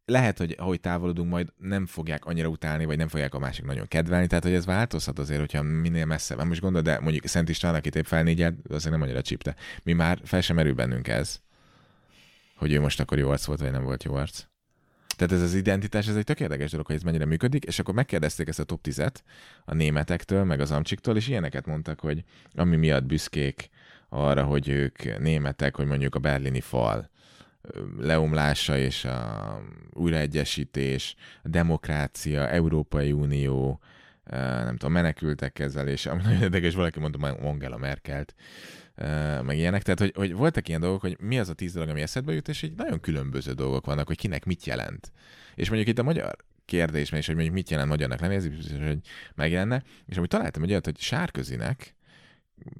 Lehet, 0.05 0.39
hogy 0.39 0.55
ahogy 0.59 0.81
távolodunk, 0.81 1.31
majd 1.31 1.53
nem 1.57 1.87
fogják 1.87 2.25
annyira 2.25 2.49
utálni, 2.49 2.85
vagy 2.85 2.97
nem 2.97 3.09
fogják 3.09 3.35
a 3.35 3.39
másik 3.39 3.65
nagyon 3.65 3.89
kedvelni, 3.89 4.27
tehát 4.27 4.45
hogy 4.45 4.53
ez 4.53 4.67
változhat 4.67 5.19
azért, 5.19 5.41
hogyha 5.41 5.63
minél 5.63 6.05
messze 6.05 6.35
van. 6.35 6.47
Most 6.47 6.61
gondolod, 6.61 6.87
de 6.87 7.01
mondjuk 7.01 7.27
Szent 7.27 7.49
István, 7.49 7.75
aki 7.75 7.91
tép 7.91 8.07
fel 8.07 8.23
négyet, 8.23 8.55
azért 8.71 8.93
nem 8.93 9.03
annyira 9.03 9.23
csípte. 9.23 9.55
Mi 9.83 9.93
már 9.93 10.21
fel 10.25 10.41
sem 10.41 10.57
merül 10.57 10.75
bennünk 10.75 11.09
ez, 11.09 11.41
hogy 12.57 12.73
ő 12.73 12.81
most 12.81 13.01
akkor 13.01 13.19
jó 13.19 13.31
arc 13.31 13.45
volt, 13.45 13.61
vagy 13.61 13.71
nem 13.71 13.85
volt 13.85 14.05
jó 14.05 14.15
arc. 14.15 14.45
Tehát 15.19 15.33
ez 15.33 15.43
az 15.43 15.55
identitás, 15.55 16.09
ez 16.09 16.17
egy 16.17 16.25
tök 16.25 16.41
érdekes 16.41 16.71
dolog, 16.71 16.87
hogy 16.87 16.95
ez 16.95 17.03
mennyire 17.03 17.25
működik, 17.25 17.65
és 17.65 17.79
akkor 17.79 17.95
megkérdezték 17.95 18.49
ezt 18.49 18.59
a 18.59 18.65
top 18.65 18.81
10 18.83 19.03
a 19.65 19.75
németektől, 19.75 20.45
meg 20.45 20.61
az 20.61 20.71
amcsiktól, 20.71 21.17
és 21.17 21.29
ilyeneket 21.29 21.67
mondtak, 21.67 22.01
hogy 22.01 22.25
ami 22.55 22.77
miatt 22.77 23.05
büszkék 23.05 23.69
arra, 24.09 24.45
hogy 24.45 24.69
ők 24.69 25.19
németek, 25.19 25.77
hogy 25.77 25.87
mondjuk 25.87 26.15
a 26.15 26.19
berlini 26.19 26.61
fal 26.61 27.11
leomlása 27.99 28.79
és 28.79 29.05
a 29.05 29.61
újraegyesítés, 29.93 31.15
a 31.43 31.49
demokrácia, 31.49 32.49
Európai 32.49 33.13
Unió, 33.13 33.81
nem 34.31 34.77
tudom, 34.77 34.93
menekültek 34.93 35.53
kezelése, 35.53 36.11
ami 36.11 36.23
nagyon 36.23 36.43
érdekes, 36.43 36.75
valaki 36.75 37.01
mondta 37.01 37.29
Angela 37.29 37.77
Merkelt, 37.77 38.35
meg 39.43 39.57
ilyenek. 39.57 39.83
Tehát, 39.83 39.99
hogy, 39.99 40.13
hogy 40.15 40.33
voltak 40.35 40.69
ilyen 40.69 40.81
dolgok, 40.81 41.01
hogy 41.01 41.17
mi 41.21 41.39
az 41.39 41.49
a 41.49 41.55
tíz 41.55 41.73
dolog, 41.73 41.89
ami 41.89 42.01
eszedbe 42.01 42.33
jut, 42.33 42.49
és 42.49 42.63
így 42.63 42.75
nagyon 42.77 43.01
különböző 43.01 43.53
dolgok 43.53 43.87
vannak, 43.87 44.07
hogy 44.07 44.17
kinek 44.17 44.45
mit 44.45 44.65
jelent. 44.65 45.13
És 45.55 45.69
mondjuk 45.69 45.89
itt 45.89 45.99
a 45.99 46.03
magyar 46.03 46.37
kérdés, 46.65 47.11
és 47.11 47.27
hogy 47.27 47.35
mondjuk 47.35 47.57
mit 47.57 47.71
jelent 47.71 47.89
magyarnak 47.89 48.21
lenni, 48.21 48.35
ez 48.35 48.49
biztos, 48.49 48.87
hogy 48.87 49.01
megjelenne. 49.35 49.83
És 50.07 50.17
amit 50.17 50.31
találtam 50.31 50.63
egy 50.63 50.71
olyat, 50.71 50.85
hogy 50.85 50.99
Sárközinek, 50.99 51.95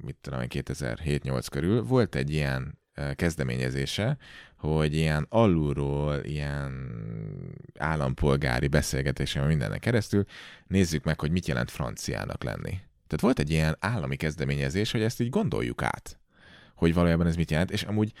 mit 0.01 0.15
tudom 0.21 0.39
2007-8 0.43 1.45
körül, 1.51 1.83
volt 1.83 2.15
egy 2.15 2.29
ilyen 2.29 2.77
kezdeményezése, 3.15 4.17
hogy 4.55 4.95
ilyen 4.95 5.25
alulról, 5.29 6.19
ilyen 6.23 6.97
állampolgári 7.77 8.67
beszélgetésen 8.67 9.47
mindennek 9.47 9.79
keresztül 9.79 10.25
nézzük 10.67 11.03
meg, 11.03 11.19
hogy 11.19 11.31
mit 11.31 11.47
jelent 11.47 11.71
franciának 11.71 12.43
lenni. 12.43 12.79
Tehát 13.09 13.21
volt 13.21 13.39
egy 13.39 13.49
ilyen 13.49 13.75
állami 13.79 14.15
kezdeményezés, 14.15 14.91
hogy 14.91 15.01
ezt 15.01 15.19
így 15.19 15.29
gondoljuk 15.29 15.81
át, 15.81 16.19
hogy 16.75 16.93
valójában 16.93 17.27
ez 17.27 17.35
mit 17.35 17.51
jelent, 17.51 17.71
és 17.71 17.83
amúgy 17.83 18.13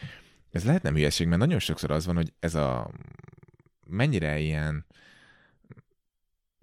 ez 0.51 0.65
lehet 0.65 0.81
nem 0.81 0.93
hülyeség, 0.93 1.27
mert 1.27 1.41
nagyon 1.41 1.59
sokszor 1.59 1.91
az 1.91 2.05
van, 2.05 2.15
hogy 2.15 2.33
ez 2.39 2.55
a 2.55 2.91
mennyire 3.87 4.39
ilyen 4.39 4.85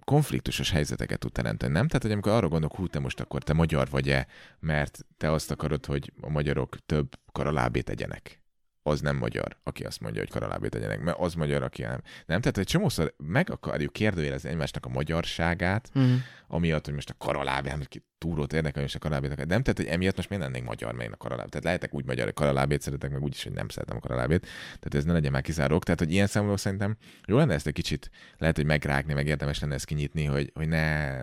konfliktusos 0.03 0.71
helyzeteket 0.71 1.19
tud 1.19 1.31
teremteni, 1.31 1.73
nem? 1.73 1.87
Tehát, 1.87 2.01
hogy 2.01 2.11
amikor 2.11 2.31
arra 2.31 2.47
gondolok, 2.47 2.77
hú, 2.77 2.87
te 2.87 2.99
most 2.99 3.19
akkor 3.19 3.43
te 3.43 3.53
magyar 3.53 3.89
vagy-e, 3.89 4.27
mert 4.59 5.05
te 5.17 5.31
azt 5.31 5.51
akarod, 5.51 5.85
hogy 5.85 6.13
a 6.21 6.29
magyarok 6.29 6.77
több 6.85 7.19
karalábét 7.31 7.85
tegyenek 7.85 8.41
az 8.87 9.01
nem 9.01 9.17
magyar, 9.17 9.57
aki 9.63 9.83
azt 9.83 9.99
mondja, 9.99 10.21
hogy 10.21 10.29
karalábét 10.29 10.71
tegyenek, 10.71 10.99
mert 11.01 11.19
az 11.19 11.33
magyar, 11.33 11.63
aki 11.63 11.81
nem. 11.81 12.01
Nem, 12.25 12.41
tehát 12.41 12.57
egy 12.57 12.65
csomószor 12.65 13.13
meg 13.17 13.49
akarjuk 13.49 13.93
kérdőjelezni 13.93 14.49
egymásnak 14.49 14.85
a 14.85 14.89
magyarságát, 14.89 15.91
mm. 15.99 16.15
amiatt, 16.47 16.85
hogy 16.85 16.93
most 16.93 17.09
a 17.09 17.15
karalábét, 17.17 17.87
ki 17.87 18.03
túrót 18.17 18.53
érdekel, 18.53 18.83
és 18.83 18.95
a 18.95 18.99
karalábét. 18.99 19.35
Nem, 19.35 19.47
tehát, 19.47 19.77
hogy 19.77 19.85
emiatt 19.85 20.15
most 20.15 20.29
miért 20.29 20.43
lennénk 20.43 20.65
magyar, 20.65 20.93
meg 20.93 21.11
a 21.11 21.17
karalábét. 21.17 21.51
Tehát 21.51 21.65
lehetek 21.65 21.93
úgy 21.93 22.05
magyar, 22.05 22.25
hogy 22.25 22.33
karalábét 22.33 22.81
szeretek, 22.81 23.11
meg 23.11 23.21
úgy 23.21 23.33
is, 23.33 23.43
hogy 23.43 23.53
nem 23.53 23.69
szeretem 23.69 23.97
a 23.97 23.99
karalábét. 23.99 24.41
Tehát 24.65 24.95
ez 24.95 25.03
ne 25.03 25.13
legyen 25.13 25.31
már 25.31 25.41
kizárók. 25.41 25.83
Tehát, 25.83 25.99
hogy 25.99 26.11
ilyen 26.11 26.27
szempontból 26.27 26.57
szerintem 26.57 26.97
jó 27.25 27.37
lenne 27.37 27.53
ezt 27.53 27.67
egy 27.67 27.73
kicsit, 27.73 28.09
lehet, 28.37 28.55
hogy 28.55 28.65
megrágni, 28.65 29.13
meg 29.13 29.27
érdemes 29.27 29.59
lenne 29.59 29.73
ezt 29.73 29.85
kinyitni, 29.85 30.23
hogy, 30.23 30.51
hogy 30.53 30.67
ne 30.67 31.15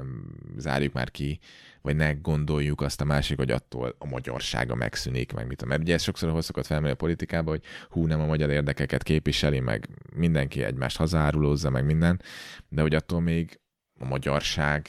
zárjuk 0.56 0.92
már 0.92 1.10
ki 1.10 1.40
vagy 1.84 1.96
ne 1.96 2.12
gondoljuk 2.12 2.80
azt 2.80 3.00
a 3.00 3.04
másik, 3.04 3.36
hogy 3.36 3.50
attól 3.50 3.94
a 3.98 4.06
magyarsága 4.06 4.74
megszűnik, 4.74 5.32
meg 5.32 5.46
mit 5.46 5.64
Mert 5.64 5.80
ugye 5.80 5.94
ez 5.94 6.02
sokszor 6.02 6.28
ahhoz 6.28 6.44
szokott 6.44 6.66
felmenni 6.66 6.92
a 6.92 6.96
politikába, 6.96 7.50
hogy 7.50 7.62
hú, 7.88 8.06
nem 8.06 8.20
a 8.20 8.26
magyar 8.26 8.50
érdekeket 8.50 9.02
képviseli, 9.02 9.60
meg 9.60 9.88
mindenki 10.14 10.62
egymást 10.62 10.96
hazárulózza, 10.96 11.70
meg 11.70 11.84
minden, 11.84 12.22
de 12.68 12.82
hogy 12.82 12.94
attól 12.94 13.20
még 13.20 13.60
a 13.98 14.04
magyarság 14.04 14.88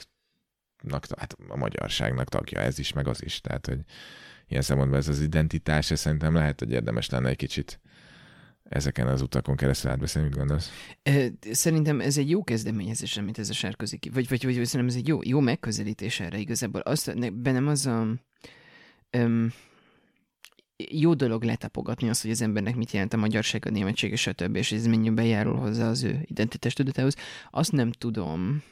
hát 1.18 1.36
a 1.48 1.58
magyarságnak 1.58 2.30
tagja 2.30 2.60
ez 2.60 2.80
is, 2.80 2.94
meg 2.94 3.08
az 3.08 3.24
is. 3.24 3.42
Tehát, 3.42 3.66
hogy 3.66 3.80
ilyen 4.48 4.62
szempontból 4.62 4.98
ez 4.98 5.08
az 5.08 5.22
identitás, 5.22 5.92
ez 5.92 6.00
szerintem 6.00 6.34
lehet, 6.34 6.60
hogy 6.60 6.72
érdemes 6.72 7.10
lenne 7.10 7.30
egy 7.30 7.36
kicsit 7.36 7.80
ezeken 8.70 9.08
az 9.08 9.22
utakon 9.22 9.56
keresztül 9.56 9.92
átbeszélni, 9.92 10.28
mit 10.28 10.38
gondolsz? 10.38 10.72
Szerintem 11.52 12.02
ez 12.02 12.18
egy 12.18 12.30
jó 12.30 12.44
kezdeményezés, 12.44 13.18
amit 13.18 13.40
ez 13.40 13.50
a 13.50 13.54
sárközik. 13.54 14.10
Vagy, 14.14 14.28
vagy, 14.30 14.44
vagy, 14.44 14.58
vagy 14.58 14.66
szerintem 14.66 14.96
ez 14.96 15.02
egy 15.02 15.08
jó, 15.08 15.20
jó 15.24 15.40
megközelítés 15.40 16.20
erre 16.20 16.38
igazából. 16.38 16.82
Azt, 16.82 17.34
bennem 17.34 17.68
az 17.68 17.86
a... 17.86 18.08
Um, 19.18 19.54
jó 20.78 21.14
dolog 21.14 21.44
letapogatni 21.44 22.10
azt, 22.10 22.22
hogy 22.22 22.32
az 22.32 22.42
embernek 22.42 22.76
mit 22.76 22.92
jelent 22.92 23.14
a 23.14 23.18
magyarság, 23.18 23.66
a 23.66 23.70
németség, 23.70 24.12
és 24.12 24.28
a 24.28 24.32
és 24.32 24.72
ez 24.72 24.86
mennyi 24.86 25.10
bejárul 25.10 25.56
hozzá 25.56 25.90
az 25.90 26.04
ő 26.04 26.20
identitás 26.26 26.74
tudatához. 26.74 27.16
Azt 27.52 27.72
nem 27.72 27.92
tudom 27.92 28.64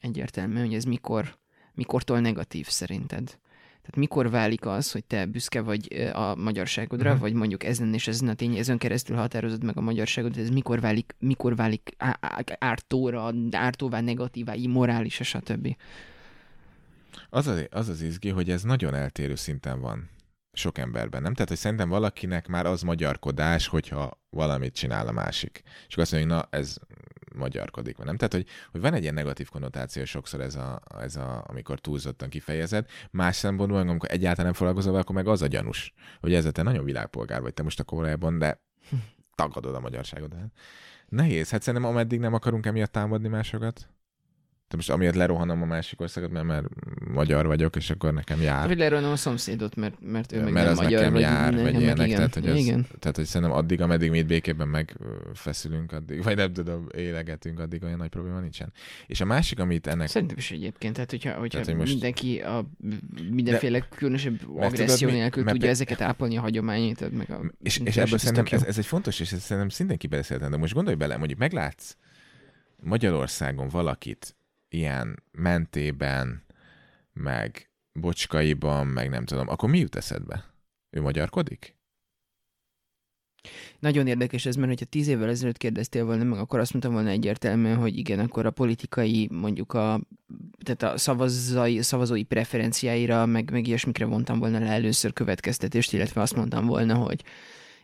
egyértelműen, 0.00 0.64
hogy 0.64 0.74
ez 0.74 0.84
mikor, 0.84 1.38
mikortól 1.74 2.20
negatív 2.20 2.68
szerinted. 2.68 3.38
Tehát 3.80 3.96
mikor 3.96 4.30
válik 4.30 4.66
az, 4.66 4.92
hogy 4.92 5.04
te 5.04 5.26
büszke 5.26 5.60
vagy 5.60 6.10
a 6.12 6.34
magyarságodra, 6.34 7.06
uh-huh. 7.08 7.20
vagy 7.20 7.32
mondjuk 7.32 7.64
ezen 7.64 7.94
és 7.94 8.08
ezen 8.08 8.28
a 8.28 8.34
tény, 8.34 8.56
ezen 8.56 8.78
keresztül 8.78 9.16
határozod 9.16 9.64
meg 9.64 9.76
a 9.76 9.80
magyarságot, 9.80 10.36
ez 10.36 10.50
mikor 10.50 10.80
válik, 10.80 11.14
mikor 11.18 11.56
válik 11.56 11.96
ártóra, 12.58 13.32
ártóvá, 13.50 14.00
negatívá, 14.00 14.54
immorális, 14.54 15.14
stb. 15.22 15.76
Az 17.30 17.46
az, 17.46 17.66
az 17.70 17.88
az 17.88 18.00
izgi, 18.00 18.28
hogy 18.28 18.50
ez 18.50 18.62
nagyon 18.62 18.94
eltérő 18.94 19.34
szinten 19.34 19.80
van 19.80 20.10
sok 20.52 20.78
emberben, 20.78 21.22
nem? 21.22 21.32
Tehát, 21.32 21.48
hogy 21.48 21.58
szerintem 21.58 21.88
valakinek 21.88 22.46
már 22.46 22.66
az 22.66 22.82
magyarkodás, 22.82 23.66
hogyha 23.66 24.20
valamit 24.30 24.74
csinál 24.74 25.08
a 25.08 25.12
másik. 25.12 25.62
És 25.64 25.92
akkor 25.92 26.02
azt 26.02 26.12
mondja, 26.12 26.34
hogy 26.34 26.42
na, 26.50 26.58
ez 26.58 26.76
magyarkodik, 27.38 27.96
nem? 27.96 28.16
Tehát, 28.16 28.32
hogy, 28.32 28.46
hogy 28.70 28.80
van 28.80 28.94
egy 28.94 29.02
ilyen 29.02 29.14
negatív 29.14 29.48
konnotáció 29.48 30.04
sokszor 30.04 30.40
ez 30.40 30.54
a, 30.54 30.80
ez 31.00 31.16
a 31.16 31.44
amikor 31.46 31.78
túlzottan 31.78 32.28
kifejezed. 32.28 32.86
Más 33.10 33.36
szempontból, 33.36 33.80
amikor 33.80 34.10
egyáltalán 34.10 34.44
nem 34.44 34.54
foglalkozol 34.54 34.94
akkor 34.94 35.14
meg 35.14 35.26
az 35.26 35.42
a 35.42 35.46
gyanús, 35.46 35.94
hogy 36.20 36.34
ez 36.34 36.48
te 36.52 36.62
nagyon 36.62 36.84
világpolgár 36.84 37.40
vagy 37.40 37.54
te 37.54 37.62
most 37.62 37.80
a 37.80 37.84
korábban, 37.84 38.38
de 38.38 38.60
tagadod 39.34 39.74
a 39.74 39.80
magyarságot. 39.80 40.34
Nehéz. 41.08 41.50
Hát 41.50 41.62
szerintem 41.62 41.90
ameddig 41.90 42.20
nem 42.20 42.34
akarunk 42.34 42.66
emiatt 42.66 42.92
támadni 42.92 43.28
másokat, 43.28 43.88
te 44.68 44.76
most 44.76 44.90
amiatt 44.90 45.14
lerohanom 45.14 45.62
a 45.62 45.64
másik 45.64 46.00
országot, 46.00 46.30
mert, 46.30 46.46
mert 46.46 46.66
magyar 47.12 47.46
vagyok, 47.46 47.76
és 47.76 47.90
akkor 47.90 48.12
nekem 48.12 48.40
jár. 48.40 48.66
Vagy 48.66 48.78
lerohanom 48.78 49.12
a 49.12 49.16
szomszédot, 49.16 49.76
mert, 49.76 49.94
mert 50.00 50.32
ő 50.32 50.42
meg 50.42 50.52
mert 50.52 50.64
nem 50.64 50.72
az 50.72 50.82
magyar. 50.82 50.98
nekem 50.98 51.12
vagy 51.12 51.20
jár, 51.20 51.54
vagy, 51.54 51.62
vagy 51.62 51.80
ilyenek. 51.80 52.06
Igen. 52.06 52.16
Tehát, 52.16 52.34
hogy 52.34 52.48
az, 52.48 52.56
igen. 52.56 52.86
tehát, 52.98 53.16
hogy 53.16 53.24
szerintem 53.24 53.56
addig, 53.56 53.80
ameddig 53.80 54.10
mi 54.10 54.18
itt 54.18 54.26
békében 54.26 54.68
megfeszülünk, 54.68 55.92
addig, 55.92 56.22
vagy 56.22 56.36
nem 56.36 56.52
tudom, 56.52 56.86
élegetünk, 56.96 57.58
addig 57.58 57.82
olyan 57.82 57.96
nagy 57.96 58.08
probléma 58.08 58.40
nincsen. 58.40 58.72
És 59.06 59.20
a 59.20 59.24
másik, 59.24 59.58
amit 59.58 59.86
ennek... 59.86 60.08
Szerintem 60.08 60.36
is 60.36 60.50
egyébként, 60.50 60.94
tehát 60.94 61.10
hogyha, 61.10 61.32
hogyha 61.32 61.48
tehát, 61.48 61.66
hogy 61.66 61.76
most... 61.76 61.90
mindenki 61.90 62.40
a 62.40 62.70
mindenféle 63.30 63.78
de... 63.78 63.86
különösebb 63.96 64.40
agresszió 64.56 65.08
nélkül 65.08 65.44
tudja 65.44 65.60
te... 65.60 65.68
ezeket 65.68 66.00
ápolni 66.00 66.36
a 66.36 66.40
hagyományait, 66.40 67.16
meg 67.16 67.30
a... 67.30 67.40
És, 67.62 67.80
és 67.84 67.96
ebből 67.96 68.18
szerintem 68.18 68.58
ez, 68.58 68.64
ez, 68.64 68.78
egy 68.78 68.86
fontos, 68.86 69.20
és 69.20 69.32
ez 69.32 69.42
szerintem 69.42 69.76
mindenki 69.78 70.06
beszélten, 70.06 70.50
de 70.50 70.56
most 70.56 70.74
gondolj 70.74 70.96
bele, 70.96 71.16
mondjuk 71.16 71.38
meglátsz 71.38 71.96
Magyarországon 72.82 73.68
valakit, 73.68 74.36
ilyen 74.68 75.22
mentében, 75.30 76.44
meg 77.12 77.70
bocskaiban, 77.92 78.86
meg 78.86 79.10
nem 79.10 79.24
tudom, 79.24 79.48
akkor 79.48 79.68
mi 79.70 79.78
jut 79.78 79.96
eszedbe? 79.96 80.44
Ő 80.90 81.00
magyarkodik? 81.00 81.76
Nagyon 83.78 84.06
érdekes 84.06 84.46
ez, 84.46 84.56
mert 84.56 84.68
hogyha 84.68 84.84
tíz 84.84 85.08
évvel 85.08 85.28
ezelőtt 85.28 85.56
kérdeztél 85.56 86.04
volna 86.04 86.24
meg, 86.24 86.38
akkor 86.38 86.58
azt 86.58 86.72
mondtam 86.72 86.92
volna 86.92 87.08
egyértelműen, 87.08 87.76
hogy 87.76 87.96
igen, 87.96 88.18
akkor 88.18 88.46
a 88.46 88.50
politikai, 88.50 89.28
mondjuk 89.32 89.72
a, 89.72 90.00
tehát 90.64 90.94
a 90.94 90.98
szavazai, 90.98 91.82
szavazói 91.82 92.22
preferenciáira, 92.22 93.26
meg, 93.26 93.50
meg 93.50 93.66
ilyesmikre 93.66 94.04
vontam 94.04 94.38
volna 94.38 94.58
le 94.58 94.66
először 94.66 95.12
következtetést, 95.12 95.92
illetve 95.92 96.20
azt 96.20 96.36
mondtam 96.36 96.66
volna, 96.66 96.94
hogy 96.94 97.24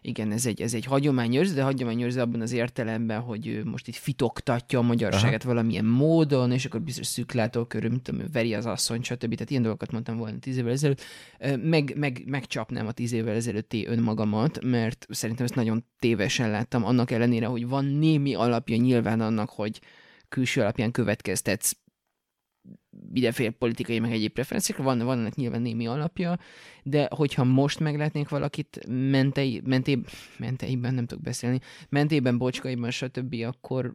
igen, 0.07 0.33
ez 0.33 0.47
egy, 0.47 0.61
ez 0.61 0.75
egy 0.75 0.85
hagyományőrző, 0.85 1.55
de 1.55 1.63
hagyományőrző 1.63 2.21
abban 2.21 2.41
az 2.41 2.53
értelemben, 2.53 3.21
hogy 3.21 3.47
ő 3.47 3.65
most 3.65 3.89
itt 3.89 3.95
fitoktatja 3.95 4.79
a 4.79 4.83
magyarságot 4.83 5.45
Aha. 5.45 5.55
valamilyen 5.55 5.85
módon, 5.85 6.53
és 6.53 6.65
akkor 6.65 6.83
biztos 6.83 7.07
szűklátókörű, 7.07 7.89
mint 7.89 8.03
tudom, 8.03 8.27
veri 8.33 8.55
az 8.55 8.67
asszony, 8.67 9.03
stb. 9.03 9.35
Tehát 9.35 9.51
ilyen 9.51 9.63
dolgokat 9.63 9.93
mondtam 9.93 10.17
volna 10.17 10.39
tíz 10.39 10.57
évvel 10.57 10.73
ezelőtt. 10.73 11.03
Meg, 11.63 11.93
meg, 11.97 12.23
megcsapnám 12.27 12.87
a 12.87 12.93
tíz 12.93 13.13
évvel 13.13 13.35
ezelőtti 13.35 13.87
önmagamat, 13.87 14.65
mert 14.65 15.07
szerintem 15.11 15.45
ezt 15.45 15.55
nagyon 15.55 15.85
tévesen 15.99 16.51
láttam, 16.51 16.85
annak 16.85 17.11
ellenére, 17.11 17.47
hogy 17.47 17.69
van 17.69 17.85
némi 17.85 18.35
alapja 18.35 18.77
nyilván 18.77 19.21
annak, 19.21 19.51
hogy 19.51 19.81
külső 20.29 20.61
alapján 20.61 20.91
következtetsz 20.91 21.77
mindenféle 23.13 23.51
politikai, 23.51 23.99
meg 23.99 24.13
egyéb 24.13 24.33
preferenciák, 24.33 24.79
van, 24.79 24.99
van 24.99 25.19
ennek 25.19 25.35
nyilván 25.35 25.63
némi 25.63 25.87
alapja, 25.87 26.39
de 26.83 27.09
hogyha 27.11 27.45
most 27.45 27.81
meglátnék 27.81 28.29
valakit 28.29 28.81
mentei, 28.89 29.63
menté, 29.65 30.01
menteiben, 30.39 30.95
nem 30.95 31.07
tudok 31.07 31.25
beszélni, 31.25 31.61
mentében, 31.89 32.39
bocskaiban, 32.39 32.91
stb., 32.91 33.35
akkor 33.47 33.95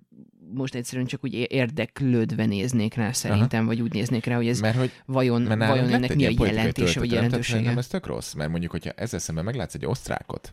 most 0.54 0.76
egyszerűen 0.76 1.08
csak 1.08 1.24
úgy 1.24 1.46
érdeklődve 1.50 2.46
néznék 2.46 2.94
rá 2.94 3.12
szerintem, 3.12 3.60
Aha. 3.60 3.68
vagy 3.68 3.82
úgy 3.82 3.94
néznék 3.94 4.26
rá, 4.26 4.36
hogy 4.36 4.48
ez 4.48 4.60
mert 4.60 4.78
hogy, 4.78 4.92
vajon, 5.06 5.42
mert 5.42 5.68
vajon 5.68 5.90
ennek 5.90 6.16
mi 6.16 6.26
a 6.26 6.46
jelentése, 6.46 7.00
vagy 7.00 7.12
jelentősége. 7.12 7.62
Nem 7.62 7.78
ez 7.78 7.88
tök 7.88 8.06
rossz, 8.06 8.34
mert 8.34 8.50
mondjuk, 8.50 8.72
hogyha 8.72 8.92
ezzel 8.92 9.20
szemben 9.20 9.44
meglátsz 9.44 9.74
egy 9.74 9.86
osztrákot, 9.86 10.52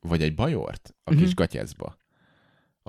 vagy 0.00 0.22
egy 0.22 0.34
bajort 0.34 0.94
a 1.04 1.10
uh-huh. 1.10 1.24
kis 1.24 1.34
gatyácba, 1.34 1.96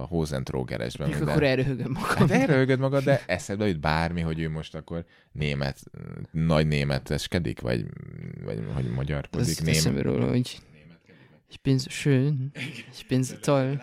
a 0.01 0.05
Hosentrógeresben. 0.05 1.09
Minden. 1.09 1.27
Akkor 1.27 1.43
elröhögöd 1.43 1.89
magad. 1.89 2.17
Hát 2.17 2.31
elröhögöd 2.31 2.79
magad, 2.79 3.03
de 3.03 3.23
eszedbe 3.25 3.67
jut 3.67 3.79
bármi, 3.79 4.21
hogy 4.21 4.39
ő 4.39 4.49
most 4.49 4.75
akkor 4.75 5.05
német, 5.31 5.83
nagy 6.31 6.67
németeskedik, 6.67 7.61
vagy, 7.61 7.85
vagy 8.43 8.63
hogy 8.73 8.89
magyarkodik. 8.89 9.67
Ez 9.67 9.83
német. 9.83 10.03
róla, 10.03 10.27
hogy 10.27 10.61
ich 11.49 11.61
bin 11.61 11.77
so 11.77 11.89
schön, 11.89 12.51
ich 12.91 13.07
bin 13.07 13.23
so 13.23 13.35
toll. 13.41 13.81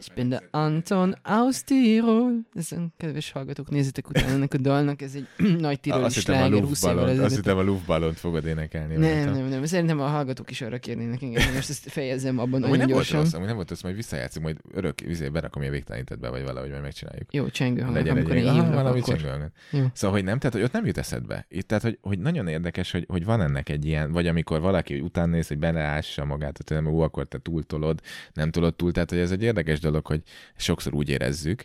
Ich 0.00 0.14
bin 0.14 0.28
der 0.28 0.42
Anton 0.50 1.14
aus 1.22 1.64
Tirol. 1.64 2.32
Ez 2.54 2.68
kedves 2.96 3.30
hallgatók, 3.30 3.70
nézzétek 3.70 4.08
utána 4.08 4.32
ennek 4.32 4.54
a 4.54 4.56
dalnak, 4.58 5.02
ez 5.02 5.14
egy 5.14 5.26
nagy 5.60 5.80
tiroli 5.80 6.10
sláger 6.10 6.62
20 6.62 6.82
évvel 6.82 7.08
ezelőtt. 7.08 7.24
Azt 7.24 7.34
hittem 7.34 7.58
a 7.58 7.62
luftballont 7.62 8.18
fogod 8.18 8.46
énekelni. 8.46 8.96
Nem, 8.96 9.32
nem, 9.32 9.44
nem, 9.44 9.64
Szerintem 9.64 10.00
a 10.00 10.06
hallgatók 10.06 10.50
is 10.50 10.60
arra 10.60 10.78
kérnének 10.78 11.22
engem, 11.22 11.54
most 11.54 11.70
ezt 11.70 11.90
fejezzem 11.90 12.38
abban 12.38 12.60
nagyon 12.60 12.76
nem 12.76 12.86
gyorsan. 12.86 13.18
Volt 13.18 13.32
rossz, 13.32 13.42
nem 13.46 13.54
volt 13.54 13.68
rossz, 13.68 13.82
majd 13.82 13.94
visszajátszunk, 13.94 14.44
majd 14.44 14.58
örök 14.72 15.00
vizé 15.00 15.28
berakom 15.28 15.62
a 15.62 15.70
végtelenítedbe, 15.70 16.28
vagy 16.28 16.42
valahogy 16.42 16.70
majd 16.70 16.82
megcsináljuk. 16.82 17.34
Jó, 17.34 17.48
csengő 17.48 17.82
hang, 17.82 17.94
Legyen 17.94 18.16
amikor 18.16 18.36
én 18.36 18.52
hívlak, 18.52 18.74
valami 18.74 19.00
akkor... 19.00 19.16
csengő 19.16 19.52
Szóval, 19.92 20.16
hogy 20.16 20.24
nem, 20.24 20.38
tehát, 20.38 20.54
hogy 20.54 20.62
ott 20.62 20.72
nem 20.72 20.86
jut 20.86 20.98
eszedbe. 20.98 21.46
Itt, 21.48 21.68
tehát, 21.68 21.82
hogy, 21.82 21.98
hogy 22.02 22.18
nagyon 22.18 22.48
érdekes, 22.48 22.90
hogy, 22.90 23.04
hogy 23.08 23.24
van 23.24 23.40
ennek 23.40 23.68
egy 23.68 23.84
ilyen, 23.84 24.12
vagy 24.12 24.26
amikor 24.26 24.60
valaki 24.60 25.00
után 25.00 25.28
néz, 25.28 25.48
hogy 25.48 25.58
beleássa 25.58 26.24
magát, 26.24 26.60
hogy 26.66 26.82
nem, 26.82 27.00
akkor 27.00 27.26
te 27.26 27.38
túltolod, 27.38 28.00
nem 28.32 28.50
tudod 28.50 28.74
túl, 28.74 28.92
tehát, 28.92 29.10
hogy 29.10 29.18
ez 29.18 29.30
egy 29.30 29.42
érdekes 29.42 29.80
dolog, 29.90 30.06
hogy 30.06 30.22
sokszor 30.56 30.94
úgy 30.94 31.08
érezzük. 31.08 31.64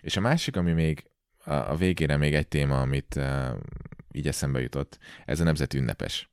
És 0.00 0.16
a 0.16 0.20
másik, 0.20 0.56
ami 0.56 0.72
még 0.72 1.04
a, 1.44 1.76
végére 1.76 2.16
még 2.16 2.34
egy 2.34 2.48
téma, 2.48 2.80
amit 2.80 3.14
uh, 3.16 3.48
így 4.12 4.26
eszembe 4.26 4.60
jutott, 4.60 4.98
ez 5.24 5.40
a 5.40 5.44
nemzeti 5.44 5.78
ünnepes. 5.78 6.30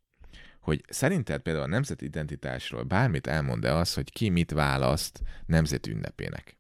Hogy 0.59 0.83
szerinted 0.89 1.41
például 1.41 1.65
a 1.65 1.69
nemzeti 1.69 2.05
identitásról 2.05 2.83
bármit 2.83 3.27
elmond-e 3.27 3.75
az, 3.75 3.93
hogy 3.93 4.11
ki 4.11 4.29
mit 4.29 4.51
választ 4.51 5.21
nemzeti 5.45 5.91
ünnepének? 5.91 6.57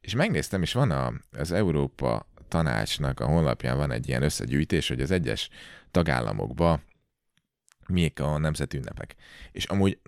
És 0.00 0.14
megnéztem, 0.14 0.62
és 0.62 0.72
van 0.72 0.90
a, 0.90 1.12
az 1.30 1.52
Európa 1.52 2.26
tanácsnak 2.48 3.20
a 3.20 3.26
honlapján 3.26 3.76
van 3.76 3.90
egy 3.90 4.08
ilyen 4.08 4.22
összegyűjtés, 4.22 4.88
hogy 4.88 5.00
az 5.00 5.10
egyes 5.10 5.48
tagállamokba 5.90 6.80
miek 7.86 8.20
a 8.20 8.38
nemzeti 8.38 8.76
ünnepek. 8.76 9.14
És 9.52 9.64
amúgy 9.64 9.98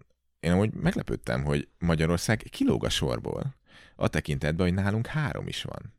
én 0.41 0.53
amúgy 0.53 0.73
meglepődtem, 0.73 1.45
hogy 1.45 1.69
Magyarország 1.79 2.47
kilóg 2.51 2.85
a 2.85 2.89
sorból 2.89 3.55
a 3.97 4.09
tekintetben, 4.09 4.67
hogy 4.67 4.75
nálunk 4.75 5.07
három 5.07 5.47
is 5.47 5.63
van. 5.63 5.93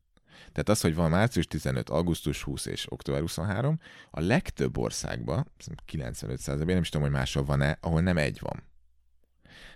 Tehát 0.51 0.69
az, 0.69 0.82
hogy 0.82 0.95
van 0.95 1.09
március 1.09 1.47
15, 1.47 1.89
augusztus 1.89 2.43
20 2.43 2.65
és 2.65 2.91
október 2.91 3.21
23, 3.21 3.80
a 4.11 4.19
legtöbb 4.19 4.78
országban, 4.78 5.51
95%-ban, 5.91 6.65
nem 6.65 6.82
is 6.82 6.89
tudom, 6.89 7.07
hogy 7.07 7.15
máshol 7.15 7.43
van-e, 7.43 7.78
ahol 7.82 8.01
nem 8.01 8.17
egy 8.17 8.39
van. 8.41 8.63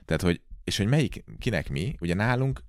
Tehát, 0.05 0.21
hogy, 0.21 0.41
és 0.63 0.77
hogy 0.77 0.87
melyik, 0.87 1.23
kinek 1.39 1.69
mi, 1.69 1.95
ugye 1.99 2.13
nálunk 2.13 2.63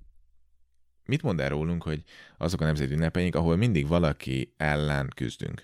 mit 1.05 1.21
mond 1.21 1.39
el 1.39 1.49
rólunk, 1.49 1.83
hogy 1.83 2.03
azok 2.37 2.61
a 2.61 2.65
nemzeti 2.65 2.93
ünnepeink, 2.93 3.35
ahol 3.35 3.55
mindig 3.55 3.87
valaki 3.87 4.53
ellen 4.57 5.09
küzdünk 5.15 5.63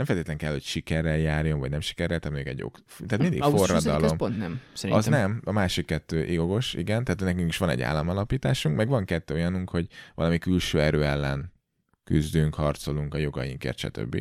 nem 0.00 0.14
feltétlenül 0.14 0.42
kell, 0.42 0.52
hogy 0.52 0.62
sikerrel 0.62 1.18
járjon, 1.18 1.58
vagy 1.58 1.70
nem 1.70 1.80
sikerrel, 1.80 2.18
tehát 2.18 2.36
még 2.36 2.46
egy 2.46 2.62
ok. 2.62 2.78
Tehát 3.06 3.22
mindig 3.22 3.42
Augusztus 3.42 3.82
forradalom. 3.82 4.16
Pont 4.16 4.38
nem, 4.38 4.60
szerintem. 4.72 4.98
Az 4.98 5.06
nem, 5.06 5.40
a 5.44 5.52
másik 5.52 5.86
kettő 5.86 6.26
jogos, 6.26 6.74
igen, 6.74 7.04
tehát 7.04 7.20
nekünk 7.20 7.48
is 7.48 7.56
van 7.56 7.68
egy 7.68 7.82
államalapításunk, 7.82 8.76
meg 8.76 8.88
van 8.88 9.04
kettő 9.04 9.34
olyanunk, 9.34 9.70
hogy 9.70 9.86
valami 10.14 10.38
külső 10.38 10.80
erő 10.80 11.04
ellen 11.04 11.52
küzdünk, 12.10 12.54
harcolunk 12.54 13.14
a 13.14 13.18
jogainkért, 13.18 13.78
stb. 13.78 14.16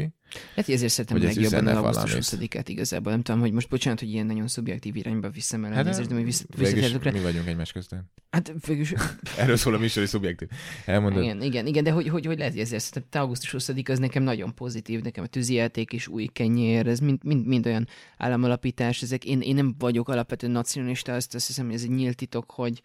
Hát 0.55 0.69
ezért 0.69 0.91
szeretem 0.91 1.23
legjobban 1.23 1.67
a 1.67 1.77
augusztus 1.77 2.13
20 2.13 2.37
igazából. 2.65 3.11
Nem 3.11 3.21
tudom, 3.21 3.41
hogy 3.41 3.51
most 3.51 3.69
bocsánat, 3.69 3.99
hogy 3.99 4.09
ilyen 4.09 4.25
nagyon 4.25 4.47
szubjektív 4.47 4.95
irányba 4.95 5.29
viszem 5.29 5.65
el, 5.65 5.71
hát, 5.71 5.85
nézést, 5.85 6.09
de 6.09 6.15
hogy 6.15 6.23
vissza, 6.23 6.43
vissza 6.57 7.11
mi 7.11 7.19
vagyunk 7.19 7.47
egymás 7.47 7.71
közten. 7.71 8.11
Hát 8.29 8.53
végülis... 8.65 8.93
Erről 9.37 9.57
szól 9.57 9.73
a 9.73 9.77
műsor, 9.77 10.01
hogy 10.01 10.11
szubjektív. 10.11 10.47
Elmondod? 10.85 11.23
Igen, 11.23 11.41
igen, 11.41 11.65
igen, 11.67 11.83
de 11.83 11.91
hogy, 11.91 12.07
hogy, 12.07 12.25
hogy 12.25 12.37
lehet, 12.37 12.53
hogy 12.53 12.61
ezért 12.61 12.83
szerintem 12.83 13.11
te 13.11 13.19
augusztus 13.19 13.51
20 13.51 13.69
az 13.83 13.99
nekem 13.99 14.23
nagyon 14.23 14.55
pozitív, 14.55 15.01
nekem 15.01 15.23
a 15.23 15.27
tűzijáték 15.27 15.93
és 15.93 16.07
új 16.07 16.25
kenyér, 16.25 16.87
ez 16.87 16.99
mind, 16.99 17.23
mind, 17.23 17.45
mind 17.45 17.65
olyan 17.65 17.87
államalapítás, 18.17 19.01
ezek, 19.01 19.25
én, 19.25 19.41
én 19.41 19.55
nem 19.55 19.75
vagyok 19.77 20.09
alapvetően 20.09 20.51
nacionalista, 20.51 21.13
azt, 21.13 21.35
azt 21.35 21.47
hiszem, 21.47 21.65
hogy 21.65 21.75
ez 21.75 21.83
egy 21.83 21.89
nyílt 21.89 22.15
titok, 22.15 22.51
hogy 22.51 22.81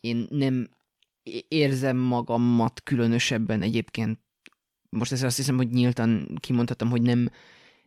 én 0.00 0.26
nem 0.30 0.68
érzem 1.48 1.96
magamat 1.96 2.80
különösebben 2.82 3.62
egyébként 3.62 4.18
most 4.96 5.12
ezt 5.12 5.24
azt 5.24 5.36
hiszem, 5.36 5.56
hogy 5.56 5.68
nyíltan 5.68 6.38
kimondhatom, 6.40 6.90
hogy 6.90 7.02
nem, 7.02 7.28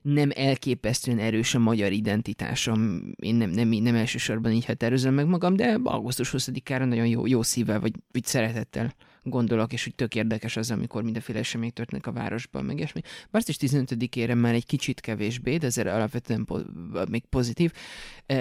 nem 0.01 0.29
elképesztően 0.35 1.19
erős 1.19 1.55
a 1.55 1.59
magyar 1.59 1.91
identitásom. 1.91 3.01
Én 3.15 3.35
nem, 3.35 3.49
nem, 3.49 3.67
nem 3.69 3.95
elsősorban 3.95 4.51
így 4.51 4.65
határozom 4.65 5.13
meg 5.13 5.27
magam, 5.27 5.55
de 5.55 5.79
augusztus 5.83 6.33
20-ára 6.37 6.85
nagyon 6.85 7.07
jó, 7.07 7.25
jó 7.25 7.41
szívvel, 7.41 7.79
vagy, 7.79 7.93
vagy 8.11 8.25
szeretettel 8.25 8.93
gondolok, 9.23 9.73
és 9.73 9.83
hogy 9.83 9.95
tök 9.95 10.15
érdekes 10.15 10.57
az, 10.57 10.71
amikor 10.71 11.03
mindenféle 11.03 11.39
esemény 11.39 11.73
történik 11.73 12.07
a 12.07 12.11
városban, 12.11 12.65
meg 12.65 12.77
ilyesmi. 12.77 13.01
Március 13.29 13.57
15-ére 13.61 14.39
már 14.39 14.53
egy 14.53 14.65
kicsit 14.65 14.99
kevésbé, 14.99 15.57
de 15.57 15.65
ezzel 15.65 15.87
alapvetően 15.87 16.45
po- 16.45 16.65
még 17.09 17.25
pozitív. 17.25 17.71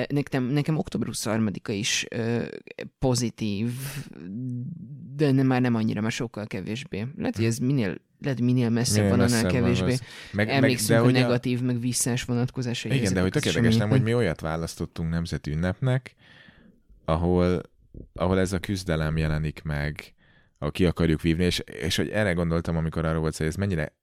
Nekem, 0.08 0.44
nekem 0.44 0.76
október 0.76 1.08
23-a 1.12 1.72
is 1.72 2.06
pozitív, 2.98 3.70
de 5.16 5.32
nem, 5.32 5.46
már 5.46 5.60
nem 5.60 5.74
annyira, 5.74 6.00
már 6.00 6.12
sokkal 6.12 6.46
kevésbé. 6.46 7.06
Lehet, 7.16 7.36
hogy 7.36 7.44
ez 7.44 7.58
minél 7.58 7.96
lehet 8.20 8.40
minél 8.40 8.68
messzebb 8.68 9.08
van, 9.08 9.20
annál 9.20 9.46
kevésbé. 9.46 9.86
Van 9.86 9.98
meg, 10.32 10.48
Emlékszünk 10.48 11.04
meg, 11.04 11.12
de 11.12 11.18
a 11.18 11.22
negatív, 11.22 11.60
a... 11.62 11.64
meg 11.64 11.80
visszás 11.80 12.22
vonatkozásai. 12.24 12.96
Igen, 12.96 13.12
de 13.12 13.20
hogy 13.20 13.30
tök 13.30 13.44
érdekes, 13.44 13.76
nem, 13.76 13.88
hogy 13.88 14.02
mi 14.02 14.14
olyat 14.14 14.40
választottunk 14.40 15.10
nemzeti 15.10 15.50
ünnepnek, 15.50 16.14
ahol, 17.04 17.62
ahol 18.14 18.38
ez 18.38 18.52
a 18.52 18.58
küzdelem 18.58 19.16
jelenik 19.16 19.62
meg, 19.62 20.14
ahol 20.59 20.72
ki 20.72 20.86
akarjuk 20.86 21.20
vívni, 21.20 21.44
és, 21.44 21.59
és 21.59 21.96
hogy 21.96 22.09
erre 22.09 22.32
gondoltam, 22.32 22.76
amikor 22.76 23.04
arról 23.04 23.20
volt 23.20 23.36
hogy 23.36 23.46
ez 23.46 23.56
mennyire 23.56 23.96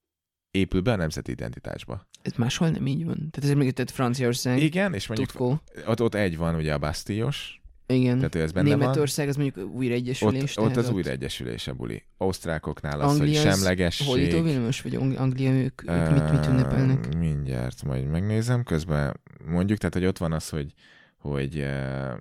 épül 0.51 0.82
be 0.82 0.91
a 0.91 0.95
nemzeti 0.95 1.32
identitásba. 1.32 2.08
Ez 2.22 2.34
máshol 2.34 2.70
nem 2.70 2.88
így 2.88 3.06
van. 3.06 3.30
Tehát 3.32 3.49
ez 3.49 3.58
még 3.58 3.74
tett 3.74 3.91
Franciaország. 3.91 4.62
Igen, 4.62 4.93
és 4.93 5.08
mondjuk 5.08 5.39
ott, 5.86 6.01
ott 6.01 6.14
egy 6.14 6.38
van 6.38 6.56
ugye 6.56 6.74
a 6.74 6.78
Bastillos, 6.78 7.60
igen. 7.88 8.16
Tehát 8.16 8.36
ez 8.36 8.51
benne 8.51 8.70
Németország 8.70 9.26
van. 9.26 9.36
az 9.36 9.41
mondjuk 9.41 9.76
újraegyesülés. 9.76 10.58
Ott, 10.58 10.66
ott 10.66 10.76
az 10.76 10.89
újraegyesülése 10.89 11.72
buli. 11.72 12.03
Osztrákoknál 12.18 13.01
az, 13.01 13.12
Anglia 13.12 13.41
hogy 13.41 13.51
semlegesség. 13.51 14.08
Holító 14.08 14.41
Vilmos 14.41 14.82
vagy 14.82 14.95
Anglia, 14.95 15.51
ők, 15.51 15.82
ők 15.89 16.12
mit, 16.12 16.32
mit 16.32 16.47
ünnepelnek? 16.47 17.18
Mindjárt 17.18 17.84
majd 17.84 18.08
megnézem. 18.08 18.64
Közben 18.64 19.20
mondjuk, 19.45 19.78
tehát 19.78 19.93
hogy 19.93 20.06
ott 20.06 20.18
van 20.18 20.32
az, 20.32 20.49
hogy, 20.49 20.74
hogy 21.18 21.58
uh, 21.58 22.14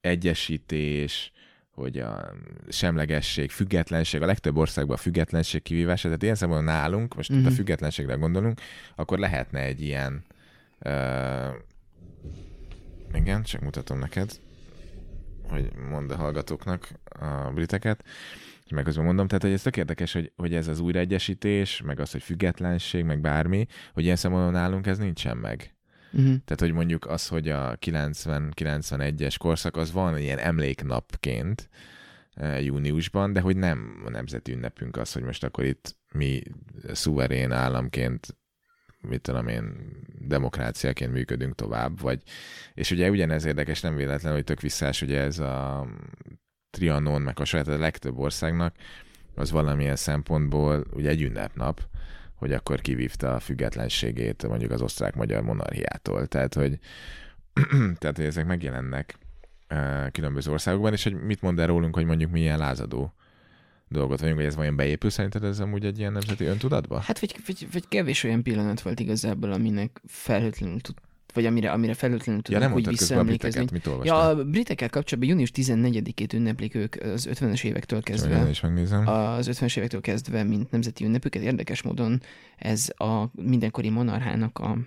egyesítés, 0.00 1.32
hogy 1.80 1.98
a 1.98 2.32
semlegesség, 2.68 3.50
függetlenség, 3.50 4.22
a 4.22 4.26
legtöbb 4.26 4.56
országban 4.56 4.96
a 4.96 5.00
függetlenség 5.00 5.62
kivívása, 5.62 6.06
tehát 6.06 6.22
ilyen 6.22 6.34
szempontból 6.34 6.74
nálunk, 6.74 7.14
most 7.14 7.30
uh-huh. 7.30 7.46
a 7.46 7.50
függetlenségre 7.50 8.14
gondolunk, 8.14 8.60
akkor 8.96 9.18
lehetne 9.18 9.60
egy 9.60 9.80
ilyen 9.80 10.24
uh, 10.84 11.54
igen, 13.12 13.42
csak 13.42 13.60
mutatom 13.60 13.98
neked 13.98 14.30
hogy 15.50 15.70
mondd 15.90 16.10
a 16.10 16.16
hallgatóknak 16.16 16.88
a 17.04 17.50
briteket, 17.54 18.04
meg 18.70 18.84
közben 18.84 19.04
mondom, 19.04 19.26
tehát 19.26 19.42
hogy 19.42 19.52
ez 19.52 19.62
tök 19.62 19.76
érdekes, 19.76 20.12
hogy, 20.12 20.32
hogy 20.36 20.54
ez 20.54 20.68
az 20.68 20.80
újraegyesítés, 20.80 21.82
meg 21.82 22.00
az, 22.00 22.10
hogy 22.10 22.22
függetlenség, 22.22 23.04
meg 23.04 23.20
bármi, 23.20 23.66
hogy 23.92 24.04
ilyen 24.04 24.16
szempontból 24.16 24.52
nálunk 24.52 24.86
ez 24.86 24.98
nincsen 24.98 25.36
meg. 25.36 25.74
Uh-huh. 26.12 26.34
Tehát, 26.44 26.60
hogy 26.60 26.72
mondjuk 26.72 27.06
az, 27.06 27.28
hogy 27.28 27.48
a 27.48 27.76
90-91-es 27.76 29.34
korszak, 29.38 29.76
az 29.76 29.92
van 29.92 30.18
ilyen 30.18 30.38
emléknapként 30.38 31.68
júniusban, 32.60 33.32
de 33.32 33.40
hogy 33.40 33.56
nem 33.56 34.02
a 34.06 34.10
nemzeti 34.10 34.52
ünnepünk 34.52 34.96
az, 34.96 35.12
hogy 35.12 35.22
most 35.22 35.44
akkor 35.44 35.64
itt 35.64 35.96
mi 36.12 36.42
szuverén 36.92 37.52
államként 37.52 38.36
mit 39.00 39.20
tudom 39.20 39.48
én, 39.48 39.72
demokráciaként 40.18 41.12
működünk 41.12 41.54
tovább, 41.54 42.00
vagy, 42.00 42.22
és 42.74 42.90
ugye 42.90 43.10
ugyanez 43.10 43.44
érdekes, 43.44 43.80
nem 43.80 43.96
véletlen, 43.96 44.32
hogy 44.32 44.44
tök 44.44 44.60
visszás, 44.60 45.02
ugye 45.02 45.20
ez 45.20 45.38
a 45.38 45.86
Trianon, 46.70 47.22
meg 47.22 47.40
a 47.40 47.44
saját 47.44 47.68
a 47.68 47.78
legtöbb 47.78 48.18
országnak, 48.18 48.74
az 49.34 49.50
valamilyen 49.50 49.96
szempontból 49.96 50.84
ugye 50.92 51.08
egy 51.08 51.22
ünnepnap, 51.22 51.88
hogy 52.40 52.52
akkor 52.52 52.80
kivívta 52.80 53.34
a 53.34 53.40
függetlenségét 53.40 54.48
mondjuk 54.48 54.70
az 54.70 54.82
osztrák-magyar 54.82 55.42
monarchiától. 55.42 56.26
Tehát, 56.26 56.54
hogy, 56.54 56.78
tehát, 57.98 58.16
hogy 58.16 58.24
ezek 58.24 58.46
megjelennek 58.46 59.18
különböző 60.12 60.50
országokban, 60.50 60.92
és 60.92 61.02
hogy 61.02 61.14
mit 61.14 61.42
mond 61.42 61.58
el 61.58 61.66
rólunk, 61.66 61.94
hogy 61.94 62.04
mondjuk 62.04 62.30
milyen 62.30 62.58
lázadó 62.58 63.14
dolgot 63.88 64.20
vagyunk, 64.20 64.38
hogy 64.38 64.46
ez 64.46 64.56
vajon 64.56 64.76
beépül 64.76 65.10
szerinted 65.10 65.44
ez 65.44 65.60
amúgy 65.60 65.84
egy 65.84 65.98
ilyen 65.98 66.12
nemzeti 66.12 66.44
öntudatba? 66.44 67.00
Hát 67.00 67.18
vagy, 67.18 67.36
vagy, 67.46 67.66
vagy 67.72 67.88
kevés 67.88 68.24
olyan 68.24 68.42
pillanat 68.42 68.80
volt 68.80 69.00
igazából, 69.00 69.52
aminek 69.52 70.00
felhőtlenül 70.06 70.80
tud 70.80 70.94
vagy 71.30 71.46
amire, 71.46 71.70
amire 71.70 71.94
felhőtlenül 71.94 72.42
tudunk 72.42 72.64
ja, 72.64 72.74
úgy 72.74 72.88
visszaemlékezni. 72.88 73.64
Mit 73.72 73.88
ja, 74.02 74.28
a 74.28 74.44
britekkel 74.44 74.88
kapcsolatban 74.88 75.32
június 75.32 75.50
14-ét 75.54 76.34
ünneplik 76.34 76.74
ők 76.74 76.96
az 76.96 77.28
50-es 77.32 77.64
évektől 77.64 78.02
kezdve. 78.02 78.48
is 78.48 78.60
megnézem. 78.60 79.06
Az 79.06 79.48
50-es 79.52 79.76
évektől 79.76 80.00
kezdve, 80.00 80.42
mint 80.42 80.70
nemzeti 80.70 81.04
ünnepüket. 81.04 81.42
Érdekes 81.42 81.82
módon 81.82 82.22
ez 82.56 82.88
a 82.96 83.24
mindenkori 83.32 83.88
monarchának 83.88 84.58
a 84.58 84.78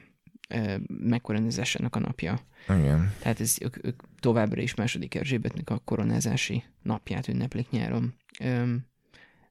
e, 0.48 0.80
megkoronázásának 0.88 1.96
a 1.96 2.00
napja. 2.00 2.40
Igen. 2.70 3.14
Tehát 3.20 3.40
ez, 3.40 3.58
ők, 3.62 3.86
ők 3.86 4.02
továbbra 4.20 4.62
is 4.62 4.76
második 4.76 5.16
Erzsébetnek 5.16 5.70
a 5.70 5.82
koronázási 5.86 6.64
napját 6.82 7.28
ünneplik 7.28 7.70
nyáron. 7.70 8.14
E, 8.40 8.66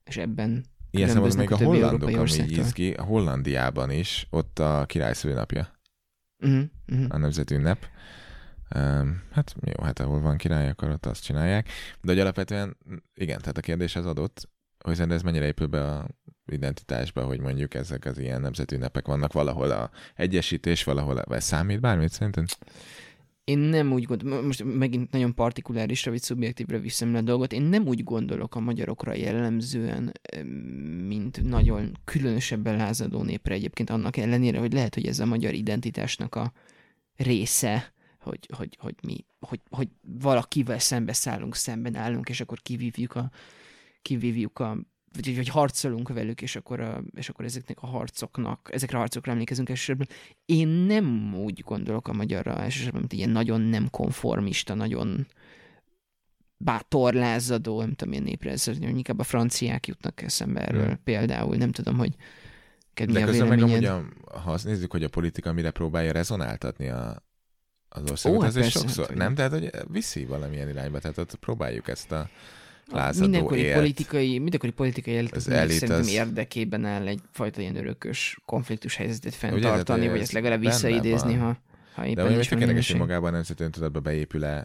és 0.05 0.17
ebben 0.17 0.65
Ilyen 0.95 1.09
szempontból 1.09 1.41
még 1.41 1.53
a 1.53 1.65
hollandok, 1.65 2.09
ami 2.09 2.31
izgi, 2.47 2.95
Hollandiában 2.97 3.91
is, 3.91 4.27
ott 4.31 4.59
a 4.59 4.85
király 4.87 5.13
szülinapja. 5.13 5.69
Uh-huh, 6.43 6.65
uh-huh. 6.89 7.07
A 7.09 7.17
nemzeti 7.17 7.55
ünnep. 7.55 7.87
Hát 9.31 9.55
jó, 9.61 9.85
hát 9.85 9.99
ahol 9.99 10.21
van 10.21 10.37
király, 10.37 10.69
akkor 10.69 10.91
ott 10.91 11.07
azt 11.07 11.25
csinálják. 11.25 11.69
De 12.01 12.13
hogy 12.13 12.21
alapvetően, 12.21 12.77
igen, 13.15 13.39
tehát 13.39 13.59
a 13.59 13.61
kérdés 13.61 13.97
az 13.97 14.07
adott, 14.07 14.49
hogy 14.85 15.01
ez 15.01 15.23
mennyire 15.23 15.45
épül 15.45 15.67
be 15.67 15.85
a 15.85 16.07
identitásba, 16.47 17.25
hogy 17.25 17.41
mondjuk 17.41 17.75
ezek 17.75 18.05
az 18.05 18.19
ilyen 18.19 18.41
nemzeti 18.41 18.75
ünnepek 18.75 19.07
vannak 19.07 19.33
valahol 19.33 19.71
a 19.71 19.91
egyesítés, 20.15 20.85
valahol, 20.85 21.23
vagy 21.25 21.41
számít 21.41 21.81
bármit 21.81 22.13
szerintem? 22.13 22.45
Én 23.45 23.59
nem 23.59 23.93
úgy 23.93 24.05
gondolom, 24.05 24.47
most 24.47 24.65
megint 24.65 25.11
nagyon 25.11 25.35
partikulárisra 25.35 26.11
vagy 26.11 26.23
szubjektívre 26.23 26.79
viszem 26.79 27.13
le 27.13 27.19
a 27.19 27.23
dolgot, 27.23 27.53
én 27.53 27.63
nem 27.63 27.87
úgy 27.87 28.05
gondolok 28.05 28.55
a 28.55 28.61
magyarokra 28.61 29.15
jellemzően, 29.15 30.13
mint 31.07 31.43
nagyon 31.43 31.99
különösebben 32.05 32.77
lázadó 32.77 33.23
népre 33.23 33.55
egyébként 33.55 33.91
annak 33.91 34.17
ellenére, 34.17 34.59
hogy 34.59 34.73
lehet, 34.73 34.95
hogy 34.95 35.07
ez 35.07 35.19
a 35.19 35.27
magyar 35.27 35.55
identitásnak 35.55 36.35
a 36.35 36.53
része, 37.17 37.93
hogy, 38.19 38.49
hogy, 38.57 38.77
hogy 38.81 38.95
mi, 39.03 39.25
hogy, 39.39 39.61
hogy 39.71 39.89
valakivel 40.01 40.79
szembe 40.79 41.13
szállunk, 41.13 41.55
szemben 41.55 41.95
állunk, 41.95 42.29
és 42.29 42.41
akkor 42.41 42.63
kivívjuk 42.63 43.15
a, 43.15 43.31
kivívjuk 44.03 44.59
a 44.59 44.79
vagy, 45.15 45.37
vagy 45.37 45.49
harcolunk 45.49 46.09
velük, 46.09 46.43
és 46.43 46.57
akkor, 46.57 46.81
a, 46.81 47.03
és 47.15 47.29
akkor 47.29 47.45
ezeknek 47.45 47.83
a 47.83 47.87
harcoknak, 47.87 48.69
ezekre 48.73 48.97
a 48.97 49.01
harcokra 49.01 49.33
emlékezünk 49.33 49.69
elsősorban. 49.69 50.07
Én 50.47 50.69
nem 50.69 51.35
úgy 51.35 51.61
gondolok 51.61 52.09
a 52.09 52.13
magyarra 52.13 52.63
elsősorban, 52.63 53.01
mint 53.01 53.13
ilyen 53.13 53.31
nagyon 53.31 53.61
nem 53.61 53.91
konformista, 53.91 54.75
nagyon 54.75 55.27
bátor, 56.57 57.15
lázadó, 57.15 57.81
nem 57.81 57.91
tudom, 57.95 58.09
milyen 58.09 58.25
népre 58.25 58.51
ez, 58.51 58.67
inkább 58.81 59.19
a 59.19 59.23
franciák 59.23 59.87
jutnak 59.87 60.23
eszembe 60.23 60.67
erről 60.67 60.87
hmm. 60.87 61.03
például, 61.05 61.57
nem 61.57 61.73
tudom, 61.73 61.97
hogy 61.97 62.15
De 62.95 63.25
közben 63.25 63.49
meg 63.49 63.63
amúgy, 63.63 63.85
a, 63.85 64.05
ha 64.25 64.53
azt 64.53 64.65
nézzük, 64.65 64.91
hogy 64.91 65.05
a 65.05 65.09
politika 65.09 65.53
mire 65.53 65.71
próbálja 65.71 66.13
rezonáltatni 66.13 66.89
a, 66.89 67.23
az 67.89 68.11
országot, 68.11 68.39
Ó, 68.39 68.43
hát 68.43 68.57
ez 68.57 68.69
sokszor, 68.69 69.07
hát, 69.07 69.17
nem? 69.17 69.35
Tehát, 69.35 69.53
hogy 69.53 69.71
viszi 69.91 70.25
valamilyen 70.25 70.69
irányba, 70.69 70.99
tehát 70.99 71.19
ott 71.19 71.35
próbáljuk 71.35 71.89
ezt 71.89 72.13
a 72.13 72.29
lázadó 72.91 73.29
mindenkori 73.29 73.61
élt. 73.61 73.75
politikai, 73.75 74.39
mindenkori 74.39 74.73
politikai 74.73 75.15
élet, 75.15 75.37
az 75.37 75.49
elit 75.49 75.73
szerintem 75.73 76.01
az... 76.01 76.13
érdekében 76.13 76.85
áll 76.85 77.07
egyfajta 77.07 77.61
ilyen 77.61 77.77
örökös 77.77 78.41
konfliktus 78.45 78.97
helyzetet 78.97 79.35
fenntartani, 79.35 80.01
Ugye, 80.01 80.11
vagy 80.11 80.21
ezt 80.21 80.33
legalább 80.33 80.61
visszaidézni, 80.61 81.35
ha, 81.35 81.57
ha 81.95 82.07
éppen 82.07 82.29
De 82.29 82.37
most 82.37 82.53
érdekes, 82.53 82.91
hogy 82.91 83.01
magában 83.01 83.29
a 83.29 83.33
nemzeti 83.33 83.63
öntudatba 83.63 84.01
beépül-e, 84.01 84.65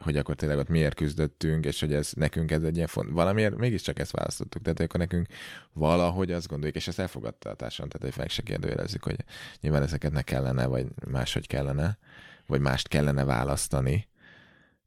hogy 0.00 0.16
akkor 0.16 0.34
tényleg 0.34 0.58
ott 0.58 0.68
miért 0.68 0.94
küzdöttünk, 0.94 1.64
és 1.64 1.80
hogy 1.80 1.94
ez 1.94 2.12
nekünk 2.12 2.50
ez 2.50 2.62
egy 2.62 2.76
ilyen 2.76 2.86
font. 2.86 3.10
Valamiért 3.10 3.56
mégiscsak 3.56 3.98
ezt 3.98 4.10
választottuk, 4.10 4.62
tehát 4.62 4.80
akkor 4.80 5.00
nekünk 5.00 5.26
valahogy 5.72 6.32
azt 6.32 6.48
gondoljuk, 6.48 6.76
és 6.76 6.88
ezt 6.88 6.98
elfogadta 6.98 7.50
a 7.50 7.54
társadalom, 7.54 7.90
tehát 7.90 8.14
hogy 8.14 8.22
meg 8.22 8.30
se 8.30 8.42
kérdőjelezzük, 8.42 9.04
hogy 9.04 9.16
nyilván 9.60 9.82
ezeket 9.82 10.12
ne 10.12 10.22
kellene, 10.22 10.66
vagy 10.66 10.86
máshogy 11.10 11.46
kellene, 11.46 11.98
vagy 12.46 12.60
mást 12.60 12.88
kellene 12.88 13.24
választani 13.24 14.08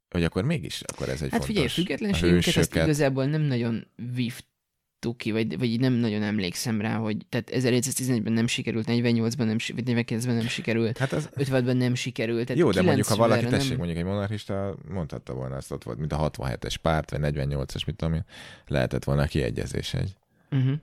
hogy 0.09 0.23
akkor 0.23 0.43
mégis, 0.43 0.81
akkor 0.81 1.09
ez 1.09 1.21
egy 1.21 1.31
Hát 1.31 1.45
figyelj, 1.45 1.67
függetlenségünket 1.67 2.55
ezt 2.55 2.75
igazából 2.75 3.25
nem 3.25 3.41
nagyon 3.41 3.87
vívtuk 4.15 5.17
ki, 5.17 5.31
vagy, 5.31 5.57
vagy 5.57 5.79
nem 5.79 5.93
nagyon 5.93 6.21
emlékszem 6.21 6.81
rá, 6.81 6.95
hogy 6.95 7.17
tehát 7.29 7.49
1711-ben 7.53 8.33
nem 8.33 8.47
sikerült, 8.47 8.85
48-ban 8.89 9.37
nem, 9.37 9.57
vagy 9.75 9.83
49-ben 9.85 10.35
nem 10.35 10.47
sikerült, 10.47 10.97
hát 10.97 11.11
az... 11.11 11.29
50-ben 11.35 11.77
nem 11.77 11.95
sikerült. 11.95 12.45
Tehát 12.45 12.61
Jó, 12.61 12.71
de 12.71 12.81
mondjuk, 12.81 13.07
ha 13.07 13.15
valaki, 13.15 13.45
tessék, 13.45 13.69
nem... 13.69 13.77
mondjuk 13.77 13.97
egy 13.99 14.05
monarchista 14.05 14.75
mondhatta 14.87 15.33
volna 15.33 15.55
azt 15.55 15.71
ott 15.71 15.83
volt, 15.83 15.97
mint 15.97 16.13
a 16.13 16.31
67-es 16.31 16.75
párt, 16.81 17.11
vagy 17.11 17.35
48-as, 17.35 17.85
mit 17.85 17.95
tudom 17.95 18.13
én, 18.13 18.25
lehetett 18.67 19.03
volna 19.03 19.25
kiegyezés 19.25 19.93
egy. 19.93 20.15
Uh-huh. 20.51 20.73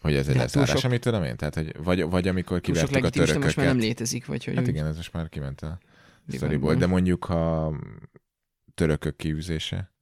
Hogy 0.00 0.14
ez 0.14 0.28
egy 0.28 0.36
hát 0.36 0.44
lezárás, 0.44 0.80
sok... 0.80 0.84
amit 0.84 1.00
tudom 1.00 1.24
én? 1.24 1.36
Tehát, 1.36 1.54
hogy 1.54 1.72
vagy, 1.78 2.02
vagy 2.02 2.28
amikor 2.28 2.60
kivertük 2.60 3.04
a 3.04 3.10
törököket. 3.10 3.42
most 3.42 3.56
már 3.56 3.66
nem 3.66 3.78
létezik, 3.78 4.26
vagy 4.26 4.44
hogy... 4.44 4.54
Hát 4.54 4.68
igen, 4.68 4.86
ez 4.86 4.96
most 4.96 5.12
már 5.12 5.28
kiment 5.28 5.60
a 5.60 5.78
sztoriból, 6.28 6.74
de 6.74 6.86
mondjuk 6.86 7.24
ha 7.24 7.72
törökök 8.74 9.16
kiűzése, 9.16 9.92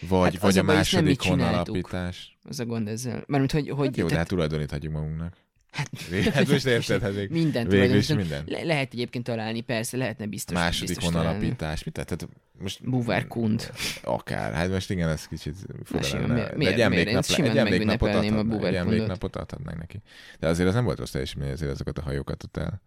vagy, 0.00 0.32
hát 0.32 0.42
vagy 0.42 0.58
a 0.58 0.62
második 0.62 1.22
honalapítás. 1.22 2.38
Az 2.42 2.60
a 2.60 2.64
gond 2.64 2.88
ezzel. 2.88 3.24
Mármint, 3.26 3.52
hogy... 3.52 3.68
hogy 3.68 3.86
hát 3.86 3.96
jó, 3.96 4.06
tehát... 4.06 4.10
de 4.10 4.16
hát 4.16 4.28
tulajdoníthatjuk 4.28 4.92
magunknak. 4.92 5.36
Hát, 5.70 5.90
hát 6.34 6.48
most 6.48 6.66
érted, 6.66 7.02
hát 7.02 7.14
még 7.14 7.30
minden 7.42 7.68
végül 7.68 7.96
is 7.96 8.08
minden. 8.08 8.44
Le- 8.46 8.62
lehet 8.62 8.92
egyébként 8.92 9.24
találni, 9.24 9.60
persze, 9.60 9.96
lehetne 9.96 10.26
biztos. 10.26 10.56
Második 10.56 10.88
biztos 10.88 11.14
honalapítás, 11.14 11.84
mit 11.84 11.94
tehát 11.94 12.28
most... 12.58 12.90
Buvárkund. 12.90 13.70
Akár, 14.02 14.52
hát 14.52 14.70
most 14.70 14.90
igen, 14.90 15.08
ez 15.08 15.26
kicsit 15.26 15.56
fura 15.84 16.26
lenne. 16.26 16.50
Miért, 16.56 16.72
egy 16.72 16.80
emléknap, 16.80 17.24
egy 17.28 17.56
emléknapot 17.56 18.14
adhatnánk, 18.14 18.64
egy 18.64 18.74
emléknapot 18.74 19.36
adhatnánk 19.36 19.78
neki. 19.78 20.02
De 20.38 20.48
azért 20.48 20.68
az 20.68 20.74
nem 20.74 20.84
volt 20.84 20.98
rossz 20.98 21.10
teljesítmény, 21.10 21.50
azért 21.50 21.70
azokat 21.70 21.98
a 21.98 22.02
hajókat 22.02 22.42
ott 22.42 22.56
el 22.56 22.80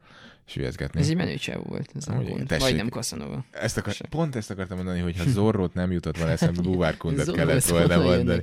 sülyezgetni. 0.45 0.99
Ez 0.99 1.09
egy 1.09 1.15
menő 1.15 1.35
csávó 1.35 1.63
volt, 1.67 1.91
ez 1.95 2.07
a 2.07 2.13
Kund. 2.13 2.59
Vagy 2.59 2.75
nem 2.75 2.89
Casanova. 2.89 3.45
Ezt 3.51 3.77
akar, 3.77 3.93
pont 4.09 4.35
ezt 4.35 4.51
akartam 4.51 4.77
mondani, 4.77 4.99
hogy 4.99 5.17
ha 5.17 5.23
Zorrót 5.35 5.73
nem 5.73 5.91
jutott 5.91 6.17
volna 6.17 6.31
eszembe, 6.31 6.61
Buvár 6.61 6.97
Kundet 6.97 7.31
kellett 7.31 7.63
volna 7.63 8.01
mondani. 8.01 8.41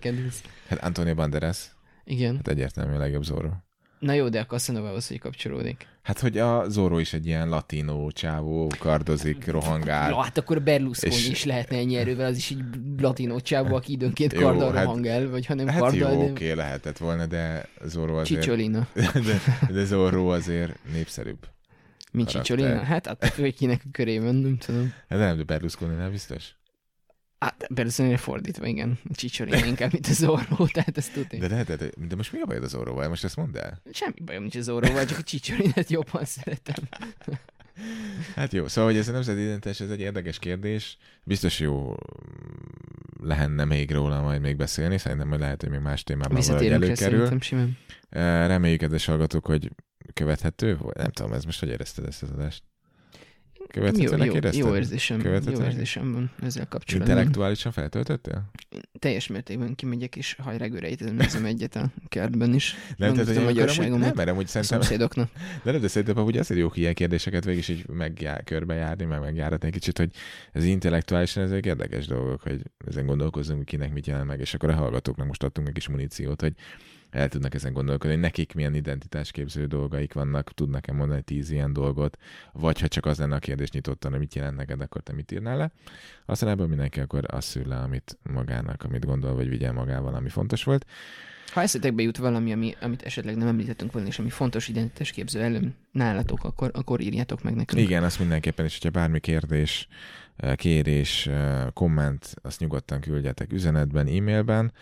Hát 0.68 0.82
Antonio 0.82 1.14
Banderas. 1.14 1.70
Igen. 2.04 2.36
Hát 2.36 2.48
egyértelmű 2.48 2.94
a 2.94 2.98
legjobb 2.98 3.22
Zorro. 3.22 3.50
Na 3.98 4.12
jó, 4.12 4.28
de 4.28 4.40
a 4.40 4.44
Casanovához 4.44 5.08
hogy 5.08 5.18
kapcsolódik? 5.18 5.86
Hát, 6.02 6.18
hogy 6.18 6.38
a 6.38 6.68
Zorro 6.68 6.98
is 6.98 7.12
egy 7.12 7.26
ilyen 7.26 7.48
latino 7.48 8.10
csávó, 8.10 8.70
kardozik, 8.78 9.46
rohangál. 9.46 10.10
Ja, 10.10 10.22
hát 10.22 10.38
akkor 10.38 10.62
Berlusconi 10.62 11.14
és... 11.14 11.28
is 11.28 11.44
lehetne 11.44 11.76
ennyi 11.76 11.96
erővel, 11.96 12.26
az 12.26 12.36
is 12.36 12.50
egy 12.50 12.62
latino 12.98 13.40
csávó, 13.40 13.74
aki 13.74 13.92
időnként 13.92 14.34
karddal 14.34 14.72
hát, 14.72 14.84
rohangál, 14.84 15.28
vagy 15.28 15.46
ha 15.46 15.54
nem 15.54 15.66
hát 15.68 15.80
karddal. 15.80 16.12
Jó, 16.12 16.18
de... 16.18 16.30
oké, 16.30 16.52
lehetett 16.52 16.98
volna, 16.98 17.26
de 17.26 17.68
Zorro 17.84 18.18
azért... 18.18 18.40
Cicciolina. 18.40 18.86
De, 18.94 19.40
de 19.72 19.84
Zorro 19.84 20.28
azért 20.28 20.78
népszerűbb. 20.92 21.46
Mint 22.12 22.28
Cicciolina? 22.28 22.82
Hát 22.82 23.06
attól, 23.06 23.30
hogy 23.36 23.55
kinek 23.55 23.82
a 23.85 23.89
körében, 23.93 24.35
nem 24.35 24.59
tudom. 24.59 24.93
Hát 25.09 25.18
nem, 25.18 25.36
de 25.36 25.43
Berlusconi 25.43 25.94
nem 25.94 26.10
biztos. 26.10 26.56
Hát 27.39 27.66
Berlusconi 27.70 28.16
fordítva, 28.16 28.66
igen. 28.66 28.98
Cicciolina 29.14 29.64
inkább, 29.66 29.93
mint 29.93 30.06
az 30.06 30.16
Zorro, 30.16 30.66
tehát 30.66 30.97
ezt 30.97 31.12
tudni. 31.12 31.39
De, 31.39 31.48
de, 31.48 31.76
de, 31.76 31.90
de, 32.09 32.16
most 32.16 32.32
mi 32.32 32.40
a 32.40 32.44
bajod 32.44 32.62
az 32.62 32.70
Zorroval? 32.70 33.09
Most 33.09 33.24
ezt 33.24 33.36
mondd 33.36 33.56
el. 33.56 33.82
Semmi 33.93 34.20
bajom 34.24 34.43
nincs 34.43 34.56
az 34.56 34.64
Zorroval, 34.64 35.05
csak 35.05 35.18
a 35.18 35.22
Cicciolinát 35.22 35.90
jobban 35.90 36.24
szeretem. 36.24 36.89
Hát 38.35 38.52
jó, 38.52 38.68
szóval, 38.68 38.90
hogy 38.90 38.98
ez 38.98 39.09
a 39.09 39.12
nemzeti 39.12 39.40
identitás, 39.40 39.80
ez 39.80 39.90
egy 39.90 40.01
érdekes 40.01 40.39
kérdés. 40.39 40.98
Biztos 41.24 41.60
jó 41.60 41.94
lehenne 43.22 43.64
még 43.64 43.90
róla 43.90 44.22
majd 44.22 44.40
még 44.40 44.56
beszélni, 44.56 44.98
szerintem 44.98 45.28
majd 45.28 45.40
lehet, 45.40 45.60
hogy 45.60 45.70
még 45.70 45.80
más 45.80 46.02
témában 46.05 46.40
valahogy 46.40 46.66
előkerül. 46.66 47.40
Simán. 47.40 47.78
Reméljük, 48.47 48.80
kedves 48.80 49.05
hallgatók, 49.05 49.47
hogy 49.47 49.70
követhető? 50.12 50.78
Nem 50.94 51.10
tudom, 51.10 51.32
ez 51.32 51.44
most 51.44 51.60
hogy 51.60 51.68
érezted 51.68 52.05
ezt 52.05 52.22
az 52.22 52.30
adást? 52.30 52.62
Követhetőnek 53.68 54.35
érezted? 54.35 54.64
Jó 54.64 54.76
érzésem, 54.76 55.20
jó 55.20 55.62
érzésem 55.62 56.12
van 56.12 56.30
ezzel 56.43 56.68
kapcsolatban. 56.68 57.10
Intellektuálisan 57.10 57.72
feltöltöttél? 57.72 58.51
Teljes 58.98 59.26
mértékben 59.26 59.74
kimegyek, 59.74 60.16
és 60.16 60.36
hajregőre 60.43 60.89
nézem 61.12 61.44
egyet 61.44 61.76
a 61.76 61.90
kertben 62.09 62.55
is. 62.55 62.74
Nem, 62.97 63.12
tehát, 63.12 63.26
hogy 63.26 63.36
a 63.36 63.43
magyarságomat 63.43 64.01
nem, 64.01 64.12
mert 64.14 64.28
amúgy 64.28 64.47
szerintem... 64.47 64.80
szomszédoknak. 64.80 65.30
De 65.62 65.70
nem, 65.70 65.80
de 65.80 65.89
szerintem 65.89 66.24
hogy 66.24 66.39
azért 66.39 66.60
jó 66.60 66.70
ilyen 66.74 66.94
kérdéseket 66.94 67.44
végig 67.44 67.60
is 67.60 67.68
így 67.68 67.89
megjár, 67.89 68.44
körbejárni, 68.44 69.05
meg 69.05 69.20
megjáratni 69.20 69.66
egy 69.66 69.72
kicsit, 69.72 69.98
hogy 69.98 70.10
ez 70.52 70.64
intellektuálisan 70.64 71.43
ezek 71.43 71.66
érdekes 71.66 72.06
dolgok, 72.06 72.43
hogy 72.43 72.62
ezen 72.86 73.06
gondolkozunk, 73.06 73.64
kinek 73.64 73.93
mit 73.93 74.06
jelent 74.06 74.26
meg, 74.26 74.40
és 74.40 74.55
akkor 74.55 74.70
a 74.70 74.74
hallgatóknak 74.74 75.26
most 75.26 75.43
adtunk 75.43 75.68
egy 75.68 75.74
kis 75.74 75.89
muníciót, 75.89 76.40
hogy 76.40 76.52
el 77.10 77.28
tudnak 77.28 77.55
ezen 77.55 77.72
gondolkodni, 77.72 78.12
hogy 78.12 78.22
nekik 78.22 78.55
milyen 78.55 78.74
identitásképző 78.74 79.66
dolgaik 79.66 80.12
vannak, 80.12 80.55
tudnak-e 80.55 80.93
mondani 80.93 81.22
tíz 81.22 81.51
ilyen 81.51 81.72
dolgot, 81.72 82.18
vagy 82.52 82.80
ha 82.80 82.89
csak 82.89 83.06
az 83.06 83.18
lenne 83.18 83.35
a 83.35 83.39
kérdés 83.39 83.70
nyitottan, 83.70 84.10
hogy 84.10 84.20
mit 84.20 84.35
jelent 84.35 84.56
neked, 84.56 84.80
akkor 84.80 85.02
te 85.02 85.12
mit 85.12 85.32
írnál 85.32 85.56
le. 85.56 85.70
Aztán 86.26 86.48
ebből 86.48 86.66
mindenki 86.66 87.01
akkor 87.01 87.24
azt 87.26 87.48
szűr 87.48 87.66
le, 87.66 87.76
amit 87.76 88.18
magának, 88.32 88.82
amit 88.82 89.05
gondol, 89.05 89.35
vagy 89.35 89.48
vigyel 89.48 89.72
magával, 89.72 90.14
ami 90.14 90.28
fontos 90.28 90.64
volt. 90.64 90.86
Ha 91.52 91.62
eszetekbe 91.62 92.02
jut 92.02 92.16
valami, 92.16 92.52
ami, 92.52 92.74
amit 92.80 93.02
esetleg 93.02 93.36
nem 93.36 93.48
említettünk 93.48 93.93
volna, 93.93 94.09
és 94.09 94.18
ami 94.18 94.30
fontos 94.30 94.68
identitásképző 94.68 95.40
elő 95.40 95.72
nálatok, 95.93 96.44
akkor, 96.44 96.70
akkor 96.74 97.01
írjátok 97.01 97.43
meg 97.43 97.55
nekünk. 97.55 97.82
Igen, 97.82 98.02
azt 98.05 98.18
mindenképpen, 98.18 98.64
és 98.64 98.72
hogyha 98.72 98.90
bármi 98.90 99.20
kérdés, 99.20 99.89
eh, 100.36 100.55
kérés, 100.55 101.26
eh, 101.26 101.66
komment, 101.72 102.35
azt 102.43 102.60
nyugodtan 102.60 103.01
küldjetek 103.01 103.52
üzenetben, 103.52 104.06
e-mailben. 104.06 104.72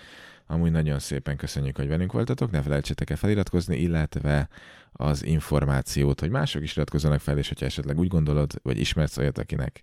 Amúgy 0.46 0.70
nagyon 0.70 0.98
szépen 0.98 1.36
köszönjük, 1.36 1.76
hogy 1.76 1.88
velünk 1.88 2.12
voltatok, 2.12 2.50
ne 2.50 2.62
felejtsétek 2.62 3.10
el 3.10 3.16
feliratkozni, 3.16 3.76
illetve 3.76 4.48
az 4.92 5.24
információt, 5.24 6.20
hogy 6.20 6.30
mások 6.30 6.62
is 6.62 6.76
iratkozzanak 6.76 7.20
fel, 7.20 7.38
és 7.38 7.48
hogyha 7.48 7.66
esetleg 7.66 7.98
úgy 7.98 8.08
gondolod, 8.08 8.52
vagy 8.62 8.78
ismersz 8.78 9.18
olyat, 9.18 9.38
akinek 9.38 9.80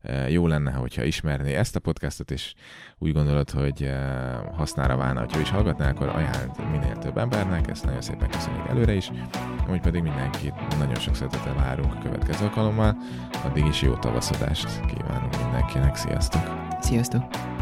eh, 0.00 0.32
jó 0.32 0.46
lenne, 0.46 0.72
hogyha 0.72 1.04
ismerné 1.04 1.54
ezt 1.54 1.76
a 1.76 1.80
podcastot, 1.80 2.30
és 2.30 2.54
úgy 2.98 3.12
gondolod, 3.12 3.50
hogy 3.50 3.82
eh, 3.82 4.38
hasznára 4.54 4.96
válna, 4.96 5.20
hogyha 5.20 5.40
is 5.40 5.50
hallgatnál, 5.50 5.90
akkor 5.90 6.08
ajánld 6.08 6.70
minél 6.70 6.96
több 6.96 7.18
embernek, 7.18 7.70
ezt 7.70 7.84
nagyon 7.84 8.02
szépen 8.02 8.30
köszönjük 8.30 8.68
előre 8.68 8.92
is, 8.92 9.10
amúgy 9.66 9.80
pedig 9.80 10.02
mindenkit 10.02 10.78
nagyon 10.78 10.94
sok 10.94 11.14
szeretettel 11.14 11.54
várunk 11.54 11.94
a 11.94 11.98
következő 11.98 12.44
alkalommal, 12.44 12.96
addig 13.44 13.66
is 13.66 13.82
jó 13.82 13.94
tavaszodást 13.94 14.80
kívánunk 14.86 15.42
mindenkinek, 15.42 15.96
sziasztok! 15.96 16.42
Sziasztok! 16.80 17.55